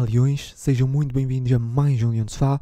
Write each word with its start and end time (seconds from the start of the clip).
Leões, 0.00 0.52
sejam 0.54 0.86
muito 0.86 1.12
bem-vindos 1.12 1.50
a 1.52 1.58
mais 1.58 2.02
um 2.02 2.10
Leão 2.10 2.24
de 2.24 2.32
Sofá. 2.32 2.60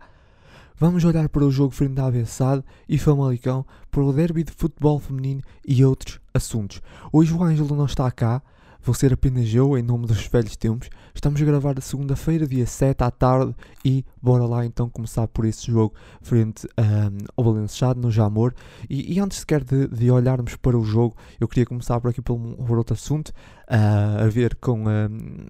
Vamos 0.79 1.05
olhar 1.05 1.29
para 1.29 1.45
o 1.45 1.51
jogo 1.51 1.71
frente 1.75 2.01
à 2.01 2.11
Bessade 2.11 2.65
e 2.89 2.99
Famalicão, 2.99 3.65
para 3.91 4.03
o 4.03 4.13
derby 4.13 4.43
de 4.43 4.53
futebol 4.53 4.99
feminino 4.99 5.43
e 5.67 5.85
outros 5.85 6.19
assuntos. 6.33 6.81
Hoje 7.13 7.35
o 7.35 7.43
Ângelo 7.43 7.77
não 7.77 7.85
está 7.85 8.11
cá, 8.11 8.43
vou 8.83 8.95
ser 8.95 9.13
apenas 9.13 9.53
eu, 9.53 9.77
em 9.77 9.83
nome 9.83 10.07
dos 10.07 10.27
velhos 10.29 10.57
tempos. 10.57 10.89
Estamos 11.15 11.41
a 11.43 11.45
gravar 11.45 11.79
a 11.79 11.83
segunda-feira, 11.83 12.47
dia 12.47 12.67
7 12.67 13.03
à 13.03 13.11
tarde, 13.11 13.55
e 13.85 14.05
bora 14.23 14.47
lá 14.47 14.65
então 14.65 14.89
começar 14.89 15.29
por 15.29 15.45
esse 15.45 15.71
jogo 15.71 15.95
frente 16.23 16.67
um, 16.79 17.19
ao 17.37 17.45
Valenciado, 17.45 18.01
no 18.01 18.11
Jamor. 18.11 18.55
E, 18.89 19.15
e 19.15 19.21
antes 19.21 19.39
sequer 19.39 19.63
de, 19.63 19.89
de, 19.89 20.11
olharmos 20.11 20.57
para 20.57 20.79
o 20.79 20.85
jogo, 20.85 21.17
eu 21.39 21.49
queria 21.49 21.67
começar 21.67 22.01
por 22.01 22.11
aqui 22.11 22.23
por, 22.23 22.35
um, 22.35 22.55
por 22.55 22.79
outro 22.79 22.95
assunto, 22.95 23.29
uh, 23.69 24.25
a 24.25 24.29
ver 24.29 24.55
com 24.57 24.85
um, 24.89 25.47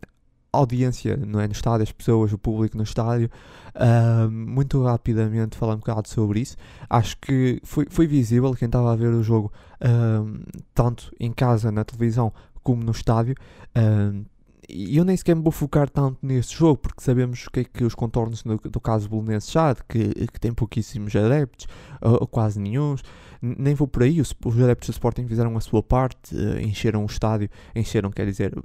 audiência 0.56 1.16
não 1.16 1.40
é, 1.40 1.46
no 1.46 1.52
estádio, 1.52 1.82
as 1.84 1.92
pessoas, 1.92 2.32
o 2.32 2.38
público 2.38 2.76
no 2.76 2.82
estádio. 2.82 3.30
Uh, 3.74 4.30
muito 4.30 4.82
rapidamente 4.82 5.56
falar 5.56 5.74
um 5.74 5.78
bocado 5.78 6.08
sobre 6.08 6.40
isso. 6.40 6.56
Acho 6.88 7.16
que 7.18 7.60
foi, 7.62 7.86
foi 7.90 8.06
visível 8.06 8.54
quem 8.54 8.66
estava 8.66 8.90
a 8.92 8.96
ver 8.96 9.12
o 9.12 9.22
jogo 9.22 9.52
uh, 9.82 10.40
tanto 10.74 11.12
em 11.20 11.30
casa, 11.30 11.70
na 11.70 11.84
televisão, 11.84 12.32
como 12.62 12.82
no 12.82 12.92
estádio. 12.92 13.34
Uh, 13.76 14.24
e 14.68 14.96
eu 14.96 15.04
nem 15.04 15.16
sequer 15.16 15.36
me 15.36 15.42
vou 15.42 15.52
focar 15.52 15.88
tanto 15.88 16.18
nesse 16.22 16.54
jogo, 16.54 16.78
porque 16.78 17.00
sabemos 17.00 17.46
que, 17.48 17.60
é 17.60 17.64
que 17.64 17.84
os 17.84 17.94
contornos 17.94 18.42
do, 18.42 18.56
do 18.56 18.80
caso 18.80 19.08
Bolonense 19.08 19.52
já, 19.52 19.74
que, 19.74 20.08
que 20.26 20.40
tem 20.40 20.52
pouquíssimos 20.52 21.14
adeptos, 21.14 21.66
ou, 22.00 22.18
ou 22.22 22.26
quase 22.26 22.58
nenhum, 22.58 22.96
nem 23.40 23.74
vou 23.74 23.86
por 23.86 24.02
aí. 24.02 24.20
Os, 24.20 24.34
os 24.44 24.60
adeptos 24.60 24.88
do 24.88 24.92
Sporting 24.92 25.26
fizeram 25.28 25.56
a 25.56 25.60
sua 25.60 25.82
parte, 25.82 26.34
uh, 26.34 26.58
encheram 26.60 27.02
o 27.02 27.06
estádio, 27.06 27.48
encheram, 27.74 28.10
quer 28.10 28.26
dizer, 28.26 28.58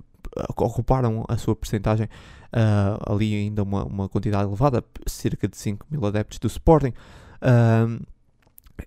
ocuparam 0.58 1.26
a 1.28 1.38
sua 1.38 1.56
percentagem 1.56 2.06
uh, 2.06 3.12
ali 3.12 3.36
ainda 3.36 3.64
uma, 3.64 3.86
uma 3.86 4.10
quantidade 4.10 4.48
elevada, 4.48 4.84
cerca 5.06 5.48
de 5.48 5.58
5 5.58 5.86
mil 5.90 6.06
adeptos 6.06 6.40
do 6.40 6.48
Sporting. 6.48 6.94
Uh, 7.42 8.06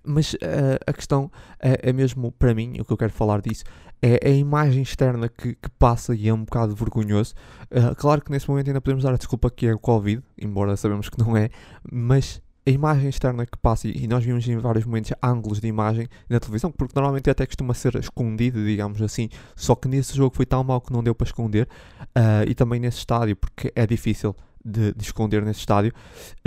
mas 0.03 0.33
uh, 0.33 0.77
a 0.85 0.93
questão 0.93 1.31
é, 1.59 1.89
é, 1.89 1.93
mesmo 1.93 2.31
para 2.31 2.53
mim, 2.53 2.77
o 2.79 2.85
que 2.85 2.91
eu 2.91 2.97
quero 2.97 3.13
falar 3.13 3.41
disso, 3.41 3.63
é, 4.01 4.19
é 4.21 4.31
a 4.31 4.35
imagem 4.35 4.81
externa 4.81 5.29
que, 5.29 5.55
que, 5.55 5.69
passa 5.79 6.13
e 6.13 6.27
é 6.27 6.33
um 6.33 6.43
bocado 6.43 6.75
vergonhoso. 6.75 7.33
Uh, 7.71 7.95
claro 7.95 8.21
que 8.21 8.31
nesse 8.31 8.49
momento 8.49 8.67
ainda 8.67 8.81
podemos 8.81 9.03
dar 9.03 9.13
a 9.13 9.17
desculpa 9.17 9.49
que 9.49 9.67
é 9.67 9.73
o 9.73 9.79
Covid, 9.79 10.21
embora 10.37 10.75
sabemos 10.75 11.09
que 11.09 11.19
não 11.19 11.35
é, 11.37 11.49
mas 11.91 12.41
a 12.67 12.69
imagem 12.71 13.09
externa 13.09 13.45
que 13.45 13.57
passa, 13.57 13.87
e 13.87 14.07
nós 14.07 14.23
vimos 14.23 14.47
em 14.47 14.57
vários 14.57 14.85
momentos 14.85 15.11
ângulos 15.21 15.59
de 15.59 15.67
imagem 15.67 16.07
na 16.27 16.39
televisão, 16.39 16.71
porque 16.71 16.93
normalmente 16.95 17.29
até 17.29 17.45
costuma 17.45 17.73
ser 17.73 17.95
escondido, 17.95 18.63
digamos 18.65 19.01
assim, 19.01 19.29
só 19.55 19.75
que 19.75 19.87
nesse 19.87 20.15
jogo 20.15 20.35
foi 20.35 20.45
tão 20.45 20.63
mal 20.63 20.81
que 20.81 20.91
não 20.91 21.03
deu 21.03 21.13
para 21.13 21.25
esconder, 21.25 21.67
uh, 22.01 22.47
e 22.47 22.55
também 22.55 22.79
nesse 22.79 22.97
estádio, 22.97 23.35
porque 23.35 23.71
é 23.75 23.85
difícil 23.85 24.35
de, 24.65 24.93
de 24.93 25.03
esconder 25.03 25.43
nesse 25.43 25.59
estádio, 25.59 25.93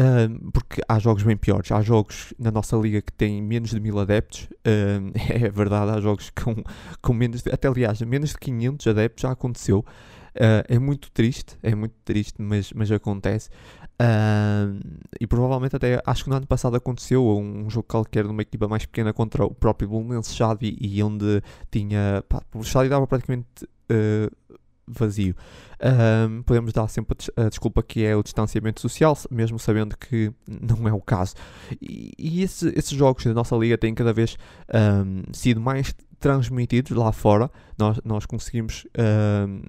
uh, 0.00 0.50
porque 0.50 0.82
há 0.88 0.98
jogos 0.98 1.22
bem 1.22 1.36
piores. 1.36 1.70
Há 1.70 1.80
jogos 1.82 2.34
na 2.36 2.50
nossa 2.50 2.76
liga 2.76 3.00
que 3.00 3.12
têm 3.12 3.40
menos 3.40 3.70
de 3.70 3.78
mil 3.78 3.98
adeptos, 3.98 4.48
uh, 4.66 5.12
é 5.30 5.48
verdade, 5.48 5.92
há 5.92 6.00
jogos 6.00 6.30
com, 6.30 6.56
com 7.00 7.12
menos 7.12 7.42
de, 7.42 7.50
até 7.52 7.68
aliás, 7.68 8.02
menos 8.02 8.30
de 8.30 8.38
500 8.38 8.86
adeptos 8.88 9.22
já 9.22 9.30
aconteceu. 9.30 9.84
Uh, 10.38 10.62
é 10.68 10.78
muito 10.78 11.10
triste, 11.10 11.56
é 11.62 11.74
muito 11.74 11.94
triste, 12.04 12.40
mas, 12.40 12.72
mas 12.72 12.90
acontece. 12.92 13.50
E 15.20 15.26
provavelmente 15.26 15.74
até 15.74 16.00
acho 16.06 16.24
que 16.24 16.30
no 16.30 16.36
ano 16.36 16.46
passado 16.46 16.76
aconteceu 16.76 17.26
um 17.26 17.68
jogo 17.68 17.86
qualquer 17.88 18.24
numa 18.24 18.42
equipa 18.42 18.68
mais 18.68 18.86
pequena 18.86 19.12
contra 19.12 19.44
o 19.44 19.54
próprio 19.54 19.88
Bolonense 19.88 20.34
Chade 20.34 20.76
e, 20.80 21.02
onde 21.02 21.42
tinha. 21.70 22.22
Pá, 22.28 22.42
o 22.54 22.62
Chade 22.62 22.88
dava 22.88 23.06
praticamente 23.06 23.64
uh, 23.64 24.54
vazio. 24.86 25.34
Uh, 25.74 26.42
podemos 26.44 26.72
dar 26.72 26.88
sempre 26.88 27.16
a, 27.36 27.48
desculpa 27.48 27.82
que 27.82 28.04
é 28.04 28.14
o 28.14 28.22
distanciamento 28.22 28.80
social, 28.80 29.16
mesmo 29.30 29.58
sabendo 29.58 29.96
que 29.96 30.32
não 30.46 30.86
é 30.88 30.92
o 30.92 31.00
caso. 31.00 31.34
E, 31.80 32.12
e 32.18 32.42
esse, 32.42 32.68
esses 32.76 32.92
jogos 32.92 33.24
da 33.24 33.34
nossa 33.34 33.56
liga 33.56 33.76
têm 33.76 33.94
cada 33.94 34.12
vez 34.12 34.36
sido 35.32 35.60
mais 35.60 35.94
transmitidos 36.18 36.96
lá 36.96 37.12
fora. 37.12 37.50
Nós, 37.78 38.00
nós 38.04 38.26
conseguimos 38.26 38.86
uh, 38.86 39.62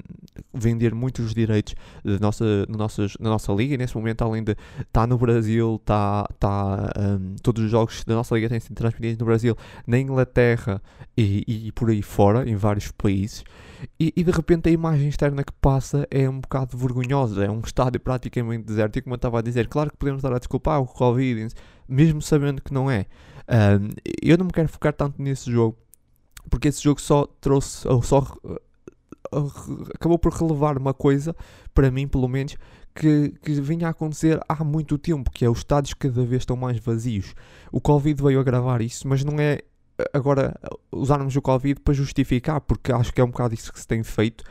vender 0.54 0.96
muitos 0.96 1.34
direitos 1.34 1.76
de 2.04 2.20
nossa, 2.20 2.66
de 2.68 2.78
nossas, 2.78 3.14
na 3.20 3.30
nossa 3.30 3.54
liga. 3.54 3.76
E 3.76 3.78
nesse 3.78 3.96
momento, 3.96 4.24
além 4.24 4.44
de 4.44 4.52
estar 4.52 4.88
tá 4.92 5.08
no 5.08 5.18
Brasil, 5.18 5.80
tá, 5.86 6.28
tá, 6.40 6.92
um, 6.98 7.36
todos 7.42 7.64
os 7.64 7.70
jogos 7.70 8.04
da 8.04 8.16
nossa 8.16 8.36
liga 8.36 8.50
têm 8.50 8.59
sido 8.59 8.76
transmitidos 8.76 9.18
no 9.20 9.26
Brasil, 9.26 9.56
na 9.86 10.00
Inglaterra 10.00 10.82
e, 11.16 11.68
e 11.68 11.72
por 11.72 11.90
aí 11.90 12.02
fora, 12.02 12.50
em 12.50 12.56
vários 12.56 12.92
países. 12.92 13.44
E, 14.00 14.14
e, 14.16 14.24
de 14.24 14.32
repente 14.32 14.68
a 14.68 14.72
imagem 14.72 15.08
externa 15.08 15.44
que 15.44 15.54
passa 15.54 16.06
é 16.12 16.30
um 16.30 16.40
bocado 16.40 16.78
vergonhosa. 16.78 17.46
É 17.46 17.50
um 17.50 17.62
estádio 17.62 18.00
praticamente 18.00 18.64
deserto. 18.64 18.98
E 18.98 19.02
como 19.02 19.14
eu 19.14 19.18
estava 19.18 19.40
a 19.40 19.42
dizer, 19.42 19.68
claro 19.68 19.92
que 19.92 19.98
podemos 19.98 20.22
dar 20.22 20.34
a 20.34 20.40
desculpar 20.40 20.82
o 20.82 20.86
Covid, 20.86 21.54
mesmo 21.88 22.22
sabendo 22.22 22.62
que 22.62 22.74
não 22.74 22.90
é. 22.90 23.06
Um, 23.48 23.90
eu 24.22 24.38
não 24.38 24.46
me 24.46 24.52
quero 24.52 24.68
focar 24.68 24.94
tanto 24.94 25.22
nesse 25.22 25.52
jogo 25.52 25.78
porque 26.50 26.68
esse 26.68 26.84
jogo 26.84 27.00
só 27.00 27.26
trouxe, 27.40 27.88
ou 27.88 28.02
só 28.02 28.26
acabou 29.94 30.18
por 30.18 30.34
relevar 30.34 30.78
uma 30.78 30.94
coisa, 30.94 31.36
para 31.74 31.92
mim 31.92 32.08
pelo 32.08 32.28
menos, 32.28 32.58
que, 32.96 33.34
que 33.42 33.62
vinha 33.62 33.88
a 33.88 33.92
acontecer 33.92 34.40
há 34.48 34.64
muito 34.64 34.98
tempo, 34.98 35.30
que 35.32 35.46
é 35.46 35.50
os 35.50 35.59
estádios 35.59 35.94
cada 35.94 36.24
vez 36.26 36.42
estão 36.42 36.56
mais 36.56 36.80
vazios. 36.80 37.34
O 37.72 37.80
Covid 37.80 38.22
veio 38.22 38.40
agravar 38.40 38.82
isso, 38.82 39.08
mas 39.08 39.24
não 39.24 39.40
é 39.40 39.59
agora 40.14 40.58
usarmos 40.92 41.36
o 41.36 41.42
Covid 41.42 41.80
para 41.82 41.94
justificar, 41.94 42.62
porque 42.62 42.92
acho 42.92 43.14
que 43.14 43.22
é 43.22 43.24
um 43.24 43.32
bocado 43.32 43.54
isso 43.54 43.72
que 43.72 43.80
se 43.80 43.88
tem 43.88 44.04
feito 44.04 44.44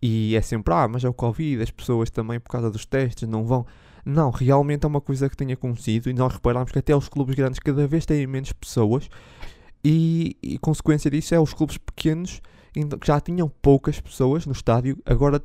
e 0.00 0.36
é 0.36 0.42
sempre, 0.42 0.72
ah, 0.74 0.86
mas 0.86 1.04
é 1.04 1.08
o 1.08 1.14
Covid, 1.14 1.62
as 1.62 1.70
pessoas 1.70 2.10
também 2.10 2.38
por 2.38 2.50
causa 2.50 2.70
dos 2.70 2.84
testes 2.84 3.28
não 3.28 3.44
vão. 3.44 3.66
Não, 4.04 4.30
realmente 4.30 4.84
é 4.84 4.88
uma 4.88 5.00
coisa 5.00 5.28
que 5.28 5.36
tem 5.36 5.52
acontecido 5.52 6.08
e 6.08 6.14
nós 6.14 6.32
reparamos 6.32 6.72
que 6.72 6.78
até 6.78 6.94
os 6.94 7.08
clubes 7.08 7.34
grandes 7.34 7.58
cada 7.58 7.86
vez 7.86 8.06
têm 8.06 8.26
menos 8.26 8.52
pessoas 8.52 9.08
e, 9.84 10.36
e 10.42 10.58
consequência 10.58 11.10
disso 11.10 11.34
é 11.34 11.40
os 11.40 11.54
clubes 11.54 11.78
pequenos 11.78 12.40
que 12.72 13.06
já 13.06 13.20
tinham 13.20 13.48
poucas 13.60 14.00
pessoas 14.00 14.46
no 14.46 14.52
estádio, 14.52 14.98
agora 15.04 15.42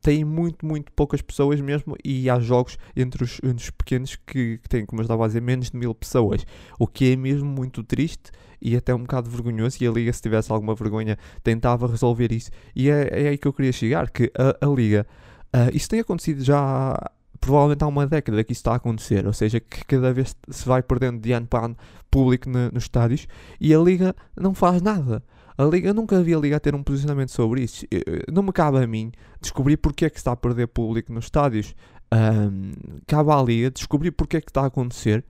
têm 0.00 0.24
muito, 0.24 0.64
muito 0.66 0.92
poucas 0.92 1.22
pessoas 1.22 1.60
mesmo 1.60 1.96
e 2.04 2.28
há 2.28 2.38
jogos 2.38 2.76
entre 2.94 3.24
os, 3.24 3.40
entre 3.42 3.64
os 3.64 3.70
pequenos 3.70 4.16
que, 4.16 4.58
que, 4.58 4.68
têm, 4.68 4.84
como 4.84 5.00
eu 5.00 5.04
estava 5.04 5.24
a 5.24 5.26
dizer, 5.26 5.40
menos 5.40 5.70
de 5.70 5.76
mil 5.76 5.94
pessoas, 5.94 6.44
o 6.78 6.86
que 6.86 7.12
é 7.12 7.16
mesmo 7.16 7.48
muito 7.48 7.82
triste 7.82 8.30
e 8.60 8.76
até 8.76 8.94
um 8.94 9.00
bocado 9.00 9.30
vergonhoso 9.30 9.78
e 9.80 9.86
a 9.86 9.90
Liga, 9.90 10.12
se 10.12 10.22
tivesse 10.22 10.52
alguma 10.52 10.74
vergonha, 10.74 11.18
tentava 11.42 11.86
resolver 11.86 12.32
isso. 12.32 12.50
E 12.74 12.88
é, 12.88 13.08
é 13.24 13.28
aí 13.28 13.38
que 13.38 13.48
eu 13.48 13.52
queria 13.52 13.72
chegar, 13.72 14.10
que 14.10 14.30
a, 14.36 14.66
a 14.66 14.68
Liga, 14.68 15.06
uh, 15.54 15.74
isso 15.74 15.88
tem 15.88 16.00
acontecido 16.00 16.42
já 16.42 16.98
provavelmente 17.44 17.84
há 17.84 17.86
uma 17.86 18.06
década 18.06 18.42
que 18.42 18.52
isso 18.52 18.60
está 18.60 18.72
a 18.72 18.76
acontecer, 18.76 19.26
ou 19.26 19.32
seja, 19.32 19.60
que 19.60 19.84
cada 19.84 20.14
vez 20.14 20.34
se 20.48 20.66
vai 20.66 20.82
perdendo 20.82 21.20
de 21.20 21.30
ano 21.32 21.46
para 21.46 21.66
ano 21.66 21.76
público 22.10 22.48
no, 22.48 22.70
nos 22.70 22.84
estádios 22.84 23.28
e 23.60 23.74
a 23.74 23.78
Liga 23.78 24.16
não 24.34 24.54
faz 24.54 24.80
nada. 24.80 25.22
A 25.56 25.62
Liga, 25.64 25.90
eu 25.90 25.94
nunca 25.94 26.22
vi 26.22 26.34
a 26.34 26.38
Liga 26.38 26.58
ter 26.58 26.74
um 26.74 26.82
posicionamento 26.82 27.30
sobre 27.30 27.62
isso. 27.62 27.84
Não 28.32 28.42
me 28.42 28.50
cabe 28.50 28.78
a 28.78 28.86
mim 28.86 29.12
descobrir 29.42 29.76
porque 29.76 30.06
é 30.06 30.10
que 30.10 30.16
está 30.16 30.32
a 30.32 30.36
perder 30.36 30.68
público 30.68 31.12
nos 31.12 31.26
estádios. 31.26 31.74
Um, 32.12 32.72
cabe 33.06 33.30
à 33.30 33.42
Liga 33.42 33.70
descobrir 33.70 34.10
porque 34.10 34.38
é 34.38 34.40
que 34.40 34.48
está 34.48 34.62
a 34.62 34.66
acontecer 34.66 35.22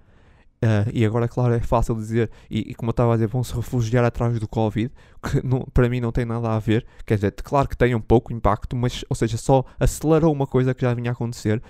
Uh, 0.64 0.88
e 0.94 1.04
agora, 1.04 1.28
claro, 1.28 1.52
é 1.52 1.60
fácil 1.60 1.94
dizer, 1.94 2.30
e, 2.50 2.70
e 2.70 2.74
como 2.74 2.88
eu 2.88 2.92
estava 2.92 3.12
a 3.12 3.16
dizer, 3.16 3.26
vão 3.26 3.44
se 3.44 3.54
refugiar 3.54 4.02
atrás 4.02 4.40
do 4.40 4.48
Covid, 4.48 4.90
que 5.22 5.46
não, 5.46 5.60
para 5.74 5.90
mim 5.90 6.00
não 6.00 6.10
tem 6.10 6.24
nada 6.24 6.48
a 6.48 6.58
ver. 6.58 6.86
Quer 7.04 7.16
dizer, 7.16 7.32
claro 7.32 7.68
que 7.68 7.76
tem 7.76 7.94
um 7.94 8.00
pouco 8.00 8.32
impacto, 8.32 8.74
mas, 8.74 9.04
ou 9.10 9.14
seja, 9.14 9.36
só 9.36 9.62
acelerou 9.78 10.32
uma 10.32 10.46
coisa 10.46 10.72
que 10.72 10.80
já 10.80 10.94
vinha 10.94 11.10
a 11.10 11.12
acontecer. 11.12 11.62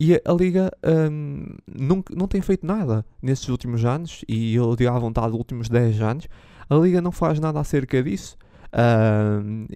E 0.00 0.14
a, 0.14 0.20
a 0.24 0.32
Liga 0.32 0.70
um, 0.82 1.44
não, 1.66 2.02
não 2.10 2.26
tem 2.26 2.40
feito 2.40 2.66
nada 2.66 3.04
nesses 3.20 3.46
últimos 3.50 3.84
anos, 3.84 4.24
e 4.26 4.54
eu 4.54 4.74
digo 4.74 4.90
à 4.90 4.98
vontade, 4.98 5.34
últimos 5.34 5.68
10 5.68 6.00
anos. 6.00 6.28
A 6.70 6.74
Liga 6.76 7.02
não 7.02 7.12
faz 7.12 7.38
nada 7.38 7.60
acerca 7.60 8.02
disso. 8.02 8.38
Uh, 8.72 9.66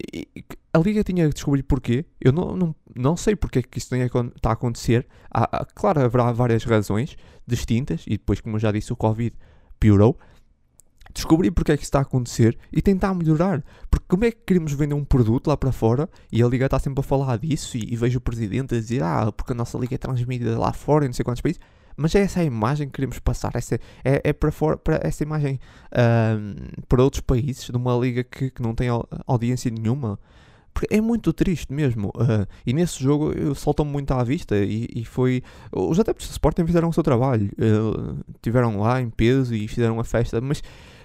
a 0.73 0.79
Liga 0.79 1.05
tinha 1.05 1.29
que 1.29 1.35
descobrir 1.35 1.63
porquê. 1.63 2.07
Eu 2.19 2.33
não, 2.33 2.57
não, 2.57 2.75
não 2.97 3.17
sei 3.17 3.37
porque 3.37 3.59
é 3.59 3.63
que 3.63 3.79
isso 3.79 3.95
está 3.95 4.51
a 4.51 4.53
acontecer. 4.53 5.07
Há, 5.31 5.67
claro, 5.75 6.01
haverá 6.01 6.33
várias 6.33 6.65
razões 6.65 7.17
distintas, 7.53 8.05
e 8.07 8.13
depois, 8.13 8.41
como 8.41 8.57
eu 8.57 8.61
já 8.61 8.73
disse, 8.73 8.93
o 8.93 8.97
Covid 8.97 9.37
piorou. 9.79 10.19
Descobrir 11.15 11.51
porque 11.51 11.73
é 11.73 11.77
que 11.77 11.83
isso 11.83 11.89
está 11.89 11.99
a 11.99 12.03
acontecer 12.03 12.57
e 12.73 12.81
tentar 12.81 13.13
melhorar. 13.13 13.63
Porque 13.91 14.07
como 14.09 14.25
é 14.25 14.31
que 14.31 14.39
queremos 14.47 14.73
vender 14.73 14.95
um 14.95 15.05
produto 15.05 15.49
lá 15.49 15.57
para 15.57 15.71
fora 15.71 16.09
e 16.31 16.43
a 16.43 16.49
Liga 16.49 16.65
está 16.65 16.79
sempre 16.79 17.01
a 17.01 17.03
falar 17.03 17.37
disso 17.39 17.77
e, 17.77 17.93
e 17.93 17.97
vejo 17.97 18.19
o 18.19 18.21
presidente 18.21 18.75
a 18.75 18.81
dizer 18.81 19.03
ah, 19.03 19.31
porque 19.31 19.53
a 19.53 19.55
nossa 19.55 19.77
Liga 19.77 19.95
é 19.95 19.99
transmitida 19.99 20.59
lá 20.59 20.73
fora 20.73 21.05
em 21.05 21.09
não 21.09 21.13
sei 21.13 21.25
quantos 21.25 21.43
países. 21.43 21.61
Mas 21.97 22.15
é 22.15 22.21
essa 22.21 22.41
a 22.41 22.45
imagem 22.45 22.87
que 22.87 22.95
queremos 22.95 23.19
passar, 23.19 23.51
essa, 23.55 23.75
é, 24.05 24.21
é 24.25 24.33
para, 24.33 24.51
fora, 24.51 24.77
para 24.77 25.01
essa 25.03 25.23
imagem 25.23 25.61
uh, 25.93 26.83
para 26.89 27.03
outros 27.03 27.21
países, 27.21 27.67
de 27.67 27.77
uma 27.77 27.95
liga 27.97 28.25
que, 28.25 28.51
que 28.51 28.63
não 28.63 28.75
tem 28.75 28.89
audiência 29.27 29.71
nenhuma. 29.71 30.19
Porque 30.73 30.95
é 30.95 31.01
muito 31.01 31.33
triste 31.33 31.73
mesmo. 31.73 32.09
Uh, 32.09 32.47
e 32.67 32.73
nesse 32.73 33.03
jogo 33.03 33.55
soltam 33.55 33.85
muito 33.85 34.13
à 34.13 34.23
vista. 34.25 34.57
E, 34.57 34.89
e, 34.95 35.05
foi. 35.05 35.43
Os 35.71 35.99
adeptos 36.01 36.29
do 36.29 36.33
Sporting 36.33 36.67
fizeram 36.67 36.89
o 36.89 36.93
seu 36.93 37.03
trabalho. 37.03 37.51
Uh, 37.59 38.25
tiveram 38.41 38.81
lá 38.81 39.01
em 39.01 39.11
peso 39.11 39.55
e 39.55 39.69
fizeram 39.69 39.95
uma 39.95 40.05
festa. 40.05 40.41
Mas 40.41 40.63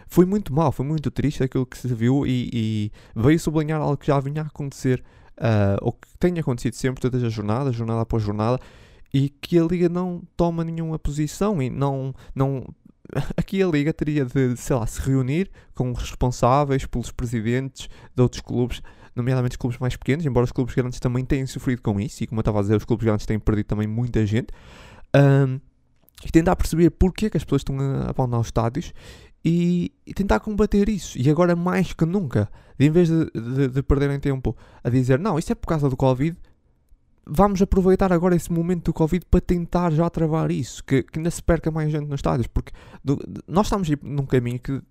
foi 0.07 0.25
muito 0.25 0.53
mal, 0.53 0.71
foi 0.71 0.85
muito 0.85 1.11
triste 1.11 1.43
aquilo 1.43 1.65
que 1.65 1.77
se 1.77 1.87
viu. 1.93 2.25
E, 2.25 2.49
e 2.53 2.91
veio 3.15 3.39
sublinhar 3.39 3.81
algo 3.81 3.97
que 3.97 4.07
já 4.07 4.19
vinha 4.19 4.43
a 4.43 4.45
acontecer 4.45 5.03
uh, 5.37 5.77
ou 5.81 5.93
que 5.93 6.07
tem 6.19 6.37
acontecido 6.39 6.73
sempre, 6.73 7.01
todas 7.01 7.23
as 7.23 7.33
jornadas, 7.33 7.75
jornada 7.75 8.01
após 8.01 8.23
jornada, 8.23 8.59
e 9.13 9.29
que 9.29 9.57
a 9.57 9.63
Liga 9.63 9.89
não 9.89 10.21
toma 10.35 10.63
nenhuma 10.63 10.99
posição 10.99 11.61
e 11.61 11.69
não, 11.69 12.13
não 12.35 12.65
aqui 13.37 13.61
a 13.61 13.67
Liga 13.67 13.93
teria 13.93 14.25
de, 14.25 14.55
sei 14.57 14.75
lá, 14.75 14.85
se 14.85 14.99
reunir 15.01 15.49
com 15.73 15.91
os 15.91 15.99
responsáveis 15.99 16.85
pelos 16.85 17.11
presidentes 17.11 17.89
de 18.15 18.21
outros 18.21 18.41
clubes, 18.41 18.81
nomeadamente 19.17 19.53
os 19.53 19.57
clubes 19.57 19.79
mais 19.79 19.95
pequenos, 19.95 20.25
embora 20.25 20.45
os 20.45 20.51
clubes 20.51 20.73
grandes 20.73 20.99
também 20.99 21.25
tenham 21.25 21.47
sofrido 21.47 21.81
com 21.81 21.99
isso, 21.99 22.23
e 22.23 22.27
como 22.27 22.39
eu 22.39 22.41
estava 22.41 22.59
a 22.59 22.61
dizer, 22.61 22.75
os 22.75 22.85
clubes 22.85 23.05
grandes 23.05 23.25
têm 23.25 23.39
perdido 23.39 23.65
também 23.65 23.87
muita 23.87 24.25
gente, 24.25 24.47
um, 25.15 25.59
e 26.25 26.31
tentar 26.31 26.55
perceber 26.55 26.89
porque 26.91 27.27
é 27.27 27.29
que 27.29 27.37
as 27.37 27.43
pessoas 27.43 27.61
estão 27.61 27.79
a 27.79 28.09
abandonar 28.09 28.39
os 28.39 28.47
estádios 28.47 28.93
e, 29.43 29.91
e, 30.05 30.13
tentar 30.13 30.39
combater 30.39 30.89
isso. 30.89 31.17
E 31.17 31.29
agora 31.29 31.55
mais 31.55 31.93
que 31.93 32.05
nunca, 32.05 32.49
em 32.79 32.89
vez 32.89 33.07
de, 33.07 33.29
de, 33.31 33.67
de 33.67 33.83
perderem 33.83 34.19
tempo 34.19 34.55
a 34.83 34.89
dizer 34.89 35.19
não, 35.19 35.37
isso 35.37 35.51
é 35.51 35.55
por 35.55 35.67
causa 35.67 35.89
do 35.89 35.95
Covid, 35.95 36.35
vamos 37.25 37.61
aproveitar 37.61 38.11
agora 38.11 38.35
esse 38.35 38.51
momento 38.51 38.85
do 38.85 38.93
Covid 38.93 39.25
para 39.29 39.41
tentar 39.41 39.91
já 39.91 40.09
travar 40.09 40.49
isso, 40.49 40.83
que, 40.83 41.03
que 41.03 41.19
ainda 41.19 41.29
se 41.29 41.43
perca 41.43 41.69
mais 41.69 41.91
gente 41.91 42.07
nos 42.07 42.19
estádios, 42.19 42.47
porque 42.47 42.71
do, 43.03 43.19
nós 43.47 43.67
estamos 43.67 43.89
num 44.01 44.25
caminho 44.25 44.59
que 44.59 44.81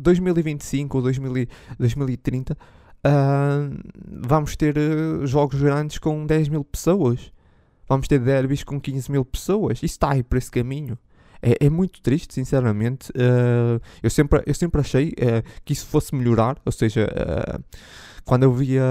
2025 0.00 0.96
ou 0.96 1.02
2000, 1.02 1.46
2030 1.78 2.56
uh, 3.06 3.76
vamos 4.06 4.56
ter 4.56 4.76
uh, 4.76 5.26
jogos 5.26 5.60
grandes 5.60 5.98
com 5.98 6.26
10 6.26 6.48
mil 6.48 6.64
pessoas, 6.64 7.32
vamos 7.88 8.08
ter 8.08 8.18
derbys 8.18 8.64
com 8.64 8.80
15 8.80 9.10
mil 9.10 9.24
pessoas, 9.24 9.78
isso 9.78 9.86
está 9.86 10.12
aí 10.12 10.22
para 10.22 10.38
esse 10.38 10.50
caminho. 10.50 10.98
É, 11.40 11.66
é 11.66 11.70
muito 11.70 12.00
triste, 12.02 12.34
sinceramente. 12.34 13.10
Uh, 13.10 13.80
eu, 14.02 14.10
sempre, 14.10 14.42
eu 14.44 14.54
sempre 14.54 14.80
achei 14.80 15.10
uh, 15.10 15.42
que 15.64 15.72
isso 15.72 15.86
fosse 15.86 16.14
melhorar, 16.14 16.58
ou 16.64 16.72
seja, 16.72 17.06
uh, 17.06 17.62
quando 18.24 18.42
eu 18.42 18.52
via 18.52 18.82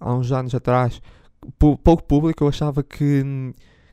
há 0.00 0.14
uns 0.14 0.30
anos 0.32 0.54
atrás 0.54 1.00
pouco 1.58 2.02
público, 2.02 2.44
eu 2.44 2.48
achava 2.48 2.82
que, 2.82 3.22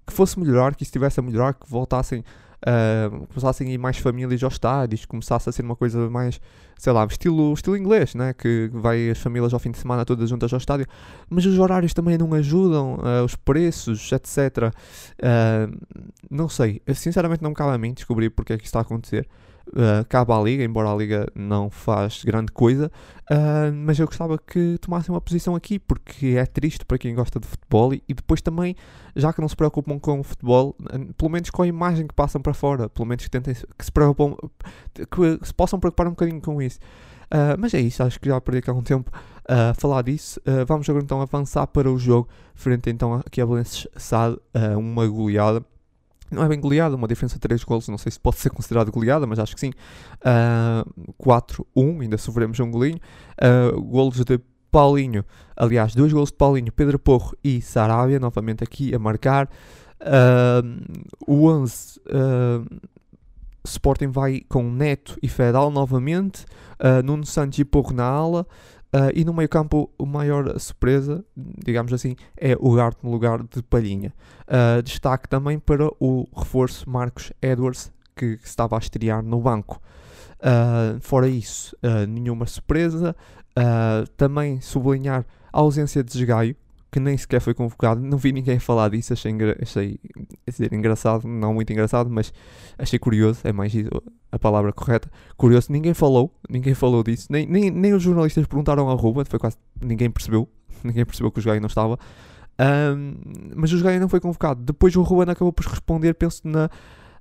que 0.05 0.13
fosse 0.13 0.39
melhorar, 0.39 0.75
que 0.75 0.83
isso 0.83 0.89
estivesse 0.89 1.19
a 1.19 1.23
melhorar, 1.23 1.53
que 1.53 1.69
voltassem, 1.69 2.23
uh, 2.63 3.27
começassem 3.27 3.69
a 3.69 3.71
ir 3.71 3.77
mais 3.77 3.97
famílias 3.97 4.43
aos 4.43 4.53
estádios, 4.53 5.05
começasse 5.05 5.49
a 5.49 5.51
ser 5.51 5.61
uma 5.61 5.75
coisa 5.75 6.09
mais, 6.09 6.39
sei 6.77 6.93
lá, 6.93 7.05
estilo, 7.05 7.53
estilo 7.53 7.77
inglês, 7.77 8.15
né? 8.15 8.33
que 8.33 8.69
vai 8.73 9.09
as 9.09 9.19
famílias 9.19 9.53
ao 9.53 9.59
fim 9.59 9.71
de 9.71 9.77
semana 9.77 10.05
todas 10.05 10.29
juntas 10.29 10.51
ao 10.53 10.57
estádio, 10.57 10.85
mas 11.29 11.45
os 11.45 11.57
horários 11.59 11.93
também 11.93 12.17
não 12.17 12.33
ajudam, 12.33 12.95
uh, 12.95 13.23
os 13.23 13.35
preços, 13.35 14.11
etc. 14.11 14.37
Uh, 14.37 14.71
ah, 15.21 15.67
não 16.29 16.49
sei, 16.49 16.81
eu 16.85 16.95
sinceramente 16.95 17.41
não 17.41 17.49
me 17.49 17.55
cabe 17.55 17.73
a 17.73 17.77
mim 17.77 17.93
descobrir 17.93 18.29
porque 18.29 18.53
é 18.53 18.57
que 18.57 18.63
isso 18.63 18.69
está 18.69 18.79
a 18.79 18.81
acontecer 18.81 19.27
uh, 19.69 20.05
cabe 20.07 20.31
à 20.31 20.39
Liga, 20.41 20.63
embora 20.63 20.91
a 20.91 20.95
Liga 20.95 21.27
não 21.35 21.69
faz 21.69 22.23
grande 22.23 22.51
coisa, 22.51 22.91
uh, 23.31 23.73
mas 23.73 23.99
eu 23.99 24.05
gostava 24.05 24.37
que 24.37 24.77
tomassem 24.79 25.13
uma 25.13 25.21
posição 25.21 25.55
aqui, 25.55 25.79
porque 25.79 26.35
é 26.37 26.45
triste 26.45 26.85
para 26.85 26.97
quem 26.97 27.15
gosta 27.15 27.39
de 27.39 27.47
futebol 27.47 27.93
e, 27.93 28.03
e, 28.07 28.13
depois 28.13 28.41
também, 28.41 28.75
já 29.15 29.31
que 29.33 29.41
não 29.41 29.47
se 29.47 29.55
preocupam 29.55 29.99
com 29.99 30.19
o 30.19 30.23
futebol, 30.23 30.75
pelo 31.17 31.31
menos 31.31 31.49
com 31.49 31.61
a 31.61 31.67
imagem 31.67 32.07
que 32.07 32.13
passam 32.13 32.41
para 32.41 32.53
fora, 32.53 32.89
pelo 32.89 33.07
menos 33.07 33.23
que, 33.23 33.31
tentem, 33.31 33.53
que 33.53 33.85
se 33.85 33.91
preocupam, 33.91 34.35
que 34.93 35.45
se 35.45 35.53
possam 35.53 35.79
preocupar 35.79 36.07
um 36.07 36.11
bocadinho 36.11 36.41
com 36.41 36.61
isso. 36.61 36.79
Uh, 37.25 37.57
mas 37.57 37.73
é 37.73 37.79
isso, 37.79 38.03
acho 38.03 38.19
que 38.19 38.29
já 38.29 38.39
perdi 38.39 38.59
aqui 38.59 38.69
algum 38.69 38.83
tempo 38.83 39.11
a 39.47 39.73
falar 39.73 40.03
disso. 40.03 40.39
Uh, 40.41 40.65
vamos 40.65 40.87
agora 40.89 41.03
então 41.03 41.21
avançar 41.21 41.65
para 41.67 41.91
o 41.91 41.97
jogo, 41.97 42.27
frente 42.53 42.89
então 42.89 43.13
aqui 43.13 43.41
a 43.41 43.45
Valencia 43.45 43.89
SAD, 43.95 44.35
uh, 44.35 44.77
uma 44.77 45.07
goleada 45.07 45.63
não 46.31 46.43
é 46.43 46.47
bem 46.47 46.59
goleada, 46.59 46.95
uma 46.95 47.07
diferença 47.07 47.35
de 47.35 47.41
3 47.41 47.63
golos, 47.63 47.87
não 47.87 47.97
sei 47.97 48.11
se 48.11 48.19
pode 48.19 48.37
ser 48.37 48.49
considerado 48.49 48.91
goleada, 48.91 49.25
mas 49.27 49.39
acho 49.39 49.53
que 49.53 49.59
sim. 49.59 49.71
Uh, 50.21 51.13
4-1, 51.23 52.01
ainda 52.01 52.17
sofremos 52.17 52.59
um 52.59 52.71
golinho. 52.71 52.99
Uh, 53.41 53.81
golos 53.81 54.23
de 54.23 54.39
Paulinho, 54.71 55.23
aliás, 55.55 55.95
dois 55.95 56.11
golos 56.11 56.31
de 56.31 56.35
Paulinho, 56.35 56.71
Pedro 56.71 56.99
Porro 56.99 57.33
e 57.43 57.61
Sarabia, 57.61 58.19
novamente 58.19 58.63
aqui 58.63 58.93
a 58.93 58.99
marcar. 58.99 59.49
Uh, 60.01 60.83
o 61.25 61.47
11, 61.47 61.99
uh, 62.07 62.91
Sporting 63.63 64.07
vai 64.07 64.41
com 64.49 64.69
Neto 64.69 65.17
e 65.23 65.27
Fedal 65.27 65.71
novamente, 65.71 66.45
uh, 66.79 67.01
Nuno 67.03 67.25
Santos 67.25 67.57
e 67.59 67.65
Porro 67.65 67.93
na 67.93 68.03
ala. 68.03 68.47
Uh, 68.95 69.11
e 69.13 69.25
no 69.25 69.33
meio 69.33 69.49
campo, 69.49 69.91
a 69.99 70.05
maior 70.05 70.57
surpresa, 70.57 71.21
digamos 71.35 71.91
assim, 71.91 72.15
é 72.37 72.55
o 72.57 72.71
Gart 72.71 72.97
no 73.03 73.11
lugar 73.11 73.43
de 73.43 73.61
Palhinha. 73.61 74.13
Uh, 74.47 74.81
destaque 74.81 75.27
também 75.27 75.59
para 75.59 75.89
o 75.99 76.25
reforço 76.33 76.89
Marcos 76.89 77.33
Edwards, 77.41 77.91
que, 78.15 78.37
que 78.37 78.47
estava 78.47 78.77
a 78.77 78.79
estrear 78.79 79.21
no 79.21 79.41
banco. 79.41 79.81
Uh, 80.39 80.97
fora 81.01 81.27
isso, 81.27 81.75
nenhuma 82.07 82.45
surpresa. 82.45 83.13
também 84.15 84.61
sublinhar 84.61 85.25
a 85.51 85.59
ausência 85.59 86.01
de 86.01 86.13
Desgaio, 86.13 86.55
que 86.89 86.99
nem 86.99 87.17
sequer 87.17 87.41
foi 87.41 87.53
convocado. 87.53 87.99
Não 87.99 88.17
vi 88.17 88.31
ninguém 88.31 88.59
falar 88.59 88.89
disso, 88.91 89.11
achei, 89.11 89.29
engra 89.29 89.57
dizer, 90.51 90.73
engraçado, 90.73 91.27
não 91.27 91.53
muito 91.53 91.71
engraçado, 91.71 92.09
mas 92.09 92.33
achei 92.77 92.99
curioso, 92.99 93.39
é 93.43 93.51
mais 93.51 93.73
a 94.31 94.37
palavra 94.39 94.71
correta. 94.71 95.09
Curioso, 95.35 95.71
ninguém 95.71 95.93
falou, 95.93 96.31
ninguém 96.49 96.73
falou 96.73 97.03
disso, 97.03 97.27
nem, 97.29 97.45
nem, 97.47 97.71
nem 97.71 97.93
os 97.93 98.03
jornalistas 98.03 98.45
perguntaram 98.45 98.87
ao 98.87 98.95
Ruben, 98.95 99.25
foi 99.25 99.39
quase, 99.39 99.57
ninguém 99.81 100.09
percebeu, 100.09 100.47
ninguém 100.83 101.05
percebeu 101.05 101.31
que 101.31 101.39
o 101.39 101.41
Jogai 101.41 101.59
não 101.59 101.67
estava. 101.67 101.97
Um, 102.57 103.15
mas 103.55 103.71
o 103.73 103.77
Jogai 103.77 103.99
não 103.99 104.07
foi 104.07 104.19
convocado. 104.19 104.61
Depois 104.63 104.95
o 104.95 105.01
Ruben 105.01 105.31
acabou 105.31 105.51
por 105.51 105.65
responder, 105.65 106.13
penso, 106.13 106.41
na, 106.45 106.69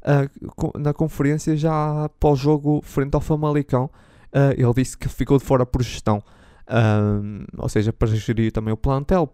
uh, 0.04 0.78
na 0.78 0.92
conferência 0.92 1.56
já 1.56 2.08
pós-jogo 2.20 2.80
frente 2.82 3.14
ao 3.14 3.20
Famalicão. 3.20 3.90
Uh, 4.32 4.52
ele 4.56 4.74
disse 4.74 4.96
que 4.96 5.08
ficou 5.08 5.38
de 5.38 5.44
fora 5.44 5.64
por 5.64 5.82
gestão. 5.82 6.22
Um, 6.68 7.44
ou 7.58 7.68
seja, 7.68 7.92
para 7.92 8.08
gerir 8.08 8.50
também 8.52 8.72
o 8.72 8.76
plantel, 8.76 9.30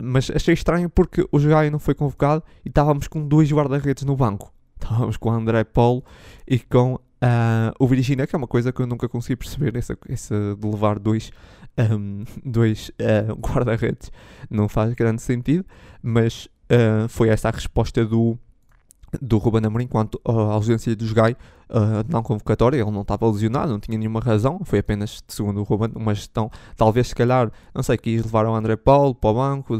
mas 0.00 0.30
achei 0.30 0.54
estranho 0.54 0.88
porque 0.88 1.26
o 1.30 1.38
Jogai 1.38 1.70
não 1.70 1.78
foi 1.78 1.94
convocado 1.94 2.42
e 2.64 2.68
estávamos 2.68 3.08
com 3.08 3.26
dois 3.26 3.50
guarda-redes 3.52 4.04
no 4.04 4.16
banco. 4.16 4.52
Estávamos 4.80 5.16
com 5.16 5.30
o 5.30 5.32
André 5.32 5.62
Paulo 5.64 6.02
e 6.46 6.58
com 6.58 6.94
uh, 6.94 7.72
o 7.78 7.86
Virginia, 7.86 8.26
que 8.26 8.34
é 8.34 8.38
uma 8.38 8.48
coisa 8.48 8.72
que 8.72 8.82
eu 8.82 8.86
nunca 8.86 9.08
consegui 9.08 9.36
perceber, 9.36 9.76
essa, 9.76 9.96
essa 10.08 10.56
de 10.58 10.68
levar 10.68 10.98
dois, 10.98 11.30
um, 11.78 12.24
dois 12.44 12.90
uh, 12.90 13.34
guarda-redes. 13.34 14.10
Não 14.50 14.68
faz 14.68 14.92
grande 14.94 15.22
sentido, 15.22 15.64
mas 16.02 16.46
uh, 16.46 17.08
foi 17.08 17.28
essa 17.28 17.48
a 17.48 17.52
resposta 17.52 18.04
do, 18.04 18.36
do 19.20 19.38
Ruben 19.38 19.66
Amorim 19.66 19.86
quanto 19.86 20.20
à 20.24 20.32
ausência 20.32 20.94
do 20.96 21.06
Jogai 21.06 21.36
uh, 21.68 22.04
não 22.08 22.22
convocatória, 22.22 22.80
ele 22.80 22.90
não 22.90 23.02
estava 23.02 23.26
lesionado, 23.30 23.72
não 23.72 23.80
tinha 23.80 23.98
nenhuma 23.98 24.20
razão, 24.20 24.60
foi 24.64 24.78
apenas, 24.78 25.22
segundo 25.28 25.60
o 25.60 25.62
Ruben, 25.64 25.90
uma 25.94 26.14
gestão, 26.14 26.50
talvez 26.76 27.08
se 27.08 27.14
calhar, 27.14 27.50
não 27.74 27.82
sei, 27.82 27.98
quis 27.98 28.24
levar 28.24 28.46
o 28.46 28.54
André 28.54 28.76
Paulo 28.76 29.14
para 29.14 29.30
o 29.30 29.34
banco, 29.34 29.78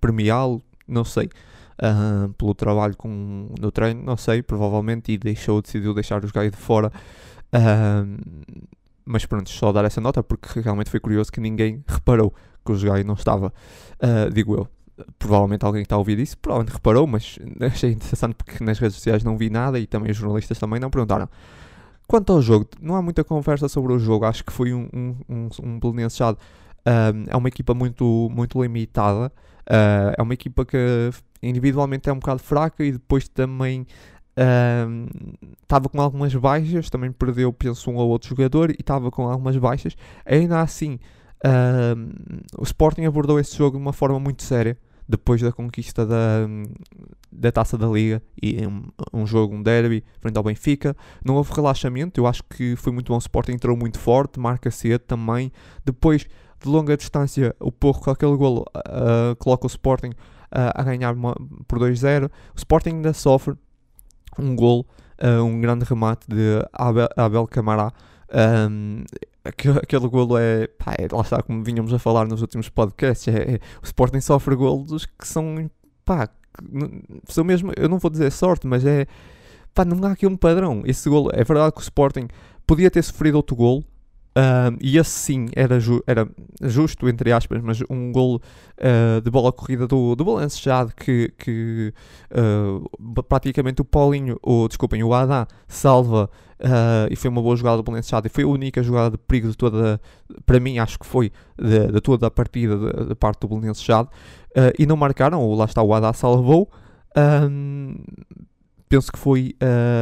premiá-lo, 0.00 0.62
não 0.86 1.04
sei, 1.04 1.26
uh, 1.26 2.32
pelo 2.34 2.54
trabalho 2.54 2.96
com, 2.96 3.48
no 3.60 3.70
treino, 3.70 4.02
não 4.02 4.16
sei, 4.16 4.42
provavelmente, 4.42 5.12
e 5.12 5.18
deixou, 5.18 5.62
decidiu 5.62 5.94
deixar 5.94 6.24
os 6.24 6.30
Jogai 6.30 6.50
de 6.50 6.56
fora. 6.56 6.90
Uh, 7.54 8.50
mas 9.04 9.26
pronto, 9.26 9.50
só 9.50 9.72
dar 9.72 9.84
essa 9.84 10.00
nota 10.00 10.22
porque 10.22 10.60
realmente 10.60 10.88
foi 10.88 11.00
curioso 11.00 11.30
que 11.30 11.40
ninguém 11.40 11.84
reparou 11.86 12.32
que 12.64 12.70
o 12.70 12.76
Jogai 12.76 13.02
não 13.02 13.14
estava, 13.14 13.52
digo 14.32 14.54
eu 14.54 14.68
provavelmente 15.18 15.64
alguém 15.64 15.82
que 15.82 15.86
está 15.86 15.96
a 15.96 15.98
ouvir 15.98 16.18
isso, 16.18 16.36
provavelmente 16.38 16.74
reparou, 16.74 17.06
mas 17.06 17.38
achei 17.60 17.92
interessante 17.92 18.34
porque 18.34 18.62
nas 18.62 18.78
redes 18.78 18.96
sociais 18.96 19.24
não 19.24 19.36
vi 19.36 19.50
nada 19.50 19.78
e 19.78 19.86
também 19.86 20.10
os 20.10 20.16
jornalistas 20.16 20.58
também 20.58 20.80
não 20.80 20.90
perguntaram. 20.90 21.28
Quanto 22.06 22.32
ao 22.32 22.42
jogo, 22.42 22.68
não 22.80 22.94
há 22.94 23.02
muita 23.02 23.24
conversa 23.24 23.68
sobre 23.68 23.92
o 23.92 23.98
jogo, 23.98 24.24
acho 24.24 24.44
que 24.44 24.52
foi 24.52 24.74
um, 24.74 24.88
um, 24.92 25.16
um, 25.28 25.48
um 25.62 25.80
um, 26.84 27.24
é 27.28 27.36
uma 27.36 27.48
equipa 27.48 27.74
muito, 27.74 28.28
muito 28.30 28.60
limitada, 28.60 29.32
uh, 29.68 30.14
é 30.16 30.22
uma 30.22 30.34
equipa 30.34 30.64
que 30.64 31.10
individualmente 31.42 32.08
é 32.08 32.12
um 32.12 32.18
bocado 32.18 32.40
fraca 32.40 32.84
e 32.84 32.92
depois 32.92 33.28
também 33.28 33.86
estava 35.62 35.86
um, 35.86 35.88
com 35.90 36.00
algumas 36.00 36.34
baixas, 36.34 36.88
também 36.88 37.12
perdeu, 37.12 37.52
penso, 37.52 37.90
um 37.90 37.96
ou 37.96 38.08
outro 38.08 38.30
jogador 38.30 38.70
e 38.70 38.76
estava 38.80 39.10
com 39.10 39.28
algumas 39.28 39.56
baixas, 39.56 39.94
ainda 40.24 40.60
assim 40.60 40.98
o 42.56 42.62
Sporting 42.62 43.04
abordou 43.04 43.38
esse 43.38 43.56
jogo 43.56 43.76
de 43.76 43.82
uma 43.82 43.92
forma 43.92 44.20
muito 44.20 44.42
séria 44.42 44.78
depois 45.08 45.40
da 45.40 45.52
conquista 45.52 46.06
da, 46.06 46.46
da 47.30 47.52
taça 47.52 47.76
da 47.76 47.86
Liga 47.86 48.22
e 48.40 48.66
um, 48.66 48.84
um, 49.12 49.26
jogo, 49.26 49.54
um 49.54 49.62
derby 49.62 50.04
frente 50.20 50.36
ao 50.36 50.42
Benfica. 50.42 50.96
Não 51.24 51.34
houve 51.34 51.52
relaxamento, 51.52 52.20
eu 52.20 52.26
acho 52.26 52.42
que 52.44 52.76
foi 52.76 52.92
muito 52.92 53.08
bom. 53.08 53.16
O 53.16 53.18
Sporting 53.18 53.52
entrou 53.52 53.76
muito 53.76 53.98
forte, 53.98 54.38
marca 54.38 54.70
cedo 54.70 55.00
também. 55.00 55.52
Depois 55.84 56.26
de 56.62 56.68
longa 56.68 56.96
distância, 56.96 57.54
o 57.58 57.72
Porro 57.72 58.00
com 58.00 58.10
aquele 58.10 58.36
golo 58.36 58.64
uh, 58.76 59.36
coloca 59.36 59.66
o 59.66 59.68
Sporting 59.68 60.10
uh, 60.10 60.72
a 60.74 60.82
ganhar 60.82 61.14
uma, 61.14 61.34
por 61.66 61.78
2-0. 61.78 62.26
O 62.26 62.30
Sporting 62.56 62.90
ainda 62.90 63.12
sofre 63.12 63.54
um 64.38 64.54
golo, 64.54 64.86
uh, 65.22 65.42
um 65.42 65.60
grande 65.60 65.84
remate 65.84 66.26
de 66.28 66.64
Abel, 66.72 67.08
Abel 67.16 67.46
Camará. 67.46 67.92
Um, 68.70 69.04
aquele, 69.44 70.08
golo 70.08 70.38
é, 70.38 70.66
pá, 70.66 70.94
é, 70.98 71.08
lá 71.10 71.22
está 71.22 71.42
como 71.42 71.62
vinhamos 71.62 71.92
a 71.92 71.98
falar 71.98 72.26
nos 72.26 72.42
últimos 72.42 72.68
podcasts, 72.68 73.28
é, 73.28 73.54
é, 73.54 73.60
o 73.82 73.84
Sporting 73.84 74.20
sofre 74.20 74.54
golos 74.54 75.06
que 75.06 75.26
são, 75.26 75.70
pá, 76.04 76.26
que, 76.26 76.34
são 77.32 77.44
mesmo, 77.44 77.72
eu 77.76 77.88
não 77.88 77.98
vou 77.98 78.10
dizer 78.10 78.30
sorte, 78.30 78.66
mas 78.66 78.84
é, 78.84 79.06
pá, 79.74 79.84
não 79.84 80.02
há 80.06 80.12
aqui 80.12 80.26
um 80.26 80.36
padrão. 80.36 80.82
Esse 80.84 81.08
golo, 81.08 81.30
é 81.32 81.42
verdade 81.44 81.72
que 81.72 81.80
o 81.80 81.82
Sporting 81.82 82.28
podia 82.66 82.90
ter 82.90 83.02
sofrido 83.02 83.36
outro 83.36 83.56
golo, 83.56 83.84
Um, 84.34 84.78
e 84.80 84.96
esse 84.96 85.10
sim 85.10 85.46
era, 85.54 85.78
ju 85.78 86.02
era 86.06 86.26
justo, 86.62 87.06
entre 87.06 87.30
aspas, 87.32 87.60
mas 87.62 87.82
um 87.90 88.10
gol 88.10 88.36
uh, 88.36 89.20
de 89.20 89.30
bola 89.30 89.52
corrida 89.52 89.86
do, 89.86 90.14
do 90.14 90.24
Balenciaga 90.24 90.90
que, 90.96 91.30
que 91.36 91.92
uh, 92.30 93.22
praticamente 93.24 93.82
o 93.82 93.84
Paulinho, 93.84 94.38
ou 94.42 94.68
desculpem, 94.68 95.02
o 95.02 95.12
Adam 95.12 95.46
salva 95.68 96.30
uh, 96.60 97.12
e 97.12 97.16
foi 97.16 97.28
uma 97.28 97.42
boa 97.42 97.54
jogada 97.56 97.76
do 97.76 97.82
Balenciaga 97.82 98.26
e 98.26 98.30
foi 98.30 98.44
a 98.44 98.46
única 98.46 98.82
jogada 98.82 99.10
de 99.10 99.18
perigo 99.18 99.50
de 99.50 99.56
toda, 99.56 100.00
para 100.46 100.58
mim 100.58 100.78
acho 100.78 100.98
que 100.98 101.04
foi 101.04 101.30
de, 101.58 101.92
de 101.92 102.00
toda 102.00 102.26
a 102.26 102.30
partida 102.30 102.78
da 103.04 103.14
parte 103.14 103.40
do 103.40 103.48
Balenciaga 103.48 104.08
e 104.78 104.86
não 104.86 104.96
marcaram, 104.96 105.40
ou 105.42 105.54
lá 105.54 105.64
está 105.64 105.82
o 105.82 105.94
Adam 105.94 106.12
salvou. 106.12 106.70
Penso 108.86 109.10
que 109.10 109.18
foi 109.18 109.56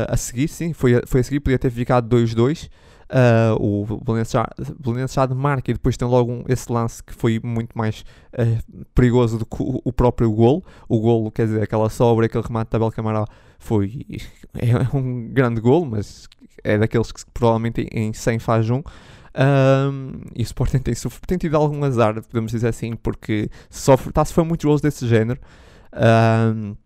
a 0.08 0.16
seguir, 0.16 0.48
sim, 0.48 0.72
foi, 0.72 1.00
foi 1.06 1.20
a 1.20 1.24
seguir, 1.24 1.38
podia 1.38 1.58
ter 1.58 1.70
ficado 1.70 2.16
2-2. 2.16 2.68
Uh, 3.10 3.60
o 3.60 4.00
Valenciano 4.84 5.34
marca 5.34 5.68
e 5.68 5.74
depois 5.74 5.96
tem 5.96 6.06
logo 6.06 6.30
um, 6.30 6.44
esse 6.46 6.70
lance 6.70 7.02
que 7.02 7.12
foi 7.12 7.40
muito 7.42 7.76
mais 7.76 8.04
uh, 8.34 8.84
perigoso 8.94 9.36
do 9.36 9.44
que 9.44 9.60
o, 9.60 9.80
o, 9.84 9.92
próprio 9.92 10.30
gol. 10.30 10.64
O 10.88 11.00
gol, 11.00 11.28
quer 11.32 11.46
dizer, 11.46 11.62
aquela 11.62 11.90
sobra, 11.90 12.26
aquele 12.26 12.44
remate 12.44 12.70
da 12.70 12.78
Belcamará 12.78 13.24
foi 13.58 14.06
é 14.56 14.96
um 14.96 15.28
grande 15.28 15.60
gol, 15.60 15.84
mas 15.84 16.28
é 16.62 16.78
daqueles 16.78 17.10
que 17.10 17.22
provavelmente 17.34 17.88
em 17.90 18.12
100 18.12 18.38
faz 18.38 18.70
um. 18.70 18.82
Um, 19.32 20.20
e 20.34 20.42
o 20.42 20.44
Sporting 20.44 20.78
tem, 20.78 20.94
tem 21.26 21.38
tido 21.38 21.56
algum 21.56 21.82
azar, 21.84 22.14
podemos 22.14 22.52
dizer 22.52 22.68
assim, 22.68 22.94
porque 22.94 23.48
sofre, 23.68 24.10
está 24.10 24.22
a 24.22 24.24
sofrer 24.24 24.44
muitos 24.44 24.64
gols 24.64 24.80
desse 24.80 25.06
género. 25.08 25.40
Um, 25.92 26.76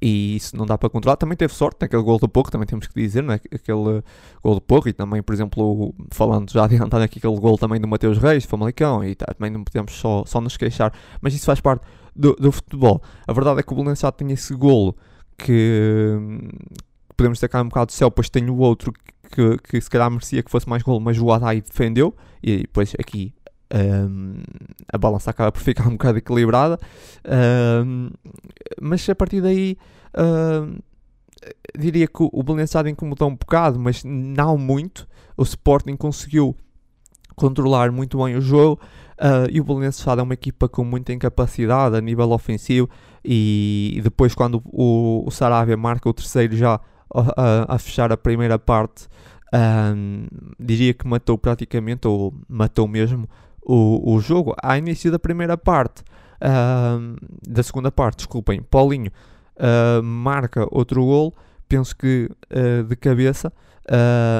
e 0.00 0.36
isso 0.36 0.56
não 0.56 0.66
dá 0.66 0.76
para 0.76 0.90
controlar. 0.90 1.16
Também 1.16 1.36
teve 1.36 1.52
sorte 1.54 1.78
naquele 1.80 2.02
gol 2.02 2.18
do 2.18 2.28
Porro, 2.28 2.50
também 2.50 2.66
temos 2.66 2.86
que 2.86 2.94
dizer, 3.00 3.22
não 3.22 3.34
é? 3.34 3.36
aquele 3.36 4.02
gol 4.42 4.54
do 4.54 4.60
Porro, 4.60 4.88
e 4.88 4.92
também, 4.92 5.22
por 5.22 5.32
exemplo, 5.32 5.94
falando 6.10 6.50
já 6.50 6.64
adiantado 6.64 7.02
aqui, 7.02 7.18
aquele 7.18 7.38
gol 7.38 7.56
também 7.56 7.80
do 7.80 7.88
Mateus 7.88 8.18
Reis, 8.18 8.44
Famalicão, 8.44 9.02
e 9.02 9.14
tá, 9.14 9.26
também 9.26 9.50
não 9.50 9.64
podemos 9.64 9.92
só, 9.92 10.24
só 10.26 10.40
nos 10.40 10.56
queixar, 10.56 10.92
mas 11.20 11.34
isso 11.34 11.46
faz 11.46 11.60
parte 11.60 11.84
do, 12.14 12.34
do 12.34 12.52
futebol. 12.52 13.02
A 13.26 13.32
verdade 13.32 13.60
é 13.60 13.62
que 13.62 13.72
o 13.72 13.76
Belençado 13.76 14.16
tem 14.16 14.30
esse 14.32 14.54
golo 14.54 14.96
que 15.38 16.18
podemos 17.16 17.38
destacar 17.38 17.62
um 17.62 17.68
bocado 17.68 17.86
do 17.86 17.92
céu, 17.92 18.10
pois 18.10 18.28
tem 18.28 18.48
o 18.50 18.56
outro 18.58 18.92
que, 19.30 19.58
que 19.58 19.80
se 19.80 19.90
calhar 19.90 20.10
merecia 20.10 20.42
que 20.42 20.50
fosse 20.50 20.68
mais 20.68 20.82
golo, 20.82 21.00
mas 21.00 21.18
o 21.18 21.32
Adai 21.32 21.60
defendeu, 21.60 22.14
e 22.42 22.58
depois 22.58 22.94
aqui 22.98 23.34
um, 23.74 24.42
a 24.92 24.98
balança 24.98 25.30
acaba 25.30 25.50
por 25.50 25.60
ficar 25.60 25.88
um 25.88 25.92
bocado 25.92 26.18
equilibrada, 26.18 26.78
um, 27.84 28.10
mas 28.80 29.08
a 29.08 29.14
partir 29.14 29.40
daí 29.40 29.76
um, 30.16 30.78
diria 31.78 32.06
que 32.06 32.28
o 32.32 32.42
Belençado 32.42 32.88
incomodou 32.88 33.28
um 33.28 33.36
bocado, 33.36 33.78
mas 33.78 34.02
não 34.04 34.56
muito. 34.56 35.06
O 35.36 35.42
Sporting 35.42 35.96
conseguiu 35.96 36.56
controlar 37.34 37.92
muito 37.92 38.22
bem 38.24 38.34
o 38.34 38.40
jogo 38.40 38.80
uh, 39.20 39.48
e 39.50 39.60
o 39.60 39.64
Belençado 39.64 40.20
é 40.20 40.24
uma 40.24 40.34
equipa 40.34 40.68
com 40.68 40.82
muita 40.84 41.12
incapacidade 41.12 41.96
a 41.96 42.00
nível 42.00 42.30
ofensivo. 42.30 42.88
E, 43.24 44.00
depois, 44.02 44.34
quando 44.34 44.62
o, 44.66 45.24
o 45.26 45.30
Sarabia 45.30 45.76
marca 45.76 46.08
o 46.08 46.14
terceiro, 46.14 46.56
já 46.56 46.80
a, 47.12 47.74
a 47.74 47.78
fechar 47.78 48.12
a 48.12 48.16
primeira 48.16 48.58
parte, 48.58 49.08
diria 50.58 50.94
que 50.94 51.06
matou 51.06 51.36
praticamente, 51.36 52.06
ou 52.06 52.34
matou 52.48 52.86
mesmo, 52.86 53.28
o, 53.66 54.14
o 54.14 54.20
jogo 54.20 54.54
ao 54.62 54.76
início 54.76 55.10
da 55.10 55.18
primeira 55.18 55.58
parte, 55.58 56.02
uh, 56.40 57.16
da 57.46 57.62
segunda 57.62 57.90
parte, 57.90 58.18
desculpem, 58.18 58.62
Paulinho 58.62 59.10
uh, 59.56 60.02
marca 60.02 60.66
outro 60.70 61.04
gol, 61.04 61.34
penso 61.68 61.96
que 61.96 62.30
uh, 62.50 62.84
de 62.84 62.94
cabeça, 62.94 63.52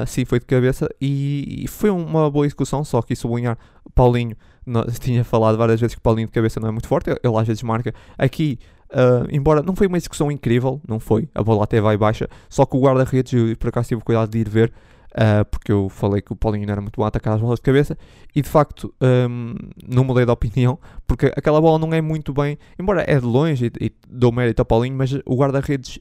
sim, 0.07 0.25
foi 0.25 0.39
de 0.39 0.45
cabeça, 0.45 0.89
e, 0.99 1.63
e, 1.63 1.67
foi 1.67 1.89
uma 1.89 2.29
boa 2.31 2.45
execução, 2.45 2.83
só 2.83 3.01
que 3.01 3.15
sublinhar, 3.15 3.57
Paulinho, 3.93 4.35
tinha 4.99 5.23
falado 5.23 5.57
várias 5.57 5.79
vezes 5.79 5.95
que 5.95 6.01
Paulinho 6.01 6.27
de 6.27 6.33
cabeça 6.33 6.59
não 6.59 6.69
é 6.69 6.71
muito 6.71 6.87
forte, 6.87 7.09
ele 7.09 7.37
às 7.37 7.47
vezes 7.47 7.61
marca, 7.63 7.93
aqui 8.17 8.57
Uh, 8.89 9.27
embora 9.29 9.61
não 9.61 9.75
foi 9.75 9.85
uma 9.85 9.97
execução 9.97 10.31
incrível, 10.31 10.79
não 10.87 10.97
foi, 10.97 11.27
a 11.35 11.43
bola 11.43 11.65
até 11.65 11.81
vai 11.81 11.97
baixa, 11.97 12.29
só 12.47 12.65
que 12.65 12.77
o 12.77 12.79
guarda-redes, 12.79 13.57
por 13.57 13.67
acaso 13.67 13.89
tive 13.89 14.01
cuidado 14.01 14.29
de 14.29 14.37
ir 14.37 14.47
ver, 14.47 14.71
uh, 15.13 15.45
porque 15.49 15.71
eu 15.71 15.89
falei 15.89 16.21
que 16.21 16.33
o 16.33 16.35
Paulinho 16.35 16.65
não 16.65 16.71
era 16.71 16.81
muito 16.81 16.97
bom 16.97 17.03
a 17.03 17.07
atacar 17.07 17.33
as 17.33 17.41
bolas 17.41 17.59
de 17.59 17.63
cabeça, 17.63 17.97
e 18.35 18.41
de 18.41 18.49
facto 18.49 18.93
um, 19.01 19.55
não 19.87 20.03
mudei 20.03 20.25
de 20.25 20.31
opinião, 20.31 20.79
porque 21.05 21.27
aquela 21.35 21.59
bola 21.61 21.79
não 21.79 21.93
é 21.93 22.01
muito 22.01 22.33
bem, 22.33 22.57
embora 22.79 23.03
é 23.07 23.19
de 23.19 23.25
longe 23.25 23.71
e, 23.79 23.85
e 23.85 23.91
dou 24.07 24.31
mérito 24.31 24.61
ao 24.61 24.65
Paulinho, 24.65 24.95
mas 24.95 25.13
o 25.25 25.35
guarda-redes, 25.35 25.99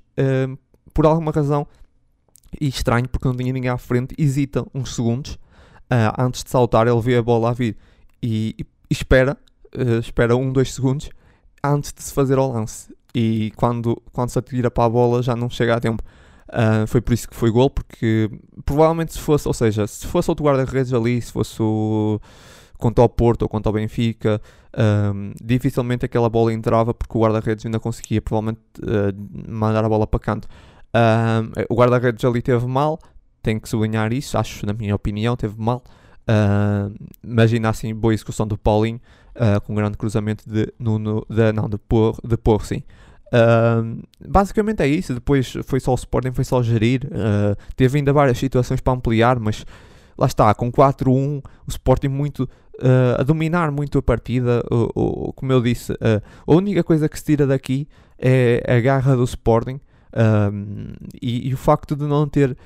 um, 0.49 0.57
por 0.93 1.07
alguma 1.07 1.31
razão, 1.31 1.67
e 2.61 2.69
estranho, 2.69 3.09
porque 3.09 3.27
não 3.27 3.37
tinha 3.37 3.53
ninguém 3.53 3.71
à 3.71 3.79
frente, 3.79 4.15
hesita 4.19 4.65
uns 4.75 4.95
segundos 4.95 5.39
uh, 5.91 6.13
antes 6.19 6.43
de 6.43 6.51
saltar, 6.51 6.87
ele 6.87 7.01
vê 7.01 7.17
a 7.17 7.23
bola 7.23 7.51
a 7.51 7.53
vir 7.53 7.77
e, 8.23 8.55
e 8.59 8.67
espera, 8.91 9.37
uh, 9.77 9.99
espera 9.99 10.37
um, 10.37 10.53
dois 10.53 10.73
segundos 10.73 11.11
antes 11.63 11.93
de 11.93 12.03
se 12.03 12.13
fazer 12.13 12.39
ao 12.39 12.53
lance. 12.53 12.95
E 13.15 13.51
quando, 13.57 14.01
quando 14.13 14.29
se 14.29 14.39
atira 14.39 14.71
para 14.71 14.85
a 14.85 14.89
bola 14.89 15.23
já 15.23 15.35
não 15.35 15.49
chega 15.49 15.75
a 15.75 15.81
tempo. 15.81 16.03
Uh, 16.49 16.87
foi 16.87 17.01
por 17.01 17.13
isso 17.13 17.29
que 17.29 17.35
foi 17.35 17.51
gol, 17.51 17.69
porque 17.69 18.31
provavelmente 18.65 19.13
se 19.13 19.19
fosse, 19.19 19.49
ou 19.49 19.55
seja, 19.55 19.87
se 19.87 20.07
fosse 20.07 20.31
outro 20.31 20.45
guarda-redes 20.45 20.93
ali, 20.93 21.21
se 21.21 21.33
fosse 21.33 21.61
o, 21.61 22.21
contra 22.79 23.03
o 23.05 23.09
Porto 23.09 23.43
ou 23.43 23.49
contra 23.49 23.71
o 23.71 23.73
Benfica, 23.73 24.41
um, 25.13 25.33
dificilmente 25.43 26.05
aquela 26.05 26.29
bola 26.29 26.53
entrava 26.53 26.95
porque 26.95 27.17
o 27.17 27.21
guarda-redes 27.21 27.65
ainda 27.67 27.81
conseguia 27.81 28.21
provavelmente 28.23 28.61
uh, 28.81 29.51
mandar 29.51 29.85
a 29.85 29.89
bola 29.89 30.07
para 30.07 30.21
canto. 30.21 30.49
Um, 30.95 31.51
o 31.69 31.75
guarda-redes 31.75 32.25
ali 32.25 32.41
teve 32.41 32.67
mal, 32.67 32.99
tenho 33.43 33.61
que 33.61 33.69
sublinhar 33.69 34.13
isso, 34.13 34.39
acho, 34.39 34.65
na 34.65 34.73
minha 34.73 34.95
opinião, 34.95 35.37
teve 35.37 35.55
mal. 35.61 35.83
Uh, 36.29 36.95
imagina 37.23 37.71
assim, 37.71 37.95
boa 37.95 38.15
execução 38.15 38.47
do 38.47 38.57
Paulinho, 38.57 39.01
uh, 39.35 39.61
com 39.63 39.73
um 39.73 39.77
grande 39.77 39.97
cruzamento 39.97 40.49
de, 40.49 40.73
no, 40.79 40.99
no, 40.99 41.27
de, 41.29 41.53
não, 41.53 41.69
de, 41.69 41.79
por, 41.79 42.19
de 42.23 42.37
por, 42.37 42.65
sim. 42.65 42.83
Uh, 43.27 44.03
basicamente 44.27 44.83
é 44.83 44.87
isso. 44.87 45.15
Depois 45.15 45.55
foi 45.65 45.81
só 45.81 45.93
o 45.93 45.95
Sporting, 45.95 46.33
foi 46.33 46.45
só 46.45 46.63
gerir. 46.63 47.03
Uh, 47.07 47.57
teve 47.75 47.99
ainda 47.99 48.13
várias 48.13 48.39
situações 48.39 48.81
para 48.81 48.93
ampliar, 48.93 49.39
mas 49.39 49.65
lá 50.17 50.27
está, 50.27 50.53
com 50.55 50.71
4-1, 50.71 51.39
o 51.39 51.43
Sporting 51.69 52.09
muito 52.09 52.45
uh, 52.45 53.21
a 53.21 53.23
dominar 53.23 53.71
muito 53.71 53.99
a 53.99 54.03
partida. 54.03 54.63
como 55.35 55.53
eu 55.53 55.61
disse, 55.61 55.93
a 55.93 56.53
única 56.53 56.83
coisa 56.83 57.09
que 57.09 57.19
se 57.19 57.25
tira 57.25 57.47
daqui 57.47 57.89
é 58.19 58.63
a 58.67 58.81
garra 58.81 59.17
do 59.17 59.25
Sporting 59.25 59.81
e, 61.21 61.51
e, 61.51 61.53
o 61.53 61.57
facto 61.59 61.95
de 61.95 62.05
não 62.05 62.27
ter 62.27 62.57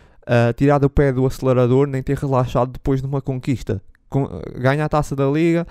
tirado 0.54 0.84
o 0.84 0.90
pé 0.90 1.12
do 1.12 1.26
acelerador 1.26 1.88
nem 1.88 2.00
ter 2.00 2.16
relaxado 2.16 2.70
depois 2.70 3.00
de 3.00 3.06
uma 3.08 3.20
conquista. 3.20 3.82
Com, 4.08 4.28
ganha 4.54 4.84
a 4.84 4.88
taça 4.88 5.16
da 5.16 5.28
liga, 5.28 5.66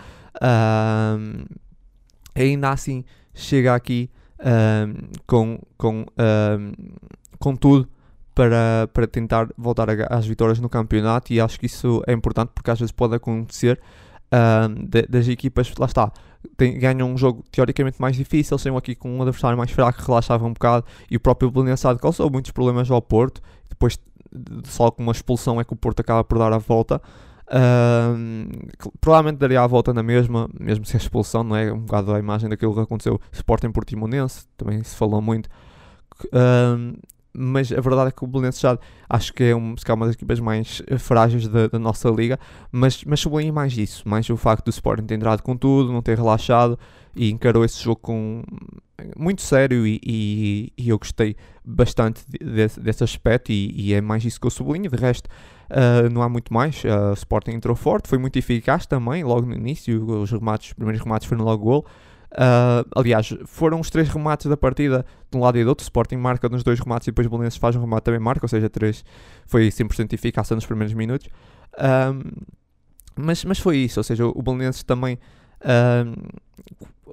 ainda 2.36 2.72
assim 2.72 3.06
chega 3.34 3.74
aqui 3.74 4.10
com, 5.28 5.60
com, 5.78 6.06
um, 6.18 6.72
com 7.38 7.56
tudo 7.56 7.88
para, 8.34 8.90
para 8.94 9.08
tentar 9.08 9.50
voltar 9.58 9.90
às 10.10 10.26
vitórias 10.26 10.60
no 10.60 10.70
campeonato 10.70 11.34
e 11.34 11.42
acho 11.42 11.60
que 11.60 11.66
isso 11.66 12.02
é 12.08 12.14
importante 12.14 12.52
porque 12.56 12.72
às 12.72 12.80
vezes 12.80 12.92
pode 12.92 13.16
acontecer 13.16 13.80
um, 14.32 14.86
de, 14.86 15.02
das 15.04 15.28
equipas, 15.28 15.74
lá 15.78 15.86
está, 15.86 16.12
tem, 16.56 16.80
ganham 16.80 17.12
um 17.12 17.18
jogo 17.18 17.44
teoricamente 17.52 18.00
mais 18.00 18.16
difícil, 18.16 18.58
saiam 18.58 18.78
aqui 18.78 18.96
com 18.96 19.18
um 19.18 19.22
adversário 19.22 19.58
mais 19.58 19.72
fraco, 19.72 20.02
relaxava 20.06 20.46
um 20.46 20.54
bocado 20.54 20.86
e 21.12 21.18
o 21.18 21.20
próprio 21.20 21.52
Belençado 21.52 22.00
causou 22.00 22.30
muitos 22.30 22.52
problemas 22.52 22.90
ao 22.90 23.02
Porto, 23.02 23.42
depois 23.68 24.00
só 24.66 24.92
com 24.92 25.04
uma 25.04 25.12
expulsão 25.12 25.60
é 25.60 25.64
que 25.64 25.74
o 25.74 25.76
Porto 25.76 26.00
acaba 26.00 26.24
por 26.24 26.38
dar 26.38 26.54
a 26.54 26.58
volta 26.58 27.02
provavelmente 29.02 29.40
daria 29.40 29.62
a 29.62 29.68
volta 29.68 29.94
na 29.94 30.04
mesma, 30.04 30.50
mesmo 30.60 30.86
sem 30.86 30.98
expulsão, 30.98 31.44
não 31.44 31.56
é? 31.56 31.72
Um 31.72 31.80
bocado 31.80 32.14
a 32.14 32.20
imagem 32.20 32.50
daquilo 32.50 32.74
que 32.74 32.82
aconteceu 32.82 33.20
Sporting 33.32 33.72
Portimonense, 33.72 34.48
também 34.56 34.84
se 34.84 34.96
falou 34.96 35.22
muito. 35.22 35.50
mas 37.34 37.72
a 37.72 37.82
verdade 37.82 38.10
é 38.10 38.12
que 38.12 38.24
o 38.24 38.28
Belenenses 38.28 38.62
já 38.62 38.78
acho 39.10 39.34
que 39.34 39.44
é 39.46 39.56
um, 39.56 39.76
uma 39.90 40.06
das 40.06 40.16
equipas 40.16 40.40
mais 40.40 40.82
frágeis 41.00 41.48
da, 41.48 41.68
da, 41.68 41.80
nossa 41.80 42.10
liga, 42.10 42.40
mas, 42.72 43.04
mas 43.04 43.20
sublinho 43.20 43.54
mais 43.54 43.76
isso, 43.78 44.08
mais 44.08 44.30
o 44.30 44.38
facto 44.38 44.66
do 44.66 44.70
Sporting 44.70 45.06
ter 45.06 45.16
entrado 45.16 45.42
com 45.42 45.58
tudo, 45.58 45.92
não 45.92 46.02
ter 46.02 46.18
relaxado 46.18 46.78
e 47.16 47.32
encarou 47.32 47.66
esse 47.66 47.82
jogo 47.84 48.00
com 48.02 48.44
muito 49.18 49.42
sério 49.42 49.88
e, 49.88 50.00
e, 50.06 50.74
e 50.78 50.90
eu 50.90 51.00
gostei 51.00 51.36
bastante 51.64 52.24
desse, 52.28 52.80
desse 52.80 53.04
aspecto 53.04 53.52
e, 53.52 53.74
e, 53.76 53.94
é 53.94 54.02
mais 54.02 54.24
isso 54.26 54.40
que 54.40 54.46
eu 54.46 54.52
sublinho, 54.52 54.90
de 54.90 54.98
resto 54.98 55.30
Uh, 55.70 56.10
não 56.12 56.22
há 56.22 56.30
muito 56.30 56.54
mais. 56.54 56.84
Uh, 56.84 57.14
Sporting 57.14 57.52
entrou 57.52 57.76
forte, 57.76 58.08
foi 58.08 58.18
muito 58.18 58.38
eficaz 58.38 58.86
também, 58.86 59.24
logo 59.24 59.46
no 59.46 59.54
início. 59.54 60.04
Os 60.22 60.32
remates, 60.32 60.70
os 60.70 60.74
primeiros 60.74 61.04
remates 61.04 61.28
foram 61.28 61.44
logo 61.44 61.64
gol. 61.64 61.86
Uh, 62.32 62.86
aliás, 62.96 63.36
foram 63.46 63.80
os 63.80 63.90
três 63.90 64.08
remates 64.10 64.48
da 64.48 64.58
partida 64.58 65.06
de 65.32 65.38
um 65.38 65.42
lado 65.42 65.58
e 65.58 65.64
do 65.64 65.70
outro. 65.70 65.84
Sporting 65.84 66.18
marca 66.18 66.50
nos 66.50 66.64
dois 66.64 66.80
remates 66.80 67.08
e 67.08 67.12
depois 67.12 67.28
o 67.28 67.30
Belenenses 67.30 67.60
faz 67.60 67.76
um 67.76 67.82
remate 67.82 68.04
também 68.04 68.20
marca, 68.20 68.46
ou 68.46 68.50
seja, 68.50 68.70
três 68.70 69.04
foi 69.46 69.70
100% 69.70 70.14
eficaz 70.14 70.50
nos 70.50 70.66
primeiros 70.66 70.94
minutos. 70.94 71.30
mas, 73.16 73.46
mas 73.46 73.60
foi 73.60 73.78
isso, 73.78 74.00
ou 74.00 74.04
seja, 74.04 74.26
o 74.26 74.42
Belenenses 74.42 74.84
também. 74.84 75.20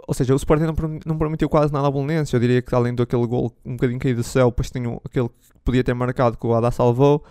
ou 0.06 0.14
seja, 0.14 0.32
o 0.32 0.36
Sporting 0.36 0.64
não, 1.04 1.18
prometeu 1.18 1.48
quase 1.48 1.72
nada 1.72 1.86
ao 1.86 1.92
Belenenses. 1.92 2.32
Eu 2.32 2.40
diria 2.40 2.62
que 2.62 2.74
além 2.74 2.94
daquele 2.94 3.26
gol 3.26 3.54
um 3.64 3.72
bocadinho 3.72 3.98
caído 3.98 4.20
do 4.20 4.24
céu, 4.24 4.50
depois 4.50 4.70
tinha 4.70 4.98
aquele 5.04 5.28
que 5.28 5.34
podia 5.64 5.84
ter 5.84 5.94
marcado 5.94 6.38
que 6.38 6.46
o 6.46 6.54
Adá 6.54 6.70
salvou. 6.70 7.24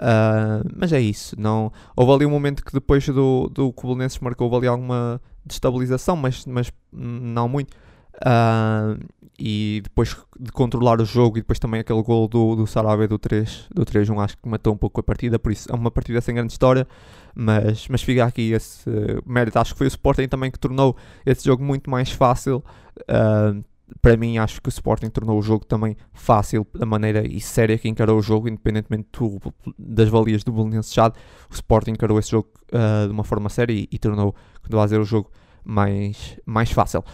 Uh, 0.00 0.64
mas 0.74 0.92
é 0.92 1.00
isso. 1.00 1.38
Não, 1.38 1.70
houve 1.94 2.12
ali 2.12 2.26
um 2.26 2.30
momento 2.30 2.64
que 2.64 2.72
depois 2.72 3.06
do, 3.06 3.50
do 3.52 3.72
Belenenses 3.72 4.18
marcou, 4.18 4.46
houve 4.46 4.56
ali 4.56 4.66
alguma 4.66 5.20
destabilização, 5.44 6.16
mas, 6.16 6.46
mas 6.46 6.72
não 6.90 7.48
muito. 7.48 7.74
Uh, 8.16 8.98
e 9.38 9.80
depois 9.82 10.16
de 10.38 10.50
controlar 10.52 11.00
o 11.00 11.04
jogo 11.04 11.38
e 11.38 11.40
depois 11.40 11.58
também 11.58 11.80
aquele 11.80 12.02
gol 12.02 12.28
do, 12.28 12.56
do 12.56 12.66
Sarabia 12.66 13.08
do 13.08 13.18
3 13.18 13.68
do 13.72 13.86
3-1 13.86 14.22
acho 14.22 14.36
que 14.36 14.46
matou 14.46 14.74
um 14.74 14.76
pouco 14.76 15.00
a 15.00 15.02
partida, 15.02 15.38
por 15.38 15.50
isso 15.50 15.70
é 15.72 15.74
uma 15.74 15.90
partida 15.90 16.20
sem 16.20 16.34
grande 16.34 16.52
história, 16.52 16.86
mas, 17.34 17.88
mas 17.88 18.02
fica 18.02 18.24
aqui 18.24 18.52
esse 18.52 18.90
mérito, 19.24 19.58
acho 19.58 19.72
que 19.72 19.78
foi 19.78 19.86
o 19.86 19.88
Sporting 19.88 20.28
também 20.28 20.50
que 20.50 20.58
tornou 20.58 20.94
esse 21.24 21.44
jogo 21.46 21.64
muito 21.64 21.88
mais 21.88 22.10
fácil 22.10 22.62
uh, 23.02 23.64
para 24.00 24.16
mim 24.16 24.38
acho 24.38 24.60
que 24.60 24.68
o 24.68 24.70
Sporting 24.70 25.08
tornou 25.08 25.38
o 25.38 25.42
jogo 25.42 25.64
também 25.64 25.96
fácil 26.12 26.66
da 26.74 26.86
maneira 26.86 27.26
e 27.26 27.40
séria 27.40 27.78
que 27.78 27.88
encarou 27.88 28.18
o 28.18 28.22
jogo, 28.22 28.48
independentemente 28.48 29.08
do, 29.18 29.40
das 29.78 30.08
valias 30.08 30.44
do 30.44 30.52
Belenenses 30.52 30.92
Chade, 30.92 31.16
o 31.50 31.54
Sporting 31.54 31.92
encarou 31.92 32.18
esse 32.18 32.30
jogo 32.30 32.48
uh, 32.72 33.06
de 33.06 33.12
uma 33.12 33.24
forma 33.24 33.48
séria 33.48 33.72
e, 33.72 33.88
e 33.90 33.98
tornou, 33.98 34.34
quando 34.62 34.78
a 34.78 34.84
dizer, 34.84 35.00
o 35.00 35.04
jogo 35.04 35.30
mais, 35.64 36.38
mais 36.46 36.70
fácil. 36.70 37.04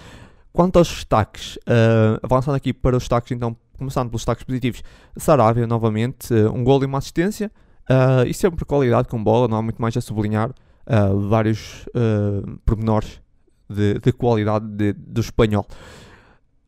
Quanto 0.52 0.78
aos 0.78 0.88
destaques, 0.88 1.56
uh, 1.56 2.18
avançando 2.23 2.54
aqui 2.54 2.73
para 2.73 2.97
os 2.97 3.02
destaques, 3.02 3.30
então, 3.33 3.54
começando 3.76 4.09
pelos 4.09 4.23
destaques 4.23 4.45
positivos, 4.45 4.83
Sarabia, 5.16 5.66
novamente, 5.66 6.33
uh, 6.33 6.50
um 6.50 6.64
gol 6.64 6.83
e 6.83 6.87
uma 6.87 6.99
assistência, 6.99 7.52
uh, 7.90 8.26
e 8.26 8.33
sempre 8.33 8.64
qualidade 8.64 9.06
com 9.09 9.23
bola, 9.23 9.49
não 9.49 9.59
há 9.59 9.62
muito 9.62 9.80
mais 9.80 9.97
a 9.97 10.00
sublinhar, 10.00 10.50
vários 11.28 11.85
pormenores 12.64 13.21
de, 13.68 13.99
de 13.99 14.12
qualidade 14.12 14.64
de, 14.68 14.92
do 14.92 15.21
espanhol. 15.21 15.66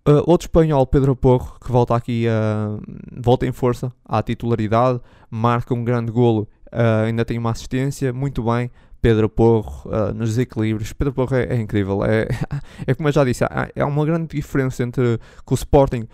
Uh, 0.07 0.23
outro 0.26 0.47
espanhol, 0.47 0.87
Pedro 0.87 1.14
Porro, 1.14 1.59
que 1.61 1.71
volta 1.71 1.95
aqui, 1.95 2.26
uh, 2.26 2.81
volta 3.21 3.47
em 3.47 3.52
força 3.52 3.93
à 4.05 4.23
titularidade, 4.23 5.00
marca 5.31 5.75
um 5.75 5.85
grande 5.85 6.11
golo, 6.11 6.49
uh, 6.73 7.05
ainda 7.07 7.25
tem 7.25 7.37
uma 7.37 7.50
assistência, 7.50 8.12
muito 8.12 8.43
bem, 8.43 8.71
Pedro 9.00 9.28
Porro 9.28 9.88
nos 10.14 10.37
equilíbrios. 10.38 10.93
Pedro 10.93 11.14
Porro 11.14 11.37
é, 11.37 11.45
é 11.45 11.57
incrível. 11.57 12.05
É, 12.05 12.26
é 12.85 12.95
como 12.95 13.09
eu 13.09 13.12
já 13.12 13.25
disse, 13.25 13.45
há, 13.45 13.71
é 13.75 13.85
uma 13.85 14.05
grande 14.05 14.37
diferença 14.37 14.83
entre 14.83 15.21
com 15.45 15.55
o 15.55 15.57
Sporting 15.57 16.09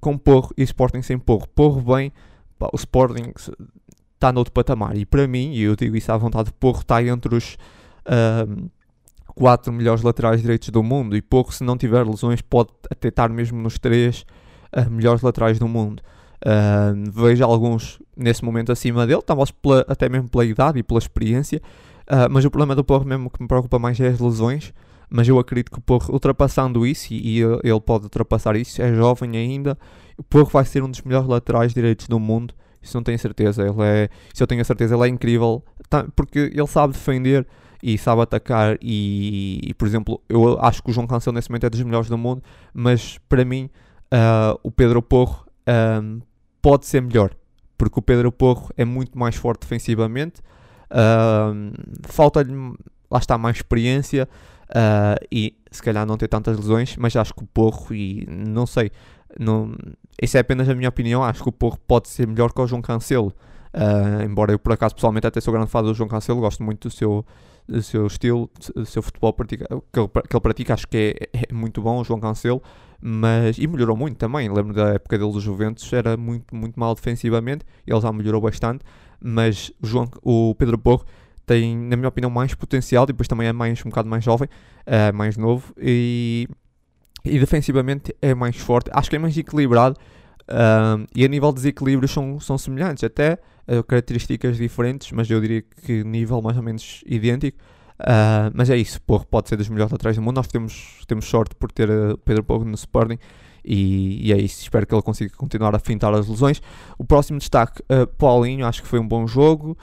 com 0.00 0.16
Porro 0.16 0.52
e 0.56 0.62
Sporting 0.62 1.02
sem 1.02 1.18
Porro. 1.18 1.48
Porro 1.48 1.80
bem, 1.80 2.12
pá, 2.56 2.68
o 2.72 2.76
Sporting 2.76 3.32
está 4.14 4.32
noutro 4.32 4.52
patamar. 4.52 4.96
E 4.96 5.04
para 5.04 5.26
mim, 5.26 5.52
e 5.52 5.62
eu 5.62 5.74
digo 5.74 5.96
isso 5.96 6.12
à 6.12 6.16
vontade, 6.16 6.52
Porro 6.52 6.80
está 6.80 7.02
entre 7.02 7.34
os 7.34 7.56
uh, 8.06 8.70
quatro 9.38 9.72
melhores 9.72 10.02
laterais 10.02 10.40
direitos 10.40 10.68
do 10.70 10.82
mundo. 10.82 11.16
E 11.16 11.22
Porro, 11.22 11.52
se 11.52 11.62
não 11.62 11.78
tiver 11.78 12.04
lesões, 12.04 12.42
pode 12.42 12.70
até 12.90 13.06
estar 13.06 13.28
mesmo 13.30 13.62
nos 13.62 13.78
três 13.78 14.26
melhores 14.90 15.22
laterais 15.22 15.60
do 15.60 15.68
mundo. 15.68 16.02
Uh, 16.44 17.10
vejo 17.10 17.44
alguns 17.44 18.00
nesse 18.16 18.44
momento 18.44 18.72
acima 18.72 19.06
dele, 19.06 19.22
talvez 19.22 19.52
pela, 19.52 19.84
até 19.88 20.08
mesmo 20.08 20.28
pela 20.28 20.44
idade 20.44 20.80
e 20.80 20.82
pela 20.82 20.98
experiência. 20.98 21.62
Uh, 22.10 22.26
mas 22.28 22.44
o 22.44 22.50
problema 22.50 22.74
do 22.74 22.82
Porro 22.82 23.04
mesmo 23.04 23.30
que 23.30 23.40
me 23.40 23.46
preocupa 23.46 23.78
mais 23.78 23.98
é 24.00 24.08
as 24.08 24.18
lesões. 24.18 24.74
Mas 25.08 25.28
eu 25.28 25.38
acredito 25.38 25.70
que 25.70 25.78
o 25.78 25.80
Porro, 25.80 26.12
ultrapassando 26.12 26.84
isso, 26.84 27.14
e, 27.14 27.38
e 27.38 27.40
ele 27.40 27.80
pode 27.80 28.04
ultrapassar 28.04 28.56
isso, 28.56 28.82
é 28.82 28.92
jovem 28.92 29.36
ainda, 29.36 29.78
o 30.18 30.22
Porro 30.22 30.50
vai 30.50 30.64
ser 30.64 30.82
um 30.82 30.90
dos 30.90 31.00
melhores 31.00 31.28
laterais 31.28 31.72
direitos 31.72 32.08
do 32.08 32.18
mundo. 32.18 32.52
Isso 32.82 32.96
não 32.96 33.04
tenho 33.04 33.18
certeza. 33.18 33.62
Ele 33.62 33.82
é, 33.82 34.08
se 34.34 34.42
eu 34.42 34.46
tenho 34.46 34.60
a 34.60 34.64
certeza, 34.64 34.96
ele 34.96 35.04
é 35.04 35.08
incrível, 35.08 35.62
tá, 35.88 36.04
porque 36.14 36.50
ele 36.52 36.66
sabe 36.66 36.92
defender 36.92 37.46
e 37.82 37.96
sabe 37.98 38.22
atacar. 38.22 38.78
E, 38.80 39.60
e, 39.62 39.74
por 39.74 39.86
exemplo, 39.86 40.20
eu 40.28 40.58
acho 40.60 40.82
que 40.82 40.90
o 40.90 40.92
João 40.92 41.06
Cancelo 41.06 41.34
nesse 41.34 41.50
momento 41.50 41.66
é 41.66 41.70
dos 41.70 41.82
melhores 41.82 42.08
do 42.08 42.18
mundo, 42.18 42.42
mas 42.72 43.18
para 43.28 43.44
mim, 43.44 43.70
uh, 44.12 44.58
o 44.62 44.70
Pedro 44.70 45.02
Porro 45.02 45.46
um, 46.02 46.20
pode 46.60 46.86
ser 46.86 47.02
melhor, 47.02 47.34
porque 47.76 47.98
o 47.98 48.02
Pedro 48.02 48.32
Porro 48.32 48.70
é 48.76 48.84
muito 48.84 49.18
mais 49.18 49.36
forte 49.36 49.60
defensivamente. 49.62 50.40
Uh, 50.90 51.72
Falta-lhe, 52.08 52.52
lá 53.10 53.18
está, 53.18 53.36
mais 53.36 53.56
experiência 53.56 54.28
uh, 54.70 55.26
e 55.30 55.54
se 55.70 55.82
calhar 55.82 56.06
não 56.06 56.16
ter 56.16 56.28
tantas 56.28 56.56
lesões, 56.56 56.96
mas 56.96 57.14
acho 57.14 57.34
que 57.34 57.42
o 57.42 57.46
Porro, 57.46 57.94
e 57.94 58.26
não 58.28 58.66
sei, 58.66 58.90
não, 59.38 59.74
isso 60.20 60.36
é 60.36 60.40
apenas 60.40 60.68
a 60.68 60.74
minha 60.74 60.88
opinião, 60.88 61.22
acho 61.22 61.42
que 61.42 61.48
o 61.48 61.52
Porro 61.52 61.78
pode 61.86 62.08
ser 62.08 62.26
melhor 62.26 62.52
que 62.52 62.60
o 62.60 62.66
João 62.66 62.82
Cancelo. 62.82 63.32
Uh, 63.78 64.24
embora 64.24 64.50
eu 64.50 64.58
por 64.58 64.72
acaso 64.72 64.92
pessoalmente 64.92 65.28
até 65.28 65.40
sou 65.40 65.54
grande 65.54 65.70
fã 65.70 65.80
do 65.80 65.94
João 65.94 66.08
Cancelo, 66.08 66.40
gosto 66.40 66.64
muito 66.64 66.88
do 66.88 66.92
seu, 66.92 67.24
do 67.68 67.80
seu 67.80 68.08
estilo, 68.08 68.50
do 68.74 68.84
seu 68.84 69.00
futebol 69.00 69.32
pratica, 69.32 69.68
que, 69.92 70.00
ele, 70.00 70.08
que 70.08 70.36
ele 70.36 70.40
pratica, 70.40 70.74
acho 70.74 70.88
que 70.88 71.14
é, 71.32 71.46
é 71.48 71.54
muito 71.54 71.80
bom 71.80 72.00
o 72.00 72.04
João 72.04 72.18
Cancelo, 72.18 72.60
mas 73.00 73.56
e 73.56 73.68
melhorou 73.68 73.96
muito 73.96 74.16
também. 74.16 74.48
Lembro 74.48 74.74
da 74.74 74.94
época 74.94 75.16
dele 75.16 75.30
do 75.30 75.40
Juventus, 75.40 75.92
era 75.92 76.16
muito, 76.16 76.52
muito 76.56 76.78
mal 76.78 76.92
defensivamente, 76.92 77.64
ele 77.86 78.00
já 78.00 78.12
melhorou 78.12 78.40
bastante, 78.40 78.84
mas 79.22 79.70
o, 79.80 79.86
João, 79.86 80.08
o 80.24 80.56
Pedro 80.56 80.76
Porro 80.76 81.04
tem, 81.46 81.76
na 81.76 81.96
minha 81.96 82.08
opinião, 82.08 82.30
mais 82.30 82.54
potencial, 82.56 83.06
depois 83.06 83.28
também 83.28 83.46
é 83.46 83.52
mais, 83.52 83.80
um 83.86 83.90
bocado 83.90 84.08
mais 84.08 84.24
jovem, 84.24 84.48
é 84.84 85.12
mais 85.12 85.36
novo 85.36 85.72
e, 85.78 86.48
e 87.24 87.38
defensivamente 87.38 88.12
é 88.20 88.34
mais 88.34 88.56
forte, 88.56 88.90
acho 88.92 89.08
que 89.08 89.14
é 89.14 89.20
mais 89.20 89.38
equilibrado. 89.38 89.96
Um, 90.48 91.06
e 91.14 91.24
a 91.24 91.28
nível 91.28 91.50
de 91.50 91.56
desequilíbrios 91.56 92.10
são, 92.10 92.40
são 92.40 92.56
semelhantes, 92.56 93.04
até 93.04 93.38
uh, 93.68 93.82
características 93.84 94.56
diferentes, 94.56 95.12
mas 95.12 95.30
eu 95.30 95.40
diria 95.40 95.62
que 95.62 96.02
nível 96.04 96.40
mais 96.40 96.56
ou 96.56 96.62
menos 96.62 97.02
idêntico. 97.06 97.58
Uh, 98.00 98.50
mas 98.54 98.70
é 98.70 98.76
isso, 98.76 99.00
Porro 99.02 99.26
pode 99.26 99.48
ser 99.48 99.56
dos 99.56 99.68
melhores 99.68 99.92
laterais 99.92 100.16
do 100.16 100.22
mundo. 100.22 100.36
Nós 100.36 100.46
temos, 100.46 101.04
temos 101.06 101.26
sorte 101.26 101.54
por 101.54 101.70
ter 101.70 101.90
uh, 101.90 102.16
Pedro 102.18 102.44
Porro 102.44 102.64
no 102.64 102.74
Sporting 102.74 103.18
e, 103.64 104.28
e, 104.28 104.32
é 104.32 104.38
isso. 104.38 104.62
Espero 104.62 104.86
que 104.86 104.94
ele 104.94 105.02
consiga 105.02 105.34
continuar 105.36 105.74
a 105.74 105.78
fintar 105.78 106.14
as 106.14 106.28
lesões. 106.28 106.62
O 106.96 107.04
próximo 107.04 107.38
destaque, 107.38 107.82
uh, 107.82 108.06
Paulinho, 108.06 108.64
acho 108.66 108.82
que 108.82 108.88
foi 108.88 109.00
um 109.00 109.06
bom 109.06 109.26
jogo, 109.26 109.76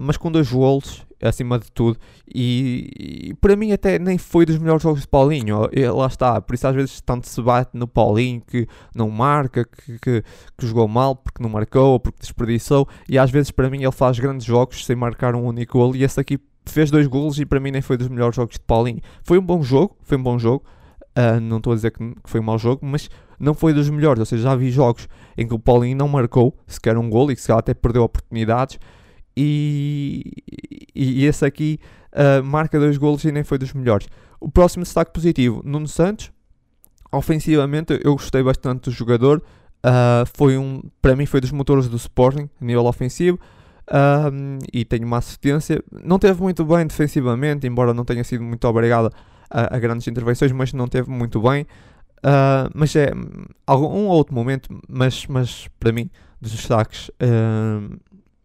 mas 0.00 0.16
com 0.16 0.30
dois 0.32 0.50
gols 0.50 1.04
acima 1.22 1.58
de 1.58 1.70
tudo. 1.72 1.98
E, 2.34 2.90
e, 3.30 3.34
para 3.34 3.56
mim, 3.56 3.72
até 3.72 3.98
nem 3.98 4.18
foi 4.18 4.44
dos 4.44 4.58
melhores 4.58 4.82
jogos 4.82 5.02
de 5.02 5.08
Paulinho. 5.08 5.68
E, 5.72 5.86
lá 5.88 6.06
está, 6.06 6.40
por 6.40 6.54
isso 6.54 6.66
às 6.66 6.74
vezes 6.74 7.00
tanto 7.00 7.28
se 7.28 7.40
bate 7.40 7.70
no 7.74 7.86
Paulinho 7.86 8.40
que 8.40 8.66
não 8.94 9.08
marca, 9.08 9.64
que, 9.64 9.98
que, 9.98 10.24
que 10.58 10.66
jogou 10.66 10.88
mal 10.88 11.16
porque 11.16 11.42
não 11.42 11.50
marcou 11.50 11.92
ou 11.92 12.00
porque 12.00 12.20
desperdiçou. 12.20 12.88
E 13.08 13.18
às 13.18 13.30
vezes, 13.30 13.50
para 13.50 13.70
mim, 13.70 13.82
ele 13.82 13.92
faz 13.92 14.18
grandes 14.18 14.46
jogos 14.46 14.84
sem 14.84 14.96
marcar 14.96 15.34
um 15.34 15.44
único 15.44 15.78
gol. 15.78 15.96
E 15.96 16.02
esse 16.02 16.20
aqui 16.20 16.38
fez 16.66 16.90
dois 16.90 17.06
golos 17.06 17.38
e 17.38 17.46
para 17.46 17.60
mim 17.60 17.70
nem 17.70 17.82
foi 17.82 17.96
dos 17.96 18.08
melhores 18.08 18.36
jogos 18.36 18.54
de 18.54 18.60
Paulinho. 18.60 19.00
Foi 19.22 19.38
um 19.38 19.42
bom 19.42 19.62
jogo, 19.62 19.96
foi 20.02 20.16
um 20.16 20.22
bom 20.22 20.38
jogo. 20.38 20.64
Uh, 21.16 21.38
não 21.40 21.58
estou 21.58 21.74
a 21.74 21.76
dizer 21.76 21.90
que, 21.90 22.14
foi 22.24 22.40
um 22.40 22.44
mau 22.44 22.58
jogo, 22.58 22.86
mas 22.86 23.10
não 23.38 23.52
foi 23.52 23.74
dos 23.74 23.90
melhores. 23.90 24.20
Ou 24.20 24.26
seja, 24.26 24.44
já 24.44 24.54
vi 24.54 24.70
jogos 24.70 25.08
em 25.36 25.46
que 25.46 25.54
o 25.54 25.58
Paulinho 25.58 25.96
não 25.96 26.08
marcou 26.08 26.56
sequer 26.66 26.96
um 26.96 27.08
gol 27.10 27.30
e 27.30 27.36
que 27.36 27.42
se 27.42 27.52
até 27.52 27.74
perdeu 27.74 28.02
oportunidades. 28.02 28.78
E, 29.36 30.32
e, 30.94 31.24
esse 31.24 31.44
aqui 31.44 31.78
uh, 32.12 32.44
marca 32.44 32.78
dois 32.78 32.96
golos 32.98 33.24
e 33.24 33.32
nem 33.32 33.44
foi 33.44 33.58
dos 33.58 33.72
melhores. 33.72 34.08
O 34.40 34.50
próximo 34.50 34.84
destaque 34.84 35.12
positivo, 35.12 35.62
Nuno 35.64 35.88
Santos. 35.88 36.30
Ofensivamente, 37.10 38.00
eu 38.02 38.12
gostei 38.12 38.42
bastante 38.42 38.84
do 38.84 38.90
jogador. 38.90 39.42
Uh, 39.84 40.24
foi 40.34 40.56
um, 40.56 40.82
para 41.00 41.16
mim, 41.16 41.26
foi 41.26 41.40
dos 41.40 41.52
motores 41.52 41.88
do 41.88 41.96
Sporting 41.96 42.48
a 42.60 42.64
nível 42.64 42.86
ofensivo 42.86 43.38
um, 43.90 44.58
e 44.72 44.84
tem 44.84 45.04
uma 45.04 45.18
assistência. 45.18 45.82
Não 46.04 46.18
teve 46.18 46.40
muito 46.40 46.64
bem 46.64 46.86
defensivamente, 46.86 47.66
embora 47.66 47.92
não 47.92 48.04
tenha 48.04 48.24
sido 48.24 48.42
muito 48.42 48.66
obrigado 48.66 49.10
a, 49.50 49.76
a 49.76 49.78
grandes 49.78 50.06
intervenções, 50.06 50.52
mas 50.52 50.72
não 50.72 50.86
teve 50.88 51.10
muito 51.10 51.40
bem. 51.40 51.66
Uh, 52.18 52.70
mas 52.74 52.94
é 52.94 53.10
algum 53.66 53.88
um 53.88 54.06
outro 54.06 54.34
momento, 54.34 54.68
mas, 54.88 55.26
mas 55.26 55.68
para 55.80 55.90
mim, 55.90 56.08
dos 56.40 56.52
destaques 56.52 57.08
uh, 57.08 57.98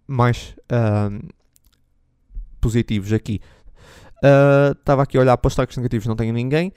mais 0.07 0.55
uh, 0.71 1.27
positivos 2.59 3.13
aqui. 3.13 3.41
Estava 4.79 5.03
aqui 5.03 5.17
a 5.17 5.21
olhar 5.21 5.37
para 5.37 5.47
os 5.47 5.53
destaques 5.53 5.77
negativos, 5.77 6.07
não 6.07 6.15
tenho 6.15 6.33
ninguém. 6.33 6.73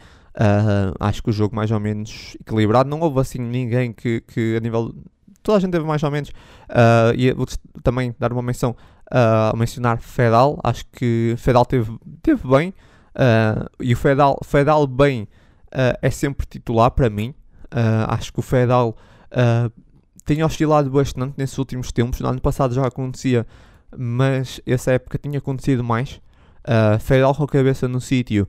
acho 0.99 1.23
que 1.23 1.31
o 1.31 1.33
jogo 1.33 1.57
mais 1.57 1.71
ou 1.71 1.81
menos 1.81 2.37
equilibrado. 2.39 2.91
Não 2.91 3.01
houve 3.01 3.21
assim 3.21 3.39
ninguém 3.39 3.93
que, 3.93 4.21
que 4.21 4.57
a 4.57 4.61
nível 4.61 4.95
toda 5.43 5.59
a 5.59 5.61
gente 5.61 5.73
teve 5.73 5.85
mais 5.85 6.03
ou 6.03 6.11
menos. 6.11 6.31
Uh, 6.31 7.15
e 7.17 7.33
vou 7.33 7.47
também 7.83 8.15
dar 8.19 8.33
uma 8.33 8.43
menção 8.43 8.71
uh, 9.13 9.53
a 9.53 9.57
mencionar 9.57 10.01
Fedal. 10.01 10.59
Acho 10.63 10.85
que 10.93 11.35
Fedal 11.39 11.65
teve, 11.65 11.97
teve 12.23 12.47
bem. 12.49 12.71
Uh, 13.15 13.69
e 13.81 13.93
o 13.93 13.97
Fedal, 13.97 14.39
Fedal 14.45 14.87
bem 14.87 15.29
é 16.03 16.11
sempre 16.11 16.45
titular 16.47 16.91
para 16.91 17.09
mim. 17.09 17.33
acho 18.09 18.33
que 18.33 18.41
o 18.41 18.43
Fedal 18.43 18.97
tem 20.25 20.43
oscilado 20.43 20.91
bastante 20.91 21.35
nesses 21.37 21.57
últimos 21.59 21.93
tempos. 21.93 22.21
No 22.21 22.29
ano 22.29 22.41
passado 22.41 22.75
já 22.75 22.87
acontecia, 22.87 23.47
mas 23.97 24.61
essa 24.67 24.93
época 24.93 25.19
tinha 25.19 25.39
acontecido 25.39 25.83
mais. 25.83 26.21
Uh, 26.61 26.99
Fedal 27.01 27.35
com 27.35 27.45
a 27.45 27.49
cabeça 27.49 27.89
no 27.89 28.01
sítio. 28.01 28.47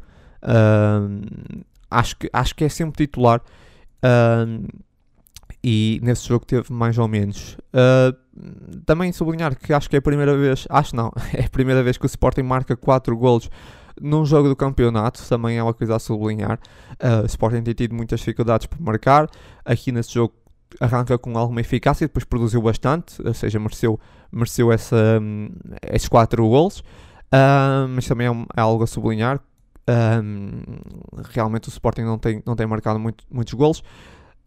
acho, 1.90 2.18
que, 2.18 2.30
acho 2.32 2.56
que 2.56 2.64
é 2.64 2.70
sempre 2.70 3.06
titular. 3.06 3.42
Uh, 4.04 4.68
e 5.64 6.00
nesse 6.02 6.28
jogo 6.28 6.46
teve 6.46 6.72
mais 6.74 6.98
ou 6.98 7.08
menos. 7.08 7.58
Uh, 7.74 8.82
também 8.86 9.12
sublinhar 9.12 9.56
que 9.56 9.74
acho 9.74 9.90
que 9.90 9.96
é 9.96 10.00
a 10.00 10.02
primeira 10.02 10.36
vez, 10.36 10.68
acho 10.70 10.96
não, 10.96 11.12
é 11.34 11.46
a 11.46 11.50
primeira 11.50 11.84
vez 11.84 11.98
que 11.98 12.06
o 12.06 12.08
Sporting 12.08 12.44
marca 12.44 12.76
4 12.76 13.16
golos 13.16 13.50
num 14.02 14.26
jogo 14.26 14.48
do 14.48 14.56
campeonato, 14.56 15.22
também 15.28 15.58
é 15.58 15.64
uma 15.64 15.74
coisa 15.74 15.96
a 15.96 16.00
sublinhar. 16.00 16.60
Uh, 16.94 17.24
o 17.24 17.26
Sporting 17.26 17.62
tem 17.62 17.74
tido 17.74 17.94
muitas 17.94 18.20
dificuldades 18.20 18.66
para 18.66 18.80
marcar, 18.80 19.30
aqui 19.64 19.92
nesse 19.92 20.14
jogo 20.14 20.34
arranca 20.82 21.18
com 21.18 21.38
alguma 21.38 21.62
eficácia, 21.62 22.08
depois 22.08 22.26
produziu 22.26 22.60
bastante, 22.62 23.22
ou 23.24 23.34
seja, 23.34 23.60
mereceu, 23.60 24.00
mereceu 24.32 24.72
essa, 24.72 25.20
um, 25.22 25.50
esses 25.92 26.10
4 26.10 26.48
gols, 26.48 26.80
uh, 26.80 27.88
mas 27.88 28.08
também 28.08 28.28
é, 28.28 28.32
é, 28.32 28.62
algo 28.62 28.84
a 28.84 28.88
sublinhar. 28.88 29.40
Um, 29.88 30.62
realmente 31.30 31.68
o 31.68 31.72
Sporting 31.72 32.02
não 32.02 32.18
tem, 32.18 32.42
não 32.46 32.56
tem 32.56 32.66
marcado 32.66 33.00
muito, 33.00 33.24
muitos 33.30 33.54
gols. 33.54 33.84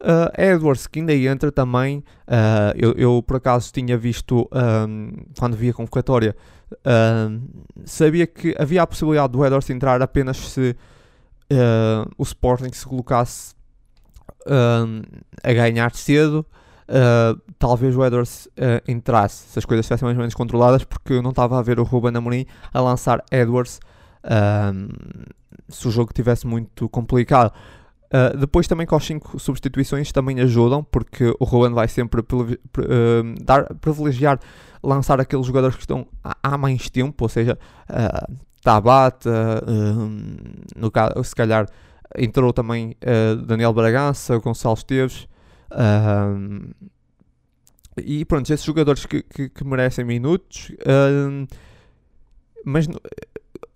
Uh, 0.00 0.28
Edwards, 0.36 0.88
que 0.88 0.98
ainda 0.98 1.14
entra 1.14 1.52
também, 1.52 1.98
uh, 2.26 2.74
eu, 2.76 2.92
eu, 2.92 3.22
por 3.22 3.36
acaso 3.36 3.72
tinha 3.72 3.96
visto, 3.96 4.48
um, 4.52 5.12
quando 5.38 5.56
vi 5.56 5.70
a 5.70 5.72
convocatória, 5.72 6.36
uh, 6.72 7.40
sabia 7.84 8.26
que 8.26 8.56
havia 8.58 8.82
a 8.82 8.86
possibilidade 8.86 9.32
do 9.32 9.44
Edwards 9.44 9.70
entrar 9.70 10.02
apenas 10.02 10.36
se 10.36 10.76
o 12.18 12.22
Sporting 12.24 12.72
se 12.72 12.84
colocasse 12.84 13.54
a 15.42 15.52
ganhar 15.52 15.94
cedo. 15.94 16.44
talvez 17.58 17.96
o 17.96 18.04
Edwards 18.04 18.48
entrasse 18.86 19.48
se 19.48 19.58
as 19.58 19.64
coisas 19.64 19.84
estivessem 19.84 20.06
mais 20.06 20.16
ou 20.16 20.20
menos 20.20 20.34
controladas, 20.34 20.84
porque 20.84 21.14
eu 21.14 21.22
não 21.22 21.30
estava 21.30 21.58
a 21.58 21.62
ver 21.62 21.78
o 21.78 21.84
Ruben 21.84 22.16
Amorim 22.16 22.46
a 22.72 22.80
lançar 22.80 23.24
Edwards 23.30 23.80
se 25.68 25.88
o 25.88 25.90
jogo 25.90 26.10
estivesse 26.10 26.46
muito 26.46 26.88
complicado. 26.88 27.52
Uh, 28.14 28.36
depois 28.36 28.68
também 28.68 28.86
com 28.86 28.94
as 28.94 29.04
5 29.04 29.40
substituições 29.40 30.12
também 30.12 30.38
ajudam, 30.40 30.84
porque 30.84 31.34
o 31.40 31.44
Rowan 31.44 31.72
vai 31.72 31.88
sempre 31.88 32.20
uh, 32.20 33.44
dar, 33.44 33.74
privilegiar 33.80 34.38
lançar 34.80 35.20
aqueles 35.20 35.44
jogadores 35.46 35.74
que 35.74 35.82
estão 35.82 36.06
há, 36.22 36.56
mais 36.56 36.88
tempo, 36.88 37.24
ou 37.24 37.28
seja, 37.28 37.58
uh, 37.90 38.32
Tabata, 38.62 39.62
no 40.76 40.90
caso, 40.90 41.24
se 41.24 41.34
calhar 41.34 41.66
entrou 42.16 42.52
também 42.52 42.96
Daniel 43.46 43.72
Bragança, 43.72 44.38
Gonçalo 44.38 44.74
Esteves, 44.74 45.26
e 47.96 48.24
pronto, 48.24 48.52
esses 48.52 48.64
jogadores 48.64 49.06
que, 49.06 49.22
que, 49.22 49.48
que 49.48 49.64
merecem 49.64 50.04
minutos, 50.04 50.72
mas 52.64 52.86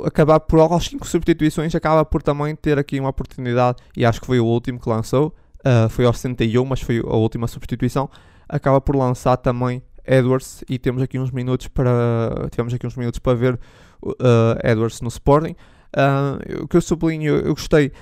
acabar 0.05 0.41
por 0.41 0.61
aos 0.61 0.87
5 0.87 1.07
substituições, 1.07 1.75
acaba 1.75 2.05
por 2.05 2.23
também 2.23 2.55
ter 2.55 2.79
aqui 2.79 3.01
uma 3.01 3.09
oportunidade, 3.09 3.79
e 3.97 4.05
acho 4.05 4.21
que 4.21 4.27
foi 4.27 4.41
o 4.41 4.45
último 4.45 4.79
que 4.79 4.88
lançou, 4.88 5.35
uh, 5.61 5.88
foi 5.88 6.05
aos 6.05 6.19
61, 6.19 6.64
mas 6.64 6.81
foi 6.81 6.99
a 6.99 7.17
última 7.17 7.47
substituição, 7.47 8.09
acaba 8.49 8.81
por 8.81 8.97
lançar 8.97 9.37
também 9.37 9.83
Edwards 10.05 10.64
e 10.69 10.79
temos 10.79 11.03
aqui 11.03 11.19
uns 11.19 11.31
minutos 11.31 11.69
para 11.69 12.49
tivemos 12.51 12.73
aqui 12.73 12.87
uns 12.87 12.97
minutos 12.97 13.19
para 13.19 13.35
ver 13.35 13.61
uh, 14.03 14.17
Edwards 14.64 15.03
no 15.03 15.09
Sporting. 15.09 15.55
Uh, 15.95 16.62
o 16.64 16.69
que 16.69 16.77
eu 16.77 16.81
sublinho, 16.81 17.37
eu 17.37 17.55
gostei 17.55 17.93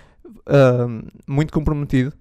muito 1.26 1.52
comprometido. 1.52 2.12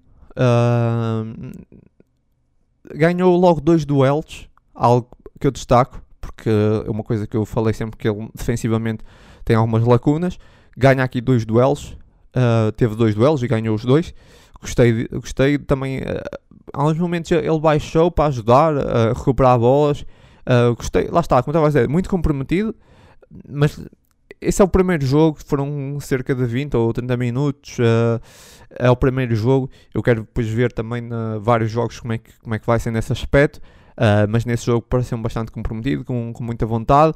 ganhou 2.94 3.36
logo 3.36 3.60
dois 3.60 3.84
duelos, 3.84 4.48
algo 4.74 5.08
que 5.40 5.46
eu 5.46 5.50
destaco, 5.50 6.00
porque 6.20 6.50
é 6.86 6.90
uma 6.90 7.02
coisa 7.02 7.26
que 7.26 7.36
eu 7.36 7.44
falei 7.44 7.72
sempre 7.72 7.96
que 7.96 8.08
ele 8.08 8.28
defensivamente 8.34 9.04
tem 9.44 9.56
algumas 9.56 9.84
lacunas. 9.84 10.38
Ganha 10.76 11.02
aqui 11.02 11.20
dois 11.20 11.46
duelos, 11.46 11.96
uh, 12.36 12.70
teve 12.72 12.94
dois 12.94 13.14
duelos 13.14 13.42
e 13.42 13.48
ganhou 13.48 13.74
os 13.74 13.84
dois. 13.84 14.14
Gostei, 14.60 15.08
gostei 15.08 15.58
também. 15.58 16.00
Uh, 16.00 16.04
há 16.72 16.84
uns 16.84 16.98
momentos 16.98 17.30
ele 17.30 17.60
baixou 17.60 18.10
para 18.10 18.26
ajudar 18.26 18.76
a 18.76 19.08
recuperar 19.12 19.58
bolas. 19.58 20.02
Uh, 20.42 20.74
gostei, 20.76 21.08
lá 21.08 21.20
está, 21.20 21.42
como 21.42 21.52
estava 21.52 21.66
a 21.66 21.68
dizer, 21.68 21.88
muito 21.88 22.08
comprometido, 22.08 22.74
mas 23.48 23.80
esse 24.40 24.60
é 24.60 24.64
o 24.64 24.68
primeiro 24.68 25.04
jogo, 25.04 25.38
foram 25.44 25.98
cerca 26.00 26.34
de 26.34 26.44
20 26.44 26.76
ou 26.76 26.92
30 26.92 27.16
minutos. 27.16 27.78
Uh, 27.78 28.20
é 28.70 28.90
o 28.90 28.96
primeiro 28.96 29.34
jogo. 29.34 29.70
Eu 29.94 30.02
quero 30.02 30.20
depois 30.20 30.48
ver 30.48 30.72
também 30.72 31.04
uh, 31.06 31.40
vários 31.40 31.70
jogos 31.70 32.00
como 32.00 32.12
é, 32.12 32.18
que, 32.18 32.30
como 32.40 32.54
é 32.54 32.58
que 32.58 32.66
vai 32.66 32.78
ser 32.78 32.90
nesse 32.90 33.12
aspecto. 33.12 33.56
Uh, 33.96 34.28
mas 34.28 34.44
nesse 34.44 34.66
jogo 34.66 34.82
pareceu 34.82 35.16
bastante 35.18 35.50
comprometido, 35.50 36.04
com, 36.04 36.32
com 36.32 36.44
muita 36.44 36.66
vontade 36.66 37.14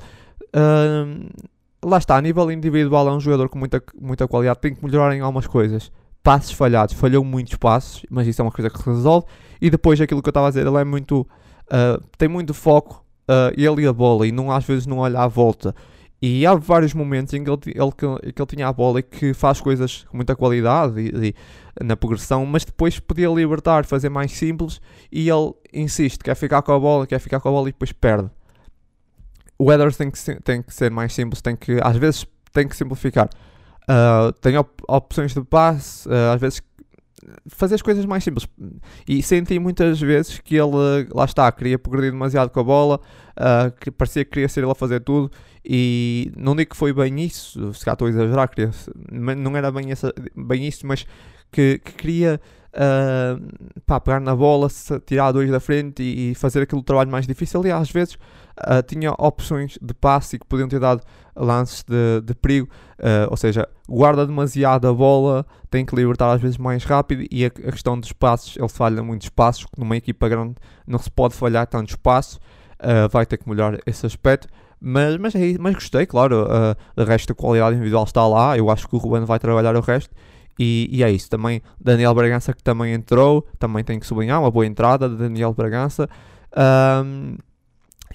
lá 1.84 1.98
está, 1.98 2.16
a 2.16 2.20
nível 2.20 2.50
individual 2.50 3.08
é 3.08 3.12
um 3.12 3.20
jogador 3.20 3.48
com 3.48 3.58
muita, 3.58 3.82
muita 3.98 4.28
qualidade, 4.28 4.60
tem 4.60 4.74
que 4.74 4.84
melhorar 4.84 5.14
em 5.14 5.20
algumas 5.20 5.46
coisas. 5.46 5.90
Passos 6.22 6.52
falhados, 6.52 6.94
falhou 6.94 7.24
muitos 7.24 7.54
passos, 7.56 8.04
mas 8.10 8.26
isso 8.26 8.42
é 8.42 8.44
uma 8.44 8.52
coisa 8.52 8.68
que 8.68 8.82
resolve. 8.82 9.26
E 9.60 9.70
depois 9.70 10.00
aquilo 10.00 10.22
que 10.22 10.28
eu 10.28 10.30
estava 10.30 10.48
a 10.48 10.50
dizer, 10.50 10.66
ele 10.66 10.76
é 10.76 10.84
muito. 10.84 11.26
Tem 12.18 12.28
muito 12.28 12.52
foco, 12.52 13.04
ele 13.56 13.82
e 13.82 13.86
a 13.86 13.92
bola, 13.92 14.26
e 14.26 14.32
não, 14.32 14.50
às 14.50 14.64
vezes 14.64 14.86
não 14.86 14.98
olha 14.98 15.20
à 15.20 15.28
volta. 15.28 15.74
E 16.22 16.44
há 16.46 16.54
vários 16.54 16.92
momentos 16.92 17.32
em 17.32 17.42
que 17.42 17.50
ele, 17.50 17.60
ele, 17.66 17.92
que 18.32 18.42
ele 18.42 18.46
tinha 18.46 18.68
a 18.68 18.72
bola 18.72 19.00
e 19.00 19.02
que 19.02 19.32
faz 19.32 19.60
coisas 19.60 20.04
com 20.04 20.16
muita 20.18 20.36
qualidade 20.36 21.00
e, 21.00 21.28
e, 21.28 21.84
na 21.84 21.96
progressão, 21.96 22.44
mas 22.44 22.64
depois 22.64 23.00
podia 23.00 23.28
libertar, 23.28 23.86
fazer 23.86 24.10
mais 24.10 24.32
simples 24.32 24.80
e 25.10 25.30
ele 25.30 25.52
insiste, 25.72 26.18
quer 26.18 26.34
ficar 26.34 26.60
com 26.60 26.72
a 26.72 26.78
bola, 26.78 27.06
quer 27.06 27.18
ficar 27.18 27.40
com 27.40 27.48
a 27.48 27.52
bola 27.52 27.68
e 27.70 27.72
depois 27.72 27.92
perde 27.92 28.30
o 29.60 29.70
Edwards 29.70 29.98
tem 29.98 30.10
que, 30.10 30.18
ser, 30.18 30.40
tem 30.40 30.62
que 30.62 30.72
ser 30.72 30.90
mais 30.90 31.12
simples, 31.12 31.42
tem 31.42 31.54
que, 31.54 31.78
às 31.82 31.94
vezes 31.94 32.26
tem 32.50 32.66
que 32.66 32.74
simplificar. 32.74 33.28
Uh, 33.82 34.32
tem 34.40 34.56
op 34.56 34.70
opções 34.88 35.34
de 35.34 35.44
passe, 35.44 36.08
uh, 36.08 36.32
às 36.34 36.40
vezes 36.40 36.62
fazer 37.48 37.74
as 37.74 37.82
coisas 37.82 38.04
mais 38.04 38.24
simples. 38.24 38.48
E 39.08 39.22
senti 39.22 39.58
muitas 39.58 40.00
vezes 40.00 40.38
que 40.38 40.56
ele, 40.56 41.08
lá 41.12 41.24
está, 41.24 41.50
queria 41.52 41.78
progredir 41.78 42.12
demasiado 42.12 42.50
com 42.50 42.60
a 42.60 42.64
bola, 42.64 43.00
uh, 43.36 43.70
que 43.80 43.90
parecia 43.90 44.24
que 44.24 44.30
queria 44.30 44.48
ser 44.48 44.62
ele 44.62 44.72
a 44.72 44.74
fazer 44.74 45.00
tudo. 45.00 45.30
E 45.64 46.32
não 46.36 46.56
digo 46.56 46.70
que 46.70 46.76
foi 46.76 46.92
bem 46.92 47.20
isso, 47.20 47.72
se 47.74 47.84
cá 47.84 47.92
estou 47.92 48.06
a 48.06 48.10
exagerar, 48.10 48.48
queria, 48.48 48.70
não 49.10 49.56
era 49.56 49.70
bem, 49.70 49.90
essa, 49.90 50.12
bem 50.34 50.66
isso, 50.66 50.86
mas 50.86 51.06
que, 51.52 51.78
que 51.84 51.92
queria 51.92 52.40
pá, 53.86 54.00
pegar 54.00 54.20
na 54.20 54.34
bola, 54.34 54.68
tirar 55.04 55.32
dois 55.32 55.50
da 55.50 55.60
frente 55.60 56.02
e, 56.02 56.30
e 56.30 56.34
fazer 56.34 56.62
aquele 56.62 56.82
trabalho 56.82 57.10
mais 57.10 57.26
difícil. 57.26 57.64
E 57.66 57.70
às 57.70 57.90
vezes 57.90 58.14
uh, 58.14 58.82
tinha 58.86 59.12
opções 59.18 59.78
de 59.80 59.94
passe 59.94 60.38
que 60.38 60.46
podiam 60.46 60.68
ter 60.68 60.80
dado 60.80 61.02
lances 61.36 61.82
de, 61.82 62.20
de 62.22 62.34
perigo, 62.34 62.68
uh, 62.98 63.30
ou 63.30 63.36
seja, 63.36 63.68
guarda 63.88 64.26
demasiado 64.26 64.86
a 64.88 64.92
bola, 64.92 65.46
tem 65.70 65.84
que 65.84 65.94
libertar 65.94 66.32
às 66.32 66.40
vezes 66.40 66.58
mais 66.58 66.84
rápido 66.84 67.26
e 67.30 67.44
a, 67.44 67.48
a 67.48 67.72
questão 67.72 67.98
dos 67.98 68.12
passos, 68.12 68.56
ele 68.56 68.68
falha 68.68 69.02
muitos 69.02 69.28
passos, 69.28 69.66
numa 69.76 69.96
equipa 69.96 70.28
grande 70.28 70.56
não 70.86 70.98
se 70.98 71.10
pode 71.10 71.34
falhar 71.34 71.66
tantos 71.66 71.96
passos, 71.96 72.36
uh, 72.36 73.08
vai 73.10 73.24
ter 73.24 73.38
que 73.38 73.48
melhorar 73.48 73.78
esse 73.86 74.04
aspecto. 74.04 74.48
Mas, 74.82 75.18
mas, 75.18 75.34
é, 75.34 75.56
mas 75.58 75.74
gostei, 75.74 76.06
claro, 76.06 76.44
uh, 76.44 76.74
o 77.00 77.04
resto 77.04 77.28
da 77.28 77.34
qualidade 77.34 77.76
individual 77.76 78.04
está 78.04 78.26
lá, 78.26 78.56
eu 78.56 78.70
acho 78.70 78.88
que 78.88 78.96
o 78.96 78.98
Ruben 78.98 79.24
vai 79.24 79.38
trabalhar 79.38 79.76
o 79.76 79.80
resto. 79.80 80.14
E, 80.58 80.88
e, 80.90 81.02
é 81.02 81.10
isso, 81.10 81.30
também 81.30 81.62
Daniel 81.80 82.14
Bragança 82.14 82.52
que 82.52 82.62
também 82.62 82.92
entrou, 82.92 83.46
também 83.58 83.82
tem 83.82 83.98
que 83.98 84.06
sublinhar, 84.06 84.40
uma 84.40 84.50
boa 84.50 84.66
entrada 84.66 85.08
de 85.08 85.16
Daniel 85.16 85.54
Bragança. 85.54 86.08
Um, 87.04 87.36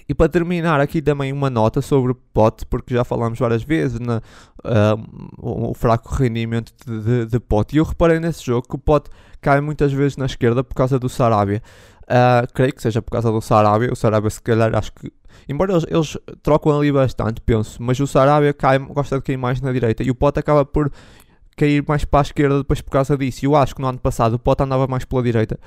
e 0.08 0.14
para 0.14 0.28
terminar, 0.28 0.80
aqui 0.80 1.02
também 1.02 1.32
uma 1.32 1.50
nota 1.50 1.82
sobre 1.82 2.12
o 2.12 2.14
Pote, 2.14 2.64
porque 2.66 2.94
já 2.94 3.02
falámos 3.02 3.38
várias 3.38 3.64
vezes 3.64 3.98
na, 3.98 4.18
uh, 4.18 5.70
o, 5.70 5.74
fraco 5.74 6.14
rendimento 6.14 6.72
de, 6.86 7.00
de, 7.00 7.26
de, 7.26 7.40
Pote. 7.40 7.74
E 7.74 7.78
eu 7.78 7.84
reparei 7.84 8.20
nesse 8.20 8.44
jogo 8.44 8.68
que 8.68 8.76
o 8.76 8.78
Pote 8.78 9.10
cai 9.40 9.60
muitas 9.60 9.92
vezes 9.92 10.16
na 10.16 10.26
esquerda 10.26 10.62
por 10.62 10.74
causa 10.74 10.98
do 10.98 11.08
Sarabia. 11.08 11.60
Uh, 12.04 12.46
creio 12.54 12.72
que 12.72 12.80
seja 12.80 13.02
por 13.02 13.10
causa 13.10 13.32
do 13.32 13.40
Sarabia. 13.40 13.92
O 13.92 13.96
Sarabia, 13.96 14.30
se 14.30 14.40
calhar, 14.40 14.76
acho 14.76 14.92
que. 14.92 15.12
Embora 15.48 15.72
eles, 15.72 15.84
eles 15.88 16.16
trocam 16.40 16.78
ali 16.78 16.90
bastante, 16.92 17.40
penso, 17.40 17.82
mas 17.82 17.98
o 17.98 18.06
Sarabia 18.06 18.54
cai, 18.54 18.78
gosta 18.78 19.16
de 19.16 19.22
cair 19.22 19.36
mais 19.36 19.60
na 19.60 19.72
direita 19.72 20.02
e 20.02 20.10
o 20.10 20.14
Pote 20.14 20.38
acaba 20.38 20.64
por 20.64 20.90
cair 21.56 21.84
mais 21.86 22.04
para 22.04 22.20
a 22.20 22.22
esquerda 22.22 22.58
depois 22.58 22.80
por 22.80 22.90
causa 22.90 23.16
disso. 23.16 23.44
Eu 23.44 23.56
acho 23.56 23.74
que 23.74 23.80
no 23.80 23.88
ano 23.88 23.98
passado 23.98 24.34
o 24.34 24.38
Pote 24.38 24.62
andava 24.62 24.86
mais 24.86 25.04
pela 25.04 25.22
direita. 25.22 25.58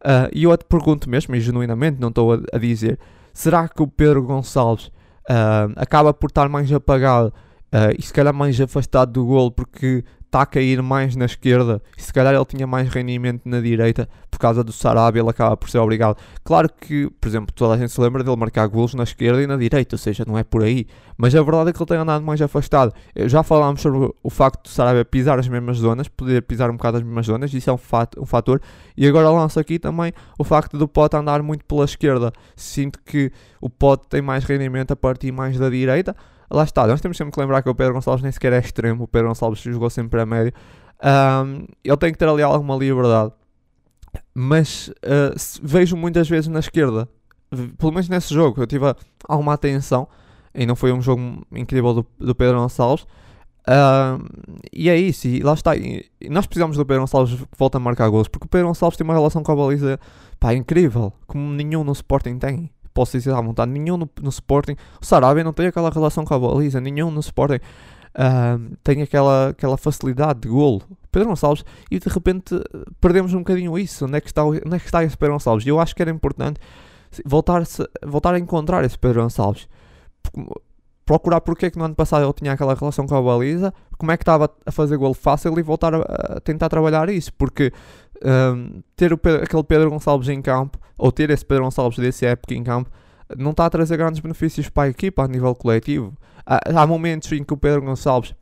Uh, 0.00 0.28
e 0.32 0.44
eu 0.44 0.56
te 0.56 0.64
pergunto 0.64 1.08
mesmo, 1.08 1.34
e 1.34 1.40
genuinamente, 1.40 2.00
não 2.00 2.08
estou 2.08 2.32
a, 2.32 2.38
a 2.52 2.58
dizer 2.58 2.98
será 3.32 3.68
que 3.68 3.82
o 3.82 3.86
Pedro 3.86 4.22
Gonçalves 4.22 4.86
uh, 4.86 5.72
acaba 5.76 6.12
por 6.12 6.28
estar 6.28 6.48
mais 6.48 6.70
apagado 6.72 7.28
uh, 7.28 7.94
e 7.98 8.02
se 8.02 8.12
calhar 8.12 8.34
mais 8.34 8.60
afastado 8.60 9.12
do 9.12 9.24
gol 9.24 9.50
porque 9.50 10.04
está 10.32 10.40
a 10.40 10.46
cair 10.46 10.80
mais 10.80 11.14
na 11.14 11.26
esquerda 11.26 11.82
e 11.96 12.02
se 12.02 12.10
calhar 12.10 12.34
ele 12.34 12.44
tinha 12.46 12.66
mais 12.66 12.88
rendimento 12.88 13.42
na 13.44 13.60
direita 13.60 14.08
por 14.30 14.38
causa 14.38 14.64
do 14.64 14.72
Sarabia, 14.72 15.20
ele 15.20 15.28
acaba 15.28 15.54
por 15.58 15.68
ser 15.68 15.76
obrigado. 15.76 16.16
Claro 16.42 16.70
que, 16.72 17.10
por 17.20 17.28
exemplo, 17.28 17.52
toda 17.54 17.74
a 17.74 17.76
gente 17.76 17.92
se 17.92 18.00
lembra 18.00 18.24
dele 18.24 18.34
marcar 18.36 18.66
golos 18.66 18.94
na 18.94 19.02
esquerda 19.02 19.42
e 19.42 19.46
na 19.46 19.58
direita, 19.58 19.94
ou 19.94 19.98
seja, 19.98 20.24
não 20.26 20.38
é 20.38 20.42
por 20.42 20.62
aí. 20.62 20.86
Mas 21.18 21.34
a 21.34 21.42
verdade 21.42 21.68
é 21.68 21.72
que 21.74 21.78
ele 21.78 21.86
tem 21.86 21.98
andado 21.98 22.24
mais 22.24 22.40
afastado. 22.40 22.94
Já 23.26 23.42
falámos 23.42 23.82
sobre 23.82 24.10
o 24.22 24.30
facto 24.30 24.62
do 24.62 24.68
Sarabia 24.70 25.04
pisar 25.04 25.38
as 25.38 25.46
mesmas 25.46 25.76
zonas, 25.76 26.08
poder 26.08 26.40
pisar 26.42 26.70
um 26.70 26.76
bocado 26.78 26.96
as 26.96 27.02
mesmas 27.02 27.26
zonas, 27.26 27.52
isso 27.52 27.68
é 27.68 27.72
um, 27.74 27.76
fato, 27.76 28.18
um 28.18 28.24
fator. 28.24 28.58
E 28.96 29.06
agora 29.06 29.28
lanço 29.28 29.60
aqui 29.60 29.78
também 29.78 30.14
o 30.38 30.44
facto 30.44 30.78
do 30.78 30.88
Pote 30.88 31.14
andar 31.14 31.42
muito 31.42 31.62
pela 31.66 31.84
esquerda. 31.84 32.32
Sinto 32.56 32.98
que 33.04 33.30
o 33.60 33.68
Pote 33.68 34.08
tem 34.08 34.22
mais 34.22 34.44
rendimento 34.44 34.92
a 34.92 34.96
partir 34.96 35.30
mais 35.30 35.58
da 35.58 35.68
direita 35.68 36.16
lá 36.52 36.64
está, 36.64 36.86
nós 36.86 37.00
temos 37.00 37.16
sempre 37.16 37.32
que 37.32 37.40
lembrar 37.40 37.62
que 37.62 37.68
o 37.68 37.74
Pedro 37.74 37.94
Gonçalves 37.94 38.22
nem 38.22 38.30
sequer 38.30 38.52
é 38.52 38.58
extremo, 38.58 39.04
o 39.04 39.08
Pedro 39.08 39.28
Gonçalves 39.28 39.60
jogou 39.60 39.88
sempre 39.88 40.20
a 40.20 40.26
médio. 40.26 40.52
Um, 41.02 41.66
ele 41.82 41.96
tem 41.96 42.12
que 42.12 42.18
ter 42.18 42.28
ali 42.28 42.42
alguma 42.42 42.76
liberdade, 42.76 43.32
mas 44.34 44.88
uh, 44.88 45.34
vejo 45.62 45.96
muitas 45.96 46.28
vezes 46.28 46.48
na 46.48 46.60
esquerda, 46.60 47.08
pelo 47.78 47.92
menos 47.92 48.08
nesse 48.08 48.32
jogo, 48.32 48.62
eu 48.62 48.66
tive 48.66 48.84
alguma 49.26 49.54
atenção 49.54 50.06
e 50.54 50.66
não 50.66 50.76
foi 50.76 50.92
um 50.92 51.00
jogo 51.00 51.44
incrível 51.52 51.94
do, 51.94 52.06
do 52.18 52.34
Pedro 52.34 52.58
Gonçalves. 52.58 53.06
Uh, 53.62 54.22
e 54.72 54.90
é 54.90 54.96
isso, 54.96 55.28
e 55.28 55.40
lá 55.40 55.54
está. 55.54 55.76
E 55.76 56.04
nós 56.28 56.46
precisamos 56.46 56.76
do 56.76 56.84
Pedro 56.84 57.02
Gonçalves 57.02 57.34
que 57.34 57.46
volte 57.56 57.76
a 57.76 57.80
marcar 57.80 58.08
gols, 58.08 58.28
porque 58.28 58.46
o 58.46 58.48
Pedro 58.48 58.68
Gonçalves 58.68 58.96
tem 58.96 59.04
uma 59.04 59.14
relação 59.14 59.42
com 59.42 59.52
a 59.52 59.56
baliza 59.56 59.98
pá, 60.38 60.52
incrível, 60.54 61.12
como 61.26 61.52
nenhum 61.52 61.82
no 61.82 61.92
Sporting 61.92 62.38
tem. 62.38 62.70
Posso 62.92 63.12
dizer 63.12 63.32
à 63.32 63.40
vontade, 63.40 63.70
nenhum 63.70 63.96
no, 63.96 64.10
no 64.20 64.28
Sporting. 64.28 64.76
O 65.00 65.04
Sarabia 65.04 65.42
não 65.42 65.52
tem 65.52 65.66
aquela 65.66 65.90
relação 65.90 66.24
com 66.24 66.34
a 66.34 66.38
baliza, 66.38 66.80
nenhum 66.80 67.10
no 67.10 67.20
Sporting 67.20 67.56
uh, 67.56 68.76
tem 68.82 69.02
aquela, 69.02 69.48
aquela 69.48 69.76
facilidade 69.76 70.40
de 70.40 70.48
golo. 70.48 70.82
Pedro 71.10 71.28
Gonçalves, 71.28 71.64
e 71.90 71.98
de 71.98 72.08
repente 72.08 72.54
perdemos 73.00 73.34
um 73.34 73.38
bocadinho 73.38 73.78
isso. 73.78 74.06
Onde 74.06 74.16
é 74.16 74.20
que 74.20 74.28
está, 74.28 74.44
onde 74.44 74.74
é 74.74 74.78
que 74.78 74.86
está 74.86 75.04
esse 75.04 75.16
Pedro 75.16 75.34
Gonçalves? 75.34 75.66
E 75.66 75.68
eu 75.68 75.78
acho 75.78 75.94
que 75.94 76.02
era 76.02 76.10
importante 76.10 76.60
voltar, 77.24 77.62
voltar 78.04 78.34
a 78.34 78.38
encontrar 78.38 78.84
esse 78.84 78.98
Pedro 78.98 79.22
Gonçalves 79.22 79.68
procurar 81.04 81.40
porque 81.40 81.66
é 81.66 81.70
que 81.70 81.78
no 81.78 81.84
ano 81.84 81.94
passado 81.94 82.24
ele 82.24 82.32
tinha 82.32 82.52
aquela 82.52 82.74
relação 82.74 83.06
com 83.06 83.14
a 83.14 83.22
baliza, 83.22 83.72
como 83.98 84.12
é 84.12 84.16
que 84.16 84.22
estava 84.22 84.50
a 84.64 84.72
fazer 84.72 84.96
golo 84.96 85.14
fácil 85.14 85.58
e 85.58 85.62
voltar 85.62 85.94
a, 85.94 85.98
a 85.98 86.40
tentar 86.40 86.68
trabalhar 86.68 87.08
isso, 87.08 87.32
porque 87.34 87.72
um, 88.24 88.82
ter 88.96 89.16
Pedro, 89.16 89.42
aquele 89.42 89.64
Pedro 89.64 89.90
Gonçalves 89.90 90.28
em 90.28 90.40
campo, 90.40 90.78
ou 90.96 91.10
ter 91.10 91.30
esse 91.30 91.44
Pedro 91.44 91.64
Gonçalves 91.64 91.98
desse 91.98 92.26
época 92.26 92.54
em 92.54 92.62
campo, 92.62 92.90
não 93.36 93.50
está 93.52 93.66
a 93.66 93.70
trazer 93.70 93.96
grandes 93.96 94.20
benefícios 94.20 94.68
para 94.68 94.84
a 94.84 94.88
equipa 94.88 95.24
a 95.24 95.28
nível 95.28 95.54
coletivo. 95.54 96.14
Há, 96.46 96.82
há 96.82 96.86
momentos 96.86 97.30
em 97.32 97.42
que 97.42 97.52
o 97.52 97.56
Pedro 97.56 97.82
Gonçalves 97.82 98.34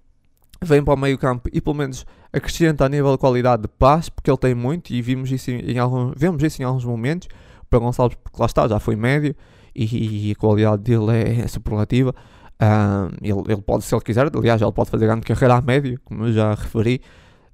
vem 0.63 0.85
para 0.85 0.95
o 0.95 0.97
meio 0.97 1.17
campo 1.17 1.49
e 1.53 1.61
pelo 1.61 1.77
menos 1.77 2.05
acrescenta 2.33 2.85
a 2.85 2.89
nível 2.89 3.13
de 3.13 3.19
qualidade 3.19 3.63
de 3.63 3.69
passe, 3.69 4.11
porque 4.11 4.31
ele 4.31 4.39
tem 4.39 4.55
muito 4.55 4.93
e 4.93 5.01
vimos 5.01 5.31
isso 5.31 5.51
em, 5.51 5.73
em 5.73 5.79
alguns, 5.79 6.13
vemos 6.17 6.43
isso 6.43 6.61
em 6.61 6.65
alguns 6.65 6.85
momentos. 6.85 7.29
O 7.63 7.67
Pedro 7.67 7.87
Gonçalves, 7.87 8.17
lá 8.39 8.47
está, 8.47 8.69
já 8.69 8.79
foi 8.79 8.97
médio 8.97 9.35
e, 9.75 10.29
e 10.29 10.33
a 10.33 10.35
qualidade 10.35 10.83
dele 10.83 11.13
é, 11.13 11.41
é 11.41 11.47
superlativa. 11.47 12.15
Um, 12.61 13.09
ele, 13.23 13.53
ele 13.53 13.63
pode, 13.63 13.85
se 13.85 13.95
ele 13.95 14.03
quiser, 14.03 14.31
aliás, 14.35 14.61
ele 14.61 14.73
pode 14.73 14.91
fazer 14.91 15.07
grande 15.07 15.23
carreira 15.23 15.55
a 15.55 15.63
médio, 15.63 15.99
como 16.05 16.27
eu 16.27 16.33
já 16.33 16.51
referi, 16.51 17.01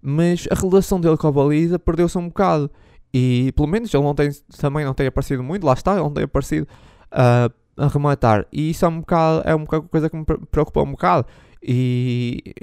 mas 0.01 0.47
a 0.51 0.55
relação 0.55 1.01
dele 1.01 1.17
com 1.17 1.27
a 1.27 1.33
baliza 1.33 1.79
perdeu-se 1.79 2.17
um 2.19 2.29
bocado. 2.29 2.71
E 3.13 3.53
pelo 3.57 3.69
menos 3.69 3.93
ele 3.93 4.03
não 4.03 4.15
tem, 4.15 4.31
também 4.61 4.85
não 4.85 4.95
tem 4.95 5.07
aparecido 5.07 5.43
muito, 5.43 5.65
lá 5.65 5.73
está, 5.73 5.93
ele 5.93 6.03
não 6.03 6.13
tem 6.13 6.25
aparecido 6.25 6.67
uh, 7.13 7.53
a 7.83 7.89
rematar. 7.89 8.47
E 8.53 8.71
isso 8.71 8.85
é 8.85 8.89
um 8.89 9.01
bocado, 9.01 9.43
é 9.45 9.55
um 9.55 9.65
bocado 9.65 9.89
coisa 9.89 10.11
que 10.11 10.17
me 10.17 10.25
preocupa 10.25 10.83
um 10.83 10.91
bocado. 10.93 11.27
E 11.63 12.55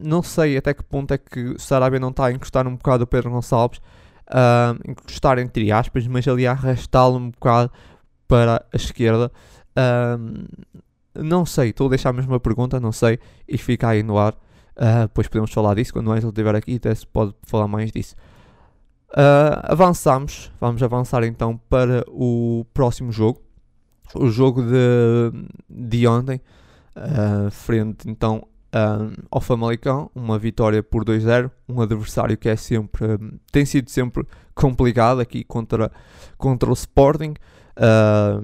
não 0.00 0.22
sei 0.22 0.56
até 0.56 0.72
que 0.72 0.82
ponto 0.82 1.12
é 1.12 1.18
que 1.18 1.40
o 1.40 1.60
Sarabia 1.60 2.00
não 2.00 2.10
está 2.10 2.26
a 2.26 2.32
encostar 2.32 2.66
um 2.66 2.76
bocado 2.76 3.04
o 3.04 3.06
Pedro 3.06 3.30
Gonçalves, 3.30 3.80
uh, 4.28 4.90
encostar 4.90 5.38
entre 5.38 5.70
aspas, 5.72 6.06
mas 6.06 6.26
ali 6.26 6.46
a 6.46 6.52
arrastá-lo 6.52 7.16
um 7.16 7.30
bocado 7.30 7.70
para 8.28 8.64
a 8.72 8.76
esquerda. 8.76 9.30
Uh, 9.76 10.46
não 11.14 11.46
sei, 11.46 11.70
estou 11.70 11.86
a 11.86 11.90
deixar 11.90 12.10
a 12.10 12.12
mesma 12.12 12.38
pergunta, 12.38 12.78
não 12.78 12.92
sei, 12.92 13.18
e 13.48 13.58
fica 13.58 13.88
aí 13.88 14.02
no 14.02 14.18
ar. 14.18 14.34
Uh, 14.76 15.02
depois 15.02 15.26
podemos 15.28 15.52
falar 15.52 15.74
disso. 15.74 15.92
Quando 15.92 16.08
o 16.08 16.12
Angel 16.12 16.28
estiver 16.28 16.54
aqui, 16.54 16.76
até 16.76 16.94
se 16.94 17.06
pode 17.06 17.34
falar 17.44 17.66
mais 17.66 17.90
disso. 17.90 18.14
Uh, 19.10 19.62
avançamos, 19.62 20.52
vamos 20.60 20.82
avançar 20.82 21.24
então 21.24 21.56
para 21.68 22.04
o 22.08 22.66
próximo 22.74 23.10
jogo, 23.10 23.40
o 24.14 24.28
jogo 24.28 24.62
de, 24.62 25.32
de 25.70 26.06
ontem, 26.06 26.40
uh, 26.96 27.50
frente 27.50 28.08
então 28.10 28.46
ao 29.30 29.40
Famalicão, 29.40 30.10
uma 30.14 30.38
vitória 30.38 30.82
por 30.82 31.02
2-0, 31.02 31.50
um 31.66 31.80
adversário 31.80 32.36
que 32.36 32.46
é 32.46 32.56
sempre, 32.56 33.18
tem 33.50 33.64
sido 33.64 33.90
sempre 33.90 34.26
complicado 34.54 35.18
aqui 35.18 35.42
contra, 35.44 35.90
contra 36.36 36.68
o 36.68 36.74
Sporting. 36.74 37.32
Uh, 37.76 38.42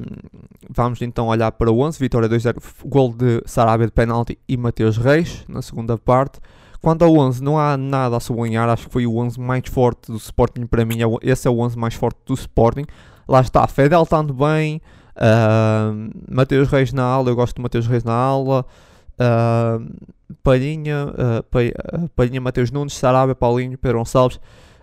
vamos 0.68 1.01
então 1.01 1.29
olhar 1.29 1.51
para 1.53 1.73
o 1.73 1.81
11, 1.81 1.99
vitória 1.99 2.29
2-0, 2.29 2.55
gol 2.85 3.14
de 3.14 3.42
Sarabia 3.47 3.87
de 3.87 3.92
penalti 3.92 4.38
e 4.47 4.57
Mateus 4.57 4.99
Reis 4.99 5.45
na 5.49 5.62
segunda 5.62 5.97
parte. 5.97 6.38
Quanto 6.83 7.05
ao 7.05 7.16
11, 7.16 7.42
não 7.42 7.59
há 7.59 7.77
nada 7.77 8.16
a 8.16 8.21
sublinhar, 8.21 8.68
acho 8.68 8.87
que 8.87 8.92
foi 8.92 9.07
o 9.07 9.16
11 9.16 9.40
mais 9.40 9.62
forte 9.68 10.11
do 10.11 10.16
Sporting 10.16 10.66
para 10.66 10.85
mim, 10.85 10.99
é 11.01 11.07
esse 11.23 11.47
é 11.47 11.51
o 11.51 11.59
11 11.61 11.79
mais 11.79 11.95
forte 11.95 12.18
do 12.27 12.35
Sporting. 12.35 12.85
Lá 13.27 13.40
está, 13.40 13.66
Fedel 13.68 14.03
estando 14.03 14.35
bem, 14.35 14.83
uh, 15.16 16.11
Mateus 16.29 16.68
Reis 16.68 16.92
na 16.92 17.05
aula, 17.05 17.31
eu 17.31 17.37
gosto 17.37 17.57
de 17.57 17.62
Mateus 17.62 17.87
Reis 17.87 18.03
na 18.03 18.12
aula, 18.12 18.66
uh, 19.14 20.35
Palhinha, 20.42 21.07
uh, 21.07 22.09
Palhinha, 22.16 22.40
Mateus 22.40 22.71
Nunes, 22.73 22.95
Sarabia, 22.95 23.35
Paulinho, 23.35 23.79
Pedro 23.79 23.99
Gonçalves. 23.99 24.38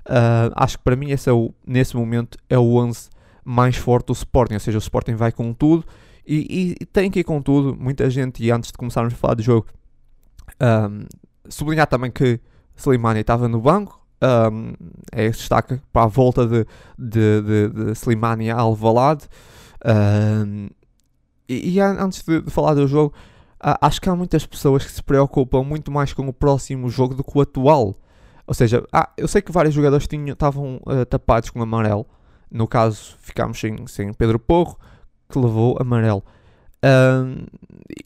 Uh, 0.06 0.50
acho 0.56 0.78
que 0.78 0.84
para 0.84 0.96
mim 0.96 1.12
esse 1.12 1.30
é 1.30 1.34
o, 1.34 1.54
nesse 1.68 1.96
momento 1.96 2.38
é 2.50 2.58
o 2.58 2.78
11 2.78 3.10
mais 3.44 3.76
forte 3.76 4.08
do 4.08 4.14
Sporting, 4.14 4.56
ou 4.56 4.60
seja, 4.60 4.78
o 4.78 4.82
Sporting 4.82 5.16
vai 5.16 5.32
com 5.32 5.54
tudo 5.54 5.86
e, 6.26 6.76
e, 6.80 6.86
tem 6.86 7.10
que 7.10 7.22
ir 7.22 7.24
com 7.24 7.42
tudo. 7.42 7.76
Muita 7.76 8.08
gente, 8.10 8.44
e 8.44 8.52
antes 8.52 8.72
de 8.72 8.78
começarmos 8.78 9.14
a 9.14 9.18
falar 9.18 9.34
do 9.34 9.42
jogo, 9.42 9.66
um, 10.62 11.06
sublinhar 11.50 11.88
também 11.88 12.12
que 12.12 12.40
Slimani 12.76 13.22
estava 13.22 13.48
no 13.48 13.60
banco. 13.60 14.00
Um, 14.22 14.74
é 15.12 15.26
esse 15.26 15.40
destaque 15.40 15.80
para 15.92 16.04
a 16.04 16.08
volta 16.08 16.46
de, 16.46 16.66
de, 16.98 17.42
de, 17.42 17.70
de 17.70 17.92
Slimani 17.94 18.52
a 18.52 18.58
Alvalade. 18.58 19.28
Um, 19.84 20.68
e, 21.48 21.78
e, 21.78 21.80
antes 21.80 22.22
de, 22.22 22.42
de, 22.42 22.52
falar 22.52 22.76
do 22.76 22.88
jogo, 22.88 23.12
acho 23.60 24.00
que 24.00 24.08
há 24.08 24.16
muitas 24.16 24.46
pessoas 24.46 24.86
que 24.86 24.92
se 24.92 25.02
preocupam 25.02 25.64
muito 25.64 25.92
mais 25.92 26.14
com 26.14 26.28
o 26.28 26.34
próximo 26.34 26.90
jogo 26.90 27.16
do 27.16 27.24
que 27.24 27.36
o 27.36 27.42
atual. 27.42 27.96
Ou 28.46 28.54
seja, 28.54 28.86
ah, 28.94 29.10
eu 29.18 29.28
sei 29.28 29.42
que 29.42 29.52
vários 29.52 29.74
jogadores 29.74 30.08
tinham, 30.08 30.34
estavam 30.34 30.80
uh, 30.86 31.06
tapados 31.08 31.50
com 31.50 31.62
amarelo, 31.62 32.06
no 32.52 32.68
caso, 32.68 33.16
ficámos 33.20 33.60
sem, 33.60 33.86
sem 33.88 34.14
Pedro 34.14 34.40
Porro, 34.40 34.78
que 35.30 35.38
levou 35.38 35.78
amarelo. 35.80 36.24
Um, 36.84 37.46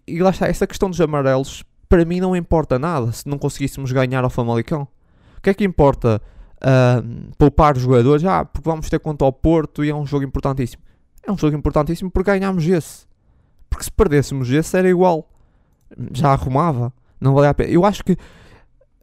e 0.08 0.19
lá 0.19 0.32
está, 0.32 0.47
essa 0.47 0.67
questão 0.67 0.89
dos 0.89 0.99
amarelos, 0.99 1.63
para 1.88 2.03
mim 2.06 2.19
não 2.19 2.36
importa 2.36 2.79
nada 2.79 3.12
se 3.12 3.27
não 3.27 3.38
conseguíssemos 3.38 3.91
ganhar 3.91 4.23
ao 4.23 4.29
Famalicão. 4.29 4.88
O 5.38 5.41
que 5.41 5.49
é 5.49 5.53
que 5.53 5.63
importa 5.63 6.21
um, 7.01 7.32
poupar 7.38 7.75
os 7.75 7.82
jogadores? 7.82 8.25
Ah, 8.25 8.45
porque 8.45 8.67
vamos 8.67 8.89
ter 8.89 8.99
conta 8.99 9.23
ao 9.25 9.32
Porto 9.32 9.84
e 9.84 9.89
é 9.89 9.95
um 9.95 10.06
jogo 10.06 10.25
importantíssimo. 10.25 10.82
É 11.25 11.32
um 11.32 11.38
jogo 11.38 11.56
importantíssimo 11.56 12.12
porque 12.12 12.32
ganhámos 12.32 12.65
esse. 12.65 13.06
Porque 13.69 13.86
se 13.86 13.91
perdêssemos 13.91 14.49
esse 14.49 14.77
era 14.77 14.89
igual. 14.89 15.29
Já 16.12 16.32
arrumava. 16.32 16.91
Não 17.19 17.34
valia 17.34 17.51
a 17.51 17.53
pena. 17.53 17.69
Eu 17.69 17.86
acho 17.86 18.03
que 18.03 18.17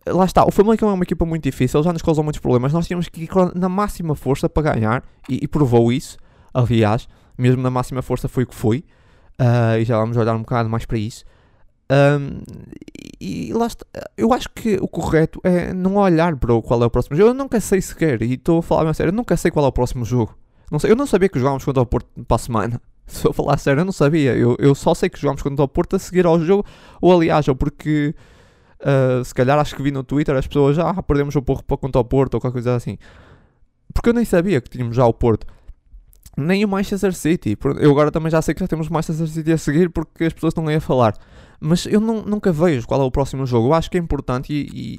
lá 0.06 0.24
está, 0.24 0.44
o 0.44 0.50
Famalicão 0.50 0.88
é 0.90 0.92
uma 0.92 1.02
equipa 1.02 1.24
muito 1.24 1.42
difícil, 1.42 1.82
já 1.82 1.92
nos 1.92 2.02
causou 2.02 2.24
muitos 2.24 2.40
problemas. 2.40 2.72
Nós 2.72 2.86
tínhamos 2.86 3.08
que 3.08 3.24
ir 3.24 3.30
na 3.54 3.68
máxima 3.68 4.14
força 4.14 4.48
para 4.48 4.74
ganhar 4.74 5.02
e, 5.28 5.40
e 5.42 5.48
provou 5.48 5.92
isso. 5.92 6.16
Aliás, 6.52 7.08
mesmo 7.36 7.62
na 7.62 7.70
máxima 7.70 8.02
força 8.02 8.28
foi 8.28 8.44
o 8.44 8.46
que 8.46 8.54
foi. 8.54 8.84
Uh, 9.40 9.78
e 9.80 9.84
já 9.84 9.96
vamos 9.98 10.16
olhar 10.16 10.34
um 10.34 10.40
bocado 10.40 10.68
mais 10.68 10.84
para 10.84 10.98
isso. 10.98 11.24
Um, 11.90 12.42
e, 13.20 13.48
e 13.48 13.52
lá 13.52 13.66
está, 13.66 13.84
eu 14.16 14.32
acho 14.32 14.48
que 14.50 14.78
o 14.80 14.86
correto 14.86 15.40
é 15.42 15.72
não 15.72 15.96
olhar 15.96 16.36
para 16.36 16.60
qual 16.62 16.82
é 16.82 16.86
o 16.86 16.90
próximo 16.90 17.16
jogo. 17.16 17.30
Eu 17.30 17.34
nunca 17.34 17.60
sei 17.60 17.80
sequer, 17.80 18.22
e 18.22 18.34
estou 18.34 18.58
a 18.58 18.62
falar 18.62 18.88
a 18.88 18.94
sério, 18.94 19.10
eu 19.10 19.16
nunca 19.16 19.36
sei 19.36 19.50
qual 19.50 19.64
é 19.64 19.68
o 19.68 19.72
próximo 19.72 20.04
jogo. 20.04 20.36
Não 20.70 20.78
sei, 20.78 20.90
eu 20.90 20.96
não 20.96 21.06
sabia 21.06 21.28
que 21.28 21.38
jogávamos 21.38 21.64
contra 21.64 21.82
o 21.82 21.86
Porto 21.86 22.08
para 22.24 22.34
a 22.36 22.38
semana. 22.38 22.80
Se 23.06 23.26
eu 23.26 23.32
falar 23.32 23.58
sério, 23.58 23.80
eu 23.80 23.84
não 23.84 23.92
sabia. 23.92 24.36
Eu, 24.36 24.56
eu 24.60 24.74
só 24.74 24.94
sei 24.94 25.08
que 25.08 25.18
jogávamos 25.18 25.42
contra 25.42 25.64
o 25.64 25.68
Porto 25.68 25.96
a 25.96 25.98
seguir 25.98 26.26
ao 26.26 26.38
jogo, 26.38 26.64
ou 27.00 27.12
aliás, 27.12 27.48
ou 27.48 27.56
porque 27.56 28.14
Uh, 28.80 29.22
se 29.24 29.34
calhar 29.34 29.58
acho 29.58 29.76
que 29.76 29.82
vi 29.82 29.90
no 29.90 30.02
Twitter 30.02 30.34
as 30.34 30.46
pessoas 30.46 30.74
já 30.74 30.88
ah, 30.88 31.02
perdemos 31.02 31.36
o 31.36 31.42
para 31.42 31.76
contra 31.76 32.00
o 32.00 32.04
Porto 32.04 32.34
ou 32.34 32.40
qualquer 32.40 32.54
coisa 32.54 32.74
assim. 32.74 32.96
Porque 33.92 34.08
eu 34.08 34.14
nem 34.14 34.24
sabia 34.24 34.60
que 34.60 34.70
tínhamos 34.70 34.96
já 34.96 35.04
o 35.04 35.12
Porto. 35.12 35.46
Nem 36.36 36.64
o 36.64 36.68
Manchester 36.68 37.12
City. 37.12 37.58
Eu 37.78 37.90
agora 37.90 38.10
também 38.10 38.30
já 38.30 38.40
sei 38.40 38.54
que 38.54 38.60
já 38.60 38.68
temos 38.68 38.88
o 38.88 38.92
Manchester 38.92 39.26
City 39.26 39.52
a 39.52 39.58
seguir 39.58 39.90
porque 39.90 40.24
as 40.24 40.32
pessoas 40.32 40.52
estão 40.52 40.66
aí 40.66 40.76
a 40.76 40.80
falar. 40.80 41.14
Mas 41.60 41.84
eu 41.86 42.00
não, 42.00 42.22
nunca 42.22 42.52
vejo 42.52 42.86
qual 42.86 43.02
é 43.02 43.04
o 43.04 43.10
próximo 43.10 43.44
jogo. 43.44 43.68
Eu 43.68 43.74
acho 43.74 43.90
que 43.90 43.98
é 43.98 44.00
importante 44.00 44.52
e, 44.52 44.96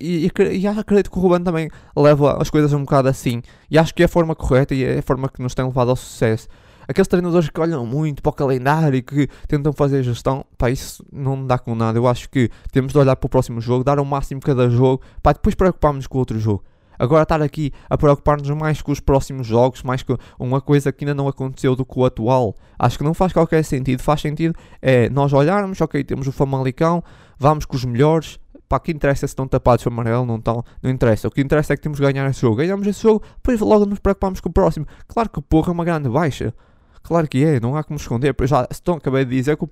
e, 0.00 0.26
e, 0.26 0.26
e, 0.26 0.58
e 0.58 0.66
acredito 0.66 1.10
que 1.10 1.18
o 1.18 1.20
Ruben 1.20 1.44
também 1.44 1.70
leva 1.94 2.42
as 2.42 2.50
coisas 2.50 2.72
um 2.72 2.80
bocado 2.80 3.08
assim. 3.08 3.42
E 3.70 3.78
acho 3.78 3.94
que 3.94 4.02
é 4.02 4.06
a 4.06 4.08
forma 4.08 4.34
correta 4.34 4.74
e 4.74 4.82
é 4.82 4.98
a 4.98 5.02
forma 5.02 5.28
que 5.28 5.40
nos 5.40 5.54
tem 5.54 5.64
levado 5.64 5.90
ao 5.90 5.96
sucesso 5.96 6.48
aqueles 6.88 7.08
treinadores 7.08 7.48
que 7.48 7.60
olham 7.60 7.84
muito 7.86 8.22
para 8.22 8.30
o 8.30 8.32
calendário 8.32 8.96
e 8.96 9.02
que 9.02 9.28
tentam 9.46 9.72
fazer 9.72 10.02
gestão, 10.02 10.44
pá, 10.56 10.70
isso 10.70 11.04
não 11.12 11.46
dá 11.46 11.58
com 11.58 11.74
nada. 11.74 11.98
Eu 11.98 12.06
acho 12.06 12.28
que 12.28 12.50
temos 12.70 12.92
de 12.92 12.98
olhar 12.98 13.16
para 13.16 13.26
o 13.26 13.30
próximo 13.30 13.60
jogo, 13.60 13.84
dar 13.84 13.98
o 13.98 14.04
máximo 14.04 14.40
cada 14.40 14.68
jogo, 14.68 15.02
pá, 15.22 15.32
depois 15.32 15.54
preocuparmos 15.54 16.06
com 16.06 16.18
o 16.18 16.20
outro 16.20 16.38
jogo. 16.38 16.64
Agora 16.98 17.24
estar 17.24 17.42
aqui 17.42 17.72
a 17.90 17.98
preocupar-nos 17.98 18.48
mais 18.50 18.80
com 18.80 18.92
os 18.92 19.00
próximos 19.00 19.46
jogos, 19.46 19.82
mais 19.82 20.02
com 20.02 20.16
uma 20.38 20.60
coisa 20.60 20.92
que 20.92 21.04
ainda 21.04 21.14
não 21.14 21.26
aconteceu 21.26 21.74
do 21.74 21.84
que 21.84 21.98
o 21.98 22.04
atual, 22.04 22.54
acho 22.78 22.96
que 22.96 23.02
não 23.02 23.12
faz 23.12 23.32
qualquer 23.32 23.64
sentido. 23.64 24.00
Faz 24.00 24.20
sentido 24.20 24.54
é 24.80 25.08
nós 25.10 25.32
olharmos, 25.32 25.80
ok, 25.80 26.04
temos 26.04 26.28
o 26.28 26.32
Famalicão, 26.32 27.02
vamos 27.38 27.64
com 27.64 27.74
os 27.74 27.84
melhores, 27.84 28.38
pá, 28.68 28.78
que 28.78 28.92
interessa 28.92 29.26
se 29.26 29.32
estão 29.32 29.48
tapados 29.48 29.82
para 29.82 29.92
amarelo, 29.92 30.24
não 30.24 30.36
estão, 30.36 30.64
não 30.82 30.90
interessa. 30.90 31.28
O 31.28 31.30
que 31.30 31.40
interessa 31.40 31.72
é 31.72 31.76
que 31.76 31.82
temos 31.82 31.98
de 31.98 32.04
ganhar 32.04 32.28
esse 32.30 32.40
jogo. 32.40 32.56
Ganhamos 32.56 32.86
esse 32.86 33.02
jogo, 33.02 33.22
depois 33.36 33.60
logo 33.60 33.84
nos 33.84 33.98
preocupamos 33.98 34.40
com 34.40 34.48
o 34.48 34.52
próximo. 34.52 34.86
Claro 35.08 35.28
que 35.28 35.40
o 35.40 35.64
é 35.66 35.70
uma 35.70 35.84
grande 35.84 36.08
baixa. 36.08 36.54
Claro 37.02 37.28
que 37.28 37.44
é, 37.44 37.60
não 37.60 37.76
há 37.76 37.82
como 37.82 37.98
esconder. 37.98 38.34
Eu 38.38 38.46
já 38.46 38.66
estou, 38.70 38.96
acabei 38.96 39.24
de 39.24 39.36
dizer 39.36 39.56
que 39.56 39.66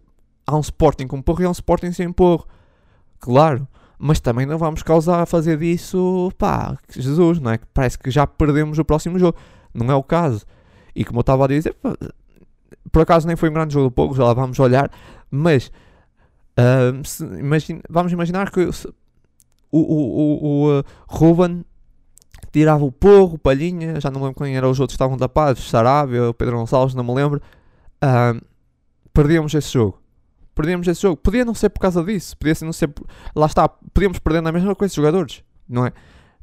há 0.46 0.56
um 0.56 0.60
Sporting 0.60 1.06
com 1.06 1.22
porro 1.22 1.42
e 1.42 1.44
há 1.44 1.48
um 1.48 1.52
Sporting 1.52 1.92
sem 1.92 2.12
porro. 2.12 2.46
Claro, 3.18 3.66
mas 3.98 4.20
também 4.20 4.46
não 4.46 4.58
vamos 4.58 4.82
causar 4.82 5.20
a 5.20 5.26
fazer 5.26 5.58
disso, 5.58 6.32
pá, 6.38 6.76
Jesus, 6.90 7.38
não 7.38 7.50
é? 7.52 7.58
Parece 7.72 7.98
que 7.98 8.10
já 8.10 8.26
perdemos 8.26 8.78
o 8.78 8.84
próximo 8.84 9.18
jogo. 9.18 9.38
Não 9.72 9.90
é 9.90 9.94
o 9.94 10.02
caso. 10.02 10.44
E 10.94 11.04
como 11.04 11.18
eu 11.18 11.22
estava 11.22 11.44
a 11.44 11.48
dizer, 11.48 11.76
por 12.90 13.02
acaso 13.02 13.26
nem 13.26 13.36
foi 13.36 13.50
um 13.50 13.52
grande 13.52 13.74
jogo 13.74 13.88
do 13.88 13.92
pouco, 13.92 14.14
já 14.14 14.24
lá 14.24 14.32
vamos 14.32 14.58
olhar, 14.58 14.90
mas 15.30 15.70
Uh, 16.60 17.06
se, 17.06 17.24
imagine, 17.24 17.80
vamos 17.88 18.12
imaginar 18.12 18.50
que 18.50 18.70
se, 18.72 18.86
o, 19.70 19.78
o, 19.78 19.80
o, 19.80 20.44
o 20.44 20.80
uh, 20.80 20.84
Ruben 21.08 21.64
tirava 22.52 22.84
o 22.84 22.92
Porro, 22.92 23.34
o 23.34 23.38
Palhinha, 23.38 24.00
já 24.00 24.10
não 24.10 24.20
me 24.20 24.26
lembro 24.26 24.44
quem 24.44 24.56
eram 24.56 24.70
os 24.70 24.80
outros 24.80 24.94
que 24.94 25.02
estavam 25.02 25.16
tapados, 25.16 25.68
Sarabia, 25.68 26.32
Pedro 26.34 26.58
Gonçalves, 26.58 26.94
não 26.94 27.04
me 27.04 27.14
lembro. 27.14 27.40
Uh, 28.02 28.40
perdíamos 29.12 29.54
esse 29.54 29.72
jogo. 29.72 30.00
Perdíamos 30.54 30.86
esse 30.88 31.02
jogo. 31.02 31.16
Podia 31.16 31.44
não 31.44 31.54
ser 31.54 31.70
por 31.70 31.80
causa 31.80 32.02
disso. 32.02 32.36
Podia 32.36 32.54
não 32.62 32.72
ser. 32.72 32.92
Lá 33.34 33.46
está. 33.46 33.68
Podíamos 33.68 34.18
perder 34.18 34.42
na 34.42 34.52
mesma 34.52 34.74
com 34.74 34.84
esses 34.84 34.94
jogadores. 34.94 35.42
Não 35.68 35.86
é? 35.86 35.92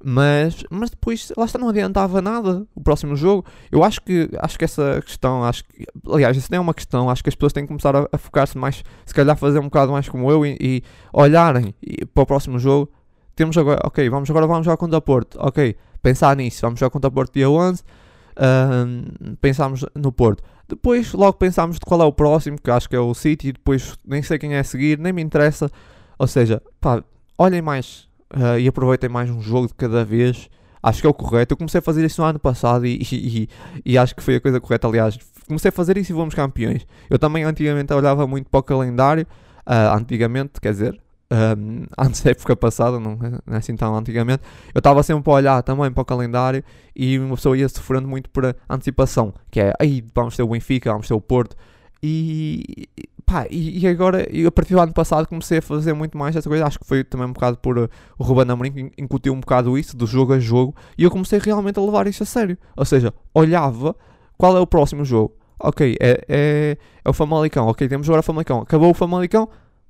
Mas, 0.04 0.64
mas 0.70 0.92
depois, 0.92 1.32
lá 1.36 1.46
está, 1.46 1.58
não 1.58 1.70
adiantava 1.70 2.22
nada 2.22 2.66
o 2.76 2.82
próximo 2.82 3.16
jogo. 3.16 3.46
Eu 3.72 3.84
acho 3.84 4.02
que, 4.02 4.30
acho 4.40 4.58
que 4.58 4.64
essa 4.64 5.02
questão, 5.04 5.44
acho 5.44 5.64
que, 5.66 5.86
aliás, 6.08 6.38
isso 6.38 6.50
não 6.52 6.58
é 6.58 6.62
uma 6.62 6.74
questão. 6.74 7.10
Acho 7.10 7.24
que 7.24 7.30
as 7.30 7.36
pessoas 7.36 7.54
têm 7.54 7.64
que 7.64 7.68
começar 7.68 7.96
a, 7.96 8.08
a 8.12 8.18
focar-se 8.18 8.58
mais, 8.58 8.84
se 9.06 9.14
calhar 9.14 9.36
fazer 9.36 9.60
um 9.60 9.64
bocado 9.64 9.92
mais 9.92 10.08
como 10.08 10.30
eu 10.32 10.46
e, 10.46 10.58
e 10.62 10.84
olharem 11.12 11.74
e, 11.82 12.06
para 12.06 12.24
o 12.24 12.26
próximo 12.26 12.60
jogo. 12.60 12.92
Temos 13.36 13.58
agora, 13.58 13.80
ok, 13.84 14.08
vamos 14.10 14.30
agora 14.30 14.48
vamos 14.48 14.66
jogar 14.66 14.78
contra 14.78 14.98
o 14.98 15.02
Porto. 15.02 15.38
Ok, 15.40 15.76
pensar 16.08 16.36
nisso. 16.38 16.62
Vamos 16.62 16.80
jogar 16.80 16.90
contra 16.90 17.10
o 17.10 17.12
Porto 17.12 17.34
dia 17.34 17.50
11. 17.50 17.82
Uh, 17.82 19.36
pensámos 19.42 19.86
no 19.94 20.12
Porto. 20.12 20.42
Depois, 20.68 21.14
logo 21.14 21.34
pensámos 21.34 21.78
de 21.78 21.82
qual 21.82 22.02
é 22.02 22.06
o 22.06 22.12
próximo, 22.12 22.58
que 22.62 22.72
acho 22.72 22.88
que 22.90 22.96
é 22.96 23.00
o 23.00 23.14
City. 23.14 23.52
Depois, 23.52 23.96
nem 24.06 24.22
sei 24.22 24.38
quem 24.38 24.56
é 24.56 24.60
a 24.60 24.64
seguir, 24.64 24.98
nem 24.98 25.12
me 25.12 25.22
interessa. 25.22 25.70
Ou 26.18 26.28
seja, 26.28 26.62
pá, 26.80 27.04
olhem 27.38 27.62
mais 27.62 28.08
uh, 28.34 28.58
e 28.60 28.68
aproveitem 28.68 29.10
mais 29.10 29.30
um 29.30 29.42
jogo 29.42 29.68
de 29.68 29.74
cada 29.74 30.06
vez. 30.06 30.50
Acho 30.82 31.02
que 31.02 31.08
é 31.08 31.10
o 31.10 31.14
correto. 31.14 31.54
Eu 31.54 31.58
comecei 31.58 31.80
a 31.80 31.82
fazer 31.82 32.06
isso 32.06 32.22
no 32.22 32.28
ano 32.28 32.40
passado 32.40 32.86
e, 32.86 33.02
e, 33.12 33.16
e, 33.16 33.50
e 33.86 33.98
acho 33.98 34.16
que 34.16 34.24
foi 34.24 34.36
a 34.36 34.42
coisa 34.42 34.62
correta. 34.62 34.88
Aliás, 34.88 35.18
comecei 35.46 35.70
a 35.70 35.72
fazer 35.72 35.98
isso 35.98 36.14
e 36.14 36.16
fomos 36.16 36.34
campeões. 36.34 36.88
Eu 37.10 37.20
também 37.20 37.44
antigamente 37.44 37.94
olhava 37.94 38.26
muito 38.26 38.50
para 38.50 38.60
o 38.60 38.64
calendário. 38.64 39.28
Uh, 39.66 39.98
antigamente, 39.98 40.62
quer 40.62 40.72
dizer, 40.72 40.98
um, 41.32 41.86
antes 41.98 42.22
da 42.22 42.32
época 42.32 42.56
passada, 42.56 43.00
não, 43.00 43.18
não 43.46 43.56
é 43.56 43.58
assim 43.58 43.76
tão 43.76 43.96
antigamente, 43.96 44.44
eu 44.74 44.80
estava 44.80 45.04
sempre 45.04 45.30
a 45.32 45.36
olhar 45.36 45.64
também 45.64 45.92
para 45.92 46.02
o 46.02 46.06
calendário 46.06 46.64
e 46.96 47.20
uma 47.20 47.36
pessoa 47.36 47.58
ia 47.58 47.68
sofrendo 47.70 48.08
muito 48.08 48.30
por 48.30 48.56
antecipação, 48.70 49.34
que 49.52 49.60
é, 49.60 49.74
aí 49.80 50.04
vamos 50.14 50.36
ter 50.36 50.44
o 50.44 50.48
Benfica, 50.48 50.92
vamos 50.92 51.08
ter 51.08 51.14
o 51.14 51.22
Porto, 51.22 51.56
e, 52.02 52.88
pá, 53.26 53.48
e, 53.50 53.80
e 53.80 53.88
agora, 53.88 54.28
e 54.32 54.46
a 54.46 54.52
partir 54.52 54.74
do 54.74 54.80
ano 54.80 54.94
passado 54.94 55.28
comecei 55.28 55.58
a 55.58 55.62
fazer 55.62 55.94
muito 55.94 56.18
mais 56.18 56.36
essa 56.36 56.48
coisa, 56.48 56.66
acho 56.66 56.80
que 56.80 56.86
foi 56.86 57.04
também 57.04 57.28
um 57.28 57.34
bocado 57.34 57.58
por 57.58 57.78
uh, 57.78 57.90
o 58.18 58.24
Ruben 58.24 58.50
Amorim 58.52 58.72
que 58.72 59.02
incutiu 59.02 59.34
um 59.34 59.40
bocado 59.40 59.78
isso, 59.78 59.98
do 59.98 60.06
jogo 60.06 60.34
a 60.34 60.40
jogo, 60.40 60.76
e 60.98 61.04
eu 61.04 61.12
comecei 61.12 61.40
realmente 61.40 61.80
a 61.80 61.82
levar 61.82 62.08
isso 62.08 62.24
a 62.24 62.26
sério, 62.26 62.58
ou 62.76 62.86
seja, 62.86 63.14
olhava 63.34 63.96
qual 64.38 64.56
é 64.56 64.60
o 64.60 64.68
próximo 64.68 65.04
jogo, 65.04 65.36
ok, 65.60 65.98
é, 66.00 66.24
é, 66.30 66.78
é 67.04 67.10
o 67.10 67.14
Famalicão, 67.14 67.68
ok, 67.68 67.88
temos 67.88 68.08
agora 68.08 68.20
o 68.20 68.24
Famalicão, 68.24 68.60
acabou 68.60 68.92
o 68.92 68.94
Famalicão, 68.94 69.50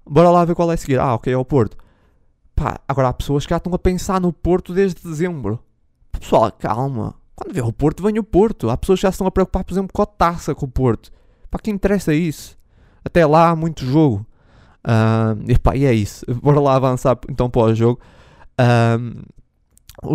Bora 0.10 0.30
lá 0.30 0.46
ver 0.46 0.56
qual 0.56 0.72
é 0.72 0.76
a 0.76 0.78
seguir. 0.78 1.00
Ah, 1.00 1.15
ok, 1.15 1.32
é 1.32 1.38
o 1.38 1.46
Porto. 1.46 1.78
Pá, 2.56 2.80
agora 2.88 3.10
há 3.10 3.13
pessoas 3.13 3.46
que 3.46 3.52
já 3.52 3.58
estão 3.58 3.74
a 3.74 3.80
pensar 3.80 4.20
no 4.20 4.34
Porto 4.34 4.74
desde 4.74 5.02
dezembro. 5.02 5.60
Pessoal, 6.12 6.52
calma. 6.52 7.13
Quando 7.36 7.54
vê 7.54 7.62
o 7.62 7.72
Porto, 7.72 8.02
vem 8.02 8.17
o 8.17 8.24
Porto. 8.24 8.70
Há 8.70 8.78
pessoas 8.78 9.00
que 9.00 9.04
já 9.04 9.10
estão 9.10 9.28
a 9.28 9.32
preocupar, 9.32 9.63
por 9.63 9.74
exemplo, 9.74 9.91
com 9.93 10.02
a 10.02 10.06
taça 10.06 10.56
com 10.56 10.65
o 10.65 10.70
Porto. 10.70 11.12
Para 11.52 11.62
que 11.62 11.70
interessa 11.70 12.13
isso? 12.13 12.58
Até 13.06 13.26
lá 13.26 13.50
há 13.50 13.56
muito 13.56 13.86
jogo. 13.86 14.26
Uh, 14.84 15.43
e, 15.48 15.60
pá, 15.60 15.76
e 15.76 15.86
é 15.86 15.93
isso. 15.93 16.26
Bora 16.41 16.60
lá 16.60 16.76
avançar 16.76 17.17
então 17.30 17.50
para 17.50 17.62
o 17.62 17.76
jogo. 17.76 18.00
Um, 18.60 19.22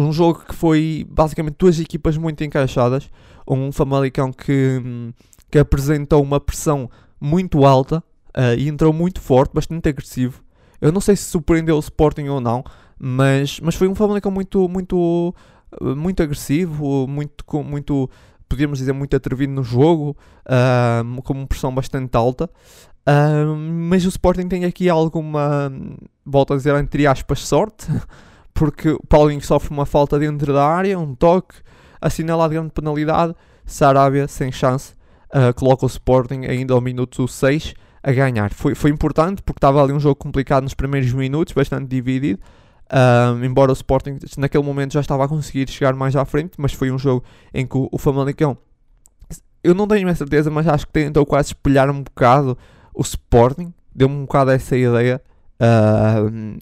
um 0.06 0.12
jogo 0.12 0.44
que 0.46 0.54
foi 0.54 1.06
basicamente 1.08 1.56
duas 1.58 1.78
equipas 1.78 2.16
muito 2.16 2.42
encaixadas. 2.42 3.08
Um 3.46 3.70
Famalicão 3.70 4.32
que, 4.32 5.12
que 5.50 5.58
apresentou 5.58 6.22
uma 6.22 6.40
pressão 6.40 6.90
muito 7.20 7.64
alta 7.64 8.02
uh, 8.36 8.58
e 8.58 8.68
entrou 8.68 8.92
muito 8.92 9.20
forte, 9.20 9.52
bastante 9.52 9.88
agressivo. 9.88 10.42
Eu 10.80 10.90
não 10.90 11.00
sei 11.00 11.14
se 11.16 11.24
surpreendeu 11.24 11.76
o 11.76 11.80
Sporting 11.80 12.28
ou 12.28 12.40
não, 12.40 12.64
mas, 12.98 13.60
mas 13.60 13.74
foi 13.74 13.88
um 13.88 13.94
Famalicão 13.94 14.30
muito, 14.30 14.68
muito, 14.68 15.34
muito 15.80 16.22
agressivo, 16.22 17.06
muito, 17.06 17.44
muito, 17.62 18.10
podíamos 18.48 18.78
dizer, 18.78 18.92
muito 18.92 19.16
atrevido 19.16 19.52
no 19.52 19.62
jogo, 19.62 20.16
uh, 20.46 21.22
com 21.22 21.32
uma 21.34 21.46
pressão 21.46 21.74
bastante 21.74 22.16
alta. 22.16 22.50
Uh, 23.08 23.56
mas 23.56 24.04
o 24.04 24.08
Sporting 24.08 24.48
tem 24.48 24.64
aqui 24.64 24.88
alguma, 24.88 25.72
volto 26.24 26.52
a 26.52 26.56
dizer, 26.56 26.74
entre 26.76 27.06
aspas, 27.06 27.40
sorte, 27.40 27.86
porque 28.54 28.90
o 28.90 29.06
Paulinho 29.08 29.40
sofre 29.42 29.70
uma 29.70 29.86
falta 29.86 30.18
dentro 30.18 30.52
da 30.52 30.64
área, 30.64 30.98
um 30.98 31.14
toque, 31.14 31.56
assinalado 32.00 32.54
grande 32.54 32.70
penalidade, 32.70 33.34
Sarabia 33.64 34.28
sem 34.28 34.52
chance, 34.52 34.94
uh, 35.34 35.54
coloca 35.54 35.84
o 35.84 35.88
Sporting 35.88 36.44
ainda 36.46 36.74
ao 36.74 36.80
minuto 36.80 37.26
6 37.26 37.74
a 38.02 38.12
ganhar. 38.12 38.52
Foi, 38.52 38.74
foi 38.74 38.90
importante 38.90 39.42
porque 39.42 39.58
estava 39.58 39.82
ali 39.82 39.92
um 39.92 40.00
jogo 40.00 40.16
complicado 40.16 40.64
nos 40.64 40.74
primeiros 40.74 41.12
minutos, 41.12 41.52
bastante 41.52 41.86
dividido. 41.86 42.40
Um, 42.92 43.42
embora 43.44 43.70
o 43.70 43.72
Sporting 43.72 44.18
naquele 44.36 44.62
momento 44.62 44.92
já 44.92 45.00
estava 45.00 45.24
a 45.24 45.28
conseguir 45.28 45.68
chegar 45.70 45.94
mais 45.94 46.14
à 46.14 46.24
frente, 46.24 46.52
mas 46.58 46.74
foi 46.74 46.90
um 46.90 46.98
jogo 46.98 47.24
em 47.54 47.66
que 47.66 47.76
o, 47.76 47.88
o 47.90 47.96
Famalicão, 47.96 48.58
eu 49.64 49.74
não 49.74 49.86
tenho 49.86 50.08
a 50.08 50.14
certeza, 50.14 50.50
mas 50.50 50.66
acho 50.68 50.86
que 50.86 50.92
tentou 50.92 51.24
quase 51.24 51.48
espelhar 51.48 51.88
um 51.90 52.02
bocado 52.02 52.58
o 52.94 53.00
Sporting, 53.00 53.72
deu-me 53.94 54.14
um 54.16 54.22
bocado 54.22 54.50
essa 54.50 54.76
ideia. 54.76 55.22
Um, 56.30 56.58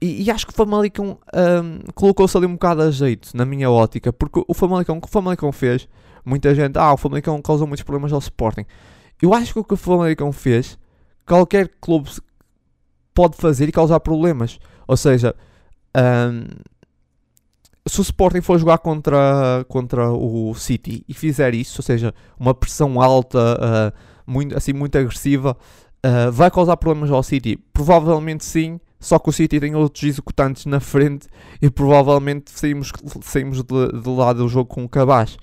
e, 0.00 0.24
e, 0.24 0.30
acho 0.30 0.46
que 0.46 0.52
o 0.52 0.56
Famalicão 0.56 1.18
um, 1.34 1.78
colocou-se 1.94 2.36
ali 2.36 2.44
um 2.44 2.52
bocado 2.52 2.82
a 2.82 2.90
jeito, 2.90 3.34
na 3.34 3.46
minha 3.46 3.70
ótica, 3.70 4.12
porque 4.12 4.44
o 4.46 4.52
Famalicão, 4.52 4.98
o 4.98 5.00
que 5.00 5.08
o 5.08 5.10
Famalicão 5.10 5.50
fez, 5.50 5.88
muita 6.24 6.54
gente, 6.54 6.78
ah, 6.78 6.92
o 6.92 6.96
Famalicão 6.98 7.40
causou 7.40 7.66
muitos 7.66 7.84
problemas 7.84 8.12
ao 8.12 8.18
Sporting. 8.18 8.66
Eu 9.20 9.32
acho 9.32 9.52
que 9.52 9.58
o 9.58 9.64
que 9.64 9.74
o 9.74 9.76
Famalicão 9.76 10.32
fez, 10.32 10.78
qualquer 11.26 11.70
clube 11.80 12.10
pode 13.14 13.36
fazer 13.36 13.68
e 13.68 13.72
causar 13.72 13.98
problemas. 14.00 14.58
Ou 14.86 14.96
seja, 14.96 15.34
um, 15.96 16.46
se 17.88 18.00
o 18.00 18.02
Sporting 18.02 18.40
for 18.40 18.58
jogar 18.58 18.78
contra, 18.78 19.64
contra 19.68 20.10
o 20.10 20.54
City 20.54 21.04
e 21.08 21.14
fizer 21.14 21.54
isso, 21.54 21.80
ou 21.80 21.84
seja, 21.84 22.14
uma 22.38 22.54
pressão 22.54 23.00
alta, 23.00 23.38
uh, 23.38 23.98
muito, 24.26 24.56
assim, 24.56 24.72
muito 24.72 24.98
agressiva, 24.98 25.56
uh, 26.04 26.30
vai 26.30 26.50
causar 26.50 26.76
problemas 26.76 27.10
ao 27.10 27.22
City? 27.22 27.56
Provavelmente 27.72 28.44
sim, 28.44 28.78
só 29.00 29.18
que 29.18 29.30
o 29.30 29.32
City 29.32 29.58
tem 29.58 29.74
outros 29.74 30.04
executantes 30.04 30.66
na 30.66 30.80
frente 30.80 31.28
e 31.62 31.70
provavelmente 31.70 32.50
saímos, 32.50 32.92
saímos 33.22 33.62
de, 33.62 34.02
de 34.02 34.08
lado 34.10 34.42
do 34.42 34.48
jogo 34.48 34.68
com 34.68 34.84
o 34.84 34.88
cabaz 34.88 35.38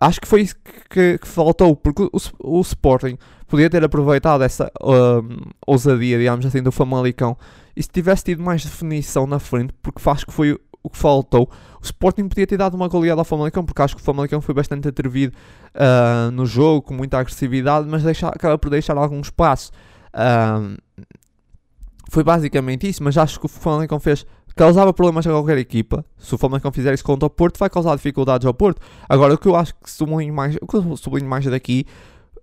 acho 0.00 0.20
que 0.20 0.28
foi 0.28 0.42
isso 0.42 0.54
que, 0.90 1.18
que 1.18 1.28
faltou, 1.28 1.74
porque 1.74 2.02
o, 2.02 2.58
o, 2.58 2.60
Sporting 2.60 3.16
podia 3.46 3.70
ter 3.70 3.82
aproveitado 3.84 4.42
essa 4.42 4.70
um, 4.82 5.50
ousadia, 5.66 6.18
digamos 6.18 6.44
assim, 6.44 6.62
do 6.62 6.72
Famalicão 6.72 7.36
e 7.76 7.82
se 7.82 7.88
tivesse 7.88 8.24
tido 8.24 8.42
mais 8.42 8.64
definição 8.64 9.26
na 9.26 9.38
frente, 9.38 9.72
porque 9.82 10.00
acho 10.08 10.26
que 10.26 10.32
foi 10.32 10.58
o 10.82 10.90
que 10.90 10.96
faltou. 10.96 11.50
O 11.80 11.84
Sporting 11.84 12.28
podia 12.28 12.46
ter 12.46 12.56
dado 12.56 12.74
uma 12.74 12.88
goleada 12.88 13.20
ao 13.20 13.24
Famalicão, 13.24 13.64
porque 13.64 13.82
acho 13.82 13.96
que 13.96 14.00
o 14.00 14.04
Famalicão 14.04 14.40
foi 14.40 14.54
bastante 14.54 14.88
atrevido 14.88 15.36
uh, 15.74 16.30
no 16.30 16.46
jogo, 16.46 16.82
com 16.82 16.94
muita 16.94 17.18
agressividade, 17.18 17.88
mas 17.88 18.02
deixa, 18.02 18.28
acaba 18.28 18.56
por 18.56 18.70
deixar 18.70 18.96
algum 18.96 19.20
espaço. 19.20 19.72
Uh, 20.14 20.76
foi 22.08 22.22
basicamente 22.22 22.88
isso, 22.88 23.02
mas 23.02 23.18
acho 23.18 23.38
que 23.40 23.46
o 23.46 23.48
Famalicão 23.48 23.98
fez 23.98 24.24
causava 24.56 24.92
problemas 24.92 25.26
a 25.26 25.30
qualquer 25.30 25.58
equipa. 25.58 26.04
Se 26.18 26.34
o 26.34 26.38
Famalicão 26.38 26.72
fizer 26.72 26.92
isso 26.94 27.04
contra 27.04 27.26
o 27.26 27.30
Porto, 27.30 27.58
vai 27.58 27.68
causar 27.68 27.94
dificuldades 27.94 28.46
ao 28.46 28.54
Porto. 28.54 28.80
Agora, 29.06 29.34
o 29.34 29.38
que 29.38 29.46
eu 29.46 29.54
acho 29.54 29.74
que 29.74 29.90
sublinho 29.90 30.32
mais, 30.34 30.56
o 30.60 30.66
que 30.66 30.76
eu 30.76 30.96
sublinho 30.96 31.28
mais 31.28 31.44
daqui 31.44 31.84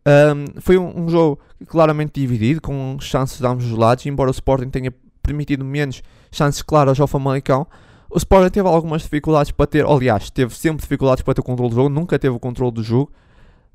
um, 0.06 0.62
foi 0.62 0.78
um, 0.78 1.04
um, 1.06 1.10
jogo 1.10 1.40
claramente 1.68 2.20
dividido, 2.20 2.62
com 2.62 2.98
chances 3.00 3.40
de 3.40 3.48
ambos 3.48 3.66
os 3.66 3.78
lados, 3.78 4.06
embora 4.06 4.30
o 4.30 4.32
Sporting 4.32 4.70
tenha 4.70 4.94
permitido 5.24 5.66
menos 5.66 6.04
chances 6.32 6.62
claras 6.62 7.00
ao 7.00 7.08
Famalicão. 7.08 7.66
O 8.10 8.18
Sporting 8.18 8.52
teve 8.52 8.68
algumas 8.68 9.02
dificuldades 9.02 9.52
para 9.52 9.66
ter, 9.66 9.84
aliás, 9.84 10.30
teve 10.30 10.54
sempre 10.56 10.82
dificuldades 10.82 11.24
para 11.24 11.34
ter 11.34 11.42
o 11.42 11.44
controle 11.44 11.72
do 11.72 11.76
jogo, 11.76 11.90
nunca 11.90 12.20
teve 12.20 12.36
o 12.36 12.40
controle 12.40 12.72
do 12.72 12.84
jogo, 12.84 13.12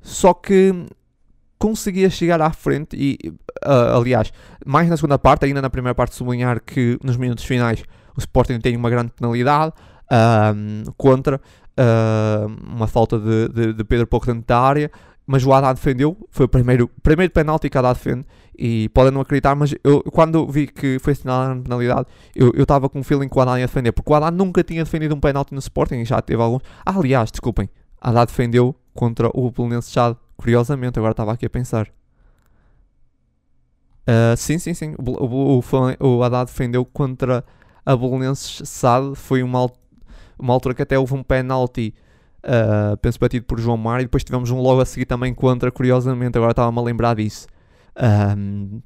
só 0.01 0.33
que 0.33 0.73
conseguia 1.57 2.09
chegar 2.09 2.41
à 2.41 2.51
frente 2.51 2.95
e, 2.95 3.17
uh, 3.65 3.97
aliás, 3.97 4.31
mais 4.65 4.87
na 4.87 4.95
segunda 4.95 5.19
parte, 5.19 5.43
ainda 5.45 5.61
na 5.61 5.69
primeira 5.69 5.93
parte 5.93 6.15
sublinhar 6.15 6.61
que 6.63 6.97
nos 7.03 7.17
minutos 7.17 7.43
finais 7.43 7.83
o 8.19 8.21
Sporting 8.21 8.59
tem 8.59 8.75
uma 8.75 8.89
grande 8.89 9.11
penalidade 9.11 9.73
contra 10.97 11.39
uma 12.73 12.87
falta 12.87 13.17
de, 13.19 13.49
de, 13.49 13.73
de, 13.73 13.83
Pedro 13.83 14.07
Pouco 14.07 14.25
dentro 14.25 14.43
da 14.45 14.59
área, 14.59 14.91
mas 15.25 15.45
o 15.45 15.53
Haddad 15.53 15.75
defendeu, 15.75 16.17
foi 16.31 16.45
o 16.45 16.49
primeiro, 16.49 16.89
primeiro 17.03 17.31
penalti 17.31 17.69
que 17.69 17.77
o 17.77 17.79
Haddad 17.79 17.95
defende, 17.95 18.25
e 18.57 18.89
podem 18.89 19.11
não 19.11 19.21
acreditar, 19.21 19.55
mas 19.55 19.73
eu 19.83 20.03
quando 20.11 20.45
vi 20.47 20.67
que 20.67 20.97
foi 20.99 21.13
assinalada 21.13 21.53
a 21.53 21.63
penalidade, 21.63 22.07
eu 22.35 22.51
estava 22.57 22.89
com 22.89 22.99
um 22.99 23.03
feeling 23.03 23.29
que 23.29 23.37
o 23.37 23.41
Haddad 23.41 23.59
ia 23.59 23.67
defender, 23.67 23.91
porque 23.91 24.11
o 24.11 24.15
Haddad 24.15 24.35
nunca 24.35 24.63
tinha 24.63 24.83
defendido 24.83 25.15
um 25.15 25.19
penalti 25.19 25.53
no 25.53 25.59
Sporting, 25.59 26.03
já 26.03 26.21
teve 26.21 26.41
alguns. 26.41 26.63
Ah, 26.85 26.97
aliás, 26.97 27.31
desculpem, 27.31 27.69
Haddad 28.01 28.27
defendeu 28.27 28.75
contra 28.93 29.29
o 29.33 29.51
Belenenses 29.51 29.91
Chad, 29.91 30.17
curiosamente, 30.35 30.99
agora 30.99 31.11
estava 31.11 31.31
aqui 31.31 31.45
a 31.45 31.49
pensar. 31.49 31.87
Uh, 34.09 34.35
sim, 34.35 34.57
sim, 34.57 34.73
sim. 34.73 34.95
O, 34.97 35.59
o, 35.59 35.59
o, 35.59 36.07
o 36.07 36.23
Haddad 36.23 36.47
defendeu 36.47 36.83
contra 36.83 37.45
a 37.91 37.97
Belenenses 37.97 38.67
SAD 38.69 39.15
foi 39.15 39.41
uma, 39.41 39.69
uma 40.37 40.53
altura 40.53 40.75
que 40.75 40.81
até 40.81 40.99
houve 40.99 41.13
um 41.13 41.23
penalti, 41.23 41.93
uh, 42.43 42.95
penso 42.97 43.19
batido 43.19 43.45
por 43.45 43.59
João 43.59 43.77
Mário, 43.77 44.03
e 44.03 44.05
depois 44.05 44.23
tivemos 44.23 44.51
um 44.51 44.59
logo 44.59 44.81
a 44.81 44.85
seguir 44.85 45.05
também 45.05 45.33
contra, 45.33 45.71
curiosamente, 45.71 46.37
agora 46.37 46.51
estava-me 46.51 46.77
a 46.79 46.81
lembrar 46.81 47.15
disso. 47.15 47.47
Um, 48.37 48.81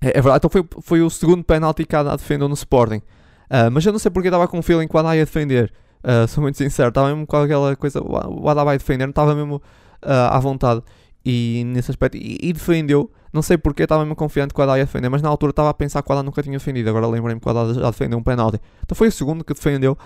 É, 0.00 0.10
é 0.10 0.22
verdade, 0.22 0.36
então 0.38 0.50
foi, 0.50 0.64
foi 0.82 1.02
o 1.02 1.10
segundo 1.10 1.42
penalti 1.42 1.84
que 1.84 1.96
a 1.96 2.00
Haddad 2.00 2.18
defendeu 2.18 2.48
no 2.48 2.54
Sporting. 2.54 3.02
Uh, 3.48 3.70
mas 3.72 3.84
eu 3.86 3.92
não 3.92 3.98
sei 3.98 4.10
porque 4.10 4.28
estava 4.28 4.46
com 4.46 4.58
um 4.58 4.62
feeling 4.62 4.86
que 4.86 4.94
o 4.96 4.98
Haddad 4.98 5.16
ia 5.16 5.24
defender. 5.24 5.72
Uh, 6.04 6.28
sou 6.28 6.42
muito 6.42 6.58
sincero, 6.58 6.90
estava 6.90 7.08
mesmo 7.08 7.26
com 7.26 7.36
aquela 7.36 7.74
coisa, 7.74 8.00
o 8.02 8.48
Haddad 8.48 8.64
vai 8.64 8.78
defender, 8.78 9.06
não 9.06 9.10
estava 9.10 9.34
mesmo 9.34 9.56
uh, 9.56 10.30
à 10.30 10.38
vontade. 10.38 10.82
E 11.24 11.64
nesse 11.66 11.90
aspecto, 11.90 12.16
e, 12.16 12.38
e 12.40 12.52
defendeu, 12.52 13.10
não 13.36 13.42
sei 13.42 13.56
porque, 13.56 13.84
estava 13.84 14.02
mesmo 14.02 14.16
confiante 14.16 14.52
que 14.52 14.60
o 14.60 14.62
Haddad 14.62 14.78
ia 14.78 14.84
defender, 14.84 15.08
mas 15.08 15.22
na 15.22 15.28
altura 15.28 15.50
estava 15.50 15.70
a 15.70 15.74
pensar 15.74 16.02
que 16.02 16.10
o 16.10 16.12
Haddad 16.12 16.26
nunca 16.26 16.42
tinha 16.42 16.58
defendido. 16.58 16.88
Agora 16.88 17.06
lembrei-me 17.06 17.40
que 17.40 17.46
o 17.46 17.50
Haddad 17.50 17.78
já 17.78 17.90
defendeu 17.90 18.18
um 18.18 18.22
penalti. 18.22 18.60
Então 18.82 18.96
foi 18.96 19.08
o 19.08 19.12
segundo 19.12 19.44
que 19.44 19.54
defendeu. 19.54 19.96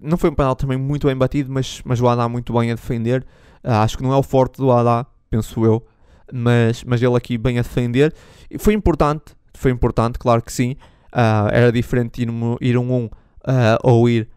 não 0.00 0.18
foi 0.18 0.30
um 0.30 0.34
penalti 0.34 0.60
também 0.60 0.76
muito 0.76 1.06
bem 1.06 1.16
batido, 1.16 1.50
mas, 1.50 1.80
mas 1.84 2.00
o 2.00 2.08
Haddad 2.08 2.30
muito 2.30 2.52
bem 2.52 2.70
a 2.70 2.74
defender. 2.74 3.24
acho 3.62 3.96
que 3.96 4.02
não 4.02 4.12
é 4.12 4.16
o 4.16 4.22
forte 4.22 4.58
do 4.58 4.70
Haddad, 4.70 5.06
penso 5.30 5.64
eu 5.64 5.82
mas, 6.32 6.82
mas 6.84 7.02
ele 7.02 7.16
aqui 7.16 7.38
bem 7.38 7.58
a 7.58 7.62
defender. 7.62 8.14
E 8.50 8.58
foi 8.58 8.74
importante, 8.74 9.34
foi 9.54 9.70
importante, 9.70 10.18
claro 10.18 10.42
que 10.42 10.52
sim. 10.52 10.76
Uh, 11.12 11.48
era 11.50 11.72
diferente 11.72 12.22
ir, 12.22 12.28
ir 12.60 12.76
um 12.76 12.92
1 12.92 13.04
uh, 13.04 13.10
ou 13.82 14.08
ir 14.08 14.28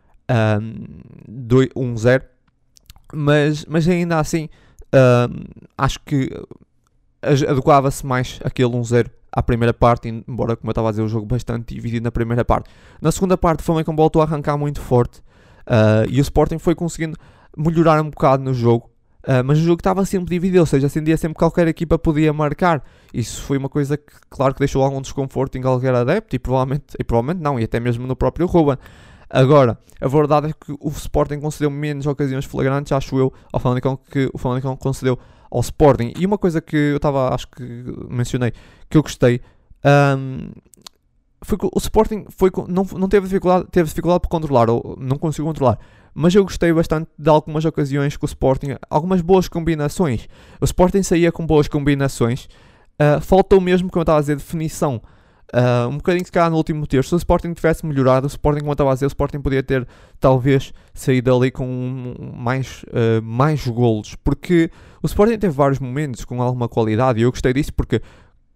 um 1.76 1.98
0, 1.98 2.24
mas, 3.14 3.66
mas 3.66 3.88
ainda 3.88 4.20
assim 4.20 4.48
uh, 4.94 5.64
acho 5.78 6.00
que 6.06 6.30
adequava-se 7.22 8.06
mais 8.06 8.40
aquele 8.44 8.70
1-0 8.70 9.10
à 9.32 9.44
primeira 9.44 9.74
parte, 9.74 10.08
embora, 10.08 10.56
como 10.56 10.70
eu 10.70 10.72
estava 10.72 10.90
a 10.90 10.92
dizer, 10.92 11.04
o 11.04 11.08
jogo 11.08 11.26
bastante 11.26 11.76
dividido 11.76 12.04
na 12.04 12.12
primeira 12.12 12.44
parte. 12.44 12.70
Na 13.02 13.12
segunda 13.12 13.38
parte, 13.38 13.60
o 13.60 13.64
Flamengo 13.64 13.94
voltou 13.96 14.22
a 14.22 14.26
arrancar 14.26 14.58
muito 14.58 14.82
forte 14.82 15.20
uh, 15.68 16.10
e 16.10 16.20
o 16.20 16.22
Sporting 16.22 16.58
foi 16.58 16.76
conseguindo 16.76 17.18
melhorar 17.56 18.02
um 18.02 18.10
bocado 18.10 18.44
no 18.44 18.54
jogo. 18.54 18.90
Uh, 19.22 19.44
mas 19.44 19.58
o 19.58 19.62
jogo 19.62 19.82
estava 19.82 20.06
sempre 20.06 20.30
dividido, 20.30 20.62
ou 20.62 20.66
seja, 20.66 20.88
acendia 20.88 21.18
sempre 21.18 21.38
qualquer 21.38 21.68
equipa 21.68 22.00
podia 22.00 22.32
marcar. 22.32 22.84
Isso 23.14 23.42
foi 23.44 23.58
uma 23.58 23.68
coisa 23.68 23.98
que, 23.98 24.14
claro, 24.30 24.54
que 24.54 24.60
deixou 24.60 24.82
algum 24.82 25.02
desconforto 25.02 25.58
em 25.58 25.62
qualquer 25.62 25.94
adepto 25.94 26.36
e 26.36 26.40
provavelmente, 26.40 26.86
e 26.98 27.04
provavelmente 27.04 27.44
não, 27.44 27.60
e 27.60 27.64
até 27.66 27.80
mesmo 27.80 28.08
no 28.08 28.16
próprio 28.16 28.48
Ruben. 28.48 28.78
Agora, 29.30 29.78
a 30.02 30.08
verdade 30.08 30.48
é 30.48 30.54
que 30.54 30.76
o 30.80 30.90
Sporting 30.90 31.40
concedeu 31.40 31.70
menos 31.70 32.08
ocasiões 32.08 32.46
flagrantes, 32.46 32.92
acho 32.94 33.20
eu, 33.20 33.32
ao 33.54 33.60
Famalicão 33.60 34.00
que 34.10 34.30
o 34.34 34.38
Famalicão 34.38 34.76
concedeu 34.76 35.20
ao 35.50 35.62
Sporting. 35.62 36.14
E 36.18 36.26
uma 36.26 36.38
coisa 36.38 36.62
que 36.62 36.76
eu 36.76 36.98
estava, 36.98 37.34
acho 37.34 37.48
que 37.48 37.64
mencionei, 38.10 38.54
que 38.90 38.98
eu 38.98 39.02
gostei, 39.02 39.42
um, 40.18 40.52
foi 41.42 41.58
que 41.58 41.66
o 41.66 41.78
Sporting 41.78 42.26
foi, 42.30 42.52
não, 42.68 42.86
não 42.98 43.08
teve 43.08 43.28
dificuldade, 43.28 43.68
teve 43.72 43.88
dificuldade 43.88 44.22
para 44.22 44.30
controlar, 44.30 44.70
ou 44.70 44.98
não 45.00 45.18
conseguiu 45.18 45.46
controlar 45.46 45.80
mas 46.14 46.36
eu 46.36 46.44
gostei 46.44 46.74
bastante 46.74 47.10
de 47.18 47.30
algumas 47.30 47.64
ocasiões 47.66 48.18
com 48.18 48.26
o 48.26 48.28
Sporting, 48.28 48.76
algumas 48.90 49.22
boas 49.22 49.48
combinações. 49.48 50.28
O 50.60 50.66
Sporting 50.66 51.04
saía 51.04 51.32
com 51.32 51.46
boas 51.46 51.68
combinações, 51.68 52.46
uh, 53.00 53.22
faltou 53.22 53.62
mesmo, 53.62 53.90
como 53.90 54.02
eu 54.02 54.04
estava 54.04 54.18
a 54.18 54.22
dizer, 54.22 54.36
definição. 54.36 55.02
Uh, 55.54 55.90
um 55.90 55.98
bocadinho 55.98 56.24
se 56.24 56.32
calhar 56.32 56.50
no 56.50 56.58
último 56.58 56.86
terço, 56.86 57.10
se 57.10 57.16
o 57.16 57.18
Sporting 57.18 57.54
tivesse 57.54 57.84
melhorado, 57.84 58.26
o 58.26 58.28
Sporting, 58.28 58.60
como 58.60 58.72
estava 58.72 58.92
a 58.92 58.94
dizer, 58.94 59.06
o 59.06 59.08
Sporting 59.08 59.42
podia 59.42 59.64
ter 59.64 59.88
talvez 60.20 60.72
saído 60.94 61.36
ali 61.36 61.50
com 61.50 62.14
mais, 62.36 62.84
uh, 62.90 63.22
mais 63.24 63.66
golos, 63.66 64.16
porque 64.16 64.70
o 65.02 65.08
Sporting 65.08 65.40
teve 65.40 65.54
vários 65.54 65.80
momentos 65.80 66.24
com 66.24 66.40
alguma 66.42 66.70
qualidade 66.70 67.20
e 67.20 67.24
eu 67.24 67.32
gostei 67.32 67.52
disso 67.52 67.74
porque 67.74 68.00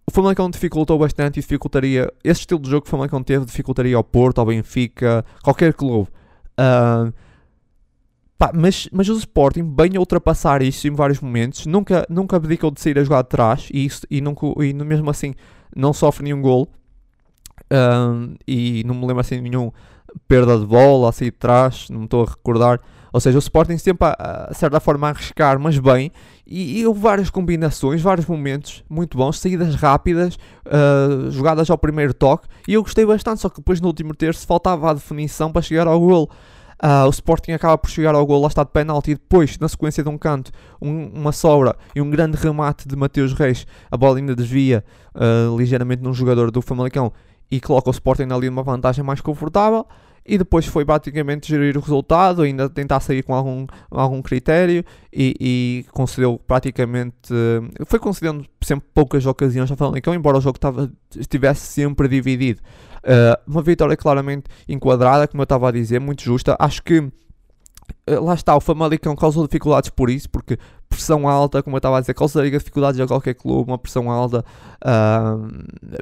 o 0.05 0.11
Famalicão 0.11 0.49
dificultou 0.49 0.99
bastante 0.99 1.39
e 1.39 1.41
dificultaria, 1.41 2.13
esse 2.23 2.41
estilo 2.41 2.59
de 2.59 2.69
jogo 2.69 2.83
que 2.83 2.89
o 2.89 2.91
Famalicão 2.91 3.23
teve 3.23 3.45
dificultaria 3.45 3.95
ao 3.95 4.03
Porto, 4.03 4.39
ao 4.39 4.45
Benfica, 4.45 5.25
qualquer 5.41 5.73
clube. 5.73 6.09
Uh, 6.59 7.11
Pá, 8.43 8.51
mas, 8.53 8.89
mas 8.91 9.07
o 9.07 9.13
Sporting 9.13 9.63
bem 9.63 9.95
a 9.95 9.99
ultrapassar 9.99 10.61
isso 10.61 10.85
em 10.85 10.91
vários 10.91 11.21
momentos, 11.21 11.65
nunca, 11.65 12.05
nunca 12.09 12.35
abdicou 12.35 12.69
de 12.71 12.81
sair 12.81 12.99
a 12.99 13.03
jogar 13.03 13.21
de 13.21 13.29
trás 13.29 13.69
e, 13.73 13.85
isso, 13.85 14.05
e, 14.11 14.19
nunca, 14.19 14.45
e 14.61 14.73
mesmo 14.73 15.09
assim 15.09 15.33
não 15.73 15.93
sofre 15.93 16.25
nenhum 16.25 16.41
gol. 16.41 16.67
Um, 17.71 18.35
e 18.47 18.83
não 18.85 18.95
me 18.95 19.01
lembro 19.01 19.19
assim 19.19 19.35
de 19.35 19.49
nenhum 19.49 19.71
perda 20.27 20.57
de 20.57 20.65
bola, 20.65 21.09
assim 21.09 21.25
de 21.25 21.31
trás, 21.31 21.87
não 21.89 21.99
me 21.99 22.05
estou 22.05 22.23
a 22.23 22.29
recordar. 22.29 22.79
Ou 23.11 23.19
seja, 23.19 23.37
o 23.37 23.39
Sporting 23.39 23.77
sempre 23.77 24.07
a, 24.07 24.47
a 24.49 24.53
certa 24.53 24.79
forma 24.79 25.07
a 25.07 25.11
arriscar, 25.11 25.59
mas 25.59 25.77
bem. 25.77 26.11
E, 26.47 26.79
e 26.79 26.87
houve 26.87 26.99
várias 26.99 27.29
combinações, 27.29 28.01
vários 28.01 28.25
momentos 28.25 28.83
muito 28.89 29.17
bons, 29.17 29.39
saídas 29.39 29.75
rápidas, 29.75 30.35
uh, 30.65 31.29
jogadas 31.29 31.69
ao 31.69 31.77
primeiro 31.77 32.13
toque. 32.13 32.47
E 32.67 32.73
eu 32.73 32.81
gostei 32.81 33.05
bastante, 33.05 33.41
só 33.41 33.49
que 33.49 33.57
depois 33.57 33.79
no 33.79 33.87
último 33.87 34.15
terço 34.15 34.47
faltava 34.47 34.89
a 34.89 34.93
definição 34.95 35.51
para 35.51 35.61
chegar 35.61 35.87
ao 35.87 35.99
gol. 35.99 36.29
Uh, 36.83 37.07
o 37.07 37.09
Sporting 37.11 37.51
acaba 37.51 37.77
por 37.77 37.89
chegar 37.89 38.13
ao 38.13 38.25
gol, 38.25 38.41
lá 38.41 38.47
está 38.47 38.63
de 38.63 38.71
penalti, 38.71 39.11
e 39.11 39.13
depois, 39.13 39.57
na 39.57 39.69
sequência 39.69 40.03
de 40.03 40.09
um 40.09 40.17
canto, 40.17 40.51
um, 40.81 41.05
uma 41.13 41.31
sobra 41.31 41.77
e 41.95 42.01
um 42.01 42.09
grande 42.09 42.35
remate 42.35 42.87
de 42.87 42.95
Mateus 42.95 43.31
Reis, 43.31 43.65
a 43.89 43.95
bola 43.95 44.17
ainda 44.17 44.35
desvia 44.35 44.83
uh, 45.15 45.55
ligeiramente 45.55 46.03
num 46.03 46.13
jogador 46.13 46.51
do 46.51 46.61
Famalicão 46.61 47.13
e 47.49 47.59
coloca 47.59 47.89
o 47.89 47.91
Sporting 47.91 48.27
ali 48.31 48.49
numa 48.49 48.63
vantagem 48.63 49.03
mais 49.03 49.21
confortável 49.21 49.85
e 50.25 50.37
depois 50.37 50.65
foi 50.65 50.85
praticamente 50.85 51.49
gerir 51.49 51.77
o 51.77 51.81
resultado, 51.81 52.43
ainda 52.43 52.69
tentar 52.69 52.99
sair 53.01 53.23
com 53.23 53.33
algum, 53.33 53.67
algum 53.91 54.21
critério 54.21 54.83
e, 55.11 55.35
e 55.39 55.85
concedeu 55.91 56.39
praticamente. 56.47 57.33
Foi 57.85 57.99
concedendo 57.99 58.45
sempre 58.61 58.87
poucas 58.93 59.25
ocasiões 59.25 59.69
ao 59.69 59.77
Famalicão, 59.77 60.13
embora 60.13 60.37
o 60.37 60.41
jogo 60.41 60.57
tava, 60.57 60.91
estivesse 61.15 61.67
sempre 61.67 62.07
dividido. 62.07 62.61
Uh, 62.99 63.51
uma 63.51 63.61
vitória 63.61 63.97
claramente 63.97 64.45
enquadrada, 64.67 65.27
como 65.27 65.41
eu 65.41 65.43
estava 65.43 65.67
a 65.67 65.71
dizer, 65.71 65.99
muito 65.99 66.23
justa. 66.23 66.55
Acho 66.57 66.81
que 66.81 67.11
lá 68.07 68.33
está, 68.33 68.55
o 68.55 68.59
Famalicão 68.59 69.15
causou 69.15 69.45
dificuldades 69.45 69.89
por 69.89 70.09
isso, 70.09 70.29
porque 70.29 70.57
pressão 70.93 71.27
alta, 71.27 71.63
como 71.63 71.75
eu 71.75 71.79
estava 71.79 71.97
a 71.97 72.01
dizer, 72.01 72.13
causaria 72.13 72.51
dificuldades 72.51 72.99
a 72.99 73.07
qualquer 73.07 73.33
clube, 73.33 73.71
uma 73.71 73.77
pressão 73.77 74.11
alta, 74.11 74.45
uh, 74.85 75.49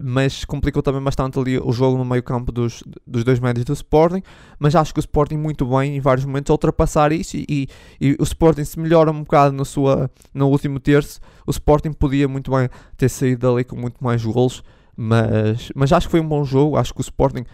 mas 0.01 0.43
complicou 0.43 0.81
também 0.81 1.01
bastante 1.01 1.39
ali 1.39 1.57
o 1.57 1.71
jogo 1.71 1.97
no 1.97 2.03
meio 2.03 2.21
campo 2.21 2.51
dos, 2.51 2.83
dos 3.07 3.23
dois 3.23 3.39
médios 3.39 3.65
do 3.65 3.73
Sporting, 3.73 4.21
mas 4.59 4.75
acho 4.75 4.93
que 4.93 4.99
o 4.99 5.01
Sporting 5.01 5.37
muito 5.37 5.65
bem 5.65 5.95
em 5.95 5.99
vários 5.99 6.25
momentos 6.25 6.49
a 6.49 6.53
ultrapassar 6.53 7.11
isso 7.11 7.37
e, 7.37 7.45
e, 7.47 7.67
e, 8.01 8.17
o 8.19 8.23
Sporting 8.23 8.65
se 8.65 8.79
melhora 8.79 9.11
um 9.11 9.21
bocado 9.21 9.55
no, 9.55 9.63
sua, 9.63 10.09
no 10.33 10.49
último 10.49 10.79
terço, 10.79 11.19
o 11.45 11.51
Sporting 11.51 11.93
podia 11.93 12.27
muito 12.27 12.51
bem 12.51 12.69
ter 12.97 13.09
saído 13.09 13.47
dali 13.47 13.63
com 13.63 13.75
muito 13.75 14.03
mais 14.03 14.23
golos, 14.23 14.63
mas, 14.97 15.71
mas 15.73 15.91
acho 15.93 16.07
que 16.07 16.11
foi 16.11 16.19
um 16.19 16.27
bom 16.27 16.43
jogo, 16.43 16.77
acho 16.77 16.93
que 16.93 16.99
o 16.99 17.03
Sporting... 17.03 17.45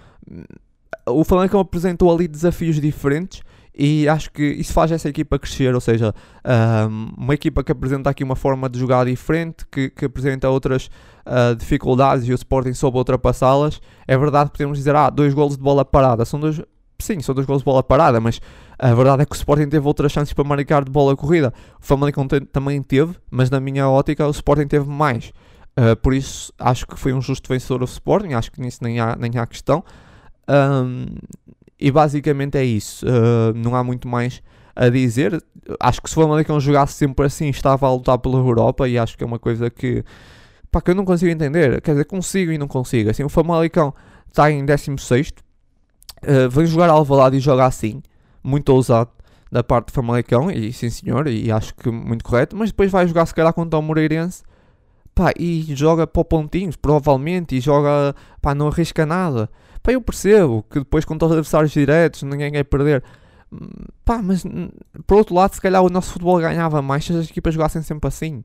O 1.10 1.24
Famalicão 1.24 1.62
apresentou 1.62 2.14
ali 2.14 2.28
desafios 2.28 2.82
diferentes 2.82 3.42
e 3.78 4.10
acho 4.10 4.32
que 4.32 4.44
isso 4.44 4.74
faz 4.74 4.92
essa 4.92 5.08
equipa 5.08 5.38
crescer, 5.38 5.76
ou 5.76 5.80
seja, 5.80 6.14
um, 6.90 7.12
uma 7.16 7.34
equipa 7.36 7.64
que 7.64 7.72
apresenta 7.72 8.10
aqui 8.10 8.24
uma 8.24 8.36
forma 8.36 8.68
de 8.68 8.80
jogar 8.80 9.06
diferente, 9.06 9.66
que, 9.72 9.92
que 9.92 10.06
apresenta 10.06 10.50
outras 10.50 10.90
uh, 11.28 11.56
dificuldades 11.56 12.28
e 12.28 12.32
o 12.32 12.36
Sporting 12.36 12.74
soube 12.74 12.98
ultrapassá-las. 12.98 13.80
É 14.08 14.18
verdade 14.18 14.50
que 14.50 14.58
podemos 14.58 14.80
dizer, 14.80 14.96
ah, 14.96 15.12
dois 15.12 15.32
golos 15.34 15.58
de 15.58 15.62
bola 15.62 15.86
parada, 15.86 16.26
são 16.26 16.40
dois, 16.40 16.60
sim, 16.98 17.20
são 17.22 17.36
dois 17.36 17.46
golos 17.46 17.62
de 17.62 17.66
bola 17.66 17.84
parada, 17.84 18.20
mas 18.20 18.42
a 18.80 18.96
verdade 18.96 19.22
é 19.22 19.26
que 19.26 19.34
o 19.34 19.36
Sporting 19.36 19.70
teve 19.70 19.86
outras 19.86 20.12
chances 20.12 20.34
para 20.34 20.44
marcar 20.44 20.84
de 20.84 20.92
bola 20.92 21.16
corrida. 21.16 21.54
O 21.80 21.86
Famalicão 21.86 22.28
também 22.28 22.82
teve, 22.82 23.16
mas 23.30 23.52
na 23.52 23.60
minha 23.60 23.88
ótica 23.88 24.26
o 24.26 24.32
Sporting 24.32 24.68
teve 24.68 24.90
mais. 24.90 25.32
Uh, 25.78 25.96
por 26.02 26.16
isso 26.16 26.52
acho 26.58 26.88
que 26.88 26.98
foi 26.98 27.14
um 27.14 27.22
justo 27.22 27.48
vencedor 27.48 27.84
o 27.84 27.86
Sporting, 27.86 28.34
acho 28.34 28.52
que 28.52 28.60
nisso 28.60 28.80
nem 28.82 29.00
há, 29.00 29.16
nem 29.16 29.38
há 29.38 29.46
questão. 29.46 29.84
Um, 30.50 31.06
e 31.80 31.92
basicamente 31.92 32.58
é 32.58 32.64
isso. 32.64 33.06
Uh, 33.06 33.54
não 33.56 33.76
há 33.76 33.84
muito 33.84 34.08
mais 34.08 34.42
a 34.76 34.90
dizer. 34.90 35.44
Acho 35.80 36.02
que 36.02 36.10
se 36.10 36.18
o 36.18 36.22
Famalicão 36.22 36.60
jogasse 36.60 36.94
sempre 36.94 37.26
assim, 37.26 37.50
estava 37.50 37.88
a 37.88 37.92
lutar 37.92 38.18
pela 38.18 38.38
Europa 38.38 38.88
e 38.88 38.98
acho 38.98 39.18
que 39.18 39.24
é 39.24 39.28
uma 39.28 39.40
coisa 39.40 39.70
que, 39.70 40.04
pá, 40.72 40.82
que 40.82 40.92
eu 40.92 40.96
não 40.96 41.06
consigo 41.06 41.32
entender. 41.32 41.82
Quer 41.82 41.92
dizer, 41.92 42.06
consigo 42.06 42.52
e 42.52 42.58
não 42.58 42.68
consigo. 42.68 43.10
Assim, 43.10 43.24
o 43.24 43.30
Famalicão 43.30 43.94
está 44.28 44.52
em 44.52 44.66
16, 44.66 45.30
uh, 45.30 46.50
vem 46.50 46.66
jogar 46.66 46.90
Alvalade 46.90 47.38
e 47.38 47.40
joga 47.40 47.66
assim, 47.66 48.02
muito 48.44 48.70
ousado 48.70 49.10
da 49.52 49.64
parte 49.64 49.88
do 49.88 49.94
Famalicão, 49.94 50.52
e 50.52 50.74
sim 50.74 50.90
senhor, 50.90 51.28
e 51.28 51.52
acho 51.52 51.74
que 51.74 51.90
muito 51.90 52.24
correto, 52.24 52.56
mas 52.56 52.70
depois 52.70 52.92
vai 52.92 53.08
jogar 53.08 53.26
se 53.26 53.34
calhar 53.34 53.54
contra 53.54 53.80
o 53.80 53.82
Moreirense, 53.82 54.44
pá, 55.16 55.32
e 55.40 55.64
joga 55.74 56.06
para 56.06 56.24
pontinhos, 56.24 56.76
provavelmente, 56.76 57.56
e 57.56 57.62
joga, 57.62 58.14
pá, 58.42 58.54
não 58.54 58.68
arrisca 58.68 59.06
nada. 59.06 59.50
Pá, 59.88 59.94
eu 59.94 60.02
percebo 60.02 60.66
que 60.70 60.80
depois 60.80 61.06
contra 61.06 61.26
os 61.26 61.32
adversários 61.32 61.72
diretos 61.72 62.22
ninguém 62.22 62.52
quer 62.52 62.66
perder. 62.66 63.02
Pá, 64.04 64.22
mas 64.22 64.44
por 65.06 65.20
outro 65.20 65.34
lado, 65.34 65.54
se 65.56 65.62
calhar 65.62 65.82
o 65.82 65.90
nosso 65.90 66.12
futebol 66.12 66.38
ganhava 66.40 66.82
mais 66.82 67.06
se 67.06 67.14
as 67.14 67.30
equipas 67.30 67.54
jogassem 67.54 67.82
sempre 67.82 68.06
assim. 68.06 68.44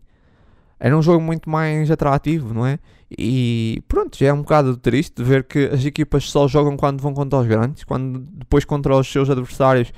Era 0.79 0.97
um 0.97 1.03
jogo 1.03 1.21
muito 1.21 1.51
mais 1.51 1.91
atrativo, 1.91 2.55
não 2.55 2.65
é? 2.65 2.79
E 3.19 3.83
pronto, 3.89 4.17
já 4.17 4.29
é 4.29 4.33
um 4.33 4.43
bocado 4.43 4.77
triste 4.77 5.21
ver 5.21 5.43
que 5.43 5.67
as 5.67 5.85
equipas 5.85 6.31
só 6.31 6.47
jogam 6.47 6.77
quando 6.77 7.01
vão 7.01 7.13
contra 7.13 7.41
os 7.41 7.47
grandes, 7.49 7.83
quando 7.83 8.21
depois 8.21 8.65
contra 8.65 8.97
os 8.97 9.11
seus 9.11 9.29
adversários 9.29 9.93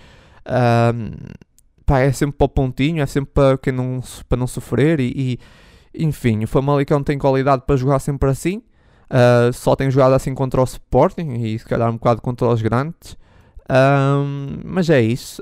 um, 0.49 1.11
pá, 1.84 2.01
é 2.01 2.11
sempre 2.11 2.38
para 2.38 2.47
o 2.47 2.49
pontinho, 2.49 3.03
é 3.03 3.07
sempre 3.07 3.32
para, 3.34 3.59
quem 3.59 3.72
não, 3.72 4.01
para 4.30 4.38
não 4.38 4.47
sofrer 4.47 4.99
e, 4.99 5.38
e 5.95 6.05
enfim, 6.05 6.42
o 6.42 6.49
Famalicão 6.49 7.03
tem 7.03 7.18
qualidade 7.18 7.64
para 7.66 7.76
jogar 7.76 7.99
sempre 7.99 8.30
assim. 8.30 8.62
Uh, 9.11 9.52
só 9.52 9.76
tem 9.76 9.90
jogado 9.90 10.14
assim 10.14 10.34
contra 10.34 10.61
o 10.61 10.64
Sporting 10.64 11.34
e 11.34 11.59
se 11.59 11.64
calhar 11.64 11.88
um 11.90 11.94
bocado 11.94 12.20
contra 12.20 12.48
os 12.48 12.62
grandes. 12.62 13.16
Um, 13.66 14.61
mas 14.62 14.90
é 14.90 15.00
isso, 15.00 15.40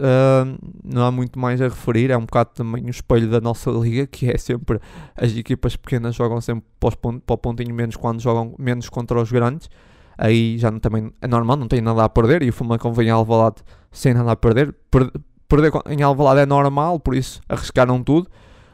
não 0.84 1.04
há 1.04 1.10
muito 1.10 1.38
mais 1.38 1.60
a 1.60 1.64
referir. 1.64 2.10
É 2.10 2.16
um 2.16 2.24
bocado 2.24 2.50
também 2.54 2.84
o 2.84 2.90
espelho 2.90 3.28
da 3.28 3.40
nossa 3.40 3.70
liga, 3.72 4.06
que 4.06 4.30
é 4.30 4.38
sempre 4.38 4.80
as 5.16 5.36
equipas 5.36 5.76
pequenas 5.76 6.14
jogam 6.14 6.40
sempre 6.40 6.64
para, 6.78 6.88
os 6.88 6.94
para 6.94 7.34
o 7.34 7.38
pontinho 7.38 7.74
menos 7.74 7.96
quando 7.96 8.20
jogam 8.20 8.54
menos 8.58 8.88
contra 8.88 9.20
os 9.20 9.30
grandes. 9.30 9.68
Aí 10.16 10.58
já 10.58 10.70
não, 10.70 10.78
também 10.78 11.12
é 11.20 11.26
normal, 11.26 11.56
não 11.56 11.66
tem 11.66 11.80
nada 11.80 12.04
a 12.04 12.08
perder. 12.08 12.42
E 12.42 12.50
o 12.50 12.52
Famalicão 12.52 12.92
vem 12.92 13.08
em 13.08 13.10
Alvalade 13.10 13.56
sem 13.90 14.14
nada 14.14 14.32
a 14.32 14.36
perder. 14.36 14.74
Per, 14.90 15.10
perder 15.48 15.72
em 15.88 16.02
Alvalade 16.02 16.40
é 16.40 16.46
normal, 16.46 17.00
por 17.00 17.14
isso 17.14 17.40
arriscaram 17.48 18.02
tudo. 18.02 18.28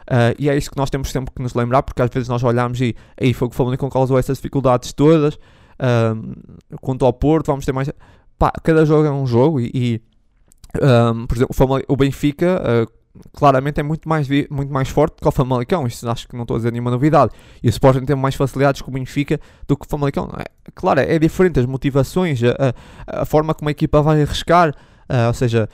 Uh, 0.08 0.32
e 0.38 0.48
é 0.48 0.56
isso 0.56 0.70
que 0.70 0.76
nós 0.76 0.88
temos 0.88 1.10
sempre 1.10 1.34
que 1.34 1.42
nos 1.42 1.54
lembrar, 1.54 1.82
porque 1.82 2.00
às 2.00 2.10
vezes 2.10 2.28
nós 2.28 2.42
olhamos 2.42 2.80
e 2.80 2.96
aí 3.20 3.34
foi 3.34 3.46
o 3.46 3.50
que 3.50 3.54
o 3.54 3.56
Famalicão 3.56 3.90
causou 3.90 4.18
essas 4.18 4.38
dificuldades 4.38 4.92
todas. 4.92 5.34
Uh, 5.34 6.76
quanto 6.80 7.04
ao 7.04 7.12
Porto, 7.12 7.48
vamos 7.48 7.64
ter 7.64 7.72
mais 7.72 7.90
pá, 8.38 8.52
cada 8.62 8.86
jogo 8.86 9.06
é 9.06 9.10
um 9.10 9.26
jogo 9.26 9.60
e, 9.60 9.70
e 9.74 10.02
um, 10.80 11.26
por 11.26 11.36
exemplo, 11.36 11.84
o, 11.88 11.96
Benfica 11.96 12.62
uh, 12.62 13.20
claramente 13.32 13.80
é 13.80 13.82
muito 13.82 14.08
mais, 14.08 14.28
muito 14.50 14.72
mais 14.72 14.88
forte 14.88 15.16
que 15.20 15.26
o 15.26 15.30
Famalicão. 15.30 15.86
Isso 15.86 16.08
acho 16.08 16.28
que 16.28 16.36
não 16.36 16.42
estou 16.42 16.56
a 16.56 16.58
dizer 16.58 16.72
nenhuma 16.72 16.90
novidade. 16.90 17.32
E 17.62 17.68
o 17.68 17.70
Sporting 17.70 18.04
tem 18.04 18.16
mais 18.16 18.34
facilidades 18.34 18.80
com 18.82 18.90
o 18.90 18.94
Benfica 18.94 19.40
do 19.66 19.76
que 19.76 19.86
o 19.86 19.88
Famalicão. 19.88 20.30
É, 20.38 20.44
claro, 20.74 21.00
é 21.00 21.18
diferente 21.18 21.58
as 21.58 21.66
motivações, 21.66 22.40
a, 22.42 22.74
a, 23.08 23.22
a 23.22 23.24
forma 23.24 23.54
como 23.54 23.68
a 23.68 23.72
equipa 23.72 24.00
vai 24.02 24.22
arriscar, 24.22 24.70
uh, 24.70 25.26
ou 25.28 25.34
seja, 25.34 25.68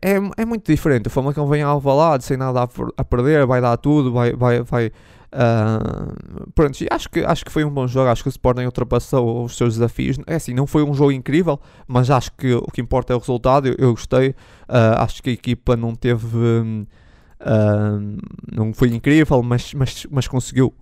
é, 0.00 0.12
é, 0.12 0.20
é, 0.36 0.44
muito 0.44 0.70
diferente. 0.70 1.06
O 1.06 1.10
Famalicão 1.10 1.46
vem 1.46 1.62
ao 1.62 1.80
Valado 1.80 2.22
sem 2.22 2.36
nada 2.36 2.62
a, 2.62 2.68
a, 2.96 3.04
perder, 3.04 3.46
vai 3.46 3.60
dar 3.60 3.76
tudo, 3.76 4.12
vai, 4.12 4.32
vai, 4.32 4.62
vai, 4.62 4.92
Uh, 5.32 6.50
pronto, 6.54 6.76
acho 6.90 7.08
que, 7.08 7.20
acho 7.20 7.42
que 7.42 7.50
foi 7.50 7.64
um 7.64 7.70
bom 7.70 7.86
jogo. 7.86 8.10
Acho 8.10 8.22
que 8.22 8.28
o 8.28 8.30
Sporting 8.30 8.64
ultrapassou 8.64 9.44
os 9.44 9.56
seus 9.56 9.74
desafios. 9.74 10.18
É 10.26 10.34
assim, 10.34 10.52
não 10.52 10.66
foi 10.66 10.84
um 10.84 10.92
jogo 10.92 11.10
incrível, 11.10 11.58
mas 11.86 12.10
acho 12.10 12.30
que 12.32 12.52
o 12.54 12.70
que 12.70 12.80
importa 12.80 13.12
é 13.12 13.16
o 13.16 13.18
resultado. 13.18 13.68
Eu, 13.68 13.74
eu 13.78 13.90
gostei. 13.92 14.30
Uh, 14.30 14.98
acho 14.98 15.22
que 15.22 15.30
a 15.30 15.32
equipa 15.32 15.74
não 15.74 15.94
teve. 15.94 16.36
Uh, 16.36 18.18
não 18.52 18.74
foi 18.74 18.88
incrível, 18.88 19.42
mas, 19.42 19.72
mas, 19.72 20.06
mas 20.10 20.28
conseguiu, 20.28 20.74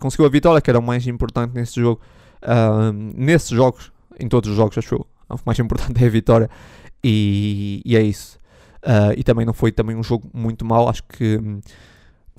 conseguiu 0.00 0.26
a 0.26 0.28
vitória, 0.28 0.60
que 0.60 0.68
era 0.68 0.78
o 0.78 0.82
mais 0.82 1.06
importante 1.06 1.54
nesse 1.54 1.80
jogo. 1.80 2.00
nesses 3.14 3.50
jogos, 3.50 3.92
em 4.18 4.28
todos 4.28 4.50
os 4.50 4.56
jogos, 4.56 4.76
acho 4.76 4.88
que 4.88 4.94
o 4.96 5.06
mais 5.46 5.58
importante 5.60 6.02
é 6.02 6.06
a 6.06 6.10
vitória. 6.10 6.50
E, 7.02 7.82
e 7.84 7.96
é 7.96 8.02
isso. 8.02 8.38
e 9.16 9.22
também 9.24 9.44
não 9.44 9.52
foi 9.52 9.72
também 9.72 9.96
um 9.96 10.02
jogo 10.02 10.28
muito 10.32 10.64
mau. 10.64 10.88
Acho 10.88 11.02
que 11.04 11.40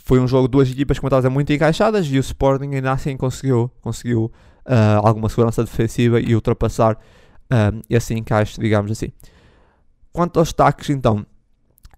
foi 0.06 0.20
um 0.20 0.28
jogo 0.28 0.48
de 0.48 0.52
duas 0.52 0.70
equipas, 0.70 1.00
como 1.00 1.08
estava 1.08 1.30
muito 1.30 1.52
encaixadas 1.54 2.06
e 2.08 2.18
o 2.18 2.20
Sporting 2.20 2.76
ainda 2.76 2.92
assim 2.92 3.16
conseguiu, 3.16 3.72
conseguiu 3.82 4.32
uh, 4.66 5.00
alguma 5.02 5.30
segurança 5.30 5.64
defensiva 5.64 6.20
e 6.20 6.36
ultrapassar 6.36 6.96
uh, 6.96 7.82
esse 7.90 8.14
encaixe, 8.14 8.60
digamos 8.60 8.92
assim. 8.92 9.08
Quanto 10.12 10.40
aos 10.40 10.50
destaques, 10.50 10.90
então, 10.90 11.26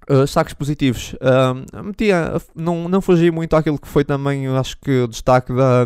uh, 0.09 0.21
destaques 0.21 0.53
positivos, 0.53 1.15
uh, 1.15 1.83
metia, 1.83 2.33
não, 2.55 2.87
não 2.87 3.01
fugi 3.01 3.31
muito 3.31 3.55
àquilo 3.55 3.79
que 3.79 3.87
foi 3.87 4.05
também, 4.05 4.47
acho 4.47 4.77
que 4.77 5.01
o 5.01 5.07
destaque 5.07 5.51
da, 5.51 5.85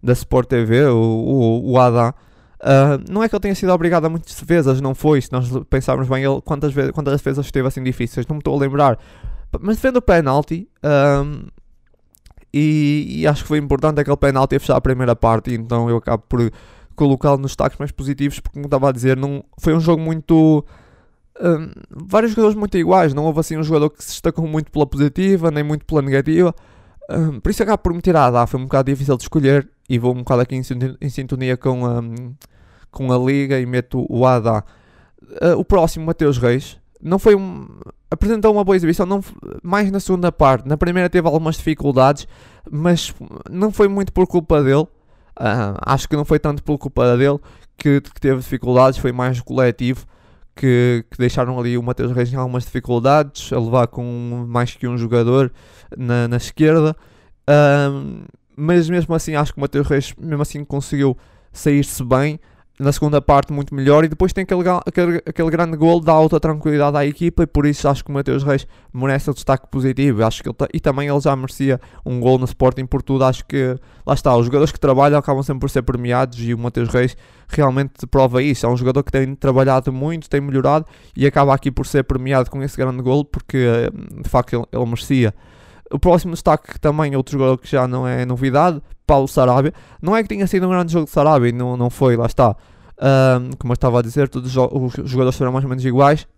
da 0.00 0.12
Sport 0.12 0.48
TV, 0.48 0.84
o, 0.84 0.96
o, 0.96 1.72
o 1.72 1.80
Adam. 1.80 2.14
Uh, 2.60 3.02
não 3.10 3.22
é 3.22 3.28
que 3.28 3.34
ele 3.34 3.40
tenha 3.40 3.54
sido 3.54 3.72
obrigado 3.72 4.04
a 4.04 4.10
muitas 4.10 4.34
defesas, 4.34 4.80
não 4.80 4.94
foi. 4.94 5.20
Se 5.20 5.32
nós 5.32 5.48
pensarmos 5.70 6.08
bem, 6.08 6.24
ele, 6.24 6.40
quantas, 6.42 6.72
vezes, 6.72 6.90
quantas 6.92 7.14
defesas 7.14 7.46
esteve 7.46 7.66
assim 7.66 7.82
difíceis, 7.82 8.26
não 8.26 8.36
me 8.36 8.40
estou 8.40 8.54
a 8.54 8.58
lembrar. 8.60 8.98
Mas 9.60 9.76
defende 9.76 9.98
o 9.98 10.02
penalti. 10.02 10.68
Um, 10.84 11.46
e, 12.52 13.20
e, 13.20 13.26
acho 13.26 13.42
que 13.42 13.48
foi 13.48 13.58
importante 13.58 14.00
aquele 14.00 14.16
penalti 14.16 14.56
a 14.56 14.60
fechar 14.60 14.76
a 14.76 14.80
primeira 14.80 15.16
parte. 15.16 15.54
Então 15.54 15.88
eu 15.88 15.96
acabo 15.96 16.22
por 16.28 16.50
colocá-lo 16.94 17.38
nos 17.38 17.52
destaques 17.52 17.78
mais 17.78 17.90
positivos. 17.90 18.38
Porque, 18.40 18.54
como 18.54 18.66
estava 18.66 18.90
a 18.90 18.92
dizer, 18.92 19.16
não, 19.16 19.42
foi 19.58 19.74
um 19.74 19.80
jogo 19.80 20.02
muito. 20.02 20.64
Um, 21.40 21.70
vários 21.90 22.32
jogadores 22.32 22.56
muito 22.56 22.76
iguais. 22.76 23.14
Não 23.14 23.24
houve 23.24 23.40
assim 23.40 23.56
um 23.56 23.62
jogador 23.62 23.88
que 23.90 24.04
se 24.04 24.10
destacou 24.10 24.46
muito 24.46 24.70
pela 24.70 24.86
positiva, 24.86 25.50
nem 25.50 25.64
muito 25.64 25.86
pela 25.86 26.02
negativa. 26.02 26.54
Um, 27.08 27.40
por 27.40 27.50
isso 27.50 27.62
acabo 27.62 27.82
por 27.82 27.94
me 27.94 28.02
tirar 28.02 28.26
a 28.26 28.30
dar. 28.30 28.46
Foi 28.46 28.60
um 28.60 28.64
bocado 28.64 28.90
difícil 28.90 29.16
de 29.16 29.22
escolher. 29.22 29.68
E 29.90 29.98
vou 29.98 30.14
um 30.14 30.18
bocado 30.18 30.42
aqui 30.42 30.54
em, 30.54 31.10
sintonia 31.10 31.56
com, 31.56 31.84
um, 31.84 32.34
com 32.92 33.12
a 33.12 33.18
liga 33.18 33.58
e 33.58 33.66
meto 33.66 34.06
o 34.08 34.24
Ada. 34.24 34.64
Uh, 35.20 35.58
o 35.58 35.64
próximo, 35.64 36.06
Mateus 36.06 36.38
Reis 36.38 36.78
não 37.02 37.18
foi 37.18 37.34
um. 37.34 37.66
Apresentou 38.08 38.52
uma 38.52 38.62
boa 38.62 38.76
exibição, 38.76 39.04
não, 39.04 39.20
mais 39.64 39.90
na 39.90 39.98
segunda 39.98 40.30
parte. 40.30 40.68
Na 40.68 40.76
primeira 40.76 41.10
teve 41.10 41.26
algumas 41.26 41.56
dificuldades, 41.56 42.28
mas 42.70 43.12
não 43.50 43.72
foi 43.72 43.88
muito 43.88 44.12
por 44.12 44.28
culpa 44.28 44.62
dele. 44.62 44.86
Uh, 45.38 45.74
acho 45.84 46.08
que 46.08 46.14
não 46.14 46.24
foi 46.24 46.38
tanto 46.38 46.62
por 46.62 46.78
culpa 46.78 47.16
dele 47.16 47.40
que, 47.76 48.00
que 48.00 48.20
teve 48.20 48.36
dificuldades, 48.38 48.98
foi 48.98 49.10
mais 49.10 49.40
coletivo 49.40 50.06
que, 50.54 51.04
que, 51.10 51.18
deixaram 51.18 51.58
ali 51.58 51.78
o 51.78 51.82
Matheus 51.82 52.12
Reis 52.12 52.32
em 52.32 52.36
algumas 52.36 52.64
dificuldades, 52.64 53.52
a 53.52 53.58
levar 53.58 53.86
com 53.88 54.44
mais 54.46 54.74
que 54.74 54.86
um 54.86 54.96
jogador 54.96 55.50
na, 55.96 56.28
na 56.28 56.36
esquerda. 56.36 56.94
Uh, 57.48 58.22
mas 58.60 58.88
mesmo 58.90 59.14
assim, 59.14 59.34
acho 59.34 59.52
que 59.52 59.58
o 59.58 59.60
Matheus 59.62 59.86
Reis, 59.86 60.14
mesmo 60.18 60.42
assim, 60.42 60.64
conseguiu 60.64 61.16
sair-se 61.52 62.04
bem 62.04 62.38
na 62.80 62.92
segunda 62.92 63.20
parte 63.20 63.52
muito 63.52 63.74
melhor 63.74 64.04
e 64.04 64.08
depois 64.08 64.32
tem 64.32 64.42
aquele, 64.42 64.62
aquele, 64.86 65.16
aquele 65.18 65.50
grande 65.50 65.76
gol 65.76 66.00
dá 66.00 66.18
outra 66.18 66.40
tranquilidade 66.40 66.96
à 66.96 67.04
equipa 67.04 67.42
e 67.42 67.46
por 67.46 67.66
isso 67.66 67.86
acho 67.86 68.02
que 68.02 68.10
o 68.10 68.14
Mateus 68.14 68.42
Reis 68.42 68.66
merece 68.92 69.28
o 69.28 69.34
destaque 69.34 69.66
positivo. 69.70 70.24
Acho 70.24 70.42
que 70.42 70.48
ele, 70.48 70.56
e 70.72 70.80
também 70.80 71.08
ele 71.08 71.20
já 71.20 71.36
merecia 71.36 71.78
um 72.06 72.18
gol 72.18 72.38
no 72.38 72.46
Sporting 72.46 72.86
por 72.86 73.02
tudo. 73.02 73.24
Acho 73.24 73.44
que 73.44 73.76
lá 74.06 74.14
está, 74.14 74.34
os 74.34 74.46
jogadores 74.46 74.72
que 74.72 74.80
trabalham 74.80 75.18
acabam 75.18 75.42
sempre 75.42 75.60
por 75.60 75.70
ser 75.70 75.82
premiados 75.82 76.40
e 76.40 76.54
o 76.54 76.58
Mateus 76.58 76.88
Reis 76.88 77.16
realmente 77.48 78.06
prova 78.06 78.42
isso, 78.42 78.64
é 78.64 78.68
um 78.68 78.76
jogador 78.76 79.02
que 79.02 79.12
tem 79.12 79.34
trabalhado 79.34 79.92
muito, 79.92 80.30
tem 80.30 80.40
melhorado 80.40 80.86
e 81.14 81.26
acaba 81.26 81.54
aqui 81.54 81.70
por 81.70 81.86
ser 81.86 82.04
premiado 82.04 82.50
com 82.50 82.62
esse 82.62 82.76
grande 82.76 83.02
gol 83.02 83.24
porque 83.24 83.90
de 84.22 84.28
facto 84.28 84.54
ele, 84.54 84.64
ele 84.72 84.86
merecia 84.86 85.34
o 85.90 85.98
próximo 85.98 86.32
destaque 86.32 86.78
também, 86.78 87.16
outro 87.16 87.32
jogador 87.32 87.58
que 87.58 87.68
já 87.68 87.86
não 87.86 88.06
é 88.06 88.24
novidade, 88.24 88.80
Paulo 89.06 89.26
Sarabia. 89.26 89.74
Não 90.00 90.16
é 90.16 90.22
que 90.22 90.28
tenha 90.28 90.46
sido 90.46 90.66
um 90.66 90.70
grande 90.70 90.92
jogo 90.92 91.06
de 91.06 91.10
Sarabia, 91.10 91.52
não, 91.52 91.76
não 91.76 91.90
foi, 91.90 92.16
lá 92.16 92.26
está. 92.26 92.56
Um, 93.00 93.50
como 93.58 93.72
eu 93.72 93.74
estava 93.74 93.98
a 93.98 94.02
dizer, 94.02 94.28
todos 94.28 94.54
os 94.56 95.10
jogadores 95.10 95.36
foram 95.36 95.52
mais 95.52 95.64
ou 95.64 95.68
menos 95.68 95.84
iguais, 95.84 96.28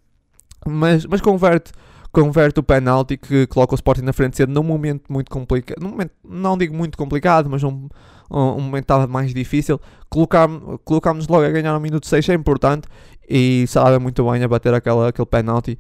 mas, 0.67 1.05
mas 1.07 1.21
converte, 1.21 1.73
converte 2.13 2.61
o 2.61 2.63
penalti 2.63 3.17
que 3.17 3.47
coloca 3.49 3.75
o 3.75 3.77
Sporting 3.77 4.03
na 4.03 4.13
frente 4.13 4.37
cedo 4.37 4.53
num 4.53 4.63
momento 4.63 5.13
muito 5.13 5.31
complicado, 5.31 5.81
num 5.81 5.91
momento, 5.91 6.13
não 6.25 6.57
digo 6.57 6.75
muito 6.75 6.97
complicado, 6.97 7.51
mas 7.51 7.63
um, 7.63 7.89
um, 8.31 8.39
um 8.39 8.61
momento 8.61 8.85
estava 8.85 9.07
mais 9.07 9.35
difícil. 9.35 9.81
Colocámos 10.09 11.27
logo 11.29 11.45
a 11.45 11.51
ganhar 11.51 11.73
no 11.75 11.81
minuto 11.81 12.07
6, 12.07 12.29
é 12.29 12.35
importante, 12.35 12.87
e 13.29 13.67
Sarabia 13.67 13.99
muito 13.99 14.31
bem 14.31 14.43
a 14.43 14.49
bater 14.49 14.73
aquela, 14.73 15.09
aquele 15.09 15.27
penalti, 15.27 15.79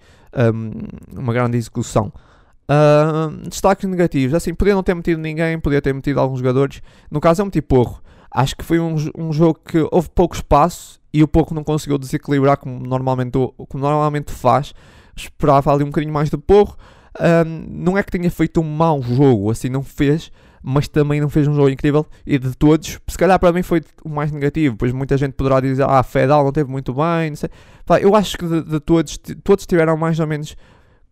uma 1.16 1.32
grande 1.32 1.56
execução. 1.56 2.12
Uh, 2.70 3.48
destaques 3.48 3.88
negativos, 3.88 4.34
assim, 4.34 4.54
podia 4.54 4.74
não 4.74 4.82
ter 4.82 4.94
metido 4.94 5.20
ninguém, 5.20 5.58
podia 5.58 5.82
ter 5.82 5.92
metido 5.92 6.20
alguns 6.20 6.38
jogadores. 6.38 6.80
No 7.10 7.20
caso, 7.20 7.42
é 7.42 7.44
um 7.44 7.50
tipo. 7.50 8.00
Acho 8.30 8.56
que 8.56 8.64
foi 8.64 8.80
um, 8.80 8.94
um 9.18 9.32
jogo 9.32 9.60
que 9.64 9.86
houve 9.90 10.08
pouco 10.14 10.34
espaço 10.34 10.98
e 11.12 11.22
o 11.22 11.28
pouco 11.28 11.52
não 11.52 11.62
conseguiu 11.62 11.98
desequilibrar 11.98 12.56
como 12.56 12.78
normalmente, 12.78 13.32
como 13.68 13.82
normalmente 13.84 14.32
faz. 14.32 14.72
Esperava 15.14 15.70
ali 15.72 15.84
um 15.84 15.88
bocadinho 15.88 16.14
mais 16.14 16.30
de 16.30 16.38
porro. 16.38 16.76
Não 17.68 17.98
é 17.98 18.02
que 18.02 18.10
tenha 18.10 18.30
feito 18.30 18.58
um 18.60 18.64
mau 18.64 19.02
jogo, 19.02 19.50
assim, 19.50 19.68
não 19.68 19.82
fez, 19.82 20.32
mas 20.62 20.88
também 20.88 21.20
não 21.20 21.28
fez 21.28 21.46
um 21.46 21.54
jogo 21.54 21.68
incrível. 21.68 22.06
E 22.24 22.38
de 22.38 22.56
todos, 22.56 22.98
se 23.06 23.18
calhar 23.18 23.38
para 23.38 23.52
mim 23.52 23.62
foi 23.62 23.82
o 24.02 24.08
mais 24.08 24.32
negativo. 24.32 24.76
Pois 24.78 24.92
muita 24.92 25.18
gente 25.18 25.34
poderá 25.34 25.60
dizer, 25.60 25.84
ah, 25.86 26.02
Fedal 26.02 26.42
não 26.42 26.52
teve 26.52 26.70
muito 26.70 26.94
bem, 26.94 27.28
não 27.28 27.36
sei. 27.36 27.50
Eu 28.00 28.16
acho 28.16 28.38
que 28.38 28.46
de, 28.46 28.62
de 28.62 28.80
todos, 28.80 29.18
todos 29.44 29.66
tiveram 29.66 29.94
mais 29.98 30.18
ou 30.18 30.26
menos 30.26 30.56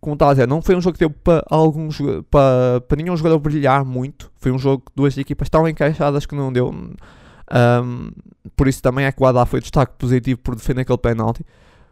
como 0.01 0.15
estava 0.15 0.31
a 0.31 0.35
dizer, 0.35 0.49
não 0.49 0.63
foi 0.63 0.75
um 0.75 0.81
jogo 0.81 0.95
que 0.95 1.01
deu 1.01 1.11
para 1.11 1.45
alguns 1.51 1.99
para, 2.31 2.81
para 2.81 2.97
nenhum 2.97 3.17
jogador 3.17 3.39
brilhar 3.39 3.85
muito. 3.85 4.31
Foi 4.37 4.51
um 4.51 4.59
jogo 4.59 4.85
que 4.87 4.93
duas 4.95 5.17
equipas 5.19 5.47
estavam 5.47 5.69
encaixadas 5.69 6.25
que 6.27 6.35
não 6.35 6.53
deu. 6.53 6.69
Um, 6.71 8.11
por 8.57 8.67
isso 8.67 8.83
também 8.83 9.05
é 9.05 9.13
que 9.13 9.23
o 9.23 9.27
Adá 9.27 9.45
foi 9.45 9.61
destaque 9.61 9.95
positivo 9.99 10.41
por 10.41 10.55
defender 10.55 10.83
aquele 10.83 10.99
penalti. 10.99 11.45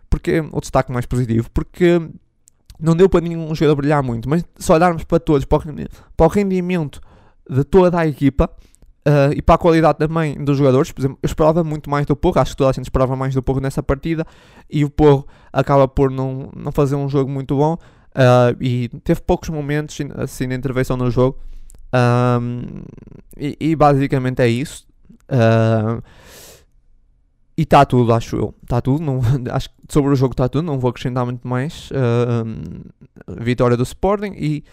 Porque 0.08 0.40
o 0.40 0.60
destaque 0.60 0.90
mais 0.90 1.04
positivo, 1.04 1.50
porque 1.50 2.00
não 2.80 2.96
deu 2.96 3.08
para 3.08 3.20
nenhum 3.20 3.54
jogador 3.54 3.76
brilhar 3.76 4.02
muito, 4.02 4.28
mas 4.28 4.42
se 4.56 4.72
olharmos 4.72 5.04
para 5.04 5.20
todos, 5.20 5.44
para 5.44 5.58
o 6.18 6.28
rendimento 6.28 7.00
de 7.48 7.64
toda 7.64 7.98
a 7.98 8.06
equipa, 8.06 8.50
Uh, 9.08 9.32
e 9.34 9.40
para 9.40 9.54
a 9.54 9.58
qualidade 9.58 9.96
também 9.96 10.34
dos 10.44 10.58
jogadores, 10.58 10.92
por 10.92 11.00
exemplo, 11.00 11.18
eu 11.22 11.26
esperava 11.26 11.64
muito 11.64 11.88
mais 11.88 12.04
do 12.04 12.14
Porro, 12.14 12.40
acho 12.40 12.50
que 12.50 12.58
toda 12.58 12.68
a 12.68 12.72
gente 12.74 12.84
esperava 12.84 13.16
mais 13.16 13.32
do 13.32 13.42
Porro 13.42 13.58
nessa 13.58 13.82
partida, 13.82 14.26
e 14.68 14.84
o 14.84 14.90
Porro 14.90 15.26
acaba 15.50 15.88
por 15.88 16.10
não, 16.10 16.50
não 16.54 16.70
fazer 16.70 16.94
um 16.94 17.08
jogo 17.08 17.30
muito 17.30 17.56
bom, 17.56 17.78
Uh, 18.18 18.60
e 18.60 18.88
teve 19.04 19.20
poucos 19.20 19.48
momentos 19.48 19.96
assim 20.16 20.48
de 20.48 20.54
intervenção 20.56 20.96
no 20.96 21.08
jogo. 21.08 21.38
Um, 21.94 22.82
e, 23.36 23.56
e, 23.60 23.76
basicamente 23.76 24.42
é 24.42 24.48
isso. 24.48 24.84
Uh, 25.30 26.02
e 27.56 27.62
está 27.62 27.84
tudo, 27.84 28.12
acho 28.12 28.34
eu. 28.34 28.54
Está 28.60 28.80
tudo. 28.80 29.04
Não, 29.04 29.20
acho 29.54 29.68
que 29.70 29.76
sobre 29.88 30.12
o 30.12 30.16
jogo 30.16 30.32
está 30.32 30.48
tudo. 30.48 30.64
Não 30.64 30.80
vou 30.80 30.90
acrescentar 30.90 31.24
muito 31.24 31.46
mais. 31.46 31.90
Uh, 31.90 32.90
vitória 33.40 33.76
do 33.76 33.84
Sporting. 33.84 34.32
E, 34.36 34.64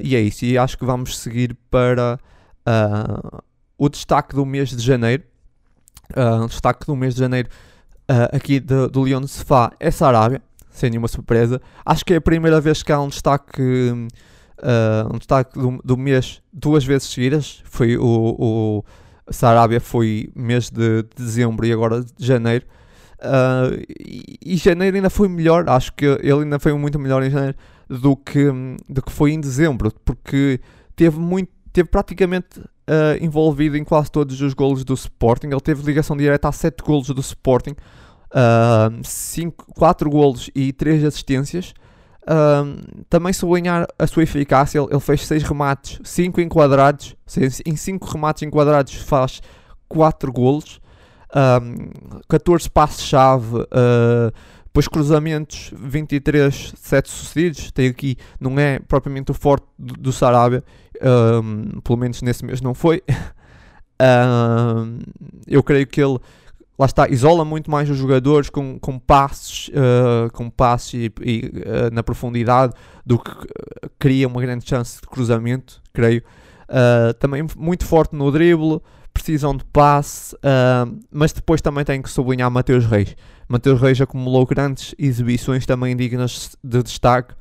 e 0.00 0.14
é 0.14 0.20
isso. 0.20 0.44
E 0.44 0.56
acho 0.56 0.78
que 0.78 0.84
vamos 0.84 1.18
seguir 1.18 1.56
para 1.68 2.16
o 3.76 3.88
destaque 3.88 4.36
do 4.36 4.46
mês 4.46 4.70
de 4.70 4.82
janeiro. 4.82 5.24
o 6.44 6.46
destaque 6.46 6.86
do 6.86 6.94
mês 6.94 7.14
de 7.14 7.20
janeiro 7.20 7.48
aqui 8.32 8.60
do, 8.60 8.88
do 8.88 9.02
Leão 9.02 9.20
de 9.20 9.28
Sofá 9.28 9.72
é 9.80 9.90
Sarabia, 9.90 10.42
sem 10.72 10.90
nenhuma 10.90 11.08
surpresa. 11.08 11.60
Acho 11.84 12.04
que 12.04 12.14
é 12.14 12.16
a 12.16 12.20
primeira 12.20 12.60
vez 12.60 12.82
que 12.82 12.90
há 12.90 13.00
um 13.00 13.08
destaque, 13.08 13.62
uh, 13.62 15.14
um 15.14 15.18
destaque 15.18 15.58
do, 15.58 15.78
do, 15.84 15.96
mês 15.96 16.42
duas 16.52 16.84
vezes 16.84 17.08
seguidas. 17.08 17.62
Foi 17.64 17.96
o, 17.96 18.02
o 18.04 18.84
Sarabia 19.30 19.80
foi 19.80 20.30
mês 20.34 20.70
de 20.70 21.04
dezembro 21.16 21.64
e 21.66 21.72
agora 21.72 22.02
de 22.02 22.26
janeiro. 22.26 22.64
Uh, 23.18 23.80
e, 24.00 24.38
e, 24.44 24.56
janeiro 24.56 24.96
ainda 24.96 25.08
foi 25.08 25.28
melhor, 25.28 25.68
acho 25.68 25.92
que 25.92 26.04
ele 26.04 26.42
ainda 26.42 26.58
foi 26.58 26.72
muito 26.72 26.98
melhor 26.98 27.22
em 27.22 27.30
janeiro 27.30 27.56
do 27.88 28.16
que, 28.16 28.46
do 28.88 29.00
que 29.00 29.12
foi 29.12 29.30
em 29.30 29.40
dezembro, 29.40 29.92
porque 30.04 30.60
teve 30.96 31.20
muito, 31.20 31.48
teve 31.72 31.88
praticamente 31.88 32.58
uh, 32.58 33.16
envolvido 33.20 33.76
em 33.76 33.84
quase 33.84 34.10
todos 34.10 34.40
os 34.40 34.54
golos 34.54 34.84
do 34.84 34.94
Sporting. 34.94 35.48
Ele 35.48 35.60
teve 35.60 35.82
ligação 35.84 36.16
direta 36.16 36.48
a 36.48 36.52
7 36.52 36.82
golos 36.82 37.06
do 37.08 37.20
Sporting, 37.20 37.76
uh, 38.32 39.00
cinco, 39.04 39.66
4 39.74 40.08
golos 40.10 40.50
e 40.54 40.72
3 40.72 41.04
assistências. 41.04 41.74
Uh, 42.22 43.04
também 43.08 43.32
sublinhar 43.32 43.86
a 43.98 44.06
sua 44.06 44.22
eficácia, 44.22 44.78
ele, 44.78 44.88
ele 44.90 45.00
fez 45.00 45.26
6 45.26 45.42
remates, 45.42 45.98
5 46.04 46.40
enquadrados, 46.40 47.16
em 47.66 47.76
5 47.76 48.06
remates 48.06 48.42
enquadrados 48.44 48.94
faz 48.94 49.42
4 49.88 50.32
golos, 50.32 50.80
um, 51.34 52.20
14 52.28 52.70
passos-chave, 52.70 53.56
uh, 53.56 54.32
depois 54.64 54.86
cruzamentos 54.86 55.72
23, 55.76 56.74
7 56.76 57.10
sucedidos, 57.10 57.72
tem 57.72 57.88
aqui, 57.88 58.16
não 58.38 58.58
é 58.58 58.78
propriamente 58.78 59.32
o 59.32 59.34
forte 59.34 59.66
do, 59.76 59.94
do 59.94 60.12
Sarabia, 60.12 60.62
um, 61.42 61.80
pelo 61.80 61.98
menos 61.98 62.22
nesse 62.22 62.44
mês 62.44 62.60
não 62.60 62.72
foi. 62.72 63.02
um, 64.00 64.98
eu 65.46 65.62
creio 65.62 65.86
que 65.88 66.00
ele 66.00 66.18
lá 66.82 66.86
está, 66.86 67.08
isola 67.08 67.44
muito 67.44 67.70
mais 67.70 67.88
os 67.88 67.96
jogadores 67.96 68.50
com, 68.50 68.78
com 68.78 68.98
passes, 68.98 69.68
uh, 69.68 70.30
com 70.32 70.50
passes 70.50 70.94
e, 70.94 71.12
e 71.22 71.46
uh, 71.46 71.94
na 71.94 72.02
profundidade 72.02 72.74
do 73.06 73.18
que 73.18 73.30
uh, 73.30 73.90
cria 73.98 74.26
uma 74.26 74.40
grande 74.40 74.68
chance 74.68 75.00
de 75.00 75.06
cruzamento, 75.06 75.80
creio. 75.92 76.22
também 77.20 77.46
muito 77.56 77.84
forte 77.86 78.16
no 78.16 78.30
drible, 78.32 78.80
precisão 79.12 79.54
de 79.56 79.64
passe, 79.66 80.34
mas 81.10 81.32
depois 81.32 81.60
também 81.60 81.84
tem 81.84 82.00
que 82.00 82.10
sublinhar 82.10 82.50
Mateus 82.50 82.86
Reis. 82.86 83.14
Mateus 83.46 83.80
Reis 83.80 84.00
acumulou 84.00 84.46
grandes 84.46 84.94
exibições 84.98 85.66
também 85.66 85.94
dignas 85.94 86.56
de 86.64 86.82
destaque. 86.82 87.34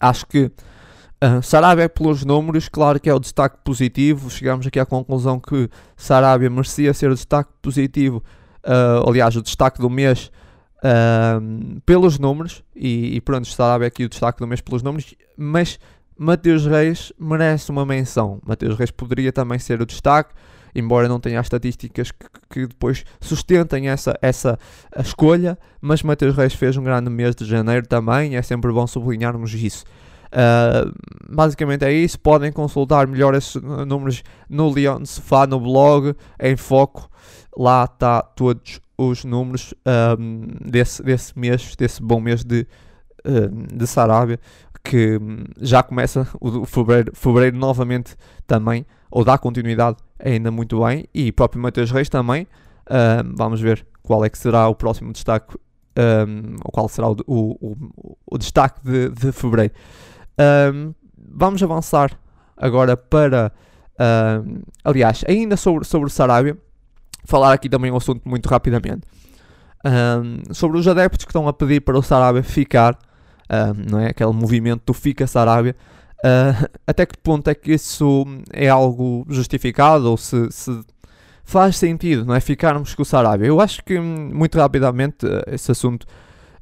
Acho 0.00 0.26
que 0.26 0.50
Uh, 1.22 1.40
Sarabia, 1.40 1.88
pelos 1.88 2.24
números, 2.24 2.68
claro 2.68 2.98
que 2.98 3.08
é 3.08 3.14
o 3.14 3.20
destaque 3.20 3.58
positivo. 3.62 4.28
Chegamos 4.28 4.66
aqui 4.66 4.80
à 4.80 4.84
conclusão 4.84 5.38
que 5.38 5.70
Sarabia 5.96 6.50
merecia 6.50 6.92
ser 6.92 7.12
o 7.12 7.14
destaque 7.14 7.48
positivo, 7.62 8.24
uh, 8.64 9.08
aliás, 9.08 9.36
o 9.36 9.42
destaque 9.42 9.80
do 9.80 9.90
mês 9.90 10.30
uh, 10.78 11.80
pelos 11.86 12.18
números. 12.18 12.62
E, 12.74 13.16
e 13.16 13.20
pronto, 13.20 13.46
Sarabia 13.48 13.88
aqui 13.88 14.04
o 14.04 14.08
destaque 14.08 14.38
do 14.38 14.46
mês 14.46 14.60
pelos 14.60 14.82
números. 14.82 15.14
Mas 15.36 15.78
Mateus 16.18 16.66
Reis 16.66 17.12
merece 17.18 17.70
uma 17.70 17.86
menção. 17.86 18.40
Mateus 18.44 18.76
Reis 18.76 18.90
poderia 18.90 19.32
também 19.32 19.58
ser 19.58 19.80
o 19.80 19.86
destaque, 19.86 20.34
embora 20.74 21.08
não 21.08 21.20
tenha 21.20 21.40
as 21.40 21.46
estatísticas 21.46 22.10
que, 22.10 22.26
que 22.50 22.66
depois 22.66 23.04
sustentem 23.20 23.88
essa, 23.88 24.18
essa 24.22 24.58
escolha. 24.98 25.58
Mas 25.80 26.02
Mateus 26.02 26.36
Reis 26.36 26.54
fez 26.54 26.76
um 26.76 26.84
grande 26.84 27.10
mês 27.10 27.34
de 27.34 27.44
janeiro 27.44 27.86
também, 27.86 28.36
é 28.36 28.42
sempre 28.42 28.72
bom 28.72 28.86
sublinharmos 28.86 29.54
isso. 29.54 29.84
Uh, 30.32 30.90
basicamente 31.28 31.84
é 31.84 31.92
isso. 31.92 32.18
Podem 32.18 32.50
consultar 32.50 33.06
melhor 33.06 33.34
esses 33.34 33.60
números 33.62 34.22
no 34.48 34.70
Leon 34.70 35.04
Sofá, 35.04 35.46
no 35.46 35.60
blog, 35.60 36.14
em 36.40 36.56
foco. 36.56 37.10
Lá 37.56 37.84
está 37.84 38.22
todos 38.22 38.80
os 38.96 39.24
números 39.24 39.74
um, 40.18 40.46
desse, 40.64 41.02
desse 41.02 41.38
mês, 41.38 41.76
desse 41.76 42.02
bom 42.02 42.20
mês 42.20 42.44
de, 42.44 42.66
uh, 43.26 43.76
de 43.76 43.86
Sarabia, 43.86 44.38
que 44.82 45.18
já 45.60 45.82
começa 45.82 46.26
o 46.40 46.64
fevereiro, 46.64 47.12
fevereiro 47.14 47.56
novamente 47.56 48.16
também, 48.46 48.86
ou 49.10 49.24
dá 49.24 49.36
continuidade 49.38 49.98
ainda 50.18 50.50
muito 50.50 50.84
bem, 50.84 51.06
e 51.14 51.30
próprio 51.30 51.60
Matheus 51.60 51.90
Reis 51.90 52.08
também. 52.08 52.46
Uh, 52.86 53.36
vamos 53.36 53.60
ver 53.60 53.86
qual 54.02 54.24
é 54.24 54.30
que 54.30 54.38
será 54.38 54.68
o 54.68 54.74
próximo 54.74 55.12
destaque, 55.12 55.56
um, 55.96 56.56
ou 56.64 56.72
qual 56.72 56.88
será 56.88 57.10
o, 57.10 57.16
o, 57.26 57.56
o, 57.60 58.16
o 58.26 58.38
destaque 58.38 58.80
de, 58.82 59.08
de 59.10 59.32
fevereiro. 59.32 59.74
Um, 60.74 60.94
vamos 61.16 61.62
avançar 61.62 62.18
agora 62.56 62.96
para. 62.96 63.52
Um, 64.00 64.62
aliás, 64.82 65.22
ainda 65.28 65.56
sobre, 65.56 65.84
sobre 65.84 66.10
Sarabia, 66.10 66.56
falar 67.24 67.52
aqui 67.52 67.68
também 67.68 67.90
um 67.90 67.96
assunto 67.96 68.28
muito 68.28 68.48
rapidamente. 68.48 69.02
Um, 69.84 70.54
sobre 70.54 70.78
os 70.78 70.86
adeptos 70.86 71.24
que 71.24 71.30
estão 71.30 71.48
a 71.48 71.52
pedir 71.52 71.80
para 71.80 71.98
o 71.98 72.02
Sarabia 72.02 72.42
ficar, 72.42 72.96
não 73.88 73.98
é? 73.98 74.06
Aquele 74.08 74.32
movimento 74.32 74.82
do 74.86 74.94
Fica 74.94 75.26
Sarabia. 75.26 75.76
Uh, 76.18 76.68
até 76.86 77.04
que 77.04 77.18
ponto 77.18 77.48
é 77.48 77.54
que 77.54 77.72
isso 77.72 78.24
é 78.52 78.68
algo 78.68 79.26
justificado 79.28 80.08
ou 80.08 80.16
se, 80.16 80.50
se 80.50 80.80
faz 81.44 81.76
sentido, 81.76 82.24
não 82.24 82.34
é? 82.34 82.40
Ficarmos 82.40 82.94
com 82.94 83.02
o 83.02 83.04
Sarabia. 83.04 83.48
Eu 83.48 83.60
acho 83.60 83.84
que 83.84 83.98
muito 83.98 84.56
rapidamente 84.58 85.26
esse 85.48 85.70
assunto 85.70 86.06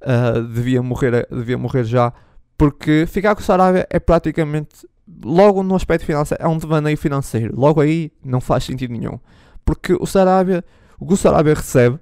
uh, 0.03 0.43
devia, 0.43 0.83
morrer, 0.83 1.27
devia 1.31 1.59
morrer 1.59 1.85
já 1.85 2.13
porque 2.61 3.07
ficar 3.07 3.35
com 3.35 3.41
o 3.41 3.45
Sarabia 3.45 3.87
é 3.89 3.99
praticamente, 3.99 4.87
logo 5.25 5.63
no 5.63 5.75
aspecto 5.75 6.05
financeiro, 6.05 6.45
é 6.45 6.47
um 6.47 6.59
devaneio 6.59 6.99
financeiro. 6.99 7.59
Logo 7.59 7.81
aí 7.81 8.13
não 8.23 8.39
faz 8.39 8.65
sentido 8.65 8.93
nenhum. 8.93 9.19
Porque 9.65 9.95
o 9.95 10.07
Sarabia, 10.07 10.65
o 10.99 11.07
que 11.07 11.15
o 11.15 11.17
Sarabia 11.17 11.55
recebe 11.55 11.99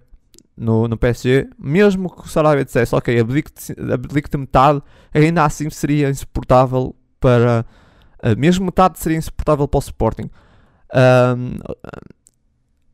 no, 0.57 0.89
no 0.89 0.97
PSG, 0.97 1.49
mesmo 1.59 2.11
que 2.11 2.27
o 2.27 2.29
Sarabia 2.29 2.65
dissesse, 2.65 2.95
ok, 2.95 3.19
abdique-te 3.21 4.37
metade, 4.37 4.83
ainda 5.13 5.45
assim 5.45 5.69
seria 5.71 6.11
insuportável 6.11 6.95
para. 7.21 7.65
Uh, 8.23 8.39
mesmo 8.39 8.67
metade 8.67 8.99
seria 8.99 9.19
insuportável 9.19 9.69
para 9.69 9.79
o 9.79 9.81
Sporting. 9.81 10.31
Um, 10.95 11.59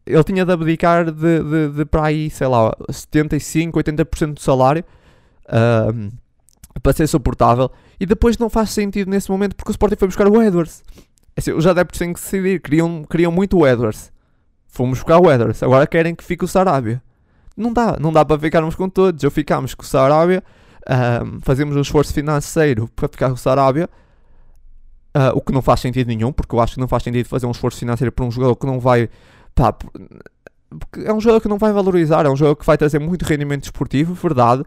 ele 0.07 0.25
tinha 0.25 0.45
de 0.45 0.53
abdicar 0.53 1.11
de, 1.11 1.43
de, 1.43 1.69
de 1.71 1.85
para 1.87 2.05
aí, 2.05 2.29
sei 2.29 2.47
lá, 2.47 2.77
75, 2.91 3.79
80% 3.79 4.35
do 4.35 4.41
salário. 4.41 4.85
Um, 5.49 6.11
para 6.83 6.93
ser 6.93 7.07
suportável 7.07 7.71
e 7.99 8.07
depois 8.07 8.37
não 8.37 8.51
faz 8.51 8.71
sentido 8.71 9.11
nesse 9.11 9.31
momento 9.31 9.55
porque 9.57 9.71
o 9.71 9.73
Sporting 9.73 9.97
foi 9.97 10.09
buscar 10.09 10.29
o 10.29 10.43
Edwards. 10.43 10.83
É 11.37 11.41
assim, 11.41 11.53
os 11.53 11.67
adeptos 11.67 11.99
têm 11.99 12.13
que 12.13 12.21
decidir, 12.21 12.61
queriam, 12.61 13.05
queriam 13.05 13.33
muito 13.33 13.59
o 13.59 13.67
Edwards. 13.67 14.13
Fomos 14.75 14.99
buscar 14.99 15.21
o 15.21 15.31
Edwards, 15.31 15.63
agora 15.63 15.87
querem 15.87 16.17
que 16.17 16.25
fique 16.25 16.45
o 16.45 16.49
Sarabia. 16.49 17.01
Não 17.57 17.73
dá, 17.73 17.97
não 18.01 18.13
dá 18.13 18.25
para 18.25 18.37
ficarmos 18.41 18.75
com 18.75 18.89
todos. 18.89 19.23
Ou 19.23 19.31
ficamos 19.31 19.73
com 19.73 19.85
o 19.85 19.87
Sarabia, 19.87 20.43
um, 21.25 21.41
fazemos 21.43 21.77
um 21.77 21.81
esforço 21.81 22.13
financeiro 22.13 22.91
para 22.97 23.07
ficar 23.07 23.29
com 23.29 23.35
o 23.35 23.39
Sarabia, 23.39 23.89
uh, 25.17 25.31
o 25.33 25.41
que 25.41 25.53
não 25.53 25.63
faz 25.63 25.79
sentido 25.79 26.09
nenhum, 26.09 26.33
porque 26.33 26.57
eu 26.57 26.61
acho 26.61 26.75
que 26.75 26.81
não 26.81 26.89
faz 26.89 27.05
sentido 27.05 27.29
fazer 27.29 27.47
um 27.47 27.53
esforço 27.53 27.79
financeiro 27.79 28.11
para 28.11 28.25
um 28.25 28.33
jogador 28.33 28.57
que 28.57 28.67
não 28.67 28.81
vai. 28.81 29.09
Pá, 29.55 29.73
é 31.05 31.13
um 31.13 31.21
jogador 31.21 31.41
que 31.41 31.49
não 31.49 31.57
vai 31.57 31.73
valorizar, 31.73 32.27
é 32.27 32.29
um 32.29 32.35
jogador 32.35 32.57
que 32.57 32.67
vai 32.67 32.77
trazer 32.77 32.99
muito 32.99 33.23
rendimento 33.23 33.63
esportivo, 33.63 34.13
verdade, 34.13 34.65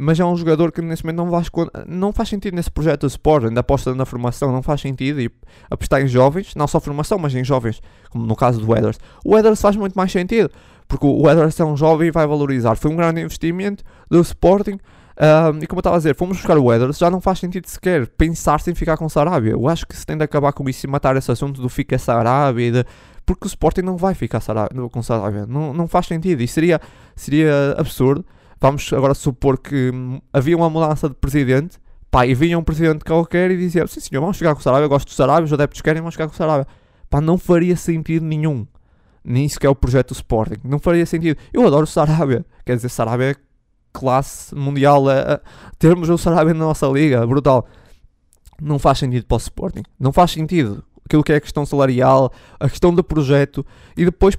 mas 0.00 0.20
é 0.20 0.24
um 0.24 0.36
jogador 0.36 0.70
que 0.70 0.80
nesse 0.80 1.04
momento 1.04 1.16
não, 1.16 1.30
faz, 1.30 1.50
não 1.86 2.12
faz 2.12 2.28
sentido 2.28 2.54
nesse 2.54 2.70
projeto 2.70 3.00
de 3.00 3.08
Sport, 3.08 3.46
ainda 3.46 3.60
aposta 3.60 3.92
na 3.96 4.06
formação, 4.06 4.52
não 4.52 4.62
faz 4.62 4.80
sentido 4.80 5.20
e 5.20 5.28
apostar 5.68 6.00
em 6.00 6.06
jovens, 6.06 6.54
não 6.54 6.68
só 6.68 6.78
formação, 6.78 7.18
mas 7.18 7.34
em 7.34 7.42
jovens, 7.42 7.82
como 8.08 8.24
no 8.24 8.36
caso 8.36 8.60
do 8.60 8.76
Edwards. 8.76 9.00
O 9.24 9.36
Edwards 9.36 9.60
faz 9.60 9.74
muito 9.74 9.94
mais 9.94 10.12
sentido, 10.12 10.50
porque 10.86 11.04
o 11.04 11.28
Edwards 11.28 11.58
é 11.58 11.64
um 11.64 11.76
jovem 11.76 12.08
e 12.08 12.10
vai 12.12 12.26
valorizar. 12.28 12.76
Foi 12.76 12.92
um 12.92 12.96
grande 12.96 13.20
investimento 13.20 13.82
do 14.08 14.20
Sporting. 14.20 14.78
Um, 15.20 15.58
e 15.60 15.66
como 15.66 15.78
eu 15.78 15.80
estava 15.80 15.96
a 15.96 15.98
dizer, 15.98 16.14
fomos 16.14 16.36
buscar 16.36 16.56
o 16.56 16.72
Edwards, 16.72 16.96
já 16.96 17.10
não 17.10 17.20
faz 17.20 17.40
sentido 17.40 17.66
sequer 17.66 18.06
pensar-se 18.06 18.70
em 18.70 18.76
ficar 18.76 18.96
com 18.96 19.06
o 19.06 19.10
Sarabia. 19.10 19.50
Eu 19.50 19.66
acho 19.66 19.84
que 19.84 19.96
se 19.96 20.06
tem 20.06 20.16
de 20.16 20.22
acabar 20.22 20.52
com 20.52 20.68
isso 20.68 20.86
e 20.86 20.88
matar 20.88 21.16
esse 21.16 21.32
assunto 21.32 21.60
do 21.60 21.68
fica 21.68 21.98
Sarabia, 21.98 22.70
de, 22.70 22.84
porque 23.26 23.46
o 23.46 23.48
Sporting 23.48 23.82
não 23.82 23.96
vai 23.96 24.14
ficar 24.14 24.40
com 24.92 25.02
Sarabia. 25.02 25.44
Não, 25.44 25.74
não 25.74 25.88
faz 25.88 26.06
sentido 26.06 26.40
e 26.40 26.46
seria, 26.46 26.80
seria 27.16 27.74
absurdo 27.76 28.24
vamos 28.60 28.92
agora 28.92 29.14
supor 29.14 29.58
que 29.58 29.90
hum, 29.92 30.20
havia 30.32 30.56
uma 30.56 30.68
mudança 30.68 31.08
de 31.08 31.14
presidente, 31.14 31.78
pá, 32.10 32.26
e 32.26 32.34
vinha 32.34 32.58
um 32.58 32.62
presidente 32.62 33.04
qualquer 33.04 33.50
e 33.50 33.56
dizia, 33.56 33.86
sim 33.86 34.00
senhor, 34.00 34.20
vamos 34.20 34.36
ficar 34.36 34.54
com 34.54 34.60
o 34.60 34.62
Sarabia, 34.62 34.84
eu 34.84 34.88
gosto 34.88 35.08
do 35.08 35.14
Sarabia, 35.14 35.44
os 35.44 35.52
adeptos 35.52 35.80
querem, 35.80 36.00
vamos 36.00 36.14
ficar 36.14 36.26
com 36.26 36.34
o 36.34 36.36
Sarabia. 36.36 36.66
Pá, 37.10 37.20
não 37.20 37.38
faria 37.38 37.76
sentido 37.76 38.24
nenhum. 38.24 38.66
Nisso 39.24 39.58
que 39.58 39.66
é 39.66 39.70
o 39.70 39.74
projeto 39.74 40.08
do 40.08 40.14
Sporting. 40.14 40.56
Não 40.64 40.78
faria 40.78 41.04
sentido. 41.04 41.38
Eu 41.52 41.66
adoro 41.66 41.84
o 41.84 41.86
Sarabia. 41.86 42.44
Quer 42.64 42.76
dizer, 42.76 42.88
Sarabia 42.88 43.32
é 43.32 43.34
classe 43.92 44.54
mundial. 44.54 45.10
É, 45.10 45.34
é, 45.34 45.40
termos 45.78 46.08
o 46.08 46.16
Sarabia 46.16 46.54
na 46.54 46.64
nossa 46.64 46.86
liga, 46.86 47.26
brutal. 47.26 47.66
Não 48.60 48.78
faz 48.78 48.98
sentido 48.98 49.26
para 49.26 49.36
o 49.36 49.38
Sporting. 49.38 49.82
Não 49.98 50.12
faz 50.12 50.30
sentido. 50.30 50.84
Aquilo 51.04 51.22
que 51.22 51.32
é 51.32 51.36
a 51.36 51.40
questão 51.40 51.64
salarial, 51.64 52.32
a 52.60 52.68
questão 52.68 52.94
do 52.94 53.02
projeto. 53.02 53.64
E 53.96 54.04
depois, 54.04 54.36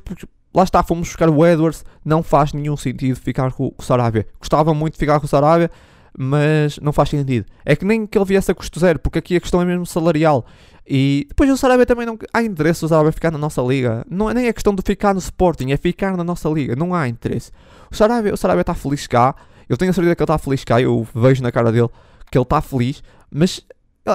lá 0.53 0.63
está, 0.63 0.83
fomos 0.83 1.07
buscar 1.07 1.29
o 1.29 1.45
Edwards, 1.45 1.83
não 2.03 2.23
faz 2.23 2.53
nenhum 2.53 2.75
sentido 2.75 3.15
ficar 3.15 3.51
com, 3.51 3.73
o 3.77 3.83
Sarabia. 3.83 4.27
Gostava 4.39 4.73
muito 4.73 4.93
de 4.93 4.99
ficar 4.99 5.19
com 5.19 5.25
o 5.25 5.29
Sarabia, 5.29 5.69
mas 6.17 6.77
não 6.79 6.91
faz 6.91 7.09
sentido. 7.09 7.45
É 7.65 7.75
que 7.75 7.85
nem 7.85 8.05
que 8.05 8.17
ele 8.17 8.25
viesse 8.25 8.51
a 8.51 8.55
custo 8.55 8.79
zero, 8.79 8.99
porque 8.99 9.19
aqui 9.19 9.35
a 9.35 9.39
questão 9.39 9.61
é 9.61 9.65
mesmo 9.65 9.85
salarial. 9.85 10.45
E 10.87 11.25
depois 11.29 11.49
o 11.51 11.57
Sarabia 11.57 11.85
também 11.85 12.05
não 12.05 12.17
há 12.33 12.41
interesse 12.41 12.83
o 12.83 12.87
Sarabia 12.87 13.11
ficar 13.11 13.31
na 13.31 13.37
nossa 13.37 13.61
liga. 13.61 14.03
Não 14.09 14.29
é 14.29 14.33
nem 14.33 14.47
a 14.47 14.53
questão 14.53 14.73
de 14.73 14.81
ficar 14.81 15.13
no 15.13 15.19
Sporting, 15.19 15.71
é 15.71 15.77
ficar 15.77 16.17
na 16.17 16.23
nossa 16.23 16.49
liga. 16.49 16.75
Não 16.75 16.95
há 16.95 17.07
interesse. 17.07 17.51
O 17.91 17.95
Sarabia, 17.95 18.33
o 18.33 18.37
Sarabia 18.37 18.61
está 18.61 18.73
feliz 18.73 19.05
cá. 19.05 19.35
Eu 19.67 19.77
tenho 19.77 19.91
a 19.91 19.93
certeza 19.93 20.15
que 20.15 20.21
ele 20.21 20.25
está 20.25 20.37
feliz 20.39 20.63
cá. 20.63 20.81
Eu 20.81 21.07
vejo 21.13 21.43
na 21.43 21.51
cara 21.51 21.71
dele 21.71 21.89
que 22.31 22.37
ele 22.37 22.43
está 22.43 22.59
feliz. 22.59 23.03
Mas 23.31 23.63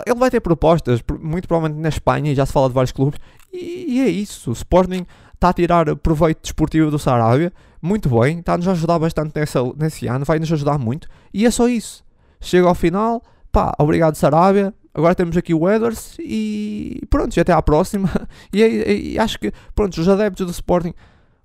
ele 0.05 0.19
vai 0.19 0.31
ter 0.31 0.41
propostas, 0.41 1.01
muito 1.21 1.47
provavelmente 1.47 1.81
na 1.81 1.89
Espanha, 1.89 2.35
já 2.35 2.45
se 2.45 2.53
fala 2.53 2.69
de 2.69 2.75
vários 2.75 2.91
clubes. 2.91 3.21
E 3.53 4.01
é 4.01 4.09
isso. 4.09 4.51
O 4.51 4.53
Sporting 4.53 5.07
está 5.35 5.51
a 5.51 5.53
tirar 5.53 5.95
proveito 5.97 6.43
desportivo 6.43 6.91
do 6.91 6.99
Sarabia. 6.99 7.53
Muito 7.83 8.09
bem, 8.09 8.39
está-nos 8.39 8.67
a 8.67 8.73
ajudar 8.73 8.99
bastante 8.99 9.33
nessa, 9.39 9.61
nesse 9.77 10.07
ano, 10.07 10.25
vai-nos 10.25 10.51
ajudar 10.53 10.79
muito. 10.79 11.09
E 11.33 11.45
é 11.45 11.51
só 11.51 11.69
isso. 11.69 12.03
Chega 12.41 12.67
ao 12.67 12.75
final, 12.75 13.23
pá, 13.53 13.73
obrigado 13.79 14.15
Sarabia. 14.15 14.73
Agora 14.95 15.15
temos 15.15 15.37
aqui 15.37 15.53
o 15.53 15.69
Edwards 15.69 16.17
e 16.21 17.03
pronto, 17.11 17.39
até 17.39 17.53
à 17.53 17.61
próxima. 17.61 18.09
E, 18.53 18.63
e, 18.63 19.13
e, 19.15 19.19
acho 19.19 19.39
que, 19.39 19.53
pronto, 19.75 20.01
os 20.01 20.09
adeptos 20.09 20.47
do 20.47 20.53
Sporting 20.53 20.95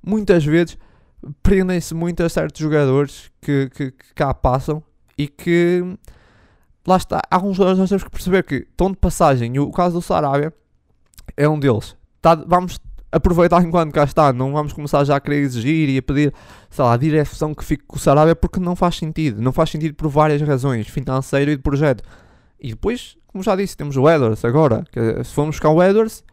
muitas 0.05 0.45
vezes 0.45 0.77
prendem-se 1.41 1.93
muito 1.95 2.21
a 2.23 2.29
certos 2.29 2.61
jogadores 2.61 3.31
que, 3.41 3.69
que, 3.69 3.91
que, 3.91 4.13
cá 4.13 4.33
passam 4.33 4.83
e 5.17 5.27
que 5.27 5.83
lá 6.85 6.97
está. 6.97 7.19
Há 7.29 7.35
alguns 7.35 7.57
jogadores 7.57 7.79
nós 7.79 7.89
temos 7.89 8.03
que 8.03 8.11
perceber 8.11 8.43
que 8.43 8.55
estão 8.55 8.91
de 8.91 8.97
passagem. 8.97 9.55
E 9.55 9.59
o 9.59 9.71
caso 9.71 9.95
do 9.95 10.01
Sarabia 10.01 10.53
é 11.35 11.49
um 11.49 11.59
deles. 11.59 11.95
Tá, 12.21 12.35
vamos 12.35 12.79
aproveitar 13.11 13.63
enquanto 13.63 13.91
cá 13.91 14.03
está, 14.03 14.31
não 14.31 14.51
vamos 14.51 14.73
começar 14.73 15.03
já 15.03 15.15
a 15.15 15.19
querer 15.19 15.37
exigir 15.37 15.89
e 15.89 15.97
a 15.97 16.01
pedir, 16.01 16.33
sei 16.69 16.85
lá, 16.85 16.93
a 16.93 16.97
direção 16.97 17.53
que 17.53 17.63
fique 17.63 17.83
com 17.87 17.97
o 17.97 17.99
Sarabia 17.99 18.35
porque 18.35 18.59
não 18.59 18.75
faz 18.75 18.97
sentido. 18.97 19.41
Não 19.41 19.51
faz 19.51 19.69
sentido 19.69 19.95
por 19.95 20.09
várias 20.09 20.41
razões, 20.41 20.87
financeiro 20.87 21.51
e 21.51 21.55
de 21.55 21.61
projeto. 21.61 22.03
E 22.59 22.69
depois, 22.69 23.17
como 23.27 23.43
já 23.43 23.55
disse, 23.55 23.75
temos 23.75 23.97
o 23.97 24.09
Edwards 24.09 24.43
agora. 24.45 24.83
Que, 24.91 25.23
se 25.23 25.33
formos 25.33 25.55
buscar 25.55 25.69
o 25.69 25.81
Edwards, 25.81 26.23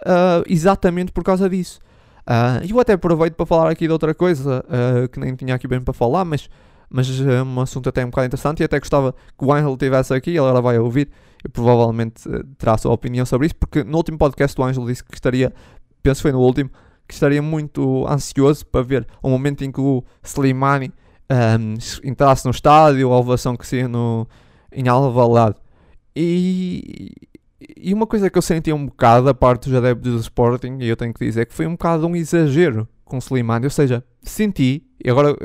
uh, 0.00 0.44
exatamente 0.46 1.12
por 1.12 1.24
causa 1.24 1.48
disso. 1.48 1.80
Uh, 2.20 2.64
eu 2.68 2.78
até 2.78 2.92
aproveito 2.92 3.34
para 3.34 3.46
falar 3.46 3.70
aqui 3.70 3.86
de 3.86 3.92
outra 3.92 4.14
coisa 4.14 4.64
uh, 4.66 5.08
que 5.08 5.18
nem 5.18 5.34
tinha 5.34 5.54
aqui 5.54 5.66
bem 5.66 5.80
para 5.80 5.94
falar, 5.94 6.24
mas, 6.24 6.48
mas 6.88 7.08
é 7.20 7.42
um 7.42 7.60
assunto 7.60 7.88
até 7.88 8.04
um 8.04 8.10
bocado 8.10 8.26
interessante 8.26 8.60
e 8.60 8.64
até 8.64 8.78
gostava 8.78 9.14
que 9.36 9.44
o 9.44 9.52
Angel 9.52 9.72
estivesse 9.72 10.14
aqui, 10.14 10.30
ele 10.30 10.38
agora 10.38 10.60
vai 10.60 10.78
ouvir 10.78 11.08
e 11.44 11.48
provavelmente 11.48 12.22
terá 12.58 12.74
a 12.74 12.78
sua 12.78 12.92
opinião 12.92 13.24
sobre 13.24 13.46
isso, 13.46 13.56
porque 13.56 13.82
no 13.82 13.96
último 13.96 14.18
podcast 14.18 14.60
o 14.60 14.64
Angel 14.64 14.84
disse 14.86 15.02
que 15.02 15.14
estaria 15.14 15.52
penso 16.02 16.22
foi 16.22 16.32
no 16.32 16.40
último, 16.40 16.70
que 17.06 17.14
estaria 17.14 17.42
muito 17.42 18.06
ansioso 18.08 18.64
para 18.66 18.82
ver 18.82 19.06
o 19.22 19.28
momento 19.28 19.64
em 19.64 19.72
que 19.72 19.80
o 19.80 20.04
Slimani 20.22 20.92
um, 21.30 21.74
entrasse 22.08 22.44
no 22.44 22.50
estádio, 22.50 23.12
a 23.12 23.18
ovação 23.18 23.56
que 23.56 23.66
seria 23.66 23.88
no, 23.88 24.26
em 24.72 24.88
Alvalade. 24.88 25.56
E, 26.14 27.12
e 27.76 27.92
uma 27.94 28.06
coisa 28.06 28.30
que 28.30 28.38
eu 28.38 28.42
senti 28.42 28.72
um 28.72 28.86
bocado 28.86 29.26
da 29.26 29.34
parte 29.34 29.68
dos 29.68 29.78
adeptos 29.78 30.12
do 30.12 30.20
Sporting, 30.20 30.78
e 30.80 30.88
eu 30.88 30.96
tenho 30.96 31.12
que 31.12 31.24
dizer 31.24 31.46
que 31.46 31.54
foi 31.54 31.66
um 31.66 31.72
bocado 31.72 32.06
um 32.06 32.16
exagero 32.16 32.88
com 33.04 33.16
o 33.16 33.20
Slimani, 33.20 33.66
ou 33.66 33.70
seja, 33.70 34.04
senti, 34.22 34.84
e 35.04 35.10
agora 35.10 35.36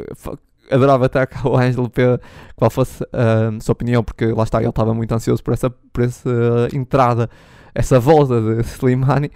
adorava 0.69 1.05
até 1.05 1.25
cá 1.25 1.41
o 1.47 1.57
Ângelo 1.57 1.89
para 1.89 2.19
qual 2.55 2.69
fosse 2.69 3.03
a 3.11 3.59
sua 3.61 3.73
opinião, 3.73 4.03
porque 4.03 4.25
lá 4.27 4.43
está, 4.43 4.59
ele 4.59 4.69
estava 4.69 4.93
muito 4.93 5.11
ansioso 5.13 5.43
por 5.43 5.53
essa, 5.53 5.69
por 5.69 6.03
essa 6.03 6.29
entrada, 6.73 7.29
essa 7.73 7.99
volta 7.99 8.41
de 8.41 8.61
Slimani. 8.61 9.31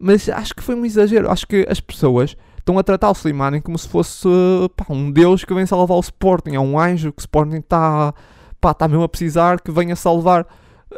Mas 0.00 0.30
acho 0.30 0.54
que 0.54 0.62
foi 0.62 0.74
um 0.74 0.86
exagero. 0.86 1.30
Acho 1.30 1.46
que 1.46 1.66
as 1.68 1.78
pessoas 1.78 2.34
estão 2.58 2.78
a 2.78 2.82
tratar 2.82 3.10
o 3.10 3.12
Slimani 3.12 3.60
como 3.60 3.78
se 3.78 3.86
fosse 3.86 4.26
pá, 4.74 4.86
um 4.88 5.10
deus 5.10 5.44
que 5.44 5.52
vem 5.52 5.66
salvar 5.66 5.98
o 5.98 6.00
Sporting. 6.00 6.54
É 6.54 6.60
um 6.60 6.78
anjo 6.80 7.12
que 7.12 7.18
o 7.18 7.20
Sporting 7.20 7.56
está 7.56 8.14
tá 8.58 8.88
mesmo 8.88 9.02
a 9.02 9.08
precisar 9.08 9.60
que 9.60 9.70
venha 9.70 9.94
salvar. 9.94 10.46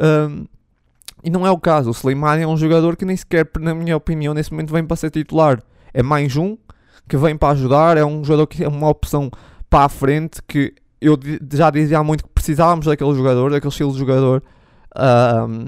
Um, 0.00 0.46
e 1.24 1.30
não 1.30 1.44
é 1.44 1.50
o 1.50 1.58
caso. 1.58 1.90
O 1.90 1.92
Slimani 1.92 2.42
é 2.42 2.46
um 2.46 2.56
jogador 2.56 2.96
que 2.96 3.04
nem 3.04 3.16
sequer, 3.16 3.48
na 3.58 3.74
minha 3.74 3.96
opinião, 3.96 4.32
nesse 4.34 4.52
momento 4.52 4.72
vem 4.72 4.84
para 4.84 4.96
ser 4.96 5.10
titular. 5.10 5.60
É 5.92 6.00
mais 6.00 6.36
um 6.36 6.56
que 7.08 7.16
vem 7.16 7.36
para 7.36 7.50
ajudar. 7.54 7.96
É 7.96 8.04
um 8.04 8.22
jogador 8.22 8.46
que 8.46 8.62
é 8.62 8.68
uma 8.68 8.88
opção 8.88 9.28
para 9.68 9.86
a 9.86 9.88
frente. 9.88 10.40
Que 10.46 10.72
eu 11.00 11.18
já 11.52 11.70
dizia 11.70 11.98
há 11.98 12.04
muito 12.04 12.22
que 12.22 12.30
precisávamos 12.30 12.86
daquele 12.86 13.14
jogador, 13.14 13.50
daquele 13.50 13.70
estilo 13.70 13.92
de 13.92 13.98
jogador. 13.98 14.44
Um, 14.96 15.66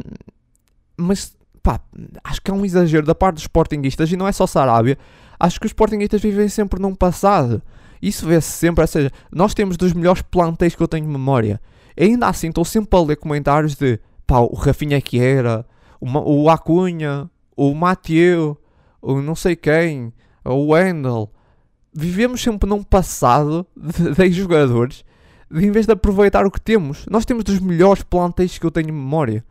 mas 0.97 1.35
pá, 1.65 1.81
acho 2.23 2.43
que 2.43 2.51
é 2.51 2.55
um 2.55 2.65
exagero 2.65 3.07
da 3.07 3.15
parte 3.15 3.37
dos 3.37 3.45
sportinguistas 3.45 4.13
e 4.13 4.17
não 4.17 4.29
é 4.29 4.33
só 4.33 4.47
Sarabia. 4.47 4.99
Acho 5.41 5.59
que 5.59 5.67
os 5.67 5.71
sportinguistas 5.71 6.21
vivem 6.21 6.47
sempre 6.47 6.81
num 6.81 6.95
passado. 6.95 7.63
Isso 8.01 8.27
vê-se 8.27 8.53
sempre, 8.53 8.83
ou 8.83 8.87
seja, 8.87 9.11
nós 9.33 9.55
temos 9.55 9.79
dos 9.79 9.95
melhores 9.95 10.21
plantéis 10.21 10.75
que 10.75 10.83
eu 10.83 10.87
tenho 10.87 11.09
memória. 11.09 11.59
E 11.97 12.05
ainda 12.05 12.29
assim 12.29 12.49
estou 12.49 12.67
sempre 12.67 12.99
a 12.99 13.03
ler 13.03 13.17
comentários 13.17 13.75
de 13.75 13.99
pá, 14.27 14.41
o 14.41 14.55
Rafinha 14.55 15.01
que 15.01 15.19
era, 15.19 15.65
o, 15.99 16.51
Acunha, 16.51 17.31
o 17.57 17.75
Mathieu, 17.75 18.59
o 19.01 19.23
não 19.23 19.35
sei 19.35 19.57
quem, 19.57 20.13
o 20.45 20.73
Wendel. 20.73 21.33
Vivemos 21.95 22.43
sempre 22.43 22.69
num 22.69 22.83
passado 22.83 23.67
de, 23.75 24.31
jogadores 24.33 25.03
em 25.51 25.71
vez 25.71 25.87
de 25.87 25.93
aproveitar 25.93 26.45
o 26.45 26.51
que 26.51 26.61
temos. 26.61 27.07
Nós 27.09 27.25
temos 27.25 27.43
dos 27.43 27.59
melhores 27.59 28.03
plantéis 28.03 28.59
que 28.59 28.67
eu 28.67 28.71
tenho 28.71 28.93
memória. 28.93 29.43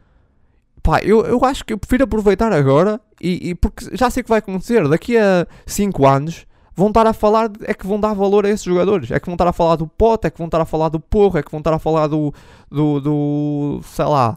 Pá, 0.84 1.00
eu, 1.02 1.26
eu 1.26 1.44
acho 1.46 1.64
que 1.64 1.72
eu 1.72 1.78
prefiro 1.78 2.04
aproveitar 2.04 2.52
agora 2.52 3.00
e, 3.22 3.52
e 3.52 3.56
porque 3.56 3.96
já 3.96 4.10
sei 4.10 4.20
o 4.20 4.24
que 4.26 4.30
vai 4.30 4.40
acontecer. 4.40 4.86
Daqui 4.90 5.18
a 5.18 5.48
5 5.66 6.06
anos 6.06 6.46
vão 6.76 6.90
estar 6.90 7.08
a 7.08 7.14
falar, 7.14 7.50
é 7.62 7.74
que 7.74 7.88
vão 7.88 7.98
dar 7.98 8.14
valor 8.14 8.46
a 8.46 8.50
esses 8.50 8.66
jogadores. 8.66 9.10
É 9.10 9.18
que 9.18 9.26
vão 9.26 9.36
estar 9.36 9.48
a 9.48 9.54
falar 9.54 9.78
do 9.78 9.88
Pote, 9.88 10.28
é 10.28 10.30
que 10.30 10.38
vão 10.38 10.48
estar 10.48 10.60
a 10.60 10.66
falar 10.66 10.90
do 10.90 11.00
Porro, 11.00 11.38
é 11.38 11.44
que 11.44 11.50
vão 11.50 11.60
estar 11.60 11.74
a 11.74 11.80
falar 11.80 12.08
do, 12.08 12.34
do, 12.70 13.00
do 13.00 13.82
sei 13.84 14.04
lá, 14.04 14.36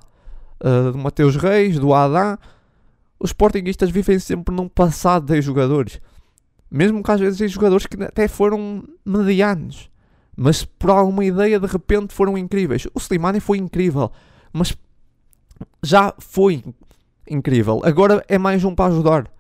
uh, 0.63 0.93
do 0.93 0.99
Mateus 0.99 1.35
Reis, 1.35 1.81
do 1.81 1.93
Adam. 1.93 2.39
Os 3.19 3.31
sportinguistas 3.31 3.91
vivem 3.91 4.21
sempre 4.21 4.55
num 4.55 4.69
passado 4.69 5.27
de 5.27 5.43
jogadores. 5.43 6.01
Mesmo 6.71 7.03
que 7.03 7.11
às 7.11 7.19
vezes 7.19 7.39
tem 7.39 7.49
jogadores 7.49 7.87
que 7.87 8.01
até 8.05 8.29
foram 8.29 8.85
medianos. 9.05 9.91
Mas 10.37 10.65
por 10.65 10.91
alguma 10.91 11.25
ideia 11.25 11.59
de 11.59 11.67
repente 11.67 12.15
foram 12.15 12.39
incríveis. 12.39 12.87
O 12.95 13.01
Slimani 13.01 13.41
foi 13.41 13.59
incrível. 13.59 14.13
Mas 14.53 14.77
já 15.83 16.15
foi 16.19 16.65
incrível. 17.29 17.81
Agora 17.85 18.25
é 18.29 18.39
mais 18.39 18.65
um 18.65 18.75
para 18.75 18.93
ajudar. 18.93 19.31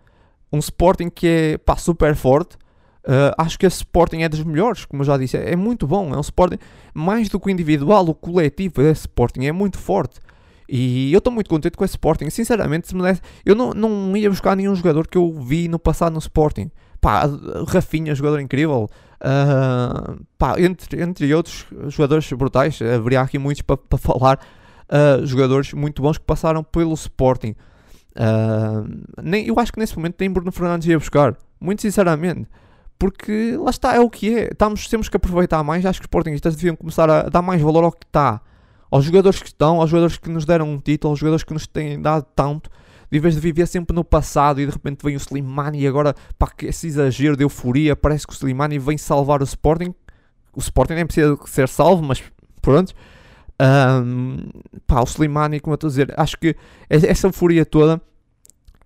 Um 0.52 0.58
Sporting 0.58 1.10
que 1.10 1.26
é 1.26 1.58
pá, 1.58 1.76
super 1.76 2.14
forte. 2.14 2.56
Uh, 3.04 3.30
acho 3.38 3.58
que 3.58 3.64
esse 3.64 3.76
Sporting 3.78 4.22
é 4.22 4.28
dos 4.28 4.42
melhores, 4.42 4.84
como 4.84 5.02
eu 5.02 5.06
já 5.06 5.16
disse. 5.16 5.36
É, 5.36 5.52
é 5.52 5.56
muito 5.56 5.86
bom. 5.86 6.12
É 6.12 6.16
um 6.16 6.20
Sporting 6.20 6.58
mais 6.92 7.28
do 7.28 7.38
que 7.38 7.46
o 7.46 7.50
individual, 7.50 8.08
o 8.08 8.14
coletivo 8.14 8.82
desse 8.82 9.02
Sporting 9.02 9.46
é 9.46 9.52
muito 9.52 9.78
forte. 9.78 10.20
E 10.68 11.12
eu 11.12 11.18
estou 11.18 11.32
muito 11.32 11.48
contente 11.48 11.76
com 11.76 11.84
esse 11.84 11.94
Sporting. 11.94 12.28
Sinceramente, 12.30 12.88
se 12.88 12.96
me 12.96 13.02
desse, 13.02 13.20
eu 13.44 13.54
não, 13.54 13.72
não 13.72 14.16
ia 14.16 14.28
buscar 14.28 14.56
nenhum 14.56 14.74
jogador 14.74 15.06
que 15.06 15.16
eu 15.16 15.32
vi 15.32 15.68
no 15.68 15.78
passado 15.78 16.12
no 16.12 16.18
Sporting. 16.18 16.70
Pá, 17.00 17.22
Rafinha, 17.68 18.14
jogador 18.14 18.40
incrível. 18.40 18.88
Uh, 19.20 20.24
pá, 20.36 20.60
entre, 20.60 21.00
entre 21.00 21.32
outros 21.32 21.66
jogadores 21.88 22.30
brutais, 22.32 22.80
haveria 22.82 23.20
aqui 23.20 23.38
muitos 23.38 23.62
para 23.62 23.76
pa 23.76 23.96
falar 23.96 24.40
uh, 24.90 25.24
jogadores 25.26 25.72
muito 25.72 26.02
bons 26.02 26.18
que 26.18 26.24
passaram 26.24 26.62
pelo 26.62 26.94
Sporting. 26.94 27.54
Uh, 28.16 29.04
nem, 29.22 29.46
eu 29.46 29.58
acho 29.58 29.72
que 29.72 29.78
nesse 29.78 29.96
momento 29.96 30.16
nem 30.18 30.30
Bruno 30.30 30.50
Fernandes 30.50 30.88
ia 30.88 30.98
buscar, 30.98 31.36
muito 31.60 31.82
sinceramente, 31.82 32.48
porque 32.98 33.56
lá 33.58 33.70
está, 33.70 33.94
é 33.94 34.00
o 34.00 34.08
que 34.08 34.34
é. 34.34 34.48
Estamos, 34.52 34.88
temos 34.88 35.08
que 35.08 35.16
aproveitar 35.16 35.62
mais. 35.62 35.84
Acho 35.84 36.00
que 36.00 36.04
os 36.04 36.08
Sportingistas 36.08 36.56
deviam 36.56 36.74
começar 36.74 37.10
a 37.10 37.24
dar 37.24 37.42
mais 37.42 37.60
valor 37.60 37.84
ao 37.84 37.92
que 37.92 38.06
está, 38.06 38.40
aos 38.90 39.04
jogadores 39.04 39.40
que 39.42 39.48
estão, 39.48 39.80
aos 39.80 39.90
jogadores 39.90 40.16
que 40.16 40.30
nos 40.30 40.44
deram 40.44 40.70
um 40.70 40.78
título, 40.78 41.12
aos 41.12 41.18
jogadores 41.18 41.44
que 41.44 41.52
nos 41.52 41.66
têm 41.66 42.00
dado 42.00 42.26
tanto. 42.34 42.70
De 43.08 43.20
vez 43.20 43.34
de 43.34 43.40
viver 43.40 43.66
sempre 43.66 43.94
no 43.94 44.02
passado 44.02 44.60
e 44.60 44.66
de 44.66 44.72
repente 44.72 45.04
vem 45.04 45.14
o 45.14 45.20
Slimani 45.20 45.80
e 45.80 45.86
agora, 45.86 46.12
pá, 46.36 46.48
que 46.50 46.66
esse 46.66 46.88
exagero 46.88 47.36
de 47.36 47.44
euforia, 47.44 47.94
parece 47.94 48.26
que 48.26 48.32
o 48.32 48.34
Slimani 48.34 48.78
vem 48.78 48.98
salvar 48.98 49.42
o 49.42 49.44
Sporting. 49.44 49.94
O 50.52 50.58
Sporting 50.58 50.94
nem 50.94 51.06
precisa 51.06 51.38
ser 51.44 51.68
salvo, 51.68 52.02
mas 52.02 52.22
pronto. 52.60 52.94
Um, 53.60 54.50
pá, 54.86 55.00
o 55.00 55.04
Slimani, 55.04 55.60
como 55.60 55.72
eu 55.72 55.76
estou 55.76 55.88
a 55.88 55.90
dizer, 55.90 56.14
acho 56.16 56.36
que 56.38 56.54
essa 56.90 57.26
euforia 57.26 57.64
toda 57.64 58.00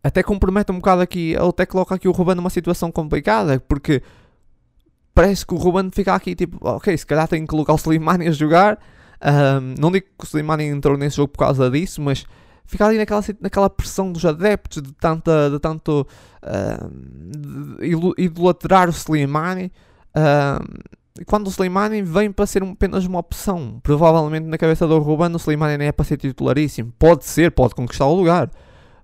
até 0.03 0.23
compromete 0.23 0.73
um 0.73 0.77
bocado 0.77 1.03
aqui, 1.03 1.37
até 1.37 1.66
coloca 1.66 1.95
aqui 1.95 2.09
o 2.09 2.12
Ruben 2.12 2.35
numa 2.35 2.51
situação 2.51 2.91
complicada, 2.91 3.61
porque 3.61 4.03
parece 5.14 5.45
que 5.45 5.55
o 5.55 5.59
Ruben 5.59 5.91
fica 5.91 6.14
aqui 6.14 6.35
tipo, 6.35 6.59
ok, 6.61 6.97
se 6.97 7.07
calhar 7.07 7.29
tem 7.29 7.43
que 7.43 7.49
colocar 7.49 7.75
o 7.75 7.77
Slimani 7.77 8.29
a 8.29 8.33
jogar. 8.33 8.79
Um, 9.23 9.75
não 9.79 9.93
digo 9.93 10.07
que 10.18 10.25
o 10.25 10.27
Slimani 10.27 10.64
entrou 10.64 10.97
nesse 10.97 11.16
jogo 11.16 11.33
por 11.33 11.41
causa 11.41 11.71
disso, 11.71 12.01
mas 12.01 12.25
fica 12.64 12.87
ali 12.87 12.97
naquela, 12.97 13.23
naquela 13.41 13.68
pressão 13.68 14.11
dos 14.11 14.25
adeptos 14.25 14.83
de, 14.83 14.93
tanta, 14.93 15.51
de 15.51 15.59
tanto 15.59 16.07
uh, 16.43 16.91
de 17.79 18.25
idolatrar 18.25 18.89
o 18.89 18.93
Slimani. 18.93 19.71
Quando 21.27 21.47
o 21.47 21.51
Slimani 21.51 22.03
vem 22.03 22.33
para 22.33 22.47
ser 22.47 22.62
apenas 22.62 23.05
uma 23.07 23.18
opção. 23.18 23.79
Provavelmente 23.83 24.47
na 24.47 24.57
cabeça 24.57 24.87
do 24.87 24.99
Ruben 24.99 25.35
o 25.35 25.39
Slimani 25.39 25.77
nem 25.77 25.89
é 25.89 25.93
para 25.93 26.05
ser 26.05 26.16
titularíssimo. 26.16 26.93
Pode 26.99 27.25
ser, 27.25 27.51
pode 27.51 27.75
conquistar 27.75 28.07
o 28.07 28.14
lugar. 28.14 28.51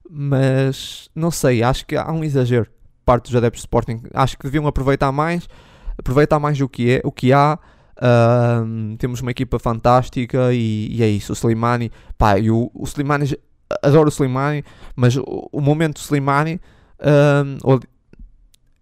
Mas 0.09 1.11
não 1.15 1.31
sei, 1.31 1.63
acho 1.63 1.85
que 1.87 1.97
há 1.97 2.11
um 2.13 2.23
exagero 2.23 2.69
parte 3.05 3.27
dos 3.27 3.37
adeptos 3.37 3.61
de 3.61 3.67
Sporting. 3.67 4.03
Acho 4.13 4.37
que 4.37 4.45
deviam 4.45 4.67
aproveitar 4.67 5.13
mais, 5.13 5.49
aproveitar 5.99 6.39
mais 6.39 6.61
o 6.61 6.69
que 6.69 6.91
é, 6.91 7.01
o 7.05 7.13
que 7.13 7.33
há. 7.33 7.59
Uh, 7.97 8.97
temos 8.99 9.23
uma 9.23 9.31
equipa 9.31 9.59
fantástica 9.59 10.53
e, 10.53 10.89
e, 10.91 11.03
é 11.03 11.09
isso. 11.09 11.33
O 11.33 11.37
Slimani, 11.37 11.91
pá, 12.19 12.39
e 12.39 12.51
o, 12.51 12.71
o 12.75 12.85
Slimani, 12.85 13.35
adoro 13.83 14.09
o 14.09 14.13
Slimani, 14.13 14.65
mas 14.95 15.17
o, 15.17 15.49
o 15.51 15.61
momento 15.61 15.95
do 15.95 16.01
Slimani, 16.01 16.61
uh, 17.01 17.81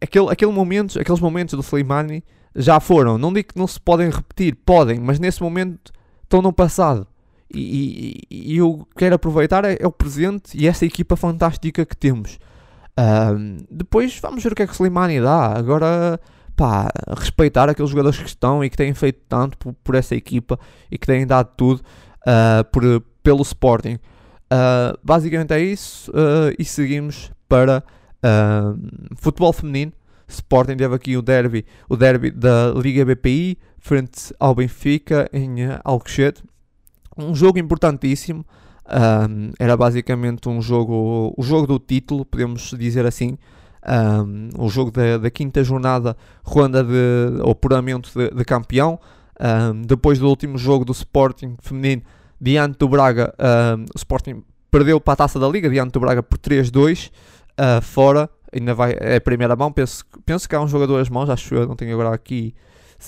aquele, 0.01 0.31
aquele 0.31 0.53
momento, 0.53 0.99
aqueles 1.01 1.21
momentos 1.21 1.55
do 1.55 1.63
Slimani 1.63 2.25
já 2.55 2.81
foram. 2.81 3.19
Não 3.19 3.33
digo 3.33 3.49
que 3.53 3.59
não 3.59 3.67
se 3.67 3.81
podem 3.81 4.11
repetir, 4.11 4.57
podem, 4.65 5.01
mas 5.01 5.19
nesse 5.19 5.43
momento 5.43 5.93
estão 6.23 6.41
no 6.41 6.53
passado. 6.53 7.07
E, 7.53 8.21
e, 8.31 8.55
e 8.55 8.57
eu 8.57 8.87
quero 8.97 9.15
aproveitar 9.15 9.65
é, 9.65 9.77
é, 9.79 9.87
o 9.87 9.93
presente 9.93 10.57
e 10.57 10.67
essa 10.67 10.85
equipa 10.85 11.17
fantástica 11.17 11.85
que 11.85 11.97
temos. 11.97 12.39
depois 13.71 14.19
vamos 14.21 14.43
ver 14.43 14.53
o 14.53 14.55
que 14.55 14.63
é 14.63 14.67
que 14.67 14.75
Slimani 14.75 15.21
dá. 15.21 15.57
Agora 15.57 16.21
pá, 16.57 16.91
respeitar 17.19 17.69
aqueles 17.69 17.91
jogadores 17.91 18.19
que 18.19 18.29
estão 18.29 18.65
e 18.65 18.71
que 18.71 18.77
têm 18.77 18.95
feito 18.95 19.21
tanto 19.29 19.59
por, 19.59 19.73
por 19.75 19.95
essa 19.95 20.15
equipa 20.15 20.59
e 20.91 20.99
que 20.99 21.07
têm 21.07 21.27
dado 21.27 21.51
tudo 21.57 21.83
uh, 22.27 22.65
por, 22.71 22.83
pelo 23.23 23.43
Sporting. 23.43 23.95
Uh, 24.45 24.97
basicamente 25.03 25.53
é 25.53 25.61
isso 25.61 26.11
uh, 26.13 26.55
e 26.59 26.65
seguimos 26.65 27.31
para 27.49 27.83
futebol 29.17 29.53
feminino. 29.53 29.93
Sporting 30.29 30.77
teve 30.77 30.95
aqui 30.95 31.17
o 31.17 31.23
derby, 31.23 31.65
o 31.89 31.97
derby 31.97 32.31
da 32.31 32.73
Liga 32.75 33.05
BPI 33.05 33.59
frente 33.79 34.35
ao 34.39 34.55
Benfica 34.55 35.29
em 35.33 35.57
Alcochete. 35.85 36.43
Um 37.17 37.35
jogo 37.35 37.59
importantíssimo. 37.59 38.45
era 39.59 39.77
basicamente 39.77 40.49
um 40.49 40.61
jogo, 40.61 41.35
o 41.37 41.43
jogo 41.43 41.67
do 41.67 41.79
título, 41.79 42.25
podemos 42.25 42.75
dizer 42.77 43.07
assim 43.07 43.37
um, 43.87 44.49
o 44.59 44.69
jogo 44.69 44.91
da, 44.91 45.19
da, 45.19 45.31
quinta 45.31 45.63
jornada, 45.63 46.17
ronda 46.43 46.83
de 46.83 47.43
apuramento 47.49 48.11
de, 48.15 48.31
de 48.31 48.45
campeão. 48.45 48.99
Um, 49.41 49.83
depois 49.83 50.19
do 50.19 50.29
último 50.29 50.57
jogo 50.57 50.85
do 50.85 50.93
Sporting 50.93 51.57
feminino 51.61 52.03
diante 52.41 52.79
do 52.79 52.89
Braga, 52.89 53.35
um, 53.77 53.83
o 53.83 53.97
Sporting 53.97 54.43
perdeu 54.71 55.01
para 55.01 55.15
a 55.15 55.17
taça 55.17 55.39
da 55.39 55.49
Liga 55.49 55.69
diante 55.69 55.93
do 55.93 56.01
Braga 56.01 56.23
por 56.23 56.39
3-2 56.39 57.09
uh, 57.09 57.11
ah, 57.57 57.81
fora. 57.81 58.31
Ainda 58.55 58.75
vai, 58.75 58.97
é 59.01 59.17
a 59.17 59.21
primeira 59.21 59.57
mão. 59.57 59.73
Penso, 59.73 60.05
penso 60.25 60.49
que 60.49 60.55
há 60.55 60.61
um 60.61 60.69
jogador 60.69 61.01
às 61.01 61.09
mãos, 61.09 61.29
acho 61.29 61.55
eu, 61.55 61.67
não 61.67 61.75
tenho 61.75 61.93
agora 61.93 62.15
aqui 62.15 62.55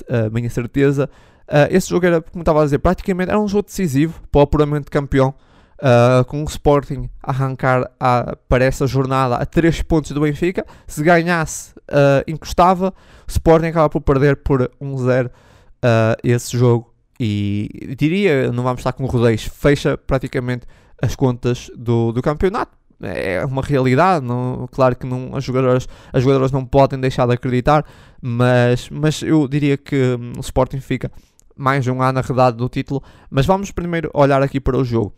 a 0.09 0.27
uh, 0.27 0.33
minha 0.33 0.51
certeza. 0.51 1.09
Uh, 1.49 1.71
esse 1.71 1.89
jogo 1.89 2.05
era, 2.05 2.21
como 2.21 2.43
estava 2.43 2.61
a 2.61 2.65
dizer, 2.65 2.79
praticamente 2.79 3.31
era 3.31 3.39
um 3.39 3.47
jogo 3.47 3.67
decisivo 3.67 4.21
para 4.31 4.41
o 4.41 4.43
apuramento 4.43 4.87
de 4.87 4.91
campeão 4.91 5.35
uh, 5.77 6.25
com 6.25 6.43
o 6.43 6.45
Sporting 6.45 7.09
a 7.23 7.31
arrancar 7.31 7.91
a, 7.99 8.37
para 8.49 8.65
essa 8.65 8.87
jornada 8.87 9.37
a 9.37 9.47
3 9.47 9.83
pontos 9.83 10.11
do 10.13 10.21
Benfica. 10.21 10.65
Se 10.87 11.03
ganhasse, 11.03 11.73
uh, 11.91 12.23
encostava. 12.27 12.93
O 13.27 13.31
Sporting 13.31 13.67
acaba 13.67 13.89
por 13.89 14.01
perder 14.01 14.37
por 14.37 14.71
1-0 14.81 15.27
uh, 15.27 15.31
esse 16.23 16.57
jogo. 16.57 16.93
E 17.19 17.95
diria, 17.97 18.53
não 18.53 18.63
vamos 18.63 18.81
estar 18.81 18.93
com 18.93 19.07
rodeios, 19.07 19.45
fecha 19.45 19.97
praticamente 19.97 20.67
as 21.01 21.17
contas 21.17 21.71
do, 21.75 22.13
do 22.13 22.21
campeonato. 22.21 22.77
É 23.03 23.45
uma 23.45 23.61
realidade, 23.61 24.25
não, 24.25 24.67
claro 24.73 24.97
que 24.97 25.07
não, 25.07 25.37
as, 25.37 25.45
jogadoras, 25.45 25.87
as 26.13 26.23
jogadoras 26.23 26.51
não 26.51 26.65
podem 26.65 26.99
deixar 26.99 27.27
de 27.27 27.35
acreditar, 27.35 27.85
mas, 28.23 28.89
mas 28.89 29.23
eu 29.23 29.47
diria 29.47 29.77
que 29.77 30.17
hum, 30.19 30.33
o 30.39 30.41
Sporting 30.41 30.81
fica 30.81 31.11
mais 31.57 31.87
um 31.87 32.03
ano 32.03 32.19
arredado 32.19 32.57
do 32.59 32.69
título. 32.69 33.03
Mas 33.31 33.47
vamos 33.47 33.71
primeiro 33.71 34.11
olhar 34.13 34.43
aqui 34.43 34.61
para 34.61 34.77
o 34.77 34.85
jogo. 34.85 35.15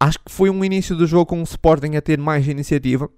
Acho 0.00 0.18
que 0.18 0.32
foi 0.32 0.48
um 0.48 0.64
início 0.64 0.96
do 0.96 1.06
jogo 1.06 1.26
com 1.26 1.40
o 1.40 1.44
Sporting 1.44 1.96
a 1.96 2.00
ter 2.00 2.18
mais 2.18 2.46
iniciativa, 2.46 3.10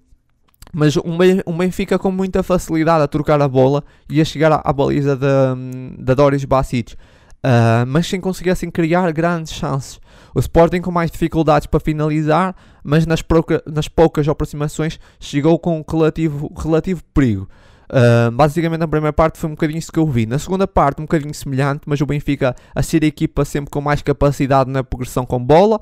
mas 0.73 0.97
um 0.97 1.57
Benfica 1.57 1.99
com 1.99 2.11
muita 2.11 2.43
facilidade 2.43 3.05
a 3.05 3.09
trocar 3.09 3.41
a 3.41 3.49
bola 3.49 3.85
e 4.09 4.21
a 4.21 4.25
chegar 4.25 4.61
à, 4.65 4.73
baliza 4.73 5.15
da, 5.15 5.55
da 5.99 6.15
Doris 6.15 6.45
Basic, 6.45 6.95
uh, 6.95 7.87
mas 7.87 8.07
sem 8.07 8.21
conseguir 8.21 8.51
assim 8.51 8.71
criar 8.71 9.13
grandes 9.13 9.53
chances. 9.53 10.01
O 10.35 10.41
Sporting 10.41 10.81
com 10.81 10.91
mais 10.91 11.11
dificuldades 11.11 11.67
para 11.67 11.81
finalizar, 11.81 12.57
mas 12.83 13.07
nas, 13.07 13.23
nas 13.67 13.89
poucas 13.89 14.29
aproximações 14.29 14.99
chegou 15.19 15.59
com 15.59 15.85
relativo, 15.89 16.53
relativo 16.57 17.03
perigo. 17.15 17.49
Uh, 17.91 18.31
basicamente, 18.31 18.79
na 18.79 18.87
primeira 18.87 19.13
parte 19.13 19.37
foi 19.37 19.49
um 19.49 19.55
bocadinho 19.55 19.79
isso 19.79 19.91
que 19.91 19.99
eu 19.99 20.07
vi. 20.07 20.25
Na 20.25 20.39
segunda 20.39 20.67
parte, 20.69 21.01
um 21.01 21.05
bocadinho 21.05 21.35
semelhante, 21.35 21.83
mas 21.87 22.01
o 22.01 22.07
Benfica 22.07 22.55
a 22.73 22.83
ser 22.83 23.03
a 23.03 23.07
equipa 23.07 23.45
sempre 23.45 23.69
com 23.71 23.81
mais 23.81 24.01
capacidade 24.01 24.71
na 24.71 24.85
progressão 24.85 25.27
com 25.27 25.45
bola 25.45 25.81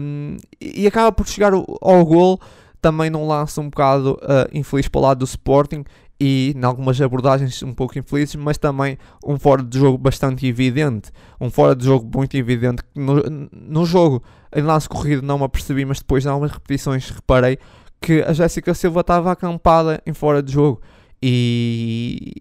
um, 0.00 0.36
e 0.60 0.86
acaba 0.86 1.12
por 1.12 1.26
chegar 1.28 1.52
ao, 1.52 2.04
gol 2.04 2.40
também 2.82 3.08
num 3.08 3.26
lance 3.26 3.58
um 3.60 3.70
bocado 3.70 4.18
uh, 4.22 4.48
infeliz 4.52 4.88
para 4.88 4.98
o 4.98 5.02
lado 5.02 5.18
do 5.18 5.24
Sporting 5.24 5.84
e 6.18 6.54
em 6.56 6.64
algumas 6.64 7.00
abordagens 7.00 7.62
um 7.62 7.74
pouco 7.74 7.98
infelizes, 7.98 8.34
mas 8.36 8.56
também 8.56 8.96
um 9.24 9.38
fora 9.38 9.62
de 9.62 9.78
jogo 9.78 9.98
bastante 9.98 10.46
evidente. 10.46 11.10
Um 11.40 11.50
fora 11.50 11.74
de 11.74 11.84
jogo 11.84 12.08
muito 12.14 12.36
evidente. 12.36 12.82
No, 12.94 13.22
no 13.52 13.84
jogo, 13.84 14.22
em 14.54 14.62
lance 14.62 14.88
corrido, 14.88 15.22
não 15.22 15.38
me 15.38 15.44
apercebi, 15.44 15.84
mas 15.84 15.98
depois 15.98 16.22
de 16.22 16.28
algumas 16.28 16.52
repetições 16.52 17.10
reparei 17.10 17.58
que 18.00 18.22
a 18.22 18.32
Jéssica 18.32 18.74
Silva 18.74 19.00
estava 19.00 19.32
acampada 19.32 20.00
em 20.06 20.12
fora 20.12 20.42
de 20.42 20.52
jogo. 20.52 20.80
E 21.22 22.32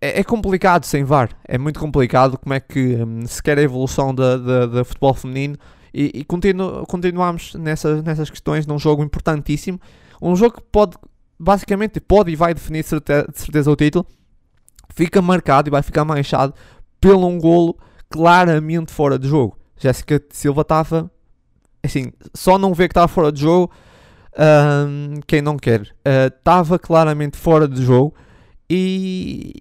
é, 0.00 0.20
é, 0.20 0.24
complicado 0.24 0.84
sem 0.84 1.02
VAR. 1.02 1.30
É 1.46 1.58
muito 1.58 1.80
complicado 1.80 2.38
como 2.38 2.54
é 2.54 2.60
que 2.60 2.96
um, 2.96 3.26
se 3.26 3.42
quer 3.42 3.58
a 3.58 3.62
evolução 3.62 4.14
da 4.14 4.84
futebol 4.84 5.14
feminino 5.14 5.56
e, 5.92 6.20
e 6.20 6.24
continu, 6.24 6.84
continuamos 6.86 7.54
nessas, 7.54 8.02
nessas 8.02 8.30
questões 8.30 8.66
num 8.66 8.78
jogo 8.78 9.02
importantíssimo. 9.02 9.80
Um 10.20 10.36
jogo 10.36 10.56
que 10.56 10.62
pode, 10.70 10.96
basicamente, 11.38 12.00
pode 12.00 12.30
e 12.30 12.36
vai 12.36 12.54
definir 12.54 12.82
de 12.82 12.88
certeza, 12.88 13.70
o 13.70 13.76
título. 13.76 14.06
Fica 14.90 15.22
marcado 15.22 15.68
e 15.68 15.70
vai 15.70 15.82
ficar 15.82 16.04
manchado 16.04 16.54
pelo 17.00 17.26
um 17.26 17.38
golo 17.38 17.76
claramente 18.10 18.92
fora 18.92 19.18
de 19.18 19.28
jogo. 19.28 19.56
Jéssica 19.76 20.20
Silva 20.30 20.62
estava 20.62 21.10
assim, 21.82 22.12
só 22.34 22.58
não 22.58 22.74
vê 22.74 22.88
que 22.88 22.92
estava 22.92 23.06
fora 23.06 23.30
de 23.30 23.40
jogo 23.40 23.70
um, 24.38 25.20
quem 25.26 25.42
não 25.42 25.56
quer. 25.56 25.94
Estava 26.04 26.76
uh, 26.76 26.78
claramente 26.78 27.36
fora 27.36 27.68
de 27.68 27.82
jogo 27.82 28.14
e, 28.68 29.54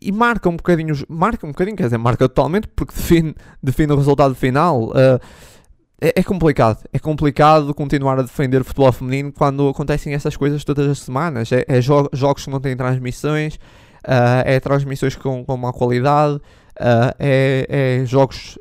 e 0.00 0.12
marca 0.12 0.48
um 0.48 0.56
bocadinho, 0.56 0.94
marca 1.08 1.46
um 1.46 1.50
bocadinho, 1.50 1.76
quer 1.76 1.84
dizer, 1.84 1.98
marca 1.98 2.28
totalmente 2.28 2.68
porque 2.68 2.94
define, 2.94 3.34
define 3.62 3.92
o 3.92 3.96
resultado 3.96 4.34
final. 4.34 4.88
Uh, 4.90 5.20
é, 6.00 6.20
é, 6.20 6.22
complicado, 6.22 6.84
é 6.92 6.98
complicado 6.98 7.74
continuar 7.74 8.20
a 8.20 8.22
defender 8.22 8.60
o 8.60 8.64
futebol 8.64 8.92
feminino 8.92 9.32
quando 9.32 9.68
acontecem 9.68 10.14
essas 10.14 10.36
coisas 10.36 10.62
todas 10.62 10.86
as 10.86 11.00
semanas. 11.00 11.50
É, 11.50 11.64
é 11.66 11.80
jo 11.80 12.08
jogos 12.12 12.44
que 12.44 12.50
não 12.50 12.60
têm 12.60 12.76
transmissões, 12.76 13.56
uh, 13.56 14.44
é 14.44 14.60
transmissões 14.60 15.16
com, 15.16 15.44
com 15.44 15.56
má 15.56 15.72
qualidade, 15.72 16.36
uh, 16.36 17.14
é, 17.18 18.00
é 18.00 18.06
jogos 18.06 18.56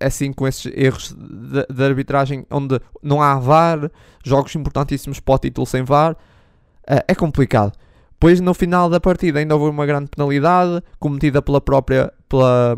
assim 0.00 0.32
com 0.32 0.48
esses 0.48 0.72
erros 0.74 1.14
de, 1.14 1.66
de, 1.72 1.84
arbitragem 1.84 2.44
onde 2.50 2.80
não 3.02 3.22
há 3.22 3.38
VAR, 3.38 3.90
jogos 4.24 4.54
importantíssimos 4.56 5.20
para 5.20 5.34
o 5.34 5.38
título 5.38 5.66
sem 5.66 5.84
VAR, 5.84 6.12
uh, 6.12 7.04
é 7.06 7.14
complicado. 7.14 7.72
Pois 8.18 8.40
no 8.40 8.54
final 8.54 8.88
da 8.88 9.00
partida 9.00 9.38
ainda 9.38 9.54
houve 9.54 9.68
uma 9.68 9.84
grande 9.84 10.08
penalidade 10.08 10.82
cometida 10.98 11.42
pela 11.42 11.60
própria 11.60 12.10
pela, 12.32 12.74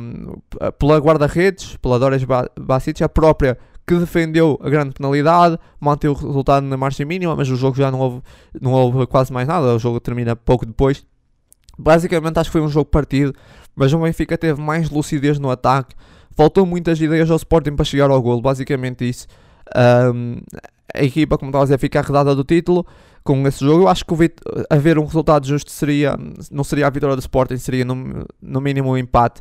pela 0.77 0.99
guarda-redes, 0.99 1.77
pela 1.77 1.97
Doris 1.97 2.25
Basic, 2.59 3.05
a 3.05 3.09
própria 3.09 3.57
que 3.87 3.95
defendeu 3.95 4.59
a 4.61 4.69
grande 4.69 4.95
penalidade, 4.95 5.57
manteve 5.79 6.13
o 6.13 6.17
resultado 6.17 6.67
na 6.67 6.77
margem 6.77 7.07
mínima, 7.07 7.37
mas 7.37 7.49
o 7.49 7.55
jogo 7.55 7.77
já 7.77 7.89
não 7.89 8.01
houve, 8.01 8.23
não 8.61 8.73
houve 8.73 9.07
quase 9.07 9.33
mais 9.33 9.47
nada, 9.47 9.73
o 9.73 9.79
jogo 9.79 10.01
termina 10.01 10.35
pouco 10.35 10.67
depois. 10.67 11.07
Basicamente 11.79 12.37
acho 12.39 12.49
que 12.49 12.53
foi 12.53 12.63
um 12.63 12.69
jogo 12.69 12.87
partido, 12.87 13.33
mas 13.77 13.93
o 13.93 13.99
Benfica 13.99 14.37
teve 14.37 14.61
mais 14.61 14.91
lucidez 14.91 15.39
no 15.39 15.49
ataque, 15.51 15.95
faltou 16.33 16.67
muitas 16.67 17.01
ideias 17.01 17.31
ao 17.31 17.37
Sporting 17.37 17.77
para 17.77 17.85
chegar 17.85 18.11
ao 18.11 18.21
golo, 18.21 18.41
basicamente 18.41 19.09
isso. 19.09 19.29
Um, 20.13 20.39
a 20.93 21.05
equipa, 21.05 21.39
como 21.39 21.51
estava 21.51 21.63
a 21.63 21.67
dizer, 21.67 21.79
fica 21.79 22.01
arredada 22.01 22.35
do 22.35 22.43
título 22.43 22.85
com 23.25 23.47
esse 23.49 23.65
jogo. 23.65 23.85
Eu 23.85 23.89
acho 23.89 24.05
que 24.05 24.15
haver 24.69 24.99
um 24.99 25.05
resultado 25.05 25.47
justo 25.47 25.71
seria, 25.71 26.17
não 26.53 26.63
seria 26.63 26.87
a 26.87 26.91
vitória 26.91 27.17
do 27.17 27.21
Sporting, 27.21 27.57
seria 27.57 27.85
no, 27.85 28.27
no 28.41 28.61
mínimo 28.61 28.91
um 28.91 28.99
empate, 28.99 29.41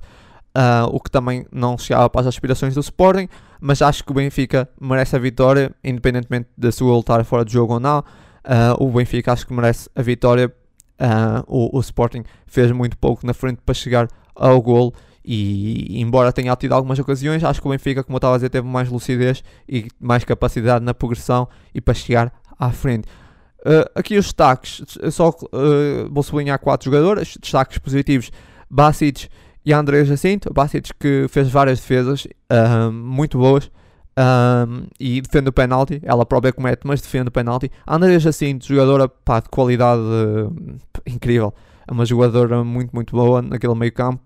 uh, 0.56 0.88
o 0.90 1.00
que 1.00 1.12
também 1.12 1.46
não 1.52 1.78
chegava 1.78 2.10
para 2.10 2.22
as 2.22 2.28
aspirações 2.28 2.74
do 2.74 2.80
Sporting. 2.80 3.28
Mas 3.60 3.82
acho 3.82 4.04
que 4.04 4.12
o 4.12 4.16
Benfica 4.16 4.68
merece 4.80 5.16
a 5.16 5.20
vitória, 5.20 5.72
independentemente 5.84 6.50
de 6.58 6.72
se 6.72 6.84
o 6.84 6.88
lutar 6.88 7.24
fora 7.26 7.44
de 7.44 7.52
jogo 7.52 7.74
ou 7.74 7.80
não. 7.80 8.00
Uh, 8.00 8.84
o 8.84 8.92
Benfica 8.92 9.34
acho 9.34 9.46
que 9.46 9.54
merece 9.54 9.90
a 9.96 10.02
vitória. 10.02 10.54
Uh, 11.00 11.44
o, 11.48 11.78
o 11.78 11.80
Sporting 11.82 12.24
fez 12.48 12.72
muito 12.72 12.98
pouco 12.98 13.26
na 13.26 13.34
frente 13.34 13.60
para 13.66 13.74
chegar 13.74 14.08
ao 14.36 14.62
gol 14.62 14.94
e 15.26 16.02
embora 16.02 16.34
tenha 16.34 16.54
tido 16.56 16.74
algumas 16.74 17.00
ocasiões, 17.00 17.44
acho 17.44 17.62
que 17.62 17.68
o 17.68 17.72
Benfica, 17.72 18.04
como 18.04 18.16
eu 18.16 18.18
estava 18.18 18.36
a 18.36 18.38
dizer, 18.38 18.50
teve 18.50 18.68
mais 18.68 18.90
lucidez 18.90 19.44
e 19.68 19.88
mais 20.00 20.24
capacidade 20.26 20.84
na 20.84 20.94
progressão 20.94 21.48
e 21.74 21.80
para 21.80 21.94
chegar 21.94 22.32
à 22.60 22.72
frente. 22.72 23.08
Uh, 23.66 23.90
aqui 23.96 24.18
os 24.18 24.26
destaques, 24.26 24.84
só 25.10 25.30
uh, 25.30 26.12
vou 26.12 26.22
sublinhar 26.22 26.60
quatro 26.60 26.92
jogadores, 26.92 27.38
destaques 27.42 27.78
positivos, 27.78 28.30
Basic 28.70 29.30
e 29.66 29.72
André 29.72 30.04
Jacinto, 30.04 30.54
Basic 30.54 30.90
que 31.00 31.28
fez 31.30 31.50
várias 31.50 31.80
defesas 31.80 32.26
uh, 32.52 32.92
muito 32.92 33.38
boas 33.38 33.72
e 35.00 35.22
defende 35.22 35.50
o 35.50 35.54
penalti, 35.54 36.00
ela 36.04 36.24
própria 36.24 36.54
comete, 36.54 36.82
mas 36.84 37.02
defende 37.02 37.30
o 37.30 37.32
penalti. 37.32 37.72
André 37.88 38.20
Jacinto, 38.20 38.68
jogadora 38.68 39.08
pá, 39.08 39.40
de 39.40 39.50
qualidade 39.50 40.02
incrível, 41.08 41.52
é 41.88 41.92
uma 41.92 42.06
jogadora 42.06 42.64
muito, 42.64 42.92
muito 42.94 43.16
boa 43.16 43.42
naquele 43.42 43.74
meio 43.76 43.94
campo. 43.94 44.22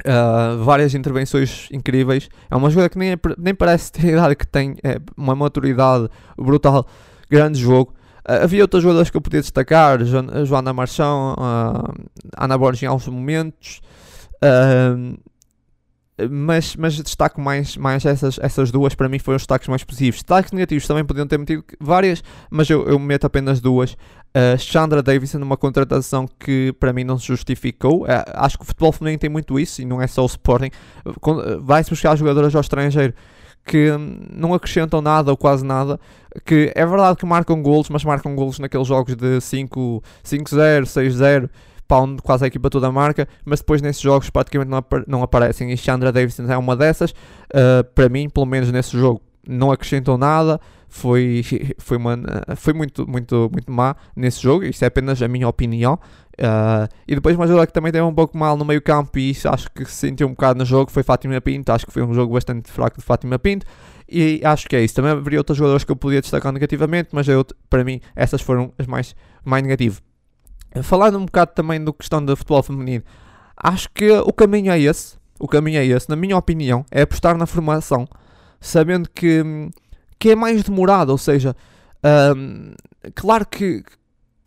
Uh, 0.00 0.62
várias 0.64 0.94
intervenções 0.94 1.68
incríveis. 1.70 2.28
É 2.50 2.56
uma 2.56 2.68
jogadora 2.70 2.88
que 2.88 2.98
nem, 2.98 3.16
nem 3.38 3.54
parece 3.54 3.92
ter 3.92 4.08
idade 4.08 4.34
que 4.34 4.46
tem, 4.46 4.76
é 4.82 4.98
uma 5.16 5.34
maturidade 5.34 6.08
brutal. 6.36 6.86
Grande 7.30 7.60
jogo. 7.60 7.94
Uh, 8.28 8.44
havia 8.44 8.62
outras 8.62 8.82
jogadoras 8.82 9.10
que 9.10 9.16
eu 9.16 9.20
podia 9.20 9.40
destacar: 9.40 10.02
jo 10.04 10.18
Joana 10.44 10.72
Marchão, 10.72 11.34
uh, 11.34 12.08
Ana 12.36 12.56
Borges 12.56 12.82
em 12.82 12.86
alguns 12.86 13.06
momentos. 13.08 13.80
Uh, 14.36 15.18
mas, 16.28 16.76
mas 16.76 16.96
destaco 16.96 17.40
mais, 17.40 17.76
mais 17.76 18.04
essas, 18.04 18.38
essas 18.38 18.70
duas, 18.70 18.94
para 18.94 19.08
mim 19.08 19.18
foram 19.18 19.36
os 19.36 19.42
destaques 19.42 19.68
mais 19.68 19.84
positivos. 19.84 20.20
Destaques 20.20 20.52
negativos 20.52 20.86
também 20.86 21.04
podiam 21.04 21.26
ter 21.26 21.38
metido 21.38 21.64
várias, 21.80 22.22
mas 22.50 22.68
eu, 22.68 22.86
eu 22.86 22.98
meto 22.98 23.26
apenas 23.26 23.60
duas. 23.60 23.92
Uh, 23.92 24.58
Chandra 24.58 25.02
Davidson, 25.02 25.38
numa 25.38 25.56
contratação 25.56 26.28
que 26.38 26.72
para 26.78 26.92
mim 26.92 27.04
não 27.04 27.18
se 27.18 27.26
justificou. 27.26 28.02
Uh, 28.02 28.08
acho 28.34 28.58
que 28.58 28.64
o 28.64 28.66
futebol 28.66 28.92
feminino 28.92 29.18
tem 29.18 29.30
muito 29.30 29.58
isso 29.58 29.80
e 29.80 29.84
não 29.84 30.00
é 30.00 30.06
só 30.06 30.22
o 30.22 30.26
Sporting. 30.26 30.70
Uh, 31.06 31.60
Vai-se 31.60 31.90
buscar 31.90 32.16
jogadoras 32.16 32.54
ao 32.54 32.60
estrangeiro 32.60 33.14
que 33.70 33.88
não 34.34 34.52
acrescentam 34.52 35.00
nada 35.00 35.30
ou 35.30 35.36
quase 35.36 35.64
nada. 35.64 36.00
Que 36.44 36.72
é 36.74 36.84
verdade 36.84 37.16
que 37.16 37.24
marcam 37.24 37.62
golos, 37.62 37.88
mas 37.88 38.02
marcam 38.02 38.34
golos 38.34 38.58
naqueles 38.58 38.88
jogos 38.88 39.14
de 39.14 39.38
5-0, 39.38 40.02
6-0 40.82 41.48
onde 41.92 42.22
quase 42.22 42.44
a 42.44 42.46
equipa 42.46 42.70
toda 42.70 42.90
marca, 42.92 43.26
mas 43.44 43.58
depois 43.58 43.82
nesses 43.82 44.00
jogos 44.00 44.30
praticamente 44.30 44.70
não, 44.70 44.84
não 45.08 45.22
aparecem. 45.24 45.72
E 45.72 45.76
Chandra 45.76 46.12
Davidson 46.12 46.44
é 46.44 46.56
uma 46.56 46.76
dessas. 46.76 47.10
Uh, 47.10 47.82
para 47.94 48.08
mim, 48.08 48.28
pelo 48.28 48.46
menos 48.46 48.70
nesse 48.70 48.96
jogo, 48.96 49.20
não 49.46 49.72
acrescentou 49.72 50.16
nada. 50.16 50.60
Foi, 50.90 51.42
foi, 51.78 51.96
uma, 51.96 52.18
foi 52.56 52.74
muito, 52.74 53.08
muito, 53.08 53.48
muito 53.50 53.72
má 53.72 53.96
nesse 54.14 54.42
jogo. 54.42 54.64
Isso 54.64 54.84
é 54.84 54.88
apenas 54.88 55.22
a 55.22 55.28
minha 55.28 55.48
opinião. 55.48 55.98
Uh, 56.34 56.88
e 57.06 57.14
depois 57.14 57.36
uma 57.36 57.66
que 57.66 57.72
também 57.72 57.92
teve 57.92 58.04
um 58.04 58.14
pouco 58.14 58.36
mal 58.36 58.56
no 58.56 58.64
meio 58.64 58.80
campo 58.80 59.18
e 59.18 59.30
isso 59.30 59.46
acho 59.46 59.70
que 59.72 59.84
se 59.84 59.92
sentiu 59.92 60.26
um 60.26 60.30
bocado 60.30 60.58
no 60.58 60.64
jogo 60.64 60.90
foi 60.90 61.02
Fátima 61.02 61.40
Pinto. 61.40 61.70
Acho 61.70 61.86
que 61.86 61.92
foi 61.92 62.02
um 62.02 62.12
jogo 62.12 62.34
bastante 62.34 62.70
fraco 62.70 62.98
de 62.98 63.04
Fátima 63.04 63.38
Pinto. 63.38 63.66
E 64.08 64.40
acho 64.44 64.68
que 64.68 64.74
é 64.74 64.82
isso. 64.82 64.94
Também 64.94 65.12
haveria 65.12 65.38
outras 65.38 65.56
jogadoras 65.56 65.84
que 65.84 65.92
eu 65.92 65.96
podia 65.96 66.20
destacar 66.20 66.52
negativamente, 66.52 67.10
mas 67.12 67.28
eu, 67.28 67.44
para 67.68 67.84
mim 67.84 68.00
essas 68.16 68.42
foram 68.42 68.72
as 68.76 68.86
mais, 68.86 69.14
mais 69.44 69.62
negativas. 69.62 70.02
Falando 70.82 71.18
um 71.18 71.24
bocado 71.24 71.52
também 71.54 71.82
do 71.82 71.92
questão 71.92 72.24
do 72.24 72.36
futebol 72.36 72.62
feminino, 72.62 73.04
acho 73.56 73.88
que 73.92 74.10
o 74.10 74.32
caminho 74.32 74.72
é 74.72 74.80
esse. 74.80 75.18
O 75.38 75.48
caminho 75.48 75.78
é 75.78 75.86
esse, 75.86 76.08
na 76.08 76.16
minha 76.16 76.36
opinião, 76.36 76.84
é 76.90 77.02
apostar 77.02 77.36
na 77.36 77.46
formação, 77.46 78.06
sabendo 78.60 79.08
que, 79.08 79.42
que 80.20 80.30
é 80.30 80.36
mais 80.36 80.62
demorado. 80.62 81.10
Ou 81.10 81.18
seja, 81.18 81.56
um, 82.36 82.72
claro 83.16 83.44
que 83.46 83.82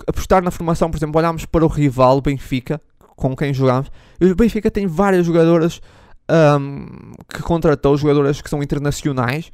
apostar 0.08 0.42
na 0.42 0.52
formação, 0.52 0.90
por 0.90 0.98
exemplo, 0.98 1.20
olhamos 1.20 1.46
para 1.46 1.66
o 1.66 1.68
rival, 1.68 2.22
Benfica, 2.22 2.80
com 3.16 3.36
quem 3.36 3.54
jogamos, 3.54 3.92
e 4.22 4.26
o 4.26 4.36
Benfica 4.36 4.72
tem 4.72 4.88
várias 4.88 5.26
jogadoras 5.26 5.82
um, 6.60 7.12
que 7.28 7.42
contratou, 7.42 7.98
jogadoras 7.98 8.42
que 8.42 8.50
são 8.50 8.62
internacionais, 8.64 9.52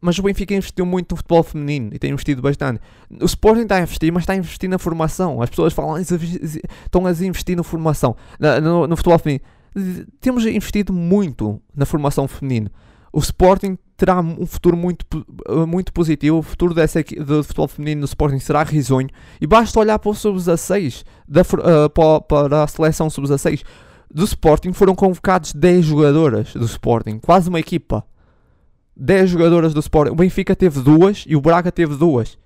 mas 0.00 0.18
o 0.18 0.22
Benfica 0.22 0.54
investiu 0.54 0.84
muito 0.84 1.12
no 1.12 1.16
futebol 1.16 1.42
feminino 1.42 1.90
e 1.94 1.98
tem 1.98 2.10
investido 2.10 2.42
bastante. 2.42 2.78
O 3.22 3.24
Sporting 3.24 3.62
está 3.62 3.76
a 3.76 3.80
investir, 3.80 4.12
mas 4.12 4.24
está 4.24 4.34
a 4.34 4.36
investir 4.36 4.68
na 4.68 4.78
formação. 4.78 5.40
As 5.40 5.48
pessoas 5.48 5.72
falam, 5.72 5.96
estão 5.98 7.06
a 7.06 7.10
investir 7.10 7.56
na 7.56 7.62
formação, 7.62 8.14
no, 8.62 8.86
no 8.86 8.96
futebol 8.96 9.18
feminino. 9.18 9.44
Temos 10.20 10.44
investido 10.44 10.92
muito 10.92 11.58
na 11.74 11.86
formação 11.86 12.28
feminina. 12.28 12.70
O 13.10 13.18
Sporting 13.18 13.78
terá 14.04 14.20
um 14.20 14.44
futuro 14.44 14.76
muito, 14.76 15.06
muito 15.66 15.92
positivo. 15.92 16.38
O 16.38 16.42
futuro 16.42 16.74
dessa, 16.74 17.02
do 17.02 17.42
futebol 17.42 17.66
feminino 17.66 18.00
no 18.00 18.04
Sporting 18.04 18.38
será 18.38 18.62
risonho. 18.62 19.08
E 19.40 19.46
basta 19.46 19.80
olhar 19.80 19.98
para 19.98 20.10
o 20.10 20.14
sub-16, 20.14 21.02
uh, 21.02 21.90
para, 21.90 22.20
para 22.20 22.62
a 22.62 22.66
seleção 22.66 23.08
sub-16 23.08 23.62
do 24.12 24.24
Sporting. 24.24 24.74
Foram 24.74 24.94
convocados 24.94 25.54
10 25.54 25.86
jogadoras 25.86 26.52
do 26.52 26.66
Sporting, 26.66 27.18
quase 27.18 27.48
uma 27.48 27.58
equipa. 27.58 28.04
10 28.94 29.30
jogadoras 29.30 29.72
do 29.72 29.80
Sporting. 29.80 30.12
O 30.12 30.16
Benfica 30.16 30.54
teve 30.54 30.80
duas 30.80 31.24
e 31.26 31.34
o 31.34 31.40
Braga 31.40 31.72
teve 31.72 31.96
duas. 31.96 32.36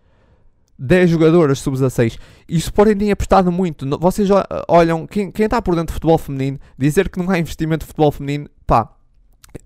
10 0.78 1.10
jogadoras 1.10 1.58
sub-16. 1.58 2.18
E 2.48 2.54
o 2.54 2.58
Sporting 2.58 2.96
tem 2.96 3.10
apostado 3.10 3.50
muito. 3.50 3.84
Vocês 3.98 4.28
olham, 4.68 5.08
quem, 5.08 5.32
quem 5.32 5.46
está 5.46 5.60
por 5.60 5.74
dentro 5.74 5.88
do 5.88 5.94
futebol 5.94 6.18
feminino, 6.18 6.60
dizer 6.78 7.08
que 7.08 7.18
não 7.18 7.28
há 7.28 7.38
investimento 7.38 7.84
no 7.84 7.88
futebol 7.88 8.12
feminino, 8.12 8.48
pá, 8.64 8.88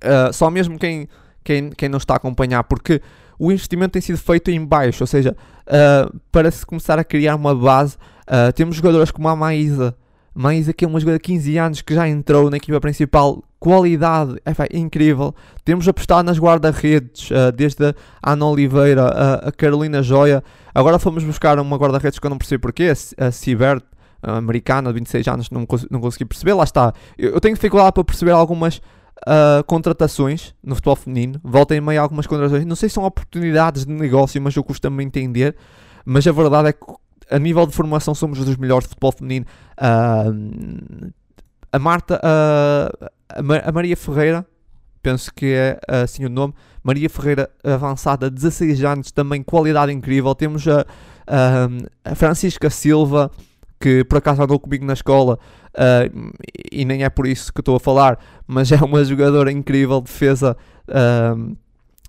uh, 0.02 0.32
só 0.32 0.50
mesmo 0.50 0.78
quem, 0.78 1.06
quem, 1.42 1.70
quem 1.70 1.88
não 1.88 1.98
está 1.98 2.14
a 2.14 2.16
acompanhar, 2.16 2.64
porque 2.64 3.00
o 3.38 3.50
investimento 3.50 3.92
tem 3.92 4.02
sido 4.02 4.18
feito 4.18 4.50
em 4.50 4.64
baixo, 4.64 5.02
ou 5.02 5.06
seja, 5.06 5.36
uh, 5.66 6.16
para 6.30 6.50
se 6.50 6.64
começar 6.64 6.98
a 6.98 7.04
criar 7.04 7.34
uma 7.34 7.54
base, 7.54 7.96
uh, 8.28 8.52
temos 8.54 8.76
jogadoras 8.76 9.10
como 9.10 9.28
a 9.28 9.36
Maísa, 9.36 9.96
mas 10.34 10.68
aqui 10.68 10.84
é 10.84 10.88
uma 10.88 10.98
jogadora 10.98 11.18
de 11.18 11.24
15 11.24 11.58
anos 11.58 11.82
que 11.82 11.94
já 11.94 12.08
entrou 12.08 12.48
na 12.48 12.56
equipa 12.56 12.80
principal, 12.80 13.42
qualidade 13.58 14.36
é, 14.46 14.78
incrível. 14.78 15.34
Temos 15.64 15.86
apostado 15.86 16.24
nas 16.24 16.38
guarda-redes, 16.38 17.30
uh, 17.30 17.52
desde 17.52 17.94
a 18.22 18.32
Ana 18.32 18.46
Oliveira, 18.46 19.06
a, 19.06 19.34
a 19.48 19.52
Carolina 19.52 20.02
Joia. 20.02 20.42
Agora 20.74 20.98
fomos 20.98 21.22
buscar 21.22 21.58
uma 21.58 21.76
guarda-redes 21.76 22.18
que 22.18 22.26
eu 22.26 22.30
não 22.30 22.38
percebo 22.38 22.62
porquê, 22.62 22.92
a 23.18 23.30
Sibert, 23.30 23.82
americana 24.22 24.90
de 24.90 25.00
26 25.00 25.28
anos, 25.28 25.50
não, 25.50 25.66
não 25.90 26.00
consegui 26.00 26.24
perceber. 26.24 26.54
Lá 26.54 26.64
está. 26.64 26.94
Eu, 27.18 27.32
eu 27.32 27.40
tenho 27.40 27.54
dificuldade 27.54 27.92
para 27.92 28.04
perceber 28.04 28.30
algumas 28.30 28.80
uh, 29.22 29.64
contratações 29.64 30.54
no 30.62 30.74
futebol 30.74 30.96
feminino. 30.96 31.40
Voltem 31.42 31.80
meio 31.80 32.00
algumas 32.00 32.26
contratações. 32.26 32.64
Não 32.64 32.76
sei 32.76 32.88
se 32.88 32.94
são 32.94 33.04
oportunidades 33.04 33.84
de 33.84 33.92
negócio, 33.92 34.40
mas 34.40 34.54
eu 34.56 34.64
costumo 34.64 35.00
entender. 35.00 35.56
Mas 36.04 36.26
a 36.26 36.32
verdade 36.32 36.68
é 36.68 36.72
que 36.72 36.84
a 37.30 37.38
nível 37.38 37.66
de 37.66 37.72
formação 37.72 38.14
somos 38.14 38.38
dos 38.44 38.56
melhores 38.56 38.84
de 38.84 38.90
futebol 38.90 39.12
feminino. 39.12 39.46
Uh, 39.78 41.12
a 41.72 41.78
Marta, 41.78 42.20
uh, 42.22 43.08
a 43.64 43.72
Maria 43.72 43.96
Ferreira, 43.96 44.46
penso 45.02 45.32
que 45.34 45.46
é 45.46 45.80
assim 45.88 46.24
o 46.24 46.28
nome, 46.28 46.54
Maria 46.82 47.08
Ferreira 47.08 47.50
avançada, 47.64 48.30
16 48.30 48.84
anos, 48.84 49.12
também 49.12 49.42
qualidade 49.42 49.92
incrível. 49.92 50.34
Temos 50.34 50.66
a, 50.68 50.84
a 52.04 52.14
Francisca 52.14 52.68
Silva, 52.68 53.30
que 53.82 54.04
por 54.04 54.18
acaso 54.18 54.42
andou 54.42 54.60
comigo 54.60 54.84
na 54.84 54.92
escola 54.92 55.38
uh, 55.74 56.32
e 56.70 56.84
nem 56.84 57.02
é 57.02 57.10
por 57.10 57.26
isso 57.26 57.52
que 57.52 57.60
estou 57.60 57.74
a 57.74 57.80
falar, 57.80 58.18
mas 58.46 58.70
é 58.72 58.76
uma 58.76 59.04
jogadora 59.04 59.50
incrível, 59.50 60.00
defesa. 60.00 60.56
Uh, 60.88 61.56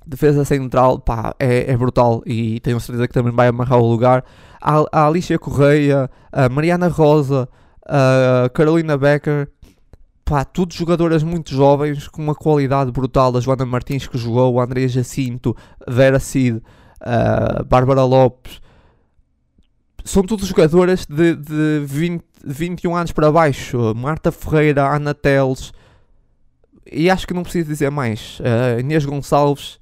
defesa 0.05 0.43
central, 0.43 0.99
pá, 0.99 1.33
é, 1.39 1.71
é 1.71 1.77
brutal 1.77 2.21
e 2.25 2.59
tenho 2.59 2.77
certeza 2.77 3.07
que 3.07 3.13
também 3.13 3.31
vai 3.31 3.47
amarrar 3.47 3.79
o 3.79 3.89
lugar 3.89 4.25
a, 4.63 4.85
a 4.91 5.07
Alicia 5.07 5.37
Correia, 5.37 6.09
a 6.31 6.47
Mariana 6.47 6.87
Rosa, 6.87 7.49
a 7.85 8.49
Carolina 8.49 8.97
Becker, 8.97 9.49
pá, 10.23 10.45
todos 10.45 10.75
jogadoras 10.75 11.21
muito 11.21 11.53
jovens 11.53 12.07
com 12.07 12.21
uma 12.21 12.33
qualidade 12.33 12.91
brutal. 12.91 13.35
A 13.35 13.41
Joana 13.41 13.65
Martins 13.65 14.07
que 14.07 14.17
jogou, 14.17 14.59
a 14.59 14.63
Andrea 14.63 14.87
Jacinto, 14.87 15.55
Vera 15.85 16.19
Cid, 16.19 16.61
a 17.01 17.63
Bárbara 17.63 18.05
Lopes, 18.05 18.61
são 20.03 20.23
todos 20.23 20.47
jogadoras 20.47 21.05
de, 21.05 21.35
de 21.35 21.85
20, 21.85 22.23
21 22.43 22.95
anos 22.95 23.11
para 23.11 23.31
baixo. 23.31 23.93
Marta 23.95 24.31
Ferreira, 24.31 24.93
Ana 24.93 25.13
Teles, 25.13 25.71
e 26.91 27.09
acho 27.09 27.27
que 27.27 27.33
não 27.33 27.43
preciso 27.43 27.67
dizer 27.67 27.89
mais. 27.89 28.39
Uh, 28.39 28.79
Inês 28.79 29.05
Gonçalves, 29.05 29.79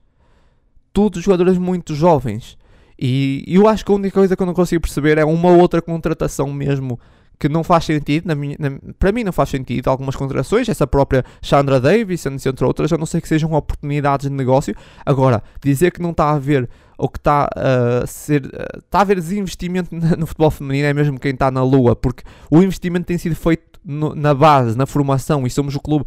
todos 0.93 1.23
jogadoras 1.23 1.57
muito 1.57 1.95
jovens. 1.95 2.57
E 2.99 3.43
eu 3.47 3.67
acho 3.67 3.83
que 3.83 3.91
a 3.91 3.95
única 3.95 4.13
coisa 4.13 4.35
que 4.35 4.41
eu 4.41 4.45
não 4.45 4.53
consigo 4.53 4.81
perceber 4.81 5.17
é 5.17 5.25
uma 5.25 5.49
outra 5.49 5.81
contratação 5.81 6.53
mesmo 6.53 6.99
que 7.41 7.49
não 7.49 7.63
faz 7.63 7.85
sentido, 7.85 8.27
na 8.27 8.35
minha, 8.35 8.55
na, 8.59 8.69
para 8.99 9.11
mim 9.11 9.23
não 9.23 9.33
faz 9.33 9.49
sentido 9.49 9.89
algumas 9.89 10.15
contratações, 10.15 10.69
essa 10.69 10.85
própria 10.85 11.25
Chandra 11.41 11.79
Davis, 11.79 12.23
entre 12.27 12.63
outras, 12.63 12.93
a 12.93 12.97
não 12.99 13.05
ser 13.07 13.19
que 13.19 13.27
sejam 13.27 13.51
oportunidades 13.53 14.29
de 14.29 14.35
negócio. 14.35 14.75
Agora, 15.03 15.41
dizer 15.59 15.89
que 15.89 15.99
não 15.99 16.11
está 16.11 16.25
a 16.25 16.33
haver 16.33 16.69
ou 16.99 17.09
que 17.09 17.17
está 17.17 17.49
a 17.55 18.05
ser 18.05 18.45
está 18.45 18.99
a 18.99 19.01
haver 19.01 19.15
desinvestimento 19.15 19.89
no 20.19 20.27
futebol 20.27 20.51
feminino 20.51 20.85
é 20.85 20.93
mesmo 20.93 21.19
quem 21.19 21.31
está 21.31 21.49
na 21.49 21.63
lua, 21.63 21.95
porque 21.95 22.23
o 22.51 22.61
investimento 22.61 23.07
tem 23.07 23.17
sido 23.17 23.35
feito 23.35 23.79
no, 23.83 24.13
na 24.13 24.35
base, 24.35 24.77
na 24.77 24.85
formação, 24.85 25.47
e 25.47 25.49
somos 25.49 25.75
o 25.75 25.79
clube 25.79 26.05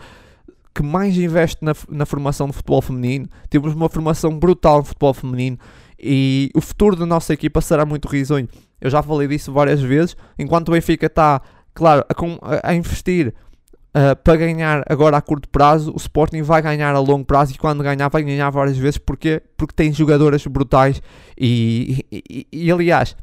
que 0.72 0.84
mais 0.84 1.16
investe 1.16 1.64
na, 1.64 1.74
na 1.88 2.06
formação 2.06 2.46
do 2.46 2.52
futebol 2.52 2.80
feminino. 2.80 3.28
Temos 3.50 3.74
uma 3.74 3.88
formação 3.88 4.38
brutal 4.38 4.78
no 4.78 4.84
futebol 4.84 5.12
feminino 5.12 5.58
e 5.98 6.50
o 6.54 6.60
futuro 6.60 6.96
da 6.96 7.06
nossa 7.06 7.32
equipa 7.32 7.60
será 7.60 7.84
muito 7.84 8.08
risonho. 8.08 8.48
Eu 8.80 8.90
já 8.90 9.02
falei 9.02 9.28
disso 9.28 9.52
várias 9.52 9.80
vezes. 9.80 10.16
Enquanto 10.38 10.68
o 10.68 10.72
Benfica 10.72 11.06
está, 11.06 11.40
claro, 11.72 12.04
a, 12.08 12.70
a 12.70 12.74
investir 12.74 13.34
uh, 13.94 14.16
para 14.22 14.36
ganhar 14.36 14.84
agora 14.88 15.16
a 15.16 15.22
curto 15.22 15.48
prazo, 15.48 15.92
o 15.92 15.96
Sporting 15.96 16.42
vai 16.42 16.60
ganhar 16.60 16.94
a 16.94 16.98
longo 16.98 17.24
prazo 17.24 17.54
e 17.54 17.58
quando 17.58 17.82
ganhar, 17.82 18.08
vai 18.08 18.22
ganhar 18.22 18.50
várias 18.50 18.76
vezes. 18.76 18.98
Porquê? 18.98 19.42
Porque 19.56 19.74
tem 19.74 19.92
jogadoras 19.92 20.46
brutais 20.46 21.00
e, 21.38 22.04
e, 22.10 22.24
e, 22.28 22.46
e 22.52 22.72
aliás, 22.72 23.16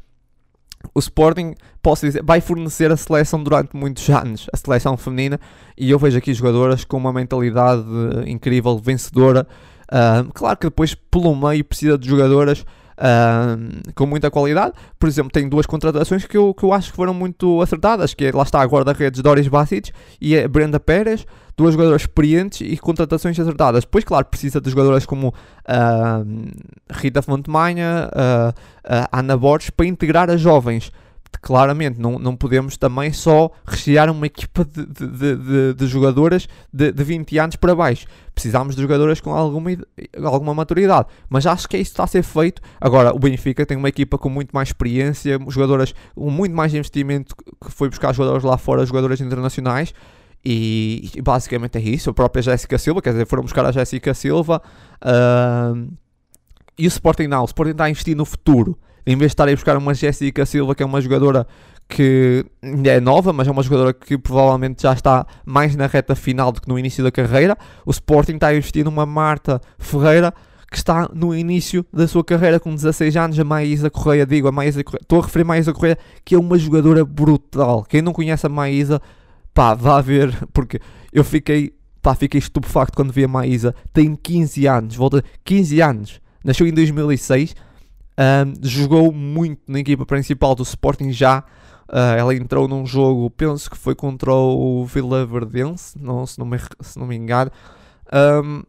o 0.94 0.98
Sporting, 0.98 1.54
posso 1.80 2.06
dizer, 2.06 2.22
vai 2.24 2.40
fornecer 2.40 2.90
a 2.90 2.96
seleção 2.96 3.42
durante 3.42 3.76
muitos 3.76 4.08
anos, 4.10 4.48
a 4.52 4.56
seleção 4.56 4.96
feminina, 4.96 5.38
e 5.78 5.90
eu 5.90 5.98
vejo 5.98 6.18
aqui 6.18 6.34
jogadoras 6.34 6.84
com 6.84 6.96
uma 6.96 7.12
mentalidade 7.12 7.84
incrível, 8.26 8.76
vencedora, 8.78 9.46
Uh, 9.92 10.32
claro 10.32 10.56
que 10.56 10.66
depois, 10.66 10.94
pelo 10.94 11.36
meio, 11.36 11.62
precisa 11.62 11.98
de 11.98 12.08
jogadoras 12.08 12.64
uh, 12.96 13.92
com 13.94 14.06
muita 14.06 14.30
qualidade. 14.30 14.72
Por 14.98 15.06
exemplo, 15.06 15.30
tem 15.30 15.46
duas 15.46 15.66
contratações 15.66 16.24
que 16.24 16.36
eu, 16.36 16.54
que 16.54 16.64
eu 16.64 16.72
acho 16.72 16.90
que 16.90 16.96
foram 16.96 17.12
muito 17.12 17.60
acertadas, 17.60 18.14
que 18.14 18.24
é, 18.24 18.32
lá 18.32 18.42
está 18.42 18.62
a 18.62 18.64
guarda-redes 18.64 19.20
Doris 19.20 19.48
Basic 19.48 19.92
e 20.18 20.38
a 20.38 20.48
Brenda 20.48 20.80
Pérez, 20.80 21.26
duas 21.56 21.74
jogadoras 21.74 22.02
experientes 22.02 22.60
e 22.62 22.78
contratações 22.78 23.38
acertadas. 23.38 23.84
Depois, 23.84 24.02
claro, 24.02 24.24
precisa 24.24 24.62
de 24.62 24.70
jogadoras 24.70 25.04
como 25.04 25.28
uh, 25.28 26.50
Rita 26.90 27.20
Fontemanha, 27.20 28.08
uh, 28.08 28.54
Ana 29.12 29.36
Borges, 29.36 29.68
para 29.68 29.84
integrar 29.84 30.30
as 30.30 30.40
jovens 30.40 30.90
claramente 31.40 31.98
não, 32.00 32.18
não 32.18 32.36
podemos 32.36 32.76
também 32.76 33.12
só 33.12 33.50
rechear 33.66 34.10
uma 34.10 34.26
equipa 34.26 34.64
de, 34.64 34.86
de, 34.86 35.36
de, 35.36 35.74
de 35.74 35.86
jogadoras 35.86 36.48
de, 36.72 36.92
de 36.92 37.04
20 37.04 37.38
anos 37.38 37.56
para 37.56 37.74
baixo. 37.74 38.06
Precisamos 38.34 38.74
de 38.76 38.82
jogadoras 38.82 39.20
com 39.20 39.32
alguma, 39.34 39.70
alguma 40.22 40.54
maturidade. 40.54 41.08
Mas 41.28 41.46
acho 41.46 41.68
que 41.68 41.76
é 41.76 41.80
isso 41.80 41.92
está 41.92 42.04
a 42.04 42.06
ser 42.06 42.22
feito. 42.22 42.62
Agora, 42.80 43.14
o 43.14 43.18
Benfica 43.18 43.66
tem 43.66 43.76
uma 43.76 43.88
equipa 43.88 44.16
com 44.18 44.28
muito 44.28 44.52
mais 44.52 44.68
experiência, 44.68 45.38
jogadoras 45.48 45.94
com 46.14 46.30
muito 46.30 46.54
mais 46.54 46.72
investimento 46.74 47.34
que 47.36 47.70
foi 47.70 47.88
buscar 47.88 48.12
jogadores 48.12 48.44
lá 48.44 48.56
fora, 48.56 48.84
jogadores 48.86 49.20
internacionais. 49.20 49.92
E, 50.44 51.10
e 51.14 51.22
basicamente 51.22 51.78
é 51.78 51.80
isso. 51.80 52.10
A 52.10 52.14
própria 52.14 52.42
Jéssica 52.42 52.78
Silva, 52.78 53.00
quer 53.00 53.10
dizer, 53.10 53.26
foram 53.26 53.42
buscar 53.42 53.64
a 53.64 53.72
Jéssica 53.72 54.12
Silva. 54.14 54.62
Uh, 55.02 55.92
e 56.78 56.86
o 56.86 56.88
Sporting 56.88 57.26
não. 57.26 57.42
O 57.42 57.46
Sporting 57.46 57.72
está 57.72 57.84
a 57.84 57.90
investir 57.90 58.16
no 58.16 58.24
futuro 58.24 58.78
em 59.06 59.16
vez 59.16 59.30
de 59.30 59.34
estar 59.34 59.48
a 59.48 59.52
buscar 59.52 59.76
uma 59.76 59.94
Jéssica 59.94 60.46
Silva, 60.46 60.74
que 60.74 60.82
é 60.82 60.86
uma 60.86 61.00
jogadora 61.00 61.46
que 61.88 62.44
é 62.84 63.00
nova, 63.00 63.32
mas 63.32 63.46
é 63.46 63.50
uma 63.50 63.62
jogadora 63.62 63.92
que 63.92 64.16
provavelmente 64.16 64.82
já 64.82 64.92
está 64.92 65.26
mais 65.44 65.76
na 65.76 65.86
reta 65.86 66.14
final 66.14 66.50
do 66.50 66.60
que 66.60 66.68
no 66.68 66.78
início 66.78 67.04
da 67.04 67.10
carreira. 67.10 67.56
O 67.84 67.90
Sporting 67.90 68.34
está 68.34 68.48
a 68.48 68.56
investir 68.56 68.84
numa 68.84 69.04
Marta 69.04 69.60
Ferreira 69.78 70.32
que 70.72 70.78
está 70.78 71.06
no 71.12 71.34
início 71.34 71.84
da 71.92 72.08
sua 72.08 72.24
carreira 72.24 72.58
com 72.58 72.74
16 72.74 73.14
anos, 73.18 73.38
a 73.38 73.44
Maísa 73.44 73.90
Correia, 73.90 74.24
digo, 74.24 74.48
a 74.48 74.52
Maísa 74.52 74.82
Correia, 74.82 75.02
estou 75.02 75.20
a 75.20 75.22
referir 75.22 75.42
a 75.42 75.48
Maísa 75.48 75.72
Correia, 75.74 75.98
que 76.24 76.34
é 76.34 76.38
uma 76.38 76.56
jogadora 76.56 77.04
brutal. 77.04 77.84
Quem 77.84 78.00
não 78.00 78.14
conhece 78.14 78.46
a 78.46 78.48
Maísa, 78.48 78.98
pá, 79.52 79.74
vá 79.74 80.00
ver, 80.00 80.34
porque 80.50 80.80
eu 81.12 81.22
fiquei, 81.22 81.74
pá, 82.00 82.14
fiquei 82.14 82.38
estupefacto 82.38 82.96
quando 82.96 83.12
vi 83.12 83.22
a 83.22 83.28
Maísa, 83.28 83.74
tem 83.92 84.16
15 84.16 84.66
anos, 84.66 84.96
volta 84.96 85.22
15 85.44 85.80
anos, 85.82 86.20
nasceu 86.42 86.66
em 86.66 86.72
2006, 86.72 87.54
um, 88.18 88.54
jogou 88.62 89.12
muito 89.12 89.62
na 89.66 89.80
equipa 89.80 90.04
principal 90.04 90.54
do 90.54 90.62
Sporting 90.62 91.12
já. 91.12 91.44
Uh, 91.88 92.16
ela 92.16 92.34
entrou 92.34 92.66
num 92.68 92.86
jogo, 92.86 93.28
penso 93.30 93.70
que 93.70 93.76
foi 93.76 93.94
contra 93.94 94.32
o 94.32 94.84
Vila 94.86 95.26
Verdense, 95.26 95.98
não, 96.00 96.26
se, 96.26 96.38
não 96.38 96.46
me, 96.46 96.58
se 96.80 96.98
não 96.98 97.06
me 97.06 97.16
engano. 97.16 97.50
Um, 98.12 98.62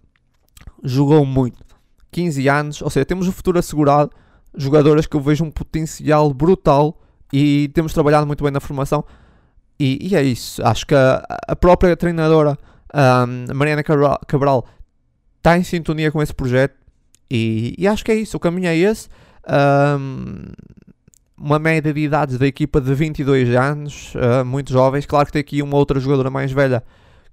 jogou 0.84 1.26
muito. 1.26 1.64
15 2.12 2.48
anos, 2.48 2.82
ou 2.82 2.90
seja, 2.90 3.06
temos 3.06 3.28
o 3.28 3.32
futuro 3.32 3.58
assegurado. 3.60 4.12
Jogadoras 4.56 5.08
que 5.08 5.16
eu 5.16 5.22
vejo 5.22 5.44
um 5.44 5.50
potencial 5.50 6.32
brutal 6.32 7.02
e 7.32 7.70
temos 7.74 7.94
trabalhado 7.94 8.28
muito 8.28 8.44
bem 8.44 8.52
na 8.52 8.60
formação. 8.60 9.04
E, 9.80 10.10
e 10.10 10.16
é 10.16 10.22
isso. 10.22 10.64
Acho 10.66 10.86
que 10.86 10.94
a, 10.94 11.26
a 11.48 11.56
própria 11.56 11.98
treinadora, 11.98 12.58
um, 12.94 13.54
Mariana 13.56 13.84
Cabral, 13.84 14.68
está 15.38 15.58
em 15.58 15.64
sintonia 15.64 16.12
com 16.12 16.22
esse 16.22 16.34
projeto. 16.34 16.76
E, 17.32 17.74
e 17.78 17.88
acho 17.88 18.06
que 18.06 18.12
é 18.12 18.16
isso. 18.16 18.38
O 18.38 18.40
caminho 18.40 18.68
é 18.68 18.78
esse. 18.78 19.10
Um, 19.50 20.52
uma 21.38 21.60
média 21.60 21.94
de 21.94 22.00
idades 22.00 22.38
da 22.38 22.48
equipa 22.48 22.80
de 22.80 22.94
22 22.94 23.50
anos, 23.56 24.14
uh, 24.16 24.46
muito 24.46 24.72
jovens. 24.72 25.06
Claro 25.06 25.26
que 25.26 25.34
tem 25.34 25.42
aqui 25.42 25.62
uma 25.62 25.76
outra 25.76 26.00
jogadora 26.00 26.30
mais 26.30 26.52
velha 26.52 26.84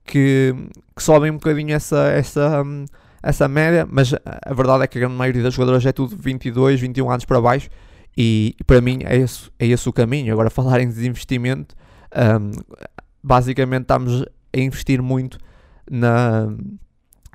que, 0.04 0.54
que 0.96 1.02
sobe 1.02 1.30
um 1.30 1.34
bocadinho 1.34 1.72
essa, 1.74 2.08
essa, 2.08 2.62
um, 2.62 2.84
essa 3.22 3.46
média, 3.46 3.86
mas 3.88 4.12
a 4.12 4.54
verdade 4.54 4.84
é 4.84 4.86
que 4.86 4.98
a 4.98 5.02
grande 5.02 5.16
maioria 5.16 5.42
das 5.42 5.54
jogadoras 5.54 5.84
é 5.86 5.92
tudo 5.92 6.16
22, 6.16 6.80
21 6.80 7.10
anos 7.10 7.24
para 7.24 7.40
baixo. 7.40 7.68
E, 8.16 8.56
para 8.66 8.80
mim 8.80 8.98
é 9.04 9.16
esse, 9.16 9.50
é 9.58 9.66
esse 9.66 9.88
o 9.88 9.92
caminho. 9.92 10.32
Agora, 10.32 10.50
falar 10.50 10.80
em 10.80 10.88
desinvestimento, 10.88 11.76
um, 12.12 12.50
basicamente 13.22 13.82
estamos 13.82 14.22
a 14.22 14.58
investir 14.58 15.00
muito 15.00 15.38
na, 15.88 16.48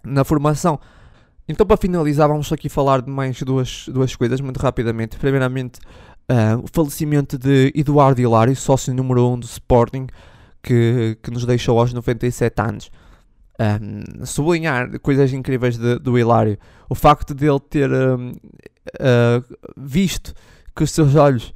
na 0.04 0.24
formação. 0.24 0.80
Então, 1.48 1.66
para 1.66 1.78
finalizar, 1.78 2.28
vamos 2.28 2.52
aqui 2.52 2.70
falar 2.70 3.02
de 3.02 3.10
mais 3.10 3.42
duas, 3.42 3.88
duas 3.88 4.16
coisas 4.16 4.42
muito 4.42 4.58
rapidamente. 4.58 5.18
Primeiramente, 5.18 5.80
uh, 6.32 6.64
o 6.64 6.66
falecimento 6.72 7.38
de 7.38 7.72
Eduardo 7.76 8.20
Hilário, 8.20 8.56
sócio 8.56 8.94
número 8.94 9.28
1 9.28 9.34
um 9.34 9.40
do 9.40 9.46
Sporting, 9.46 10.08
que, 10.64 11.18
que 11.22 11.30
nos 11.30 11.46
deixou 11.46 11.80
aos 11.80 11.94
97 11.94 12.62
anos. 12.62 12.92
Um, 13.58 14.26
sublinhar 14.26 15.00
coisas 15.00 15.32
incríveis 15.32 15.78
de, 15.78 16.00
do 16.00 16.18
Hilário, 16.20 16.58
o 16.90 16.96
facto 16.96 17.34
de 17.34 17.48
ele 17.48 17.60
ter 17.60 17.90
um, 17.90 18.32
uh, 18.32 18.34
ah, 19.00 19.42
visto 19.78 20.34
com 20.76 20.84
os 20.84 20.92
seus 20.92 21.16
olhos 21.16 21.54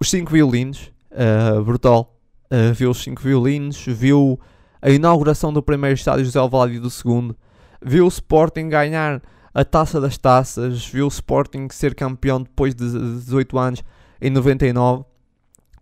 os 0.00 0.10
cinco 0.10 0.32
violinos, 0.32 0.92
uh, 1.12 1.62
brutal, 1.62 2.18
uh, 2.50 2.74
viu 2.74 2.90
os 2.90 3.02
cinco 3.02 3.22
violinos, 3.22 3.82
viu 3.86 4.38
a 4.82 4.90
inauguração 4.90 5.52
do 5.52 5.62
primeiro 5.62 5.94
estádio 5.94 6.24
José 6.24 6.38
Alvalade 6.38 6.74
e 6.74 6.78
do 6.78 6.90
segundo, 6.90 7.36
viu 7.84 8.06
o 8.06 8.08
Sporting 8.08 8.68
ganhar 8.68 9.22
a 9.52 9.64
taça 9.64 10.00
das 10.00 10.18
taças, 10.18 10.84
viu 10.86 11.04
o 11.04 11.08
Sporting 11.08 11.68
ser 11.70 11.94
campeão 11.94 12.42
depois 12.42 12.74
de 12.74 12.90
18 12.90 13.58
anos 13.58 13.84
em 14.20 14.30
99 14.30 15.04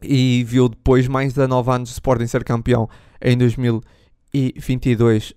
e 0.02 0.44
viu 0.44 0.68
depois 0.68 1.06
mais 1.08 1.32
de 1.32 1.46
9 1.46 1.70
anos 1.70 1.90
o 1.90 1.92
Sporting 1.92 2.26
ser 2.26 2.44
campeão 2.44 2.88
em 3.20 3.38
2022. 3.38 5.32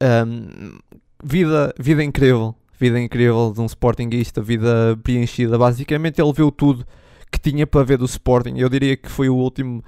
Um, 0.00 0.78
vida, 1.24 1.74
vida 1.80 2.04
incrível, 2.04 2.54
vida 2.78 3.00
incrível 3.00 3.52
de 3.52 3.60
um 3.60 3.66
Sportingista, 3.66 4.40
vida 4.40 4.96
preenchida. 5.02 5.58
Basicamente 5.58 6.20
ele 6.20 6.32
viu 6.32 6.52
tudo 6.52 6.86
que 7.32 7.40
tinha 7.40 7.66
para 7.66 7.82
ver 7.82 7.98
do 7.98 8.04
Sporting. 8.04 8.56
Eu 8.56 8.68
diria 8.68 8.96
que 8.96 9.10
foi 9.10 9.28
o 9.28 9.34
último 9.34 9.82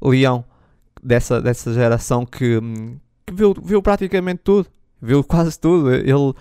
leão 0.00 0.44
dessa, 1.02 1.40
dessa 1.40 1.72
geração 1.72 2.24
que, 2.24 2.60
que 3.26 3.34
viu, 3.34 3.54
viu 3.60 3.82
praticamente 3.82 4.42
tudo 4.44 4.68
viu 5.00 5.22
quase 5.24 5.58
tudo. 5.58 5.92
Ele 5.92 6.12
uh, 6.12 6.34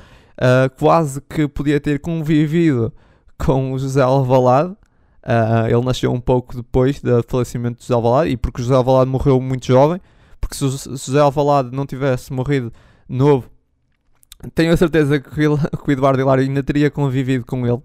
quase 0.78 1.22
que 1.22 1.48
podia 1.48 1.80
ter 1.80 2.00
convivido 2.00 2.94
com 3.38 3.74
o 3.74 3.80
José 3.80 4.02
Alvalade. 4.02 4.76
Uh, 5.24 5.68
ele 5.68 5.84
nasceu 5.84 6.14
um 6.14 6.20
pouco 6.20 6.56
depois 6.56 7.02
do 7.02 7.24
falecimento 7.28 7.80
de 7.80 7.84
José 7.84 7.94
Alvalade 7.94 8.30
e 8.32 8.38
porque 8.38 8.62
José 8.62 8.76
Alvalade 8.76 9.10
morreu 9.10 9.40
muito 9.42 9.66
jovem. 9.66 10.00
Porque 10.40 10.56
se 10.56 10.68
José 10.68 11.20
Alvalade 11.20 11.76
não 11.76 11.86
tivesse 11.86 12.32
morrido 12.32 12.72
novo, 13.10 13.50
tenho 14.54 14.72
a 14.72 14.78
certeza 14.78 15.20
que, 15.20 15.42
ele, 15.42 15.58
que 15.84 15.90
o 15.90 15.92
Eduardo 15.92 16.22
Hilário 16.22 16.44
ainda 16.44 16.62
teria 16.62 16.92
convivido 16.92 17.46
com 17.46 17.66
ele. 17.66 17.82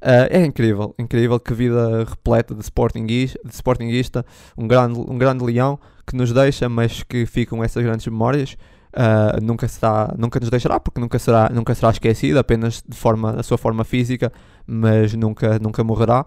Uh, 0.00 0.30
é 0.30 0.44
incrível, 0.44 0.94
incrível 0.96 1.40
que 1.40 1.52
vida 1.52 2.04
repleta 2.04 2.54
de 2.54 2.62
sportingista, 2.62 3.38
de 3.44 3.52
sportingista 3.52 4.24
um, 4.56 4.66
grande, 4.68 4.98
um 4.98 5.18
grande 5.18 5.44
leão 5.44 5.78
que 6.06 6.14
nos 6.14 6.32
deixa, 6.32 6.68
mas 6.68 7.02
que 7.02 7.26
ficam 7.26 7.64
essas 7.64 7.82
grandes 7.82 8.06
memórias 8.06 8.56
uh, 8.98 9.40
nunca, 9.42 9.68
será, 9.68 10.12
nunca 10.18 10.40
nos 10.40 10.50
deixará, 10.50 10.80
porque 10.80 11.00
nunca 11.00 11.18
será, 11.18 11.48
nunca 11.52 11.74
será 11.74 11.90
esquecido, 11.90 12.38
apenas 12.38 12.82
de 12.86 12.96
forma, 12.96 13.30
a 13.38 13.42
sua 13.42 13.56
forma 13.56 13.84
física, 13.84 14.32
mas 14.66 15.14
nunca, 15.14 15.58
nunca 15.58 15.84
morrerá. 15.84 16.26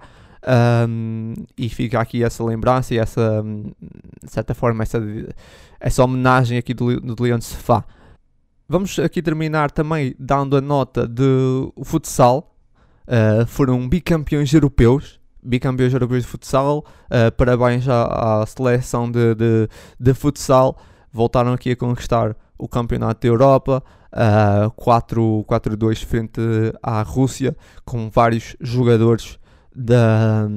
Um, 0.87 1.33
e 1.55 1.69
fica 1.69 1.99
aqui 1.99 2.23
essa 2.23 2.43
lembrança 2.43 2.95
e 2.95 2.97
essa, 2.97 3.43
de 4.23 4.31
certa 4.31 4.55
forma, 4.55 4.83
essa, 4.83 4.99
essa 5.79 6.03
homenagem 6.03 6.57
aqui 6.57 6.73
do, 6.73 6.99
do 6.99 7.21
Leão 7.21 7.37
de 7.37 7.45
Sefá. 7.45 7.83
Vamos 8.67 8.97
aqui 8.99 9.21
terminar 9.21 9.69
também 9.69 10.15
dando 10.17 10.55
a 10.55 10.61
nota 10.61 11.07
de 11.07 11.23
futsal. 11.83 12.55
Uh, 13.05 13.45
foram 13.45 13.87
bicampeões 13.89 14.53
europeus, 14.53 15.19
bicampeões 15.43 15.93
europeus 15.93 16.23
de 16.23 16.29
futsal. 16.29 16.85
Uh, 17.05 17.31
parabéns 17.35 17.87
à, 17.87 18.41
à 18.41 18.45
seleção 18.45 19.11
de, 19.11 19.35
de, 19.35 19.67
de, 19.99 20.13
futsal. 20.13 20.77
Voltaram 21.11 21.51
aqui 21.51 21.71
a 21.71 21.75
conquistar 21.75 22.35
o 22.61 22.67
Campeonato 22.67 23.21
da 23.21 23.27
Europa, 23.27 23.83
uh, 24.13 24.71
4-2 24.71 26.05
frente 26.05 26.39
à 26.81 27.01
Rússia, 27.01 27.57
com 27.83 28.09
vários 28.09 28.55
jogadores 28.61 29.39
da, 29.75 30.47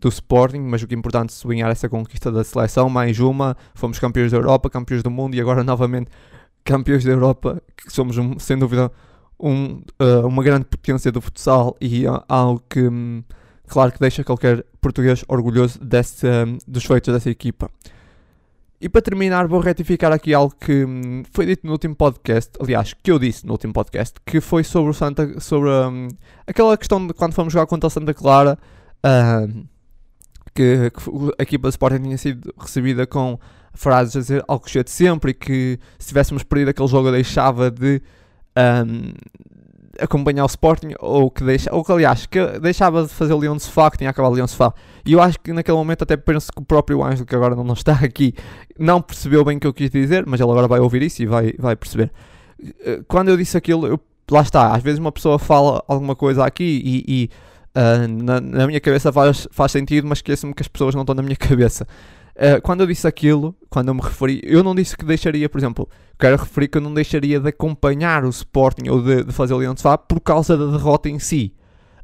do 0.00 0.08
Sporting, 0.08 0.60
mas 0.60 0.82
o 0.82 0.86
que 0.86 0.94
é 0.94 0.98
importante 0.98 1.30
é 1.30 1.32
sublinhar 1.32 1.70
essa 1.70 1.88
conquista 1.88 2.32
da 2.32 2.42
seleção, 2.42 2.88
mais 2.88 3.20
uma, 3.20 3.56
fomos 3.74 3.98
campeões 3.98 4.32
da 4.32 4.38
Europa, 4.38 4.70
campeões 4.70 5.02
do 5.02 5.10
mundo 5.10 5.34
e 5.34 5.40
agora 5.40 5.62
novamente 5.64 6.10
campeões 6.64 7.04
da 7.04 7.12
Europa, 7.12 7.62
que 7.76 7.92
somos 7.92 8.16
sem 8.42 8.56
dúvida 8.56 8.90
um, 9.38 9.82
uh, 10.00 10.26
uma 10.26 10.42
grande 10.42 10.64
potência 10.64 11.12
do 11.12 11.20
futsal 11.20 11.76
e 11.78 12.06
uh, 12.06 12.22
algo 12.26 12.62
que 12.70 12.88
um, 12.88 13.22
claro 13.66 13.92
que 13.92 14.00
deixa 14.00 14.24
qualquer 14.24 14.64
português 14.80 15.24
orgulhoso 15.28 15.78
desse, 15.84 16.26
um, 16.26 16.56
dos 16.66 16.84
feitos 16.86 17.12
dessa 17.12 17.28
equipa. 17.28 17.70
E 18.84 18.88
para 18.90 19.00
terminar, 19.00 19.48
vou 19.48 19.60
retificar 19.60 20.12
aqui 20.12 20.34
algo 20.34 20.54
que 20.60 20.84
hum, 20.84 21.22
foi 21.32 21.46
dito 21.46 21.66
no 21.66 21.72
último 21.72 21.96
podcast, 21.96 22.50
aliás, 22.60 22.92
que 22.92 23.10
eu 23.10 23.18
disse 23.18 23.46
no 23.46 23.52
último 23.52 23.72
podcast, 23.72 24.14
que 24.26 24.42
foi 24.42 24.62
sobre 24.62 24.90
o 24.90 24.92
Santa, 24.92 25.40
sobre 25.40 25.70
um, 25.70 26.08
aquela 26.46 26.76
questão 26.76 27.06
de 27.06 27.14
quando 27.14 27.32
fomos 27.32 27.50
jogar 27.50 27.64
contra 27.64 27.86
o 27.86 27.90
Santa 27.90 28.12
Clara, 28.12 28.58
uh, 28.98 29.66
que, 30.54 30.90
que, 30.90 31.10
a 31.38 31.42
equipa 31.42 31.68
de 31.68 31.70
Sporting 31.70 32.02
tinha 32.02 32.18
sido 32.18 32.52
recebida 32.58 33.06
com 33.06 33.38
frases 33.72 34.16
a 34.16 34.20
dizer 34.20 34.44
algo 34.46 34.68
cheio 34.68 34.84
de 34.84 34.90
sempre 34.90 35.30
e 35.30 35.34
que 35.34 35.78
se 35.98 36.08
tivéssemos 36.08 36.42
perdido 36.42 36.68
aquele 36.68 36.88
jogo 36.88 37.10
deixava 37.10 37.70
de, 37.70 38.02
um, 38.54 39.14
acompanhar 39.98 40.44
o 40.44 40.46
Sporting 40.46 40.94
ou 40.98 41.30
que 41.30 41.44
deixa, 41.44 41.74
ou 41.74 41.84
que 41.84 41.92
aliás, 41.92 42.26
que 42.26 42.58
deixava 42.58 43.02
de 43.02 43.08
fazer 43.08 43.32
o 43.32 43.38
Leão 43.38 43.56
de 43.56 43.62
Sofá, 43.62 43.90
que 43.90 43.98
tinha 43.98 44.10
acabado 44.10 44.32
o 44.32 44.34
Leão 44.34 44.46
de 44.46 44.52
Sofá. 44.52 44.72
E 45.04 45.12
eu 45.12 45.20
acho 45.20 45.38
que 45.40 45.52
naquele 45.52 45.76
momento 45.76 46.02
até 46.02 46.16
penso 46.16 46.50
que 46.52 46.60
o 46.60 46.64
próprio 46.64 47.02
Ângelo, 47.02 47.26
que 47.26 47.34
agora 47.34 47.54
não 47.54 47.74
está 47.74 47.92
aqui, 48.02 48.34
não 48.78 49.00
percebeu 49.00 49.44
bem 49.44 49.56
o 49.56 49.60
que 49.60 49.66
eu 49.66 49.74
quis 49.74 49.90
dizer, 49.90 50.24
mas 50.26 50.40
ele 50.40 50.50
agora 50.50 50.68
vai 50.68 50.80
ouvir 50.80 51.02
isso 51.02 51.22
e 51.22 51.26
vai, 51.26 51.54
vai 51.58 51.76
perceber. 51.76 52.10
Eh, 52.84 53.00
quando 53.06 53.28
eu 53.28 53.36
disse 53.36 53.56
aquilo, 53.56 53.86
eu, 53.86 54.00
lá 54.30 54.40
está, 54.40 54.74
às 54.74 54.82
vezes 54.82 54.98
uma 54.98 55.12
pessoa 55.12 55.38
fala 55.38 55.82
alguma 55.86 56.16
coisa 56.16 56.44
aqui 56.44 56.80
e, 56.84 57.04
e 57.06 57.30
uh, 57.78 58.08
na, 58.22 58.40
na, 58.40 58.66
minha 58.66 58.80
cabeça 58.80 59.12
faz, 59.12 59.46
faz 59.50 59.72
sentido, 59.72 60.06
mas 60.06 60.18
esqueço-me 60.18 60.54
que 60.54 60.62
as 60.62 60.68
pessoas 60.68 60.94
não 60.94 61.02
estão 61.02 61.14
na 61.14 61.22
minha 61.22 61.36
cabeça. 61.36 61.86
Uh, 62.36 62.60
quando 62.62 62.80
eu 62.80 62.86
disse 62.86 63.06
aquilo, 63.06 63.54
quando 63.70 63.88
eu 63.88 63.94
me 63.94 64.00
referi, 64.00 64.40
eu 64.42 64.62
não 64.62 64.74
disse 64.74 64.96
que 64.96 65.04
deixaria, 65.04 65.48
por 65.48 65.58
exemplo, 65.58 65.88
quero 66.18 66.36
referir 66.36 66.68
que 66.68 66.78
eu 66.78 66.82
não 66.82 66.92
deixaria 66.92 67.38
de 67.38 67.48
acompanhar 67.48 68.24
o 68.24 68.28
Sporting 68.28 68.88
ou 68.88 69.00
de, 69.00 69.24
de 69.24 69.32
fazer 69.32 69.54
o 69.54 69.58
Leão 69.58 69.74
de 69.74 69.80
Sá 69.80 69.96
por 69.96 70.20
causa 70.20 70.56
da 70.56 70.66
derrota 70.76 71.08
em 71.08 71.18
si. 71.18 71.54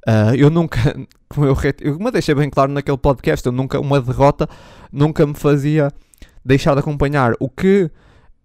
Uh, 0.07 0.35
eu 0.36 0.48
nunca, 0.48 0.78
como 1.28 1.47
eu, 1.47 1.57
eu 1.81 1.98
me 1.98 2.11
deixei 2.11 2.35
bem 2.35 2.48
claro 2.48 2.70
naquele 2.73 2.97
podcast, 2.97 3.44
eu 3.44 3.52
nunca, 3.52 3.81
uma 3.81 4.01
derrota 4.01 4.48
nunca 4.93 5.27
me 5.27 5.35
fazia 5.35 5.90
deixar 6.44 6.74
de 6.74 6.81
acompanhar. 6.81 7.35
O 7.40 7.48
que 7.48 7.90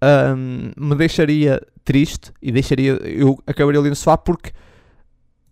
um, 0.03 0.71
me 0.75 0.95
deixaria 0.95 1.61
triste 1.83 2.31
e 2.41 2.51
deixaria, 2.51 2.93
eu 3.03 3.37
acabaria 3.45 3.79
ali 3.79 3.89
no 3.89 3.95
sofá 3.95 4.17
porque 4.17 4.51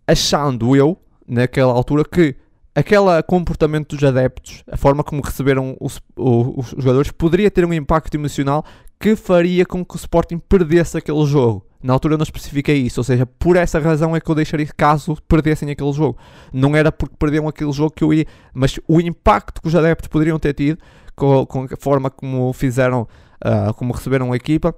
achando 0.08 0.76
eu, 0.76 0.98
naquela 1.28 1.72
altura, 1.72 2.04
que 2.04 2.36
aquele 2.76 3.22
comportamento 3.28 3.96
dos 3.96 4.04
adeptos, 4.04 4.64
a 4.72 4.78
forma 4.78 5.04
como 5.04 5.22
receberam 5.22 5.78
os, 5.80 6.02
os, 6.16 6.74
os, 6.74 6.84
jogadores, 6.84 7.12
poderia 7.12 7.52
ter 7.52 7.66
um 7.66 7.74
impacto 7.74 8.16
emocional 8.16 8.66
que 9.00 9.16
faria 9.16 9.66
com 9.66 9.84
que 9.86 9.96
o 9.96 9.98
Sporting 9.98 10.40
perdesse 10.40 10.98
aquele 10.98 11.26
jogo. 11.26 11.66
Na 11.84 11.92
altura 11.92 12.14
eu 12.14 12.18
não 12.18 12.24
especifiquei 12.24 12.78
isso, 12.78 13.00
ou 13.00 13.04
seja, 13.04 13.26
por 13.26 13.58
essa 13.58 13.78
razão 13.78 14.16
é 14.16 14.22
que 14.22 14.32
eu 14.32 14.36
deixaria 14.36 14.66
caso 14.78 15.18
perdessem 15.28 15.70
aquele 15.70 15.92
jogo. 15.92 16.18
Não 16.54 16.76
era 16.76 16.92
porque 16.92 17.16
perderam 17.20 17.48
aquele 17.48 17.74
jogo 17.74 17.92
que 17.92 18.04
eu 18.04 18.14
ia, 18.14 18.26
mas 18.54 18.80
o 18.88 19.02
impacto 19.02 19.62
que 19.62 19.68
os 19.68 19.76
adeptos 19.76 20.08
poderiam 20.08 20.40
ter 20.40 20.54
tido 20.54 20.78
com, 21.16 21.46
com 21.46 21.64
a 21.66 21.78
forma 21.78 22.10
como 22.10 22.54
fizeram, 22.54 23.02
uh, 23.46 23.74
como 23.74 23.94
receberam 23.94 24.32
a 24.32 24.36
equipa, 24.36 24.74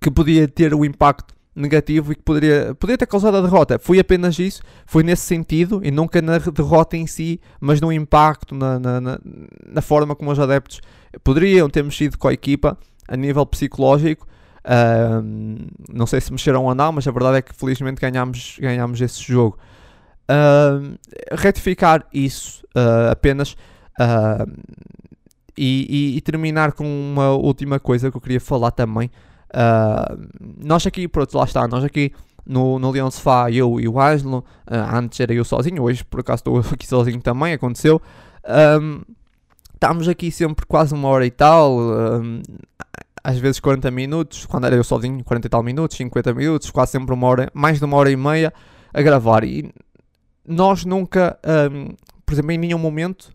que 0.00 0.10
podia 0.10 0.48
ter 0.48 0.74
o 0.74 0.84
impacto 0.84 1.34
negativo 1.54 2.12
e 2.12 2.16
que 2.16 2.22
poderia, 2.22 2.74
poderia 2.74 2.98
ter 2.98 3.06
causado 3.06 3.36
a 3.36 3.40
derrota. 3.40 3.78
Foi 3.78 3.98
apenas 3.98 4.38
isso, 4.38 4.62
foi 4.86 5.02
nesse 5.02 5.22
sentido 5.22 5.80
e 5.84 5.90
nunca 5.90 6.20
na 6.20 6.38
derrota 6.38 6.96
em 6.96 7.06
si, 7.06 7.40
mas 7.60 7.80
no 7.80 7.92
impacto, 7.92 8.54
na, 8.54 8.78
na, 8.78 9.00
na, 9.00 9.18
na 9.66 9.82
forma 9.82 10.16
como 10.16 10.30
os 10.30 10.38
adeptos 10.38 10.80
poderiam 11.22 11.68
ter 11.68 11.84
mexido 11.84 12.18
com 12.18 12.28
a 12.28 12.32
equipa 12.32 12.76
a 13.06 13.16
nível 13.16 13.44
psicológico. 13.46 14.26
Uh, 14.64 15.68
não 15.92 16.06
sei 16.06 16.20
se 16.20 16.32
mexeram 16.32 16.64
ou 16.64 16.74
não, 16.74 16.90
mas 16.92 17.06
a 17.06 17.10
verdade 17.10 17.38
é 17.38 17.42
que 17.42 17.54
felizmente 17.54 18.00
ganhámos, 18.00 18.56
ganhámos 18.58 19.00
esse 19.00 19.22
jogo. 19.22 19.58
Uh, 20.24 20.98
retificar 21.32 22.06
isso 22.12 22.64
uh, 22.74 23.10
apenas 23.10 23.54
e, 25.56 25.86
e, 25.88 26.16
e, 26.16 26.20
terminar 26.20 26.72
com 26.72 26.84
uma 26.84 27.30
última 27.30 27.78
coisa 27.78 28.10
que 28.10 28.16
eu 28.16 28.20
queria 28.20 28.40
falar 28.40 28.70
também. 28.70 29.10
Uh, 29.54 30.28
nós 30.64 30.84
aqui, 30.84 31.06
pronto, 31.06 31.38
lá 31.38 31.44
está, 31.44 31.68
nós 31.68 31.84
aqui 31.84 32.12
no, 32.44 32.78
no 32.78 32.90
Leão 32.90 33.10
Sofá, 33.10 33.50
eu 33.50 33.78
e 33.78 33.86
o 33.86 34.00
Ângelo, 34.00 34.44
uh, 34.68 34.96
antes 34.96 35.20
era 35.20 35.32
eu 35.32 35.44
sozinho, 35.44 35.82
hoje 35.82 36.04
por 36.04 36.20
acaso 36.20 36.40
estou 36.40 36.58
aqui 36.72 36.86
sozinho 36.86 37.20
também, 37.20 37.52
aconteceu. 37.52 38.02
Um, 38.80 39.02
estamos 39.72 40.08
aqui 40.08 40.30
sempre 40.30 40.66
quase 40.66 40.92
uma 40.92 41.08
hora 41.08 41.24
e 41.24 41.30
tal, 41.30 41.78
um, 41.78 42.42
às 43.22 43.38
vezes 43.38 43.60
40 43.60 43.90
minutos, 43.90 44.44
quando 44.44 44.66
era 44.66 44.74
eu 44.74 44.84
sozinho, 44.84 45.22
40 45.22 45.46
e 45.46 45.50
tal 45.50 45.62
minutos, 45.62 45.96
50 45.96 46.34
minutos, 46.34 46.70
quase 46.70 46.92
sempre 46.92 47.14
uma 47.14 47.26
hora, 47.26 47.50
mais 47.54 47.78
de 47.78 47.84
uma 47.84 47.96
hora 47.96 48.10
e 48.10 48.16
meia 48.16 48.52
a 48.92 49.00
gravar. 49.00 49.44
E 49.44 49.72
nós 50.46 50.84
nunca, 50.84 51.38
um, 51.72 51.94
por 52.26 52.34
exemplo, 52.34 52.50
em 52.52 52.58
nenhum 52.58 52.78
momento 52.78 53.33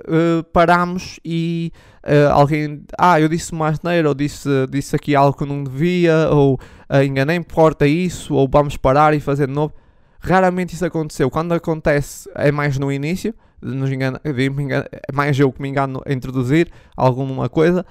uh, 0.00 0.44
parámos 0.52 1.18
e 1.24 1.72
uh, 2.04 2.32
alguém, 2.32 2.84
ah, 2.98 3.20
eu 3.20 3.28
disse 3.28 3.54
mais 3.54 3.80
neira, 3.82 4.08
ou 4.08 4.14
disse, 4.14 4.48
disse 4.70 4.96
aqui 4.96 5.14
algo 5.14 5.36
que 5.36 5.44
não 5.44 5.64
devia, 5.64 6.28
ou 6.30 6.54
uh, 6.54 7.02
enganei-me, 7.02 7.44
corta 7.44 7.86
isso, 7.86 8.34
ou 8.34 8.48
vamos 8.50 8.76
parar 8.76 9.14
e 9.14 9.20
fazer 9.20 9.46
de 9.46 9.52
novo. 9.52 9.74
Raramente 10.20 10.74
isso 10.74 10.84
aconteceu. 10.84 11.30
Quando 11.30 11.52
acontece 11.52 12.30
é 12.34 12.52
mais 12.52 12.78
no 12.78 12.92
início, 12.92 13.34
nos 13.60 13.90
engana, 13.90 14.20
é 14.24 15.12
mais 15.12 15.38
eu 15.38 15.52
que 15.52 15.60
me 15.60 15.68
engano 15.68 16.02
a 16.06 16.12
introduzir 16.12 16.70
alguma 16.96 17.48
coisa. 17.48 17.84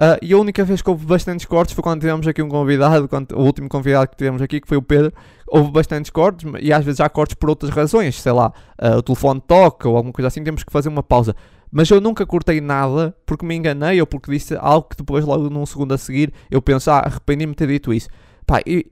Uh, 0.00 0.16
e 0.22 0.32
a 0.32 0.38
única 0.38 0.64
vez 0.64 0.80
que 0.80 0.88
houve 0.88 1.04
bastantes 1.04 1.44
cortes 1.44 1.74
foi 1.74 1.82
quando 1.82 2.00
tivemos 2.00 2.26
aqui 2.26 2.40
um 2.40 2.48
convidado, 2.48 3.06
quando, 3.06 3.32
o 3.32 3.44
último 3.44 3.68
convidado 3.68 4.08
que 4.08 4.16
tivemos 4.16 4.40
aqui, 4.40 4.58
que 4.58 4.66
foi 4.66 4.78
o 4.78 4.82
Pedro. 4.82 5.12
Houve 5.46 5.70
bastantes 5.70 6.10
cortes 6.10 6.50
e 6.58 6.72
às 6.72 6.82
vezes 6.82 7.00
há 7.00 7.08
cortes 7.10 7.34
por 7.34 7.50
outras 7.50 7.70
razões, 7.70 8.18
sei 8.18 8.32
lá, 8.32 8.50
uh, 8.82 8.96
o 8.96 9.02
telefone 9.02 9.42
toca 9.46 9.86
ou 9.90 9.96
alguma 9.98 10.12
coisa 10.12 10.28
assim, 10.28 10.42
temos 10.42 10.64
que 10.64 10.72
fazer 10.72 10.88
uma 10.88 11.02
pausa. 11.02 11.36
Mas 11.70 11.90
eu 11.90 12.00
nunca 12.00 12.24
cortei 12.24 12.62
nada 12.62 13.14
porque 13.26 13.44
me 13.44 13.54
enganei 13.54 14.00
ou 14.00 14.06
porque 14.06 14.30
disse 14.30 14.56
algo 14.58 14.88
que 14.88 14.96
depois, 14.96 15.22
logo 15.22 15.50
num 15.50 15.66
segundo 15.66 15.92
a 15.92 15.98
seguir, 15.98 16.32
eu 16.50 16.62
penso, 16.62 16.90
ah, 16.90 17.00
arrependi-me 17.00 17.52
de 17.52 17.56
ter 17.56 17.68
dito 17.68 17.92
isso. 17.92 18.08
Pá, 18.46 18.60
e, 18.66 18.86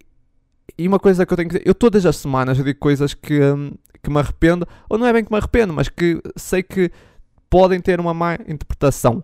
e, 0.77 0.87
uma 0.87 0.99
coisa 0.99 1.25
que 1.25 1.33
eu 1.33 1.37
tenho 1.39 1.49
que 1.49 1.57
dizer, 1.57 1.67
eu 1.67 1.75
todas 1.75 2.05
as 2.05 2.17
semanas 2.17 2.63
digo 2.63 2.79
coisas 2.79 3.15
que, 3.15 3.41
hum, 3.41 3.73
que 4.03 4.11
me 4.11 4.19
arrependo, 4.19 4.69
ou 4.91 4.99
não 4.99 5.07
é 5.07 5.13
bem 5.13 5.25
que 5.25 5.33
me 5.33 5.39
arrependo, 5.39 5.73
mas 5.73 5.89
que 5.89 6.21
sei 6.37 6.63
que 6.63 6.93
podem 7.49 7.81
ter 7.81 7.99
uma 7.99 8.13
má 8.13 8.35
interpretação. 8.47 9.23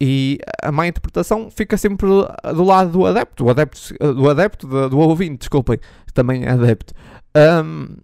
E 0.00 0.38
a 0.62 0.70
má 0.70 0.86
interpretação 0.86 1.50
fica 1.50 1.76
sempre 1.76 2.06
do 2.08 2.64
lado 2.64 2.92
do 2.92 3.04
adepto, 3.04 3.44
do 3.44 3.50
adepto, 3.50 3.94
do, 4.14 4.30
adepto, 4.30 4.66
do, 4.66 4.88
do 4.90 4.98
ouvinte, 4.98 5.38
desculpem, 5.38 5.78
também 6.14 6.44
é 6.44 6.50
adepto. 6.50 6.94
Um, 7.36 7.96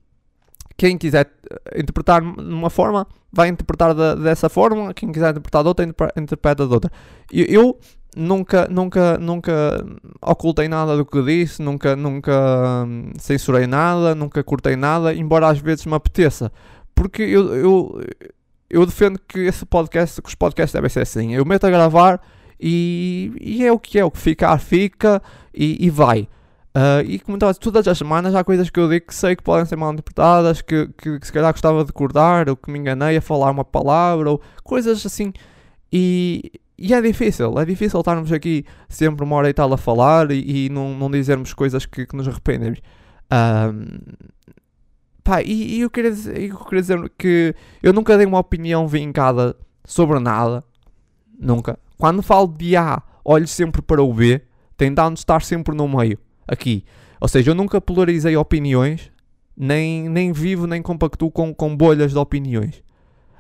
quem 0.76 0.98
quiser 0.98 1.30
interpretar 1.76 2.20
de 2.20 2.52
uma 2.52 2.70
forma, 2.70 3.06
vai 3.32 3.48
interpretar 3.48 3.94
de, 3.94 4.22
dessa 4.22 4.48
forma, 4.48 4.92
quem 4.92 5.12
quiser 5.12 5.30
interpretar 5.30 5.62
de 5.62 5.68
outra, 5.68 5.86
interpreta 6.16 6.66
de 6.66 6.72
outra. 6.72 6.90
Eu, 7.32 7.46
eu 7.46 7.78
nunca, 8.16 8.66
nunca, 8.68 9.18
nunca 9.18 9.84
ocultei 10.20 10.68
nada 10.68 10.96
do 10.96 11.04
que 11.04 11.22
disse, 11.22 11.62
nunca, 11.62 11.94
nunca 11.94 12.84
hum, 12.86 13.12
censurei 13.18 13.66
nada, 13.66 14.14
nunca 14.14 14.42
cortei 14.42 14.76
nada, 14.76 15.14
embora 15.14 15.48
às 15.48 15.58
vezes 15.58 15.86
me 15.86 15.94
apeteça. 15.94 16.50
Porque 16.94 17.22
eu, 17.22 17.54
eu, 17.54 18.00
eu 18.68 18.84
defendo 18.86 19.18
que 19.18 19.40
esse 19.40 19.64
podcast, 19.64 20.20
que 20.20 20.28
os 20.28 20.34
podcasts 20.34 20.72
devem 20.72 20.90
ser 20.90 21.00
assim. 21.00 21.34
Eu 21.34 21.44
meto 21.44 21.66
a 21.66 21.70
gravar 21.70 22.20
e, 22.58 23.32
e 23.40 23.64
é 23.64 23.72
o 23.72 23.78
que 23.78 23.98
é, 23.98 24.04
o 24.04 24.10
que 24.10 24.18
ficar, 24.18 24.58
fica 24.58 25.22
e, 25.52 25.84
e 25.84 25.90
vai. 25.90 26.28
Uh, 26.76 27.06
e 27.06 27.20
como 27.20 27.36
estava 27.36 27.54
todas 27.54 27.86
as 27.86 27.96
semanas 27.96 28.34
há 28.34 28.42
coisas 28.42 28.68
que 28.68 28.80
eu 28.80 28.88
digo 28.88 29.06
que 29.06 29.14
sei 29.14 29.36
que 29.36 29.44
podem 29.44 29.64
ser 29.64 29.76
mal 29.76 29.92
interpretadas, 29.92 30.60
que, 30.60 30.88
que, 30.98 31.20
que 31.20 31.26
se 31.26 31.32
calhar 31.32 31.52
gostava 31.52 31.84
de 31.84 31.92
cortar, 31.92 32.48
ou 32.48 32.56
que 32.56 32.68
me 32.68 32.78
enganei 32.78 33.16
a 33.16 33.20
falar 33.20 33.50
uma 33.50 33.64
palavra, 33.64 34.30
ou 34.30 34.42
coisas 34.64 35.06
assim. 35.06 35.32
E, 35.92 36.50
e 36.76 36.92
é 36.92 37.00
difícil, 37.00 37.56
é 37.60 37.64
difícil 37.64 38.00
estarmos 38.00 38.32
aqui 38.32 38.64
sempre 38.88 39.24
uma 39.24 39.36
hora 39.36 39.48
e 39.48 39.54
tal 39.54 39.72
a 39.72 39.78
falar 39.78 40.32
e, 40.32 40.66
e 40.66 40.68
não, 40.68 40.96
não 40.98 41.08
dizermos 41.08 41.54
coisas 41.54 41.86
que, 41.86 42.06
que 42.06 42.16
nos 42.16 42.26
arrependemos. 42.26 42.80
Um, 43.32 43.98
Pá, 45.24 45.40
e, 45.40 45.78
e 45.78 45.80
eu, 45.80 45.88
queria 45.88 46.10
dizer, 46.10 46.38
eu 46.38 46.58
queria 46.58 46.82
dizer 46.82 47.12
que 47.16 47.54
eu 47.82 47.94
nunca 47.94 48.16
dei 48.18 48.26
uma 48.26 48.38
opinião 48.38 48.86
vincada 48.86 49.56
sobre 49.82 50.20
nada. 50.20 50.62
Nunca. 51.38 51.78
Quando 51.96 52.22
falo 52.22 52.46
de 52.46 52.76
A, 52.76 53.02
olho 53.24 53.48
sempre 53.48 53.80
para 53.80 54.02
o 54.02 54.12
B, 54.12 54.42
tentando 54.76 55.16
estar 55.16 55.42
sempre 55.42 55.74
no 55.74 55.88
meio. 55.88 56.18
Aqui. 56.46 56.84
Ou 57.18 57.26
seja, 57.26 57.52
eu 57.52 57.54
nunca 57.54 57.80
polarizei 57.80 58.36
opiniões, 58.36 59.10
nem, 59.56 60.10
nem 60.10 60.30
vivo, 60.30 60.66
nem 60.66 60.82
compactuo 60.82 61.30
com, 61.30 61.54
com 61.54 61.74
bolhas 61.74 62.12
de 62.12 62.18
opiniões. 62.18 62.82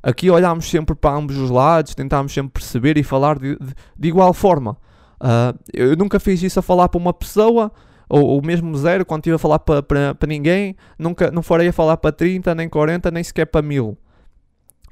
Aqui 0.02 0.30
olhámos 0.30 0.70
sempre 0.70 0.94
para 0.94 1.14
ambos 1.14 1.36
os 1.36 1.50
lados, 1.50 1.94
tentámos 1.94 2.32
sempre 2.32 2.52
perceber 2.52 2.96
e 2.96 3.02
falar 3.02 3.38
de, 3.38 3.56
de, 3.56 3.74
de 3.98 4.08
igual 4.08 4.32
forma. 4.32 4.72
Uh, 5.20 5.58
eu 5.72 5.96
nunca 5.96 6.18
fiz 6.18 6.42
isso 6.42 6.58
a 6.58 6.62
falar 6.62 6.88
para 6.88 6.98
uma 6.98 7.12
pessoa 7.12 7.70
ou, 8.14 8.24
ou 8.26 8.42
mesmo 8.42 8.76
zero, 8.76 9.04
quando 9.04 9.22
estive 9.22 9.34
a 9.34 9.38
falar 9.38 9.58
para, 9.58 9.82
para, 9.82 10.14
para 10.14 10.28
ninguém, 10.28 10.76
nunca, 10.96 11.32
não 11.32 11.42
farei 11.42 11.68
a 11.68 11.72
falar 11.72 11.96
para 11.96 12.12
30, 12.12 12.54
nem 12.54 12.68
40, 12.68 13.10
nem 13.10 13.24
sequer 13.24 13.46
para 13.46 13.60
mil. 13.60 13.98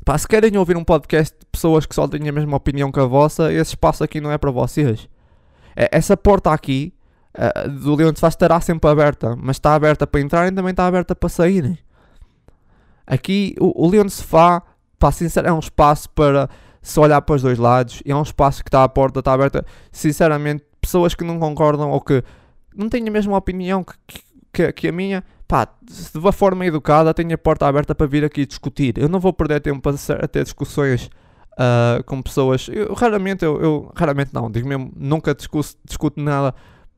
Pá, 0.04 0.18
se 0.18 0.26
querem 0.26 0.56
ouvir 0.56 0.76
um 0.76 0.82
podcast 0.82 1.38
de 1.38 1.46
pessoas 1.46 1.86
que 1.86 1.94
só 1.94 2.08
têm 2.08 2.28
a 2.28 2.32
mesma 2.32 2.56
opinião 2.56 2.90
que 2.90 2.98
a 2.98 3.04
vossa, 3.04 3.52
esse 3.52 3.70
espaço 3.70 4.02
aqui 4.02 4.20
não 4.20 4.32
é 4.32 4.38
para 4.38 4.50
vocês. 4.50 5.08
É, 5.76 5.88
essa 5.92 6.16
porta 6.16 6.50
aqui 6.50 6.92
uh, 7.38 7.70
do 7.70 7.94
Leão 7.94 8.10
de 8.10 8.18
Faz 8.18 8.34
estará 8.34 8.60
sempre 8.60 8.90
aberta, 8.90 9.36
mas 9.40 9.54
está 9.54 9.72
aberta 9.72 10.04
para 10.04 10.20
entrarem 10.20 10.52
também 10.52 10.72
está 10.72 10.84
aberta 10.84 11.14
para 11.14 11.28
saírem. 11.28 11.78
Aqui 13.06 13.54
o, 13.60 13.86
o 13.86 13.88
Leão 13.88 14.04
de 14.04 14.10
Sofá, 14.10 14.64
pá, 14.98 15.12
sinceramente, 15.12 15.52
é 15.52 15.54
um 15.54 15.60
espaço 15.60 16.10
para 16.10 16.50
se 16.82 16.98
olhar 16.98 17.22
para 17.22 17.36
os 17.36 17.42
dois 17.42 17.58
lados, 17.58 18.02
e 18.04 18.10
é 18.10 18.16
um 18.16 18.22
espaço 18.22 18.64
que 18.64 18.68
está 18.68 18.82
à 18.82 18.88
porta, 18.88 19.20
está 19.20 19.32
aberta. 19.32 19.64
Sinceramente, 19.92 20.64
pessoas 20.80 21.14
que 21.14 21.22
não 21.22 21.38
concordam 21.38 21.88
ou 21.88 22.00
que 22.00 22.24
não 22.76 22.88
tenho 22.88 23.08
a 23.08 23.10
mesma 23.10 23.36
opinião 23.36 23.84
que, 23.84 24.20
que, 24.52 24.72
que 24.72 24.88
a 24.88 24.92
minha, 24.92 25.24
pá, 25.46 25.68
de 25.82 26.18
uma 26.18 26.32
forma 26.32 26.66
educada, 26.66 27.12
tenho 27.14 27.34
a 27.34 27.38
porta 27.38 27.66
aberta 27.66 27.94
para 27.94 28.06
vir 28.06 28.24
aqui 28.24 28.46
discutir. 28.46 28.98
Eu 28.98 29.08
não 29.08 29.20
vou 29.20 29.32
perder 29.32 29.60
tempo 29.60 29.88
a, 29.88 30.28
ter 30.28 30.44
discussões 30.44 31.10
uh, 31.52 32.02
com 32.04 32.22
pessoas. 32.22 32.68
Eu, 32.68 32.92
raramente, 32.94 33.44
eu, 33.44 33.60
eu, 33.60 33.92
raramente 33.94 34.32
não, 34.32 34.50
digo 34.50 34.68
mesmo, 34.68 34.92
nunca 34.96 35.34
discuto, 35.34 35.76
discuto 35.84 36.20
nada 36.20 36.54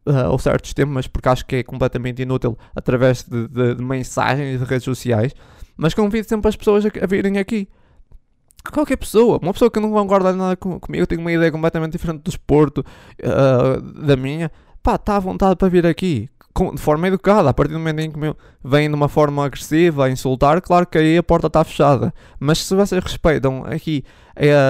uh, 0.07 0.31
ou 0.31 0.39
certos 0.39 0.73
temas, 0.75 1.07
porque 1.07 1.29
acho 1.29 1.47
que 1.47 1.57
é 1.57 1.63
completamente 1.63 2.23
inútil 2.23 2.59
através 2.75 3.23
de, 3.23 3.49
de, 3.49 3.75
de 3.75 3.83
mensagens 3.83 4.61
de 4.61 4.65
redes 4.65 4.85
sociais. 4.85 5.33
Mas 5.77 5.95
convido 5.95 6.29
sempre 6.29 6.49
as 6.49 6.57
pessoas 6.57 6.85
a, 6.87 6.89
a 7.03 7.07
virem 7.07 7.39
aqui. 7.39 7.69
Qualquer 8.73 8.97
pessoa, 8.97 9.39
uma 9.43 9.53
pessoa 9.53 9.71
que 9.71 9.79
não 9.79 9.91
concorda 9.91 10.33
nada 10.33 10.57
com, 10.57 10.81
comigo, 10.81 11.07
tem 11.07 11.19
uma 11.19 11.31
ideia 11.31 11.53
completamente 11.53 11.93
diferente 11.93 12.23
do 12.23 12.31
esporto, 12.31 12.85
uh, 13.21 13.81
da 14.07 14.17
minha, 14.17 14.51
pá, 14.85 14.97
está 14.97 15.17
à 15.17 15.19
vontade 15.19 15.57
para 15.57 15.69
vir 15.69 15.87
aqui 15.87 16.29
de 16.75 16.81
forma 16.81 17.09
educada. 17.09 17.49
A 17.49 17.55
partir 17.55 17.73
do 17.73 17.79
momento 17.79 18.01
em 18.01 18.11
que 18.13 18.19
vem 18.63 18.89
de 18.89 18.95
uma 18.95 19.09
forma 19.09 19.45
agressiva 19.45 20.05
a 20.05 20.11
insultar, 20.11 20.61
claro 20.61 20.87
que 20.87 20.99
aí 20.99 21.17
a 21.17 21.23
porta 21.23 21.49
está 21.49 21.65
fechada. 21.65 22.15
Mas 22.39 22.59
se 22.59 22.75
vocês 22.75 23.03
respeitam 23.03 23.65
aqui 23.65 24.05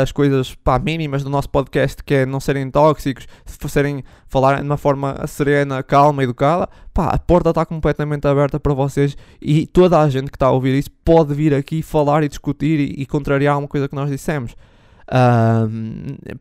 as 0.03 0.13
coisas 0.13 0.55
pá, 0.55 0.79
mínimas 0.79 1.25
do 1.25 1.29
nosso 1.29 1.51
podcast, 1.51 2.03
que 2.03 2.15
é 2.15 2.27
não 2.27 2.39
serem 2.39 2.71
tóxicos, 2.71 3.27
se 3.45 3.69
serem 3.69 4.05
falar 4.29 4.61
de 4.61 4.63
uma 4.63 4.77
forma 4.77 5.27
serena, 5.27 5.83
calma, 5.83 6.23
educada, 6.23 6.69
pá, 6.95 7.09
a 7.09 7.19
porta 7.19 7.51
está 7.51 7.67
completamente 7.67 8.27
aberta 8.29 8.61
para 8.61 8.73
vocês 8.73 9.17
e 9.43 9.67
toda 9.67 10.01
a 10.01 10.09
gente 10.09 10.31
que 10.31 10.37
está 10.37 10.47
a 10.47 10.53
ouvir 10.53 10.79
isso 10.79 10.91
pode 11.05 11.35
vir 11.35 11.53
aqui 11.53 11.83
falar 11.83 12.23
e 12.23 12.29
discutir 12.29 12.79
e, 12.79 13.03
e 13.03 13.05
contrariar 13.05 13.59
uma 13.59 13.69
coisa 13.69 13.89
que 13.89 13.97
nós 13.97 14.09
dissemos. 14.09 14.55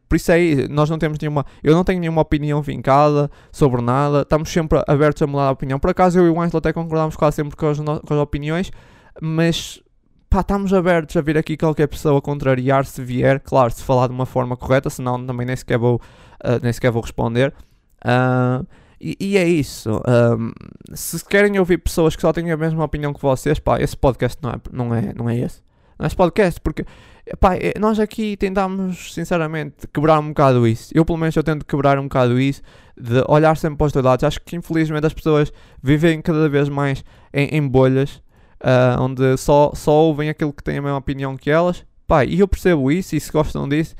Por 0.07 0.15
isso 0.15 0.31
aí, 0.31 0.67
nós 0.69 0.89
não 0.89 0.97
temos 0.97 1.19
nenhuma. 1.19 1.45
Eu 1.63 1.73
não 1.73 1.83
tenho 1.83 1.99
nenhuma 1.99 2.21
opinião 2.21 2.61
vincada 2.61 3.29
sobre 3.51 3.81
nada. 3.81 4.21
Estamos 4.21 4.49
sempre 4.49 4.81
abertos 4.87 5.21
a 5.21 5.27
mudar 5.27 5.47
a 5.47 5.51
opinião. 5.51 5.79
Por 5.79 5.89
acaso, 5.89 6.19
eu 6.19 6.27
e 6.27 6.29
o 6.29 6.41
Ângelo 6.41 6.57
até 6.57 6.71
concordamos 6.71 7.15
quase 7.15 7.35
sempre 7.37 7.55
com 7.55 7.67
as, 7.67 7.77
com 7.77 8.13
as 8.13 8.19
opiniões, 8.19 8.71
mas 9.21 9.81
pá, 10.29 10.39
estamos 10.39 10.73
abertos 10.73 11.15
a 11.15 11.21
vir 11.21 11.37
aqui 11.37 11.55
qualquer 11.55 11.87
pessoa 11.87 12.21
contrariar 12.21 12.85
se 12.85 13.03
vier. 13.03 13.39
Claro, 13.39 13.71
se 13.71 13.83
falar 13.83 14.07
de 14.07 14.13
uma 14.13 14.25
forma 14.25 14.57
correta, 14.57 14.89
senão 14.89 15.23
também 15.25 15.45
nem 15.45 15.55
sequer 15.55 15.77
vou, 15.77 15.95
uh, 15.95 16.59
nem 16.61 16.73
sequer 16.73 16.91
vou 16.91 17.01
responder. 17.01 17.53
Uh, 18.03 18.65
e, 18.99 19.17
e, 19.19 19.37
é 19.37 19.45
isso. 19.45 20.01
Um, 20.07 20.51
se 20.93 21.23
querem 21.25 21.59
ouvir 21.59 21.77
pessoas 21.77 22.15
que 22.15 22.21
só 22.21 22.31
têm 22.31 22.49
a 22.51 22.57
mesma 22.57 22.85
opinião 22.85 23.13
que 23.13 23.21
vocês, 23.21 23.59
pá, 23.59 23.81
esse 23.81 23.97
podcast 23.97 24.41
não 24.41 24.49
é, 24.49 24.55
não 24.71 24.95
é, 24.95 25.13
não 25.13 25.29
é 25.29 25.37
esse. 25.37 25.61
Não 26.03 26.07
esse 26.07 26.17
podcast, 26.17 26.59
porque 26.59 26.85
é, 27.61 27.79
nós 27.79 27.97
aqui 27.97 28.35
tentamos, 28.35 29.13
sinceramente, 29.13 29.87
quebrar 29.93 30.19
um 30.19 30.27
bocado 30.27 30.67
isso. 30.67 30.91
Eu, 30.93 31.05
pelo 31.05 31.17
menos, 31.17 31.33
eu 31.33 31.41
tento 31.41 31.65
quebrar 31.65 31.97
um 31.97 32.03
bocado 32.03 32.37
isso, 32.37 32.61
de 32.99 33.23
olhar 33.25 33.55
sempre 33.55 33.77
para 33.77 33.87
os 33.87 33.93
dois 33.93 34.03
lados. 34.03 34.25
Acho 34.25 34.41
que, 34.41 34.57
infelizmente, 34.57 35.05
as 35.05 35.13
pessoas 35.13 35.53
vivem 35.81 36.21
cada 36.21 36.49
vez 36.49 36.67
mais 36.67 37.05
em, 37.33 37.55
em 37.55 37.65
bolhas, 37.65 38.15
uh, 38.61 38.99
onde 38.99 39.37
só, 39.37 39.71
só 39.73 39.93
ouvem 39.93 40.29
aquilo 40.29 40.51
que 40.51 40.61
tem 40.61 40.77
a 40.77 40.81
mesma 40.81 40.97
opinião 40.97 41.37
que 41.37 41.49
elas. 41.49 41.85
Pá, 42.05 42.25
e 42.25 42.41
eu 42.41 42.49
percebo 42.49 42.91
isso, 42.91 43.15
e 43.15 43.19
se 43.21 43.31
gostam 43.31 43.69
disso, 43.69 43.95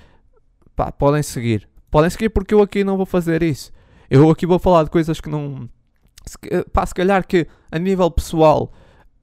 podem 1.00 1.24
seguir. 1.24 1.70
Podem 1.90 2.10
seguir 2.10 2.28
porque 2.32 2.54
eu 2.54 2.62
aqui 2.62 2.84
não 2.84 2.98
vou 2.98 3.06
fazer 3.06 3.42
isso. 3.42 3.72
Eu 4.10 4.30
aqui 4.30 4.46
vou 4.46 4.60
falar 4.60 4.84
de 4.84 4.90
coisas 4.90 5.22
que 5.22 5.30
não... 5.30 5.70
Se, 6.26 6.38
se 6.86 6.94
calhar 6.94 7.26
que, 7.26 7.48
a 7.72 7.80
nível 7.80 8.12
pessoal, 8.12 8.74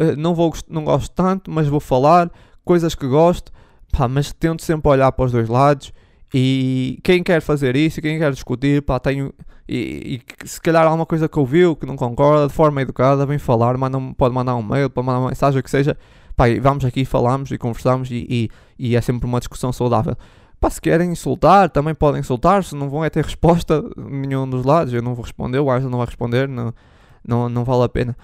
uh, 0.01 0.16
não, 0.16 0.35
vou, 0.35 0.51
não 0.66 0.82
gosto 0.82 1.12
tanto, 1.15 1.51
mas 1.51 1.69
vou 1.69 1.78
falar 1.78 2.31
coisas 2.70 2.94
que 2.94 3.06
gosto 3.06 3.51
Pá, 3.92 4.06
mas 4.06 4.32
tento 4.32 4.62
sempre 4.62 4.88
olhar 4.88 5.10
para 5.12 5.24
os 5.24 5.32
dois 5.32 5.48
lados 5.48 5.92
e 6.32 7.01
quem 7.02 7.22
quer 7.22 7.40
fazer 7.42 7.74
isso, 7.74 8.01
quem 8.01 8.18
quer 8.18 8.32
discutir, 8.32 8.82
pá, 8.82 9.01
tenho. 9.01 9.32
E, 9.68 10.22
e 10.42 10.47
se 10.47 10.60
calhar 10.60 10.84
alguma 10.84 11.06
coisa 11.06 11.28
que 11.28 11.38
ouviu 11.38 11.76
que 11.76 11.86
não 11.86 11.97
concorda, 11.97 12.47
de 12.48 12.52
forma 12.52 12.82
educada, 12.82 13.26
vem 13.26 13.38
falar, 13.38 13.76
manda, 13.76 13.98
pode 14.16 14.34
mandar 14.34 14.56
um 14.56 14.62
mail, 14.62 14.88
pode 14.88 15.06
mandar 15.06 15.18
uma 15.18 15.28
mensagem, 15.28 15.59
o 15.59 15.62
que 15.62 15.70
seja. 15.70 15.97
Pá, 16.36 16.44
vamos 16.60 16.84
aqui, 16.84 17.05
falamos 17.05 17.51
e 17.51 17.59
conversamos 17.59 18.10
e, 18.10 18.26
e, 18.28 18.51
e, 18.78 18.97
é 18.97 19.01
sempre 19.01 19.26
uma 19.26 19.40
discussão 19.40 19.72
saudável. 19.72 20.16
Pá, 20.60 20.70
se 20.70 20.80
querem 20.80 21.10
insultar, 21.10 21.68
também 21.68 21.94
podem 21.94 22.20
insultar, 22.20 22.62
se 22.62 22.76
não 22.76 22.88
vão 22.88 23.05
é 23.05 23.10
ter 23.10 23.24
resposta 23.24 23.82
nenhum 23.97 24.48
dos 24.48 24.64
lados. 24.64 24.92
Eu 24.94 25.02
não 25.02 25.14
vou 25.14 25.24
responder, 25.24 25.59
o 25.59 25.70
Ângelo 25.70 25.90
não 25.90 25.98
vai 25.98 26.06
responder, 26.06 26.48
não, 26.48 26.72
não, 27.26 27.48
não 27.48 27.64
vale 27.64 27.84
a 27.84 27.88
pena. 27.88 28.16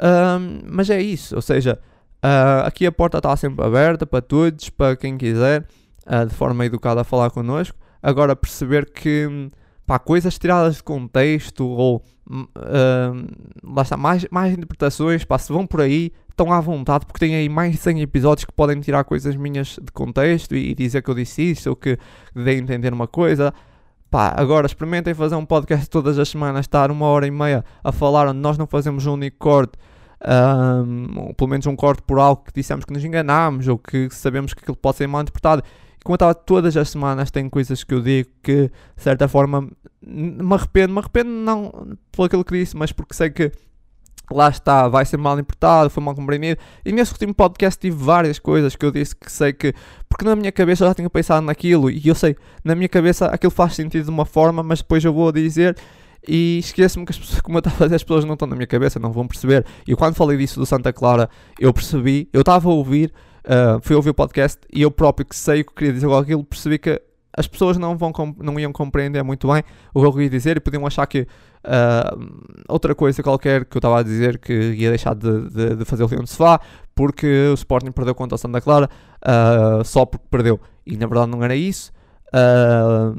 Um, 0.00 0.60
mas 0.70 0.90
é 0.90 1.02
isso, 1.02 1.34
ou 1.34 1.42
seja, 1.42 1.78
Uh, 2.24 2.62
aqui 2.64 2.86
a 2.86 2.92
porta 2.92 3.18
está 3.18 3.36
sempre 3.36 3.64
aberta 3.64 4.06
para 4.06 4.22
todos, 4.22 4.70
para 4.70 4.94
quem 4.94 5.18
quiser, 5.18 5.66
uh, 6.06 6.24
de 6.24 6.32
forma 6.32 6.64
educada 6.64 7.02
falar 7.02 7.30
connosco. 7.30 7.76
Agora 8.00 8.36
perceber 8.36 8.90
que 8.92 9.50
pá, 9.84 9.98
coisas 9.98 10.38
tiradas 10.38 10.76
de 10.76 10.82
contexto 10.84 11.66
ou 11.66 11.96
uh, 12.30 13.74
lá 13.74 13.82
está, 13.82 13.96
mais, 13.96 14.24
mais 14.30 14.52
interpretações, 14.52 15.24
pá, 15.24 15.36
se 15.36 15.52
vão 15.52 15.66
por 15.66 15.80
aí, 15.80 16.12
estão 16.30 16.52
à 16.52 16.60
vontade, 16.60 17.06
porque 17.06 17.18
tem 17.18 17.34
aí 17.34 17.48
mais 17.48 17.72
de 17.72 17.78
100 17.78 18.02
episódios 18.02 18.44
que 18.44 18.52
podem 18.52 18.80
tirar 18.80 19.02
coisas 19.02 19.34
minhas 19.34 19.78
de 19.82 19.90
contexto 19.92 20.54
e, 20.54 20.70
e 20.70 20.74
dizer 20.74 21.02
que 21.02 21.10
eu 21.10 21.14
disse 21.14 21.42
isso 21.42 21.70
ou 21.70 21.76
que 21.76 21.98
dei 22.34 22.54
a 22.54 22.58
entender 22.58 22.92
uma 22.92 23.08
coisa. 23.08 23.52
Pá, 24.08 24.32
agora 24.36 24.66
experimentem 24.66 25.12
fazer 25.12 25.34
um 25.34 25.44
podcast 25.44 25.90
todas 25.90 26.18
as 26.18 26.28
semanas, 26.28 26.60
estar 26.60 26.90
uma 26.90 27.06
hora 27.06 27.26
e 27.26 27.30
meia 27.32 27.64
a 27.82 27.90
falar 27.90 28.28
onde 28.28 28.38
nós 28.38 28.56
não 28.56 28.66
fazemos 28.66 29.06
um 29.06 29.14
único 29.14 29.38
corte 29.38 29.72
um, 30.24 31.32
pelo 31.34 31.50
menos 31.50 31.66
um 31.66 31.74
corte 31.74 32.02
por 32.02 32.18
algo 32.18 32.44
que 32.44 32.52
dissemos 32.54 32.84
que 32.84 32.92
nos 32.92 33.04
enganámos 33.04 33.66
ou 33.68 33.78
que 33.78 34.08
sabemos 34.10 34.54
que 34.54 34.60
aquilo 34.60 34.76
pode 34.76 34.98
ser 34.98 35.06
mal 35.06 35.22
interpretado. 35.22 35.62
E 36.00 36.04
como 36.04 36.14
eu 36.14 36.16
estava 36.16 36.34
todas 36.34 36.76
as 36.76 36.90
semanas, 36.90 37.30
tem 37.30 37.48
coisas 37.48 37.84
que 37.84 37.94
eu 37.94 38.00
digo 38.00 38.28
que, 38.42 38.70
de 38.96 39.02
certa 39.02 39.28
forma, 39.28 39.68
me 40.00 40.54
arrependo. 40.54 40.92
Me 40.92 40.98
arrependo 40.98 41.30
não 41.30 41.96
por 42.10 42.26
aquilo 42.26 42.44
que 42.44 42.58
disse, 42.58 42.76
mas 42.76 42.92
porque 42.92 43.14
sei 43.14 43.30
que 43.30 43.52
lá 44.30 44.48
está, 44.48 44.88
vai 44.88 45.04
ser 45.04 45.16
mal 45.16 45.34
interpretado, 45.34 45.90
foi 45.90 46.02
mal 46.02 46.14
compreendido. 46.14 46.60
E 46.84 46.92
nesse 46.92 47.12
último 47.12 47.34
podcast 47.34 47.78
tive 47.78 47.96
várias 47.96 48.38
coisas 48.38 48.74
que 48.74 48.84
eu 48.84 48.90
disse 48.90 49.14
que 49.14 49.30
sei 49.30 49.52
que, 49.52 49.74
porque 50.08 50.24
na 50.24 50.34
minha 50.34 50.50
cabeça 50.50 50.84
eu 50.84 50.88
já 50.88 50.94
tinha 50.94 51.10
pensado 51.10 51.44
naquilo 51.44 51.90
e 51.90 52.08
eu 52.08 52.14
sei, 52.14 52.36
na 52.64 52.74
minha 52.74 52.88
cabeça 52.88 53.26
aquilo 53.26 53.50
faz 53.50 53.74
sentido 53.74 54.04
de 54.04 54.10
uma 54.10 54.24
forma, 54.24 54.62
mas 54.62 54.80
depois 54.80 55.04
eu 55.04 55.12
vou 55.12 55.30
dizer 55.30 55.76
e 56.26 56.58
esqueço-me 56.58 57.04
que 57.04 57.12
as 57.12 57.18
pessoas, 57.18 57.40
como 57.42 57.58
eu 57.58 57.60
estava 57.60 57.84
a 57.84 57.86
dizer, 57.86 57.96
as 57.96 58.02
pessoas 58.02 58.24
não 58.24 58.34
estão 58.34 58.48
na 58.48 58.54
minha 58.54 58.66
cabeça, 58.66 58.98
não 58.98 59.12
vão 59.12 59.26
perceber. 59.26 59.64
E 59.86 59.94
quando 59.94 60.14
falei 60.14 60.36
disso 60.36 60.58
do 60.58 60.66
Santa 60.66 60.92
Clara, 60.92 61.28
eu 61.58 61.72
percebi, 61.72 62.28
eu 62.32 62.40
estava 62.40 62.68
a 62.68 62.72
ouvir, 62.72 63.12
uh, 63.44 63.80
fui 63.82 63.96
ouvir 63.96 64.10
o 64.10 64.14
podcast 64.14 64.60
e 64.72 64.82
eu 64.82 64.90
próprio 64.90 65.26
que 65.26 65.36
sei 65.36 65.62
o 65.62 65.64
que 65.64 65.74
queria 65.74 65.92
dizer 65.92 66.06
com 66.06 66.16
aquilo, 66.16 66.44
percebi 66.44 66.78
que 66.78 67.00
as 67.36 67.46
pessoas 67.46 67.78
não, 67.78 67.96
vão, 67.96 68.12
não 68.38 68.60
iam 68.60 68.72
compreender 68.72 69.22
muito 69.22 69.50
bem 69.50 69.62
o 69.94 70.00
que 70.00 70.06
eu 70.06 70.12
queria 70.12 70.30
dizer 70.30 70.56
e 70.58 70.60
podiam 70.60 70.86
achar 70.86 71.06
que 71.06 71.22
uh, 71.22 72.52
outra 72.68 72.94
coisa 72.94 73.22
qualquer 73.22 73.64
que 73.64 73.76
eu 73.76 73.78
estava 73.78 74.00
a 74.00 74.02
dizer 74.02 74.38
que 74.38 74.52
ia 74.52 74.90
deixar 74.90 75.14
de, 75.14 75.48
de, 75.48 75.76
de 75.76 75.84
fazer 75.86 76.04
o 76.04 76.08
Leão 76.08 76.24
de 76.24 76.30
Sofá 76.30 76.60
porque 76.94 77.48
o 77.50 77.54
Sporting 77.54 77.90
perdeu 77.90 78.14
contra 78.14 78.34
o 78.34 78.38
Santa 78.38 78.60
Clara 78.60 78.88
uh, 79.26 79.82
só 79.84 80.04
porque 80.04 80.26
perdeu. 80.30 80.60
E 80.86 80.96
na 80.96 81.06
verdade 81.06 81.30
não 81.30 81.42
era 81.42 81.56
isso. 81.56 81.90
Uh, 82.28 83.16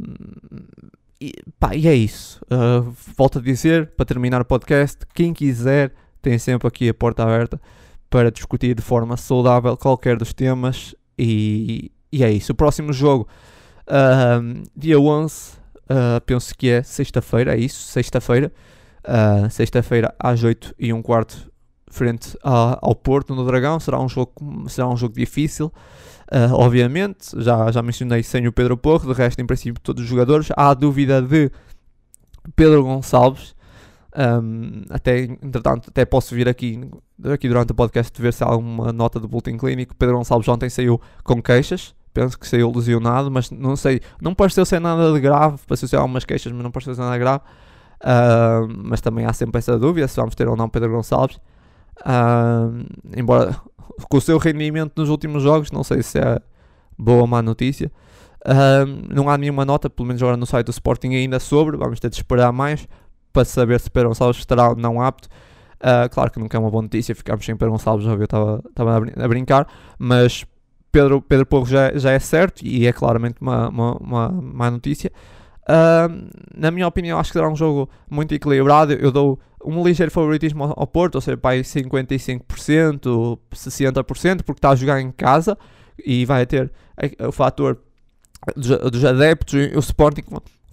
e, 1.23 1.33
pá, 1.57 1.73
e 1.73 1.87
é 1.87 1.95
isso. 1.95 2.41
Uh, 2.45 2.93
volto 3.15 3.39
a 3.39 3.41
dizer, 3.41 3.91
para 3.95 4.05
terminar 4.05 4.41
o 4.41 4.45
podcast, 4.45 4.99
quem 5.13 5.33
quiser 5.33 5.93
tem 6.21 6.37
sempre 6.37 6.67
aqui 6.67 6.89
a 6.89 6.93
porta 6.93 7.23
aberta 7.23 7.61
para 8.09 8.29
discutir 8.29 8.75
de 8.75 8.81
forma 8.81 9.15
saudável 9.15 9.77
qualquer 9.77 10.17
dos 10.17 10.33
temas. 10.33 10.93
E, 11.17 11.91
e 12.11 12.23
é 12.25 12.31
isso. 12.31 12.51
O 12.51 12.55
próximo 12.55 12.91
jogo, 12.91 13.25
uh, 13.87 14.63
dia 14.75 14.99
11, 14.99 15.53
uh, 15.83 16.21
penso 16.25 16.53
que 16.57 16.69
é 16.69 16.83
sexta-feira, 16.83 17.55
é 17.55 17.59
isso, 17.59 17.83
sexta-feira. 17.83 18.51
Uh, 19.05 19.49
sexta-feira 19.49 20.13
às 20.19 20.43
8 20.43 20.75
e 20.77 20.91
um 20.91 21.01
quarto 21.01 21.51
frente 21.89 22.37
a, 22.43 22.79
ao 22.81 22.95
Porto 22.95 23.33
no 23.33 23.45
Dragão. 23.45 23.79
Será 23.79 23.97
um 23.97 24.09
jogo, 24.09 24.33
será 24.67 24.89
um 24.89 24.97
jogo 24.97 25.15
difícil. 25.15 25.71
Uh, 26.33 26.51
obviamente, 26.53 27.29
já, 27.37 27.71
já 27.71 27.83
mencionei 27.83 28.23
sem 28.23 28.47
o 28.47 28.51
Pedro 28.51 28.75
Porro, 28.75 29.13
de 29.13 29.13
resto, 29.13 29.39
em 29.39 29.45
princípio, 29.45 29.79
todos 29.79 30.01
os 30.01 30.09
jogadores. 30.09 30.49
Há 30.57 30.69
a 30.69 30.73
dúvida 30.73 31.21
de 31.21 31.51
Pedro 32.55 32.83
Gonçalves. 32.83 33.55
Um, 34.15 34.81
até, 34.89 35.19
entretanto, 35.19 35.89
até 35.89 36.05
posso 36.05 36.33
vir 36.33 36.49
aqui, 36.49 36.89
aqui 37.31 37.47
durante 37.47 37.71
o 37.71 37.75
podcast 37.75 38.19
ver 38.19 38.33
se 38.33 38.43
há 38.43 38.47
alguma 38.47 38.91
nota 38.91 39.19
do 39.19 39.27
Boletim 39.27 39.57
Clínico. 39.57 39.95
Pedro 39.95 40.17
Gonçalves 40.17 40.47
ontem 40.47 40.71
saiu 40.71 40.99
com 41.23 41.39
queixas, 41.39 41.93
penso 42.11 42.37
que 42.39 42.47
saiu 42.47 42.71
lesionado, 42.71 43.29
mas 43.29 43.51
não 43.51 43.75
sei, 43.75 44.01
não 44.19 44.33
pareceu 44.33 44.65
ser 44.65 44.79
nada 44.79 45.13
de 45.13 45.19
grave, 45.19 45.59
pareceu 45.67 45.87
ser 45.87 45.97
algumas 45.97 46.25
queixas, 46.25 46.51
mas 46.51 46.63
não 46.63 46.71
pareceu 46.71 46.95
ser 46.95 47.01
nada 47.01 47.17
grave. 47.19 47.43
Uh, 48.01 48.67
mas 48.83 49.01
também 49.01 49.25
há 49.25 49.33
sempre 49.33 49.59
essa 49.59 49.77
dúvida 49.77 50.07
se 50.07 50.15
vamos 50.15 50.33
ter 50.33 50.47
ou 50.47 50.55
não 50.57 50.67
Pedro 50.67 50.91
Gonçalves. 50.93 51.39
Uh, 51.99 52.85
embora 53.15 53.55
com 54.09 54.17
o 54.17 54.21
seu 54.21 54.37
rendimento 54.37 54.93
nos 54.95 55.09
últimos 55.09 55.43
jogos, 55.43 55.71
não 55.71 55.83
sei 55.83 56.03
se 56.03 56.19
é 56.19 56.39
boa 56.97 57.21
ou 57.21 57.27
má 57.27 57.41
notícia. 57.41 57.91
Uh, 58.45 59.13
não 59.13 59.29
há 59.29 59.37
nenhuma 59.37 59.63
nota, 59.63 59.89
pelo 59.89 60.07
menos 60.07 60.21
agora 60.21 60.35
no 60.35 60.45
site 60.45 60.65
do 60.65 60.71
Sporting 60.71 61.13
ainda 61.15 61.39
sobre, 61.39 61.77
vamos 61.77 61.99
ter 61.99 62.09
de 62.09 62.17
esperar 62.17 62.51
mais 62.51 62.87
para 63.31 63.45
saber 63.45 63.79
se 63.79 63.89
Pedro 63.89 64.09
Gonçalves 64.09 64.37
estará 64.37 64.69
ou 64.69 64.75
não 64.75 65.01
apto. 65.01 65.29
Uh, 65.79 66.09
claro 66.11 66.31
que 66.31 66.39
nunca 66.39 66.57
é 66.57 66.59
uma 66.59 66.69
boa 66.69 66.81
notícia, 66.81 67.15
ficamos 67.15 67.45
sem 67.45 67.55
Pedro 67.55 67.71
Gonçalves, 67.71 68.05
já 68.05 68.11
eu 68.11 68.23
estava 68.23 68.61
a, 69.17 69.27
brincar, 69.27 69.67
mas 69.97 70.45
Pedro, 70.91 71.21
Pedro 71.21 71.45
Porro 71.45 71.65
já, 71.65 71.97
já 71.97 72.11
é 72.11 72.19
certo 72.19 72.61
e 72.65 72.85
é 72.85 72.93
claramente 72.93 73.35
uma, 73.41 73.69
uma, 73.69 73.97
uma 73.97 74.29
má 74.29 74.69
notícia. 74.71 75.11
Uh, 75.63 76.29
na 76.55 76.71
minha 76.71 76.87
opinião, 76.87 77.17
acho 77.17 77.31
que 77.31 77.37
será 77.37 77.49
um 77.49 77.55
jogo 77.55 77.89
muito 78.09 78.33
equilibrado. 78.33 78.93
Eu 78.93 79.11
dou 79.11 79.39
um 79.63 79.83
ligeiro 79.83 80.11
favoritismo 80.11 80.73
ao, 80.75 80.87
Porto, 80.87 81.15
ou 81.15 81.21
seja, 81.21 81.37
para 81.37 81.55
55%, 81.57 83.39
60%, 83.53 84.43
porque 84.43 84.59
está 84.59 84.71
a 84.71 84.75
jogar 84.75 84.99
em 85.01 85.11
casa 85.11 85.57
e 86.03 86.25
vai 86.25 86.45
ter 86.45 86.71
o 87.25 87.31
fator 87.31 87.79
dos, 88.55 89.05
adeptos. 89.05 89.53
O 89.75 89.79
Sporting, 89.79 90.23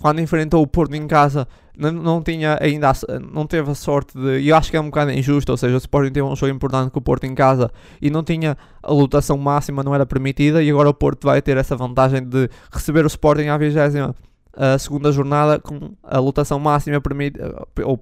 quando 0.01 0.21
enfrentou 0.21 0.63
o 0.63 0.67
Porto 0.67 0.95
em 0.95 1.07
casa, 1.07 1.47
não, 1.77 1.93
não 1.93 2.23
tinha 2.23 2.59
ainda 2.61 2.93
não 3.33 3.47
teve 3.47 3.71
a 3.71 3.75
sorte 3.75 4.19
de. 4.19 4.41
E 4.41 4.49
eu 4.49 4.57
acho 4.57 4.71
que 4.71 4.77
é 4.77 4.81
um 4.81 4.87
bocado 4.87 5.13
injusto, 5.13 5.53
ou 5.53 5.57
seja, 5.57 5.75
o 5.75 5.79
Sporting 5.79 6.13
teve 6.13 6.27
um 6.27 6.35
jogo 6.35 6.53
importante 6.53 6.91
com 6.91 6.99
o 6.99 7.03
Porto 7.03 7.25
em 7.25 7.35
casa 7.35 7.71
e 8.03 8.11
não 8.11 8.23
tinha 8.23 8.57
a 8.83 8.93
lotação 8.93 9.39
máxima, 9.39 9.83
não 9.83 9.95
era 9.95 10.05
permitida, 10.05 10.63
e 10.63 10.71
agora 10.71 10.89
o 10.89 10.95
Porto 10.95 11.27
vai 11.27 11.41
ter 11.41 11.57
essa 11.57 11.77
vantagem 11.77 12.23
de 12.23 12.51
receber 12.73 13.05
o 13.05 13.09
Sporting 13.09 13.47
à 13.47 13.57
20 13.57 13.77
a 14.57 14.79
segunda 14.79 15.13
jornada 15.13 15.59
com 15.59 15.93
a 16.03 16.19
lotação 16.19 16.59
máxima 16.59 17.01
permitida, 17.01 17.67
ou 17.85 17.99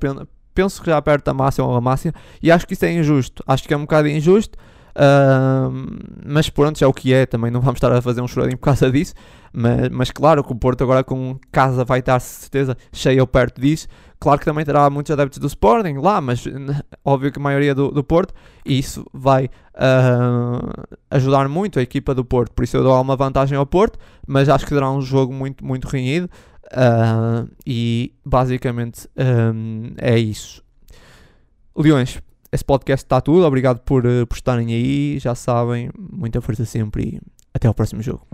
penso 0.54 0.82
que 0.82 0.90
já 0.90 1.00
perto 1.00 1.24
da 1.26 1.34
máxima 1.34 1.66
ou 1.66 1.76
a 1.76 1.80
máxima, 1.80 2.14
e 2.42 2.50
acho 2.50 2.66
que 2.66 2.74
isso 2.74 2.84
é 2.84 2.92
injusto. 2.92 3.42
Acho 3.46 3.66
que 3.66 3.74
é 3.74 3.76
um 3.76 3.82
bocado 3.82 4.08
injusto. 4.08 4.58
Mas 6.26 6.50
pronto, 6.50 6.78
já 6.78 6.86
é 6.86 6.88
o 6.88 6.92
que 6.92 7.12
é, 7.12 7.26
também 7.26 7.50
não 7.50 7.60
vamos 7.60 7.76
estar 7.76 7.92
a 7.92 8.02
fazer 8.02 8.20
um 8.20 8.28
choradinho 8.28 8.58
por 8.58 8.64
causa 8.64 8.90
disso. 8.90 9.14
Mas, 9.52 9.88
mas 9.90 10.10
claro 10.10 10.44
que 10.44 10.52
o 10.52 10.56
Porto 10.56 10.82
agora 10.82 11.02
com 11.02 11.38
casa 11.50 11.84
vai 11.84 12.00
estar 12.00 12.20
certeza 12.20 12.76
cheio 12.92 13.26
perto 13.26 13.60
disso. 13.60 13.88
Claro 14.20 14.38
que 14.38 14.44
também 14.44 14.64
terá 14.64 14.90
muitos 14.90 15.10
adeptos 15.12 15.38
do 15.38 15.46
Sporting 15.46 15.94
lá, 15.94 16.20
mas 16.20 16.44
óbvio 17.04 17.30
que 17.30 17.38
a 17.38 17.42
maioria 17.42 17.74
do, 17.74 17.90
do 17.90 18.02
Porto, 18.02 18.34
e 18.66 18.78
isso 18.78 19.06
vai 19.12 19.46
uh, 19.46 20.86
ajudar 21.10 21.48
muito 21.48 21.78
a 21.78 21.82
equipa 21.82 22.14
do 22.14 22.24
Porto. 22.24 22.52
Por 22.52 22.64
isso 22.64 22.76
eu 22.76 22.82
dou 22.82 23.00
uma 23.00 23.16
vantagem 23.16 23.56
ao 23.56 23.64
Porto, 23.64 23.98
mas 24.26 24.48
acho 24.48 24.66
que 24.66 24.74
será 24.74 24.90
um 24.90 25.00
jogo 25.00 25.32
muito, 25.32 25.64
muito 25.64 25.86
renhido. 25.86 26.28
Uh, 26.66 27.48
e 27.66 28.12
basicamente 28.24 29.08
um, 29.16 29.92
é 29.96 30.18
isso. 30.18 30.62
Leões, 31.74 32.20
esse 32.52 32.64
podcast 32.64 33.04
está 33.04 33.20
tudo. 33.20 33.46
Obrigado 33.46 33.80
por, 33.80 34.06
uh, 34.06 34.26
por 34.26 34.36
estarem 34.36 34.68
aí. 34.68 35.18
Já 35.18 35.34
sabem, 35.34 35.90
muita 35.98 36.40
força 36.40 36.64
sempre 36.64 37.02
e 37.16 37.20
até 37.54 37.68
ao 37.68 37.74
próximo 37.74 38.02
jogo. 38.02 38.26